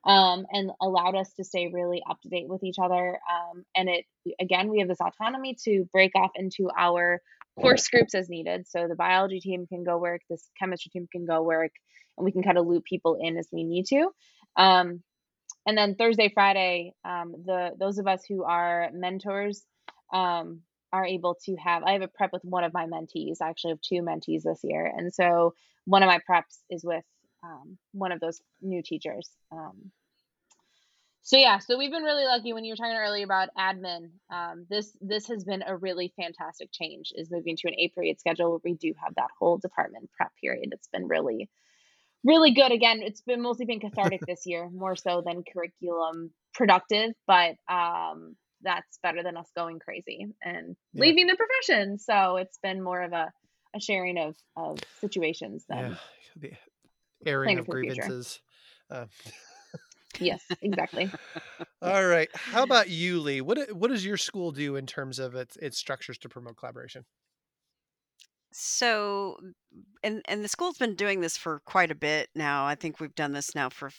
Um, 0.06 0.45
and 0.52 0.72
allowed 0.82 1.16
us 1.16 1.32
to 1.34 1.43
stay 1.43 1.70
really 1.74 2.02
up 2.10 2.22
to 2.22 2.30
date 2.30 2.47
with 2.47 2.64
each 2.64 2.78
other. 2.82 3.20
Um, 3.30 3.66
and 3.76 3.89
it, 3.89 4.06
again, 4.39 4.70
we 4.70 4.80
have 4.80 4.88
this 4.88 5.02
autonomy 5.02 5.58
to 5.66 5.89
break 5.91 6.14
off 6.16 6.32
into 6.36 6.70
our 6.76 7.22
course 7.60 7.88
groups 7.89 8.16
as 8.16 8.30
needed. 8.30 8.66
So 8.68 8.88
the 8.88 8.95
biology 8.95 9.41
team 9.41 9.68
can 9.68 9.84
go 9.84 9.97
work, 9.97 10.22
this 10.30 10.50
chemistry 10.58 10.89
team 10.91 11.08
can 11.12 11.26
go 11.26 11.43
work, 11.43 11.72
and 12.18 12.24
we 12.24 12.32
can 12.32 12.43
kind 12.43 12.58
of 12.58 12.66
loop 12.66 12.86
people 12.86 13.18
in 13.20 13.38
as 13.38 13.50
we 13.52 13.66
need 13.66 13.88
to. 13.88 14.10
Um, 14.56 15.04
and 15.68 15.78
then 15.78 15.95
Thursday, 15.95 16.32
Friday, 16.34 16.93
um, 17.04 17.36
the 17.45 17.72
those 17.78 17.97
of 17.97 18.08
us 18.08 18.24
who 18.28 18.45
are 18.45 18.89
mentors 18.93 19.62
um, 20.14 20.62
are 20.91 21.06
able 21.06 21.38
to 21.45 21.56
have 21.56 21.84
i 21.84 21.93
have 21.93 22.02
a 22.02 22.08
prep 22.08 22.34
with 22.34 22.43
one 22.43 22.64
of 22.64 22.74
my 22.74 22.86
mentees 22.86 23.38
i 23.41 23.50
actually 23.50 23.72
have 23.72 23.82
two 23.82 24.02
mentees 24.02 24.43
this 24.43 24.60
year 24.64 24.86
and 24.86 25.14
so 25.14 25.54
one 25.86 26.04
of 26.04 26.08
my 26.08 26.20
preps 26.30 26.58
is 26.70 26.84
with 26.84 27.04
um, 27.43 27.77
one 27.91 28.11
of 28.11 28.19
those 28.19 28.41
new 28.61 28.81
teachers 28.81 29.29
um, 29.51 29.91
so 31.21 31.37
yeah 31.37 31.59
so 31.59 31.77
we've 31.77 31.91
been 31.91 32.03
really 32.03 32.25
lucky 32.25 32.53
when 32.53 32.63
you 32.65 32.71
were 32.71 32.77
talking 32.77 32.97
earlier 32.97 33.23
about 33.25 33.49
admin 33.57 34.09
um, 34.31 34.65
this 34.69 34.95
this 35.01 35.27
has 35.27 35.43
been 35.43 35.63
a 35.65 35.75
really 35.75 36.13
fantastic 36.15 36.69
change 36.71 37.11
is 37.15 37.31
moving 37.31 37.55
to 37.55 37.67
an 37.67 37.75
eight 37.77 37.93
period 37.93 38.19
schedule 38.19 38.51
where 38.51 38.59
we 38.63 38.73
do 38.73 38.93
have 39.03 39.13
that 39.15 39.29
whole 39.39 39.57
department 39.57 40.09
prep 40.15 40.31
period 40.41 40.69
it's 40.71 40.89
been 40.89 41.07
really 41.07 41.49
really 42.23 42.51
good 42.51 42.71
again 42.71 43.01
it's 43.01 43.21
been 43.21 43.41
mostly 43.41 43.65
been 43.65 43.79
cathartic 43.79 44.21
this 44.27 44.45
year 44.45 44.69
more 44.69 44.95
so 44.95 45.23
than 45.25 45.43
curriculum 45.43 46.31
productive 46.53 47.13
but 47.27 47.55
um 47.69 48.35
that's 48.61 48.99
better 49.01 49.23
than 49.23 49.37
us 49.37 49.49
going 49.55 49.79
crazy 49.79 50.27
and 50.43 50.75
yeah. 50.93 51.01
leaving 51.01 51.27
the 51.27 51.37
profession. 51.37 51.97
So 51.97 52.37
it's 52.37 52.57
been 52.61 52.81
more 52.81 53.01
of 53.01 53.13
a, 53.13 53.31
a 53.75 53.79
sharing 53.79 54.17
of, 54.17 54.35
of 54.55 54.79
situations 54.99 55.65
than 55.69 55.91
yeah. 55.91 55.95
the 56.35 56.51
airing 57.26 57.59
of 57.59 57.67
grievances. 57.67 58.41
Uh. 58.89 59.05
yes, 60.20 60.43
exactly. 60.61 61.11
All 61.82 62.05
right. 62.05 62.30
How 62.34 62.63
about 62.63 62.89
you, 62.89 63.20
Lee? 63.20 63.41
What 63.41 63.72
what 63.74 63.89
does 63.89 64.05
your 64.05 64.17
school 64.17 64.51
do 64.51 64.76
in 64.76 64.86
terms 64.86 65.20
of 65.20 65.36
its 65.36 65.55
its 65.57 65.78
structures 65.78 66.17
to 66.20 66.30
promote 66.30 66.57
collaboration? 66.57 67.05
So, 68.51 69.38
and 70.03 70.22
and 70.26 70.43
the 70.43 70.47
school's 70.47 70.78
been 70.78 70.95
doing 70.95 71.22
this 71.22 71.38
for 71.38 71.61
quite 71.65 71.91
a 71.91 71.95
bit 71.95 72.30
now. 72.36 72.65
I 72.65 72.76
think 72.76 72.99
we've 72.99 73.15
done 73.15 73.34
this 73.34 73.53
now 73.53 73.70
for 73.70 73.91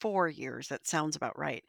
four 0.00 0.28
years. 0.28 0.68
That 0.68 0.86
sounds 0.86 1.16
about 1.16 1.38
right. 1.38 1.64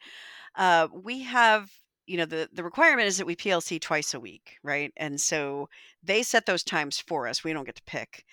Uh, 0.56 0.88
we 0.92 1.22
have 1.22 1.70
you 2.06 2.16
know 2.16 2.24
the 2.24 2.48
the 2.52 2.64
requirement 2.64 3.08
is 3.08 3.18
that 3.18 3.26
we 3.26 3.36
PLC 3.36 3.80
twice 3.80 4.14
a 4.14 4.20
week, 4.20 4.58
right? 4.62 4.92
And 4.96 5.20
so 5.20 5.68
they 6.02 6.22
set 6.22 6.46
those 6.46 6.62
times 6.62 6.98
for 6.98 7.26
us. 7.26 7.44
We 7.44 7.52
don't 7.52 7.66
get 7.66 7.76
to 7.76 7.82
pick. 7.82 8.24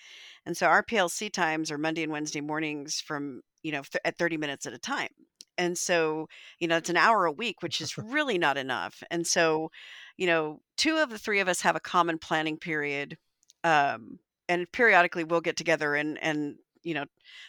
And 0.46 0.56
so 0.56 0.66
our 0.66 0.82
PLC 0.82 1.32
times 1.32 1.70
are 1.70 1.78
Monday 1.78 2.02
and 2.02 2.12
Wednesday 2.12 2.40
mornings 2.40 3.00
from, 3.00 3.40
you 3.62 3.72
know, 3.72 3.82
th- 3.82 4.02
at 4.04 4.18
30 4.18 4.36
minutes 4.36 4.66
at 4.66 4.74
a 4.74 4.78
time. 4.78 5.08
And 5.56 5.76
so, 5.78 6.28
you 6.58 6.68
know, 6.68 6.76
it's 6.76 6.90
an 6.90 6.98
hour 6.98 7.24
a 7.24 7.32
week, 7.32 7.62
which 7.62 7.80
is 7.80 7.96
really 7.98 8.38
not 8.38 8.58
enough. 8.58 9.02
And 9.10 9.26
so, 9.26 9.70
you 10.16 10.26
know, 10.26 10.60
two 10.76 10.98
of 10.98 11.10
the 11.10 11.18
three 11.18 11.40
of 11.40 11.48
us 11.48 11.62
have 11.62 11.76
a 11.76 11.80
common 11.80 12.18
planning 12.18 12.58
period. 12.58 13.16
Um, 13.64 14.18
and 14.48 14.70
periodically 14.72 15.24
we'll 15.24 15.40
get 15.40 15.56
together 15.56 15.94
and 15.94 16.22
and 16.22 16.56
you 16.82 16.92
know 16.92 17.06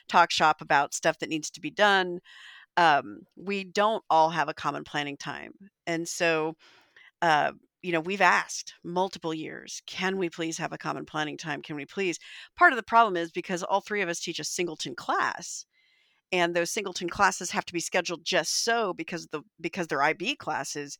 talk 0.07 0.31
shop 0.31 0.61
about 0.61 0.93
stuff 0.93 1.19
that 1.19 1.27
needs 1.27 1.51
to 1.51 1.59
be 1.59 1.69
done 1.69 2.21
um, 2.77 3.21
we 3.35 3.63
don't 3.63 4.03
all 4.09 4.29
have 4.29 4.49
a 4.49 4.53
common 4.53 4.83
planning 4.83 5.17
time. 5.17 5.53
And 5.87 6.07
so, 6.07 6.55
uh, 7.21 7.51
you 7.81 7.91
know, 7.91 7.99
we've 7.99 8.21
asked 8.21 8.73
multiple 8.83 9.33
years, 9.33 9.81
can 9.85 10.17
we 10.17 10.29
please 10.29 10.57
have 10.57 10.73
a 10.73 10.77
common 10.77 11.05
planning 11.05 11.37
time? 11.37 11.61
Can 11.61 11.75
we 11.75 11.85
please? 11.85 12.17
Part 12.57 12.73
of 12.73 12.77
the 12.77 12.83
problem 12.83 13.15
is 13.15 13.31
because 13.31 13.63
all 13.63 13.81
three 13.81 14.01
of 14.01 14.09
us 14.09 14.19
teach 14.19 14.39
a 14.39 14.43
singleton 14.43 14.95
class, 14.95 15.65
and 16.31 16.55
those 16.55 16.71
singleton 16.71 17.09
classes 17.09 17.51
have 17.51 17.65
to 17.65 17.73
be 17.73 17.79
scheduled 17.79 18.25
just 18.25 18.63
so 18.63 18.93
because 18.93 19.27
the 19.27 19.41
because 19.61 19.87
they're 19.87 20.01
IB 20.01 20.35
classes, 20.37 20.97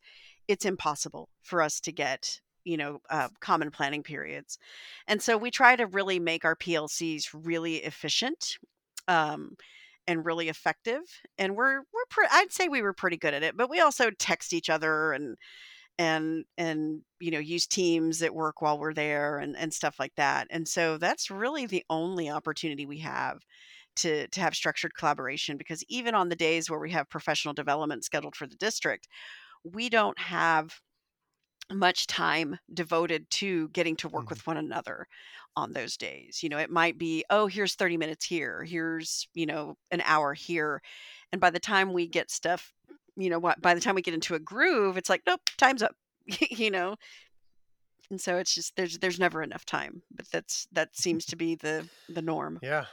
it's 0.48 0.64
impossible 0.64 1.28
for 1.42 1.60
us 1.60 1.80
to 1.80 1.92
get 1.92 2.40
you 2.64 2.76
know 2.76 3.00
uh, 3.10 3.28
common 3.40 3.70
planning 3.70 4.02
periods 4.02 4.58
and 5.06 5.22
so 5.22 5.38
we 5.38 5.50
try 5.50 5.76
to 5.76 5.86
really 5.86 6.18
make 6.18 6.44
our 6.44 6.56
plcs 6.56 7.28
really 7.32 7.76
efficient 7.76 8.58
um, 9.08 9.56
and 10.06 10.24
really 10.24 10.48
effective 10.48 11.02
and 11.38 11.56
we're 11.56 11.78
we're 11.78 12.06
pre- 12.10 12.28
I'd 12.30 12.52
say 12.52 12.68
we 12.68 12.82
were 12.82 12.92
pretty 12.92 13.16
good 13.16 13.34
at 13.34 13.42
it 13.42 13.56
but 13.56 13.70
we 13.70 13.80
also 13.80 14.10
text 14.10 14.52
each 14.52 14.70
other 14.70 15.12
and 15.12 15.36
and 15.98 16.44
and 16.58 17.00
you 17.20 17.30
know 17.30 17.38
use 17.38 17.66
teams 17.66 18.22
at 18.22 18.34
work 18.34 18.60
while 18.60 18.78
we're 18.78 18.94
there 18.94 19.38
and 19.38 19.56
and 19.56 19.72
stuff 19.72 19.96
like 19.98 20.14
that 20.16 20.46
and 20.50 20.68
so 20.68 20.98
that's 20.98 21.30
really 21.30 21.66
the 21.66 21.84
only 21.90 22.28
opportunity 22.30 22.86
we 22.86 22.98
have 22.98 23.38
to 23.96 24.28
to 24.28 24.40
have 24.40 24.54
structured 24.54 24.94
collaboration 24.94 25.56
because 25.56 25.82
even 25.88 26.14
on 26.14 26.28
the 26.28 26.36
days 26.36 26.70
where 26.70 26.80
we 26.80 26.90
have 26.90 27.08
professional 27.08 27.54
development 27.54 28.04
scheduled 28.04 28.36
for 28.36 28.46
the 28.46 28.56
district 28.56 29.08
we 29.64 29.88
don't 29.88 30.18
have 30.18 30.80
much 31.72 32.06
time 32.06 32.58
devoted 32.72 33.28
to 33.30 33.68
getting 33.68 33.96
to 33.96 34.08
work 34.08 34.24
mm-hmm. 34.24 34.30
with 34.30 34.46
one 34.46 34.56
another 34.56 35.06
on 35.56 35.72
those 35.72 35.96
days. 35.96 36.42
You 36.42 36.48
know, 36.48 36.58
it 36.58 36.70
might 36.70 36.98
be, 36.98 37.24
oh, 37.30 37.46
here's 37.46 37.74
30 37.74 37.96
minutes 37.96 38.24
here, 38.24 38.62
here's, 38.62 39.26
you 39.34 39.46
know, 39.46 39.76
an 39.90 40.02
hour 40.04 40.34
here. 40.34 40.82
And 41.32 41.40
by 41.40 41.50
the 41.50 41.60
time 41.60 41.92
we 41.92 42.06
get 42.06 42.30
stuff, 42.30 42.72
you 43.16 43.30
know, 43.30 43.38
what 43.38 43.60
by 43.60 43.74
the 43.74 43.80
time 43.80 43.94
we 43.94 44.02
get 44.02 44.14
into 44.14 44.34
a 44.34 44.38
groove, 44.38 44.96
it's 44.96 45.08
like, 45.08 45.22
nope, 45.26 45.40
time's 45.56 45.82
up. 45.82 45.94
you 46.50 46.70
know. 46.70 46.96
And 48.10 48.20
so 48.20 48.36
it's 48.36 48.54
just 48.54 48.76
there's 48.76 48.98
there's 48.98 49.18
never 49.18 49.42
enough 49.42 49.64
time. 49.64 50.02
But 50.14 50.26
that's 50.30 50.68
that 50.72 50.96
seems 50.96 51.24
to 51.26 51.36
be 51.36 51.56
the 51.56 51.88
the 52.08 52.22
norm. 52.22 52.58
Yeah. 52.62 52.84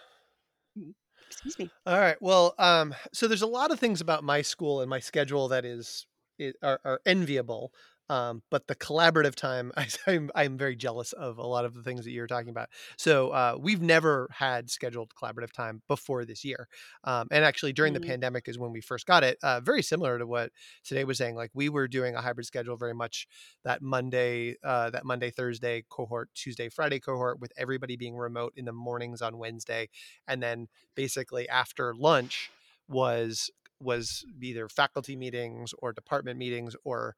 Mm, 0.78 0.94
excuse 1.28 1.60
me. 1.60 1.70
All 1.86 2.00
right. 2.00 2.20
Well, 2.20 2.56
um, 2.58 2.96
so 3.12 3.28
there's 3.28 3.44
a 3.44 3.48
lot 3.48 3.72
of 3.72 3.80
things 3.80 4.02
about 4.02 4.24
my 4.24 4.42
school 4.42 4.82
and 4.82 4.90
my 4.90 5.00
schedule 5.00 5.50
that 5.50 5.66
is 5.66 6.08
it, 6.40 6.56
are, 6.64 6.80
are 6.84 7.02
enviable. 7.06 7.74
Um, 8.10 8.44
but 8.52 8.68
the 8.68 8.76
collaborative 8.76 9.36
time, 9.36 9.72
I, 9.78 9.88
am 10.08 10.30
I'm 10.36 10.58
very 10.58 10.76
jealous 10.76 11.14
of 11.14 11.38
a 11.38 11.46
lot 11.46 11.66
of 11.66 11.74
the 11.74 11.84
things 11.84 12.04
that 12.06 12.12
you're 12.12 12.28
talking 12.28 12.50
about. 12.50 12.70
So 12.98 13.30
uh, 13.30 13.58
we've 13.60 13.82
never 13.82 14.30
had 14.32 14.70
scheduled 14.70 15.12
collaborative 15.16 15.52
time 15.52 15.82
before 15.88 16.26
this 16.26 16.44
year, 16.44 16.68
um, 17.04 17.28
and 17.32 17.46
actually 17.46 17.74
during 17.74 17.94
mm-hmm. 17.94 18.02
the 18.02 18.08
pandemic 18.08 18.48
is 18.48 18.60
when 18.60 18.72
we 18.72 18.82
first 18.82 19.06
got 19.06 19.24
it. 19.24 19.38
Uh, 19.44 19.60
very 19.60 19.82
similar 19.82 20.18
to 20.20 20.28
what 20.28 20.52
today 20.84 21.04
was 21.04 21.18
saying. 21.18 21.36
Like 21.36 21.52
we 21.54 21.70
were 21.70 21.88
doing 21.88 22.16
a 22.16 22.22
hybrid 22.22 22.46
schedule, 22.46 22.78
very 22.78 22.94
much 22.94 23.28
that 23.64 23.82
Monday, 23.82 24.56
uh, 24.64 24.90
that 24.90 25.06
Monday 25.06 25.32
Thursday 25.32 25.84
cohort, 25.90 26.30
Tuesday 26.36 26.70
Friday 26.70 27.00
cohort, 27.00 27.40
with 27.40 27.52
everybody 27.58 27.96
being 27.96 28.16
remote 28.16 28.54
in 28.56 28.66
the 28.66 28.74
mornings 28.74 29.22
on 29.22 29.38
Wednesday, 29.38 29.90
and 30.28 30.42
then 30.44 30.68
basically 30.96 31.48
after 31.50 31.94
lunch 31.96 32.52
was 32.88 33.50
was 33.80 34.26
either 34.42 34.70
faculty 34.70 35.16
meetings 35.16 35.74
or 35.80 35.92
department 35.94 36.40
meetings 36.40 36.76
or 36.84 37.16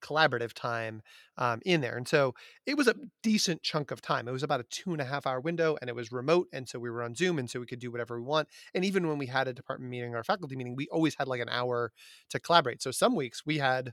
collaborative 0.00 0.52
time 0.52 1.02
um, 1.36 1.60
in 1.64 1.80
there. 1.80 1.96
And 1.96 2.06
so 2.06 2.34
it 2.66 2.76
was 2.76 2.88
a 2.88 2.94
decent 3.22 3.62
chunk 3.62 3.90
of 3.90 4.00
time. 4.00 4.28
It 4.28 4.32
was 4.32 4.42
about 4.42 4.60
a 4.60 4.64
two 4.64 4.92
and 4.92 5.00
a 5.00 5.04
half 5.04 5.26
hour 5.26 5.40
window 5.40 5.76
and 5.80 5.88
it 5.88 5.96
was 5.96 6.12
remote. 6.12 6.48
And 6.52 6.68
so 6.68 6.78
we 6.78 6.90
were 6.90 7.02
on 7.02 7.14
Zoom 7.14 7.38
and 7.38 7.48
so 7.48 7.60
we 7.60 7.66
could 7.66 7.78
do 7.78 7.90
whatever 7.90 8.18
we 8.18 8.26
want. 8.26 8.48
And 8.74 8.84
even 8.84 9.08
when 9.08 9.18
we 9.18 9.26
had 9.26 9.48
a 9.48 9.52
department 9.52 9.90
meeting 9.90 10.14
or 10.14 10.18
a 10.18 10.24
faculty 10.24 10.56
meeting, 10.56 10.76
we 10.76 10.88
always 10.88 11.14
had 11.14 11.28
like 11.28 11.40
an 11.40 11.48
hour 11.48 11.92
to 12.30 12.40
collaborate. 12.40 12.82
So 12.82 12.90
some 12.90 13.14
weeks 13.14 13.44
we 13.46 13.58
had, 13.58 13.92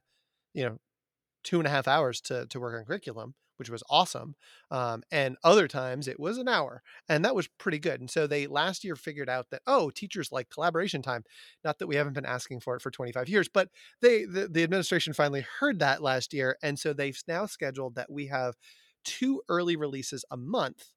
you 0.53 0.65
know, 0.65 0.77
two 1.43 1.59
and 1.59 1.67
a 1.67 1.71
half 1.71 1.87
hours 1.87 2.19
to, 2.21 2.45
to 2.47 2.59
work 2.59 2.77
on 2.77 2.85
curriculum 2.85 3.35
which 3.57 3.69
was 3.69 3.83
awesome. 3.89 4.35
Um, 4.71 5.03
and 5.11 5.37
other 5.43 5.67
times 5.67 6.07
it 6.07 6.19
was 6.19 6.37
an 6.37 6.47
hour, 6.47 6.81
and 7.09 7.23
that 7.25 7.35
was 7.35 7.47
pretty 7.47 7.79
good. 7.79 7.99
And 7.99 8.09
so 8.09 8.27
they 8.27 8.47
last 8.47 8.83
year 8.83 8.95
figured 8.95 9.29
out 9.29 9.47
that 9.51 9.61
oh, 9.67 9.89
teachers 9.89 10.31
like 10.31 10.49
collaboration 10.49 11.01
time. 11.01 11.23
Not 11.63 11.79
that 11.79 11.87
we 11.87 11.95
haven't 11.95 12.13
been 12.13 12.25
asking 12.25 12.61
for 12.61 12.75
it 12.75 12.81
for 12.81 12.91
25 12.91 13.29
years, 13.29 13.49
but 13.49 13.69
they 14.01 14.25
the, 14.25 14.47
the 14.47 14.63
administration 14.63 15.13
finally 15.13 15.45
heard 15.59 15.79
that 15.79 16.01
last 16.01 16.33
year, 16.33 16.57
and 16.63 16.77
so 16.79 16.93
they've 16.93 17.21
now 17.27 17.45
scheduled 17.45 17.95
that 17.95 18.11
we 18.11 18.27
have 18.27 18.55
two 19.03 19.41
early 19.49 19.75
releases 19.75 20.25
a 20.31 20.37
month 20.37 20.91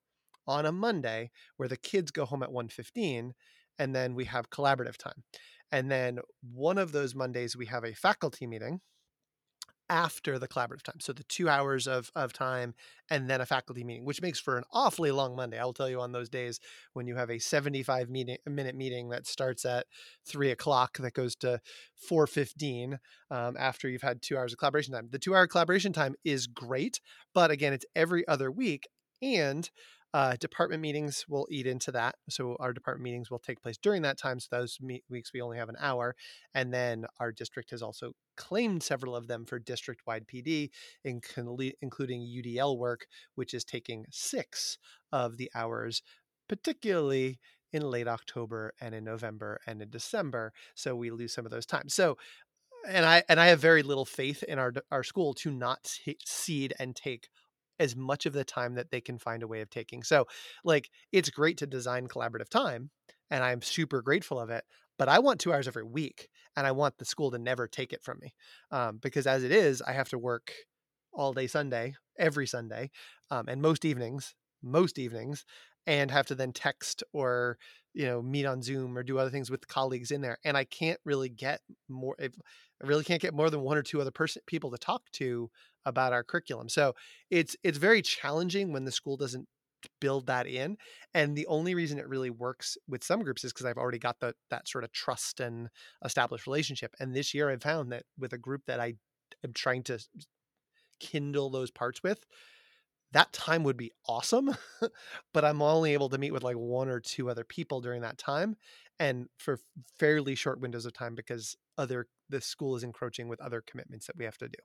on 0.47 0.65
a 0.65 0.71
Monday 0.71 1.31
where 1.57 1.69
the 1.69 1.77
kids 1.77 2.11
go 2.11 2.25
home 2.25 2.43
at 2.43 2.51
1:15 2.51 3.33
and 3.79 3.95
then 3.95 4.15
we 4.15 4.25
have 4.25 4.49
collaborative 4.49 4.97
time. 4.97 5.23
And 5.71 5.89
then 5.89 6.19
one 6.41 6.77
of 6.77 6.91
those 6.91 7.15
Mondays 7.15 7.55
we 7.55 7.67
have 7.67 7.83
a 7.85 7.93
faculty 7.93 8.45
meeting 8.47 8.81
after 9.91 10.39
the 10.39 10.47
collaborative 10.47 10.83
time. 10.83 11.01
So 11.01 11.11
the 11.11 11.25
two 11.25 11.49
hours 11.49 11.85
of, 11.85 12.11
of 12.15 12.31
time 12.31 12.73
and 13.09 13.29
then 13.29 13.41
a 13.41 13.45
faculty 13.45 13.83
meeting, 13.83 14.05
which 14.05 14.21
makes 14.21 14.39
for 14.39 14.57
an 14.57 14.63
awfully 14.71 15.11
long 15.11 15.35
Monday. 15.35 15.59
I 15.59 15.65
will 15.65 15.73
tell 15.73 15.89
you 15.89 15.99
on 15.99 16.13
those 16.13 16.29
days 16.29 16.61
when 16.93 17.07
you 17.07 17.17
have 17.17 17.29
a 17.29 17.39
75 17.39 18.09
meeting, 18.09 18.37
minute 18.47 18.73
meeting 18.73 19.09
that 19.09 19.27
starts 19.27 19.65
at 19.65 19.85
three 20.25 20.49
o'clock 20.49 20.97
that 20.99 21.13
goes 21.13 21.35
to 21.35 21.59
4.15 22.09 22.99
um, 23.29 23.57
after 23.59 23.89
you've 23.89 24.01
had 24.01 24.21
two 24.21 24.37
hours 24.37 24.53
of 24.53 24.59
collaboration 24.59 24.93
time. 24.93 25.09
The 25.11 25.19
two 25.19 25.35
hour 25.35 25.45
collaboration 25.45 25.91
time 25.91 26.15
is 26.23 26.47
great, 26.47 27.01
but 27.33 27.51
again, 27.51 27.73
it's 27.73 27.85
every 27.93 28.25
other 28.29 28.49
week. 28.49 28.87
And 29.21 29.69
uh, 30.13 30.35
department 30.39 30.81
meetings 30.81 31.25
will 31.29 31.47
eat 31.49 31.65
into 31.65 31.91
that. 31.91 32.15
So 32.29 32.57
our 32.59 32.73
department 32.73 33.03
meetings 33.03 33.31
will 33.31 33.39
take 33.39 33.61
place 33.61 33.77
during 33.77 34.01
that 34.01 34.17
time. 34.17 34.39
So 34.39 34.47
those 34.51 34.77
me- 34.81 35.03
weeks 35.09 35.31
we 35.33 35.41
only 35.41 35.57
have 35.57 35.69
an 35.69 35.77
hour. 35.79 36.15
And 36.53 36.73
then 36.73 37.05
our 37.19 37.31
district 37.31 37.71
has 37.71 37.81
also 37.81 38.11
claimed 38.35 38.83
several 38.83 39.15
of 39.15 39.27
them 39.27 39.45
for 39.45 39.57
district 39.57 40.01
wide 40.05 40.25
PD, 40.27 40.69
including 41.03 41.73
UDL 41.81 42.77
work, 42.77 43.07
which 43.35 43.53
is 43.53 43.63
taking 43.63 44.05
six 44.11 44.77
of 45.11 45.37
the 45.37 45.49
hours, 45.55 46.01
particularly 46.49 47.39
in 47.71 47.81
late 47.83 48.07
October 48.07 48.73
and 48.81 48.93
in 48.93 49.05
November 49.05 49.61
and 49.65 49.81
in 49.81 49.89
December. 49.89 50.51
So 50.75 50.93
we 50.93 51.09
lose 51.09 51.33
some 51.33 51.45
of 51.45 51.51
those 51.51 51.65
times. 51.65 51.93
So 51.93 52.17
and 52.87 53.05
I 53.05 53.23
and 53.29 53.39
I 53.39 53.47
have 53.47 53.59
very 53.59 53.83
little 53.83 54.05
faith 54.05 54.43
in 54.43 54.59
our 54.59 54.73
our 54.91 55.03
school 55.03 55.33
to 55.35 55.51
not 55.51 55.83
t- 55.83 56.17
seed 56.25 56.73
and 56.79 56.95
take 56.95 57.29
as 57.79 57.95
much 57.95 58.25
of 58.25 58.33
the 58.33 58.43
time 58.43 58.75
that 58.75 58.91
they 58.91 59.01
can 59.01 59.17
find 59.17 59.43
a 59.43 59.47
way 59.47 59.61
of 59.61 59.69
taking. 59.69 60.03
So, 60.03 60.27
like, 60.63 60.89
it's 61.11 61.29
great 61.29 61.57
to 61.57 61.67
design 61.67 62.07
collaborative 62.07 62.49
time, 62.49 62.91
and 63.29 63.43
I'm 63.43 63.61
super 63.61 64.01
grateful 64.01 64.39
of 64.39 64.49
it. 64.49 64.63
But 64.97 65.09
I 65.09 65.19
want 65.19 65.39
two 65.39 65.53
hours 65.53 65.67
every 65.67 65.83
week, 65.83 66.29
and 66.55 66.67
I 66.67 66.71
want 66.71 66.97
the 66.97 67.05
school 67.05 67.31
to 67.31 67.39
never 67.39 67.67
take 67.67 67.93
it 67.93 68.03
from 68.03 68.19
me, 68.21 68.33
um, 68.71 68.99
because 69.01 69.25
as 69.25 69.43
it 69.43 69.51
is, 69.51 69.81
I 69.81 69.93
have 69.93 70.09
to 70.09 70.17
work 70.19 70.51
all 71.13 71.33
day 71.33 71.47
Sunday, 71.47 71.95
every 72.19 72.47
Sunday, 72.47 72.91
um, 73.29 73.47
and 73.47 73.61
most 73.61 73.85
evenings, 73.85 74.35
most 74.61 74.99
evenings, 74.99 75.45
and 75.87 76.11
have 76.11 76.27
to 76.27 76.35
then 76.35 76.53
text 76.53 77.03
or 77.13 77.57
you 77.93 78.05
know 78.05 78.21
meet 78.21 78.45
on 78.45 78.61
Zoom 78.61 78.97
or 78.97 79.03
do 79.03 79.17
other 79.17 79.29
things 79.29 79.51
with 79.51 79.67
colleagues 79.67 80.11
in 80.11 80.21
there, 80.21 80.37
and 80.43 80.57
I 80.57 80.63
can't 80.63 80.99
really 81.05 81.29
get 81.29 81.61
more. 81.89 82.15
I 82.19 82.29
really 82.81 83.03
can't 83.03 83.21
get 83.21 83.33
more 83.33 83.49
than 83.49 83.61
one 83.61 83.77
or 83.77 83.83
two 83.83 84.01
other 84.01 84.11
person 84.11 84.41
people 84.47 84.71
to 84.71 84.77
talk 84.77 85.03
to 85.13 85.49
about 85.85 86.13
our 86.13 86.23
curriculum. 86.23 86.69
So 86.69 86.93
it's 87.29 87.55
it's 87.63 87.77
very 87.77 88.01
challenging 88.01 88.71
when 88.73 88.85
the 88.85 88.91
school 88.91 89.17
doesn't 89.17 89.47
build 89.99 90.27
that 90.27 90.47
in 90.47 90.77
and 91.13 91.35
the 91.35 91.47
only 91.47 91.73
reason 91.73 91.97
it 91.97 92.07
really 92.07 92.29
works 92.29 92.77
with 92.87 93.03
some 93.03 93.23
groups 93.23 93.43
is 93.43 93.51
because 93.51 93.65
i've 93.65 93.77
already 93.77 93.97
got 93.97 94.19
the, 94.19 94.33
that 94.51 94.67
sort 94.67 94.83
of 94.83 94.91
trust 94.91 95.39
and 95.39 95.69
established 96.05 96.45
relationship 96.45 96.93
and 96.99 97.15
this 97.15 97.33
year 97.33 97.49
i've 97.49 97.63
found 97.63 97.91
that 97.91 98.03
with 98.17 98.31
a 98.33 98.37
group 98.37 98.61
that 98.67 98.79
i 98.79 98.93
am 99.43 99.53
trying 99.53 99.81
to 99.81 99.97
kindle 100.99 101.49
those 101.49 101.71
parts 101.71 102.03
with 102.03 102.25
that 103.11 103.31
time 103.33 103.63
would 103.63 103.77
be 103.77 103.91
awesome 104.07 104.55
but 105.33 105.45
i'm 105.45 105.61
only 105.61 105.93
able 105.93 106.09
to 106.09 106.17
meet 106.17 106.31
with 106.31 106.43
like 106.43 106.55
one 106.55 106.89
or 106.89 106.99
two 106.99 107.29
other 107.29 107.43
people 107.43 107.81
during 107.81 108.01
that 108.01 108.17
time 108.17 108.55
and 108.99 109.27
for 109.37 109.59
fairly 109.97 110.35
short 110.35 110.59
windows 110.59 110.85
of 110.85 110.93
time 110.93 111.15
because 111.15 111.57
other 111.77 112.07
the 112.29 112.41
school 112.41 112.75
is 112.75 112.83
encroaching 112.83 113.27
with 113.27 113.41
other 113.41 113.61
commitments 113.61 114.07
that 114.07 114.17
we 114.17 114.25
have 114.25 114.37
to 114.37 114.47
do 114.47 114.59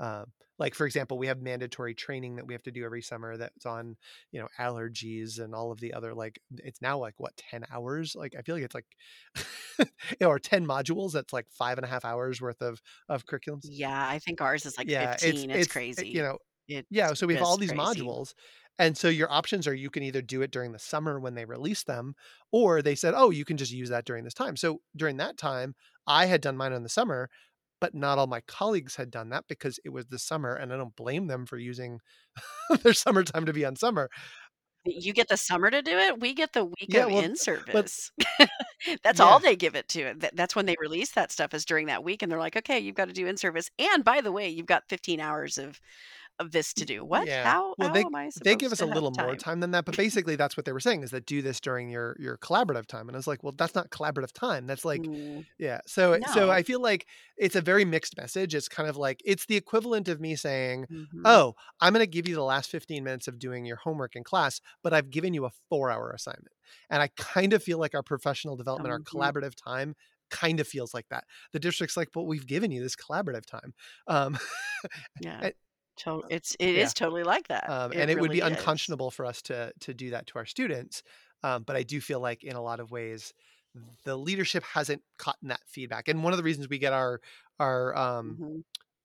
um, 0.00 0.32
like 0.58 0.74
for 0.74 0.86
example, 0.86 1.18
we 1.18 1.26
have 1.26 1.40
mandatory 1.40 1.94
training 1.94 2.36
that 2.36 2.46
we 2.46 2.54
have 2.54 2.62
to 2.64 2.70
do 2.70 2.84
every 2.84 3.02
summer 3.02 3.36
that's 3.36 3.64
on, 3.64 3.96
you 4.30 4.40
know, 4.40 4.48
allergies 4.58 5.38
and 5.38 5.54
all 5.54 5.72
of 5.72 5.80
the 5.80 5.94
other 5.94 6.14
like 6.14 6.38
it's 6.58 6.82
now 6.82 6.98
like 6.98 7.14
what, 7.18 7.36
10 7.36 7.64
hours? 7.72 8.14
Like 8.16 8.34
I 8.38 8.42
feel 8.42 8.56
like 8.56 8.64
it's 8.64 8.74
like 8.74 9.88
or 10.20 10.38
10 10.38 10.66
modules, 10.66 11.12
that's 11.12 11.32
like 11.32 11.46
five 11.50 11.78
and 11.78 11.84
a 11.84 11.88
half 11.88 12.04
hours 12.04 12.40
worth 12.40 12.60
of 12.62 12.80
of 13.08 13.26
curriculums. 13.26 13.60
Yeah, 13.64 14.06
I 14.06 14.18
think 14.18 14.40
ours 14.40 14.66
is 14.66 14.76
like 14.76 14.88
yeah, 14.88 15.12
15. 15.12 15.30
It's, 15.30 15.42
it's, 15.42 15.54
it's 15.54 15.72
crazy. 15.72 16.08
You 16.08 16.22
know, 16.22 16.38
it's 16.70 16.88
yeah, 16.90 17.12
so 17.14 17.26
we 17.26 17.34
have 17.34 17.42
all 17.42 17.56
these 17.56 17.72
crazy. 17.72 18.02
modules. 18.02 18.34
And 18.78 18.96
so 18.96 19.08
your 19.08 19.30
options 19.30 19.66
are 19.66 19.74
you 19.74 19.90
can 19.90 20.02
either 20.02 20.22
do 20.22 20.40
it 20.40 20.50
during 20.50 20.72
the 20.72 20.78
summer 20.78 21.20
when 21.20 21.34
they 21.34 21.44
release 21.44 21.84
them, 21.84 22.14
or 22.50 22.80
they 22.80 22.94
said, 22.94 23.12
oh, 23.14 23.28
you 23.28 23.44
can 23.44 23.58
just 23.58 23.72
use 23.72 23.90
that 23.90 24.06
during 24.06 24.24
this 24.24 24.32
time. 24.32 24.56
So 24.56 24.80
during 24.96 25.18
that 25.18 25.36
time, 25.36 25.74
I 26.06 26.26
had 26.26 26.40
done 26.40 26.56
mine 26.56 26.72
in 26.72 26.82
the 26.82 26.88
summer, 26.88 27.28
but 27.80 27.94
not 27.94 28.18
all 28.18 28.26
my 28.26 28.40
colleagues 28.40 28.96
had 28.96 29.10
done 29.10 29.28
that 29.30 29.44
because 29.48 29.78
it 29.84 29.90
was 29.90 30.06
the 30.06 30.18
summer 30.18 30.54
and 30.54 30.72
I 30.72 30.76
don't 30.76 30.96
blame 30.96 31.26
them 31.26 31.44
for 31.44 31.58
using 31.58 32.00
their 32.82 32.94
summertime 32.94 33.44
to 33.46 33.52
be 33.52 33.66
on 33.66 33.76
summer. 33.76 34.08
You 34.86 35.12
get 35.12 35.28
the 35.28 35.36
summer 35.36 35.70
to 35.70 35.82
do 35.82 35.98
it. 35.98 36.20
We 36.20 36.32
get 36.32 36.54
the 36.54 36.64
week 36.64 36.88
yeah, 36.88 37.04
of 37.04 37.12
well, 37.12 37.22
in 37.22 37.36
service. 37.36 38.10
that's 39.02 39.18
yeah. 39.18 39.24
all 39.26 39.38
they 39.38 39.54
give 39.54 39.74
it 39.74 39.88
to. 39.88 40.14
That's 40.32 40.56
when 40.56 40.64
they 40.64 40.76
release 40.80 41.10
that 41.12 41.30
stuff 41.30 41.52
is 41.52 41.66
during 41.66 41.88
that 41.88 42.02
week, 42.02 42.22
and 42.22 42.32
they're 42.32 42.38
like, 42.38 42.56
"Okay, 42.56 42.78
you've 42.78 42.94
got 42.94 43.08
to 43.08 43.12
do 43.12 43.26
in 43.26 43.36
service." 43.36 43.70
And 43.78 44.02
by 44.02 44.22
the 44.22 44.32
way, 44.32 44.48
you've 44.48 44.64
got 44.64 44.88
15 44.88 45.20
hours 45.20 45.58
of 45.58 45.78
of 46.40 46.50
this 46.50 46.72
to 46.74 46.84
do. 46.84 47.04
What? 47.04 47.28
Yeah. 47.28 47.44
How, 47.44 47.74
well, 47.78 47.88
how 47.88 47.94
they, 47.94 48.00
am 48.00 48.14
I 48.14 48.30
They 48.42 48.56
give 48.56 48.72
us 48.72 48.80
a 48.80 48.86
little 48.86 49.12
more 49.16 49.36
time 49.36 49.60
than 49.60 49.70
that, 49.72 49.84
but 49.84 49.96
basically 49.96 50.34
that's 50.34 50.56
what 50.56 50.64
they 50.64 50.72
were 50.72 50.80
saying 50.80 51.02
is 51.02 51.10
that 51.10 51.26
do 51.26 51.42
this 51.42 51.60
during 51.60 51.90
your 51.90 52.16
your 52.18 52.38
collaborative 52.38 52.86
time. 52.86 53.08
And 53.08 53.16
I 53.16 53.18
was 53.18 53.26
like, 53.26 53.44
well, 53.44 53.54
that's 53.56 53.74
not 53.74 53.90
collaborative 53.90 54.32
time. 54.32 54.66
That's 54.66 54.84
like, 54.84 55.02
mm. 55.02 55.44
yeah. 55.58 55.80
So 55.86 56.16
no. 56.16 56.32
so 56.32 56.50
I 56.50 56.62
feel 56.62 56.80
like 56.80 57.06
it's 57.36 57.54
a 57.54 57.60
very 57.60 57.84
mixed 57.84 58.16
message. 58.16 58.54
It's 58.54 58.68
kind 58.68 58.88
of 58.88 58.96
like 58.96 59.20
it's 59.24 59.46
the 59.46 59.56
equivalent 59.56 60.08
of 60.08 60.20
me 60.20 60.34
saying, 60.34 60.86
mm-hmm. 60.90 61.22
oh, 61.26 61.54
I'm 61.80 61.92
going 61.92 62.02
to 62.02 62.10
give 62.10 62.26
you 62.26 62.34
the 62.34 62.42
last 62.42 62.70
15 62.70 63.04
minutes 63.04 63.28
of 63.28 63.38
doing 63.38 63.66
your 63.66 63.76
homework 63.76 64.16
in 64.16 64.24
class, 64.24 64.60
but 64.82 64.94
I've 64.94 65.10
given 65.10 65.34
you 65.34 65.44
a 65.44 65.50
four 65.68 65.90
hour 65.90 66.10
assignment. 66.10 66.54
And 66.88 67.02
I 67.02 67.08
kind 67.16 67.52
of 67.52 67.62
feel 67.62 67.78
like 67.78 67.94
our 67.94 68.02
professional 68.02 68.56
development, 68.56 68.94
mm-hmm. 68.94 69.18
our 69.18 69.30
collaborative 69.30 69.54
time 69.54 69.94
kind 70.30 70.60
of 70.60 70.66
feels 70.66 70.94
like 70.94 71.08
that. 71.10 71.24
The 71.52 71.60
district's 71.60 71.96
like, 71.96 72.08
but 72.14 72.22
we've 72.22 72.46
given 72.46 72.70
you 72.70 72.82
this 72.82 72.96
collaborative 72.96 73.44
time. 73.44 73.74
Um, 74.06 74.38
yeah. 75.20 75.50
To- 76.04 76.22
it's 76.28 76.56
it 76.58 76.74
yeah. 76.74 76.84
is 76.84 76.94
totally 76.94 77.22
like 77.22 77.48
that. 77.48 77.68
Um, 77.68 77.92
and 77.92 78.10
it, 78.10 78.14
really 78.14 78.20
would 78.20 78.30
be 78.30 78.38
is. 78.38 78.44
unconscionable 78.44 79.10
for 79.10 79.26
us 79.26 79.42
to 79.42 79.72
to 79.80 79.94
do 79.94 80.10
that 80.10 80.26
to 80.28 80.38
our 80.38 80.46
students. 80.46 81.02
Um, 81.42 81.62
but 81.62 81.76
I 81.76 81.82
do 81.82 82.00
feel 82.00 82.20
like 82.20 82.44
in 82.44 82.56
a 82.56 82.62
lot 82.62 82.80
of 82.80 82.90
ways 82.90 83.32
the 84.04 84.16
leadership 84.16 84.64
hasn't 84.64 85.02
gotten 85.24 85.48
that 85.48 85.60
feedback. 85.66 86.08
And 86.08 86.24
one 86.24 86.32
of 86.32 86.36
the 86.36 86.42
reasons 86.42 86.68
we 86.68 86.78
get 86.78 86.92
our 86.92 87.20
our 87.58 87.96
um, 87.96 88.38
mm-hmm 88.40 88.60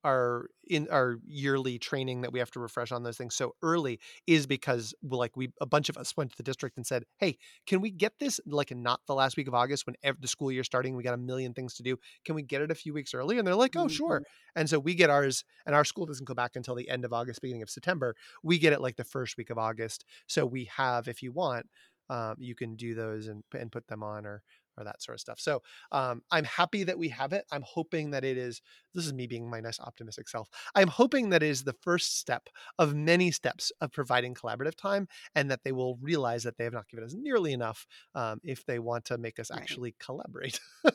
our 0.06 0.50
in 0.68 0.88
our 0.92 1.18
yearly 1.28 1.80
training 1.80 2.22
that 2.22 2.32
we 2.32 2.40
have 2.40 2.52
to 2.52 2.60
refresh 2.60 2.92
on 2.92 3.04
those 3.04 3.18
things 3.18 3.36
so 3.36 3.56
early 3.64 4.00
is 4.28 4.46
because 4.46 4.94
like 5.04 5.36
we 5.36 5.50
a 5.60 5.66
bunch 5.66 5.90
of 5.90 5.98
us 5.98 6.16
went 6.16 6.30
to 6.32 6.38
the 6.38 6.44
district 6.44 6.78
and 6.78 6.86
said 6.86 7.04
hey 7.18 7.38
can 7.66 7.82
we 7.82 7.90
get 7.90 8.14
this 8.20 8.40
like 8.46 8.74
not 8.76 9.02
the 9.08 9.16
last 9.16 9.36
week 9.36 9.48
of 9.48 9.54
august 9.54 9.86
when 9.88 9.96
the 10.20 10.28
school 10.28 10.52
year 10.52 10.64
starting 10.64 10.96
we 10.96 11.04
got 11.04 11.14
a 11.14 11.18
million 11.18 11.54
things 11.54 11.74
to 11.74 11.84
do 11.84 11.98
can 12.24 12.36
we 12.36 12.44
get 12.44 12.62
it 12.62 12.72
a 12.72 12.76
few 12.76 12.94
weeks 12.94 13.14
early 13.14 13.38
and 13.38 13.48
they're 13.48 13.56
like 13.56 13.76
oh 13.76 13.88
sure. 13.88 14.20
Mm-hmm. 14.20 14.60
and 14.60 14.70
so 14.70 14.80
we 14.80 14.94
get 14.94 15.10
ours 15.10 15.44
and 15.66 15.76
our 15.76 15.84
school 15.84 16.06
doesn't 16.06 16.28
go 16.28 16.36
back 16.36 16.56
until 16.56 16.76
the 16.76 16.90
end 16.90 17.04
of 17.04 17.12
august 17.12 17.42
beginning 17.42 17.64
of 17.64 17.70
september. 17.70 18.16
We 18.44 18.60
get 18.60 18.74
it 18.74 18.82
like 18.82 18.96
the 18.96 19.04
first 19.04 19.38
week 19.38 19.50
of 19.50 19.58
august. 19.58 20.06
So 20.28 20.46
we 20.46 20.70
have 20.76 21.08
if 21.08 21.24
you 21.24 21.32
want 21.32 21.66
um, 22.10 22.36
you 22.38 22.54
can 22.54 22.76
do 22.76 22.94
those 22.94 23.28
and, 23.28 23.44
and 23.58 23.72
put 23.72 23.88
them 23.88 24.04
on 24.04 24.26
or 24.26 24.44
or 24.78 24.84
that 24.84 25.02
sort 25.02 25.16
of 25.16 25.22
stuff. 25.22 25.40
So 25.40 25.62
um, 25.92 26.22
I'm 26.32 26.46
happy 26.46 26.84
that 26.84 26.98
we 26.98 27.10
have 27.10 27.34
it. 27.34 27.46
I'm 27.52 27.64
hoping 27.66 28.12
that 28.12 28.24
it 28.24 28.38
is, 28.38 28.62
this 28.94 29.06
is 29.06 29.14
me 29.14 29.28
being 29.28 29.50
my 29.50 29.60
nice 29.60 29.80
optimistic 29.80 30.30
self. 30.30 30.50
I'm 30.74 30.88
hoping 30.88 31.30
that 31.30 31.44
it 31.44 31.50
is 31.50 31.64
the 31.64 31.76
first 31.82 32.20
step 32.20 32.50
of 32.80 32.94
many 32.94 33.32
steps 33.32 33.72
of 33.82 33.92
providing 33.92 34.34
collaborative 34.34 34.76
time 34.76 35.08
and 35.36 35.52
that 35.52 35.62
they 35.64 35.72
will 35.72 35.98
realize 36.02 36.44
that 36.44 36.58
they 36.58 36.64
have 36.64 36.74
not 36.74 36.90
given 36.90 37.06
us 37.06 37.14
nearly 37.14 37.54
enough 37.54 37.86
um, 38.14 38.40
if 38.44 38.66
they 38.66 38.80
want 38.80 39.06
to 39.06 39.18
make 39.18 39.40
us 39.40 39.52
actually 39.52 39.96
collaborate. 40.00 40.60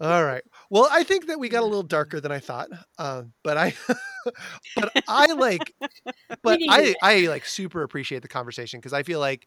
All 0.00 0.24
right. 0.24 0.42
Well, 0.70 0.88
I 0.90 1.02
think 1.02 1.26
that 1.26 1.40
we 1.40 1.48
got 1.48 1.62
a 1.62 1.66
little 1.66 1.82
darker 1.82 2.20
than 2.20 2.30
I 2.30 2.38
thought, 2.38 2.68
uh, 2.98 3.24
but 3.42 3.56
I, 3.56 3.74
but 4.76 4.92
I 5.08 5.32
like, 5.32 5.74
but 6.42 6.60
I, 6.68 6.94
I 7.02 7.20
like 7.26 7.44
super 7.44 7.82
appreciate 7.82 8.22
the 8.22 8.28
conversation 8.28 8.78
because 8.78 8.92
I 8.92 9.02
feel 9.02 9.20
like, 9.20 9.46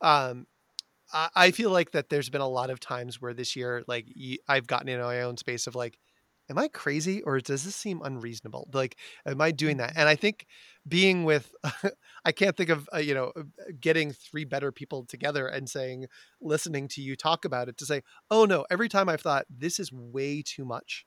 um, 0.00 0.46
I 1.34 1.50
feel 1.52 1.70
like 1.70 1.92
that 1.92 2.10
there's 2.10 2.28
been 2.30 2.40
a 2.40 2.48
lot 2.48 2.70
of 2.70 2.80
times 2.80 3.20
where 3.20 3.32
this 3.34 3.56
year, 3.56 3.82
like 3.86 4.06
I've 4.48 4.66
gotten 4.66 4.88
in 4.88 5.00
my 5.00 5.22
own 5.22 5.36
space 5.36 5.66
of 5.66 5.74
like, 5.74 5.98
am 6.50 6.58
I 6.58 6.68
crazy 6.68 7.22
or 7.22 7.40
does 7.40 7.64
this 7.64 7.76
seem 7.76 8.00
unreasonable? 8.02 8.68
Like, 8.72 8.96
am 9.26 9.40
I 9.40 9.50
doing 9.50 9.78
that? 9.78 9.90
Mhm. 9.94 9.98
And 9.98 10.08
I 10.08 10.16
think 10.16 10.46
being 10.86 11.24
with, 11.24 11.54
I 12.24 12.32
can't 12.32 12.56
think 12.56 12.70
of, 12.70 12.88
uh, 12.94 12.98
you 12.98 13.14
know, 13.14 13.32
uh, 13.36 13.42
getting 13.80 14.12
three 14.12 14.44
better 14.44 14.72
people 14.72 15.04
together 15.04 15.46
and 15.46 15.68
saying, 15.68 16.06
listening 16.40 16.88
to 16.88 17.02
you 17.02 17.16
talk 17.16 17.44
about 17.44 17.68
it 17.68 17.76
to 17.78 17.86
say, 17.86 18.02
oh 18.30 18.44
no, 18.44 18.66
every 18.70 18.88
time 18.88 19.08
I've 19.08 19.20
thought 19.22 19.46
this 19.50 19.78
is 19.78 19.92
way 19.92 20.42
too 20.42 20.64
much, 20.64 21.04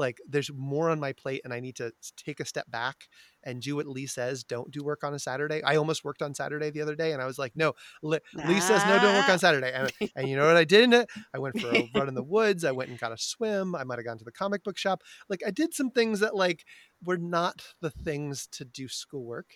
like 0.00 0.18
there's 0.28 0.50
more 0.52 0.90
on 0.90 0.98
my 0.98 1.12
plate 1.12 1.42
and 1.44 1.52
I 1.52 1.60
need 1.60 1.76
to 1.76 1.92
take 2.16 2.40
a 2.40 2.44
step 2.44 2.68
back 2.70 2.96
and 3.44 3.62
do 3.62 3.76
what 3.76 3.86
Lee 3.86 4.06
says. 4.06 4.42
Don't 4.42 4.70
do 4.70 4.82
work 4.82 5.04
on 5.04 5.14
a 5.14 5.18
Saturday. 5.18 5.62
I 5.62 5.76
almost 5.76 6.04
worked 6.04 6.22
on 6.22 6.34
Saturday 6.34 6.70
the 6.70 6.80
other 6.82 6.96
day 6.96 7.12
and 7.12 7.22
I 7.22 7.26
was 7.26 7.38
like, 7.38 7.52
no, 7.54 7.74
Lee, 8.02 8.18
Lee 8.48 8.60
says 8.60 8.82
no, 8.86 8.98
don't 8.98 9.14
work 9.16 9.26
Ah. 9.28 9.32
on 9.32 9.38
Saturday. 9.38 9.72
And, 9.72 9.92
and 10.16 10.28
you 10.28 10.36
know 10.36 10.46
what 10.46 10.56
I 10.56 10.64
did? 10.64 10.92
I 11.34 11.38
went 11.38 11.60
for 11.60 11.68
a 11.68 11.88
run 11.94 12.08
in 12.08 12.14
the 12.14 12.22
woods. 12.36 12.64
I 12.64 12.72
went 12.72 12.90
and 12.90 12.98
got 12.98 13.12
a 13.12 13.18
swim. 13.18 13.74
I 13.74 13.84
might 13.84 13.98
have 13.98 14.04
gone 14.06 14.18
to 14.18 14.24
the 14.24 14.32
comic 14.32 14.64
book 14.64 14.76
shop. 14.78 15.02
Like 15.28 15.42
I 15.46 15.50
did 15.50 15.72
some 15.74 15.90
things 15.90 16.20
that 16.20 16.34
like 16.34 16.64
were 17.04 17.18
not 17.18 17.62
the 17.80 17.90
things 17.90 18.46
to 18.52 18.64
do 18.64 18.88
schoolwork 18.88 19.46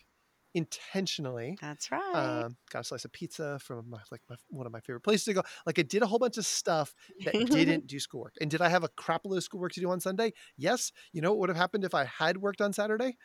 intentionally. 0.55 1.59
That's 1.61 1.91
right. 1.91 2.15
Um, 2.15 2.57
got 2.71 2.81
a 2.81 2.85
slice 2.85 3.05
of 3.05 3.13
pizza 3.13 3.59
from 3.59 3.91
my, 3.91 3.99
like 4.11 4.21
my, 4.31 4.37
one 4.49 4.67
of 4.67 4.73
my 4.73 4.81
favorite 4.81 5.03
places 5.03 5.25
to 5.25 5.35
go. 5.35 5.43
Like 5.67 5.79
I 5.79 5.83
did 5.83 6.03
a 6.03 6.07
whole 6.07 6.19
bunch 6.19 6.39
of 6.39 6.47
stuff 6.47 6.95
that 7.25 7.33
didn't 7.51 7.87
do 7.87 7.99
schoolwork. 7.99 8.35
And 8.41 8.51
did 8.51 8.63
I 8.63 8.69
have 8.69 8.85
a 8.85 8.89
crap 8.89 9.23
load 9.25 9.37
of 9.37 9.45
schoolwork 9.45 9.73
to 9.73 9.81
do 9.81 9.91
on 9.91 10.01
Sunday? 10.01 10.33
Yes. 10.57 10.93
You 11.13 11.21
know 11.21 11.31
what 11.31 11.41
would 11.41 11.49
have 11.51 11.57
happened 11.57 11.85
if 11.85 11.95
I 11.95 12.05
had 12.05 12.39
worked 12.39 12.61
on 12.61 12.73
Saturday? 12.73 13.17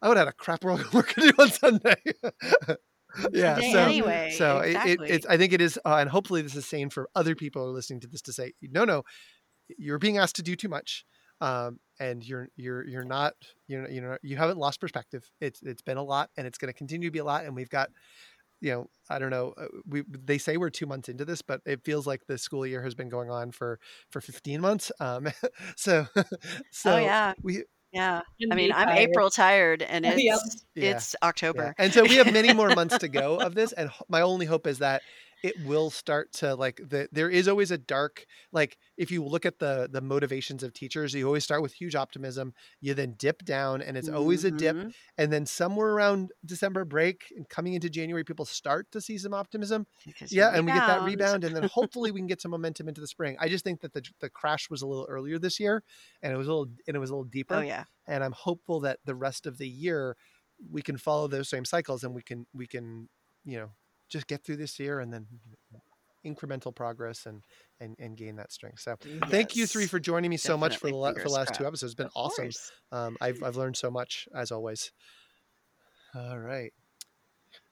I 0.00 0.08
would 0.08 0.16
have 0.16 0.26
had 0.26 0.32
a 0.32 0.36
crap 0.36 0.64
load 0.64 0.80
of 0.80 0.94
work 0.94 1.12
to 1.14 1.20
do 1.20 1.32
on 1.38 1.50
Sunday. 1.50 1.96
yeah. 3.32 3.56
So 3.56 3.78
anyway, 3.78 4.34
so 4.36 4.58
it, 4.58 4.70
it, 4.70 4.70
exactly. 4.70 5.10
it's 5.10 5.26
I 5.26 5.36
think 5.36 5.52
it 5.52 5.60
is, 5.60 5.78
uh, 5.84 5.96
and 5.96 6.10
hopefully 6.10 6.42
this 6.42 6.56
is 6.56 6.66
sane 6.66 6.90
for 6.90 7.08
other 7.14 7.34
people 7.34 7.62
who 7.62 7.70
are 7.70 7.74
listening 7.74 8.00
to 8.00 8.08
this 8.08 8.22
to 8.22 8.32
say, 8.32 8.52
no, 8.62 8.84
no, 8.84 9.02
you're 9.78 9.98
being 9.98 10.18
asked 10.18 10.36
to 10.36 10.42
do 10.42 10.56
too 10.56 10.68
much, 10.68 11.04
um, 11.40 11.78
and 12.02 12.26
you're 12.26 12.48
you're 12.56 12.86
you're 12.86 13.04
not 13.04 13.34
you're 13.68 13.88
you 13.88 14.00
know 14.02 14.18
you 14.22 14.36
haven't 14.36 14.58
lost 14.58 14.80
perspective. 14.80 15.30
It's 15.40 15.62
it's 15.62 15.82
been 15.82 15.98
a 15.98 16.02
lot, 16.02 16.30
and 16.36 16.46
it's 16.46 16.58
going 16.58 16.72
to 16.72 16.76
continue 16.78 17.08
to 17.08 17.12
be 17.12 17.20
a 17.20 17.24
lot, 17.24 17.44
and 17.46 17.54
we've 17.56 17.70
got. 17.70 17.90
You 18.60 18.72
know, 18.72 18.86
I 19.10 19.18
don't 19.18 19.30
know. 19.30 19.54
uh, 19.58 19.66
We 19.86 20.04
they 20.08 20.38
say 20.38 20.56
we're 20.56 20.70
two 20.70 20.86
months 20.86 21.08
into 21.08 21.24
this, 21.24 21.42
but 21.42 21.60
it 21.66 21.84
feels 21.84 22.06
like 22.06 22.22
the 22.26 22.38
school 22.38 22.66
year 22.66 22.82
has 22.82 22.94
been 22.94 23.08
going 23.08 23.30
on 23.30 23.50
for 23.52 23.78
for 24.10 24.20
15 24.20 24.60
months. 24.60 24.92
Um, 25.00 25.28
so 25.76 26.06
so 26.70 26.94
oh 26.94 26.96
yeah, 26.96 27.34
we 27.42 27.64
yeah. 27.92 28.22
I 28.50 28.54
mean, 28.54 28.72
I'm 28.72 28.88
tired. 28.88 28.98
April 28.98 29.30
tired, 29.30 29.82
and 29.82 30.04
it's 30.06 30.22
Yep. 30.22 30.38
Yeah. 30.74 30.90
it's 30.90 31.16
Yeah. 31.20 31.28
October. 31.28 31.74
And 31.78 31.92
so 31.92 32.04
we 32.04 32.16
have 32.16 32.32
many 32.32 32.52
more 32.52 32.70
months 32.74 32.98
to 32.98 33.08
go 33.08 33.38
of 33.40 33.54
this. 33.54 33.72
And 33.72 33.90
my 34.08 34.22
only 34.22 34.46
hope 34.46 34.66
is 34.66 34.78
that 34.78 35.02
it 35.42 35.58
will 35.58 35.90
start 35.90 36.32
to 36.32 36.54
like 36.54 36.76
the 36.76 37.08
there 37.12 37.28
is 37.30 37.48
always 37.48 37.70
a 37.70 37.78
dark 37.78 38.24
like 38.52 38.78
if 38.96 39.10
you 39.10 39.24
look 39.24 39.44
at 39.46 39.58
the 39.58 39.88
the 39.90 40.00
motivations 40.00 40.62
of 40.62 40.72
teachers, 40.72 41.14
you 41.14 41.26
always 41.26 41.44
start 41.44 41.62
with 41.62 41.72
huge 41.72 41.94
optimism, 41.94 42.54
you 42.80 42.94
then 42.94 43.14
dip 43.18 43.44
down 43.44 43.82
and 43.82 43.96
it's 43.96 44.08
always 44.08 44.44
a 44.44 44.50
dip. 44.50 44.78
Mhm. 44.78 44.94
And 45.18 45.32
then 45.32 45.46
somewhere 45.46 45.88
around 45.90 46.32
December 46.44 46.84
break 46.84 47.32
and 47.36 47.48
coming 47.48 47.74
into 47.74 47.90
January, 47.90 48.24
people 48.24 48.44
start 48.44 48.90
to 48.92 49.00
see 49.00 49.18
some 49.18 49.34
optimism. 49.34 49.86
Because 50.04 50.30
Yeah, 50.30 50.50
and 50.54 50.64
we 50.64 50.72
get 50.72 50.86
that 50.86 51.02
rebound. 51.02 51.42
rebound, 51.42 51.44
and 51.44 51.54
then 51.54 51.64
hopefully 51.64 52.10
we 52.10 52.20
can 52.20 52.26
get 52.26 52.40
some 52.42 52.50
momentum 52.52 52.88
into 52.88 53.00
the 53.00 53.06
spring. 53.06 53.36
I 53.38 53.48
just 53.48 53.64
think 53.64 53.80
that 53.82 53.92
the 53.92 54.02
the 54.20 54.30
crash 54.30 54.70
was 54.70 54.82
a 54.82 54.86
little 54.86 55.06
earlier 55.08 55.38
this 55.38 55.60
year, 55.60 55.82
and 56.22 56.32
it 56.32 56.36
was 56.36 56.46
a 56.46 56.50
little 56.50 56.72
and 56.86 56.96
it 56.96 57.00
was 57.00 57.10
a 57.10 57.14
little 57.14 57.24
deeper 57.24 57.56
Oh 57.56 57.60
yeah, 57.60 57.84
and 58.06 58.24
I'm 58.24 58.32
hopeful 58.32 58.80
that 58.80 59.00
the 59.04 59.14
rest 59.14 59.46
of 59.46 59.58
the 59.58 59.68
year 59.68 60.16
we 60.70 60.82
can 60.82 60.96
follow 60.96 61.26
those 61.28 61.48
same 61.48 61.64
cycles 61.64 62.04
and 62.04 62.14
we 62.14 62.22
can 62.22 62.46
we 62.52 62.66
can 62.66 63.08
you 63.44 63.58
know 63.58 63.70
just 64.12 64.26
get 64.26 64.44
through 64.44 64.58
this 64.58 64.78
year 64.78 65.00
and 65.00 65.12
then 65.12 65.26
incremental 66.24 66.74
progress 66.74 67.26
and 67.26 67.42
and 67.80 67.96
and 67.98 68.16
gain 68.16 68.36
that 68.36 68.52
strength. 68.52 68.80
So 68.80 68.96
thank 69.26 69.56
you 69.56 69.66
three 69.66 69.86
for 69.86 69.98
joining 69.98 70.30
me 70.30 70.36
so 70.36 70.56
much 70.56 70.76
for 70.76 70.88
the, 70.88 70.94
la- 70.94 71.14
for 71.14 71.24
the 71.24 71.30
last 71.30 71.54
two 71.54 71.66
episodes. 71.66 71.92
It's 71.92 71.96
been 71.96 72.06
Of 72.06 72.12
awesome. 72.14 72.50
Um, 72.92 73.16
I've 73.20 73.42
I've 73.42 73.56
learned 73.56 73.76
so 73.76 73.90
much 73.90 74.28
as 74.34 74.52
always. 74.52 74.92
All 76.14 76.38
right. 76.38 76.72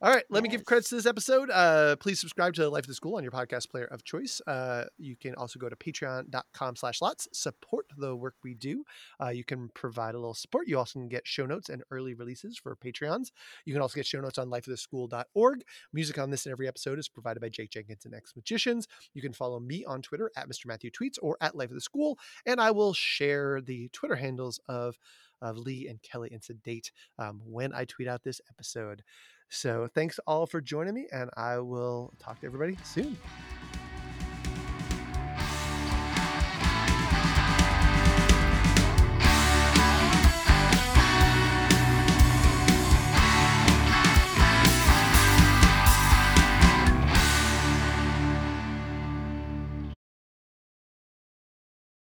All 0.02 0.10
right, 0.10 0.24
let 0.30 0.42
me 0.42 0.48
give 0.48 0.64
credits 0.64 0.88
to 0.88 0.94
this 0.94 1.04
episode. 1.04 1.50
Uh, 1.50 1.94
please 1.96 2.18
subscribe 2.18 2.54
to 2.54 2.66
Life 2.70 2.84
of 2.84 2.88
the 2.88 2.94
School 2.94 3.16
on 3.16 3.22
your 3.22 3.32
podcast 3.32 3.68
player 3.68 3.84
of 3.84 4.02
choice. 4.02 4.40
Uh, 4.46 4.84
you 4.96 5.14
can 5.14 5.34
also 5.34 5.58
go 5.58 5.68
to 5.68 5.76
patreon.com 5.76 6.76
slash 6.76 7.02
lots, 7.02 7.28
support 7.34 7.84
the 7.98 8.16
work 8.16 8.34
we 8.42 8.54
do. 8.54 8.82
Uh, 9.22 9.28
you 9.28 9.44
can 9.44 9.68
provide 9.74 10.14
a 10.14 10.18
little 10.18 10.32
support. 10.32 10.66
You 10.68 10.78
also 10.78 11.00
can 11.00 11.08
get 11.10 11.26
show 11.26 11.44
notes 11.44 11.68
and 11.68 11.82
early 11.90 12.14
releases 12.14 12.56
for 12.56 12.74
Patreons. 12.76 13.30
You 13.66 13.74
can 13.74 13.82
also 13.82 13.96
get 13.96 14.06
show 14.06 14.22
notes 14.22 14.38
on 14.38 14.48
lifeoftheschool.org. 14.48 15.64
Music 15.92 16.18
on 16.18 16.30
this 16.30 16.46
and 16.46 16.52
every 16.52 16.66
episode 16.66 16.98
is 16.98 17.10
provided 17.10 17.40
by 17.40 17.50
Jake 17.50 17.68
Jenkins 17.68 18.06
and 18.06 18.14
X 18.14 18.32
Magicians. 18.34 18.88
You 19.12 19.20
can 19.20 19.34
follow 19.34 19.60
me 19.60 19.84
on 19.84 20.00
Twitter 20.00 20.30
at 20.34 20.48
Mr. 20.48 20.64
Matthew 20.64 20.90
Tweets 20.90 21.18
or 21.20 21.36
at 21.42 21.54
Life 21.54 21.68
of 21.68 21.74
the 21.74 21.80
School, 21.82 22.18
and 22.46 22.58
I 22.58 22.70
will 22.70 22.94
share 22.94 23.60
the 23.60 23.90
Twitter 23.90 24.16
handles 24.16 24.60
of, 24.66 24.96
of 25.42 25.58
Lee 25.58 25.88
and 25.88 26.00
Kelly 26.00 26.30
and 26.32 26.42
Sedate 26.42 26.90
um, 27.18 27.42
when 27.44 27.74
I 27.74 27.84
tweet 27.84 28.08
out 28.08 28.22
this 28.24 28.40
episode. 28.50 29.02
So 29.50 29.88
thanks 29.94 30.18
all 30.26 30.46
for 30.46 30.60
joining 30.60 30.94
me, 30.94 31.08
and 31.12 31.28
I 31.36 31.58
will 31.58 32.12
talk 32.20 32.40
to 32.40 32.46
everybody 32.46 32.78
soon. 32.84 33.18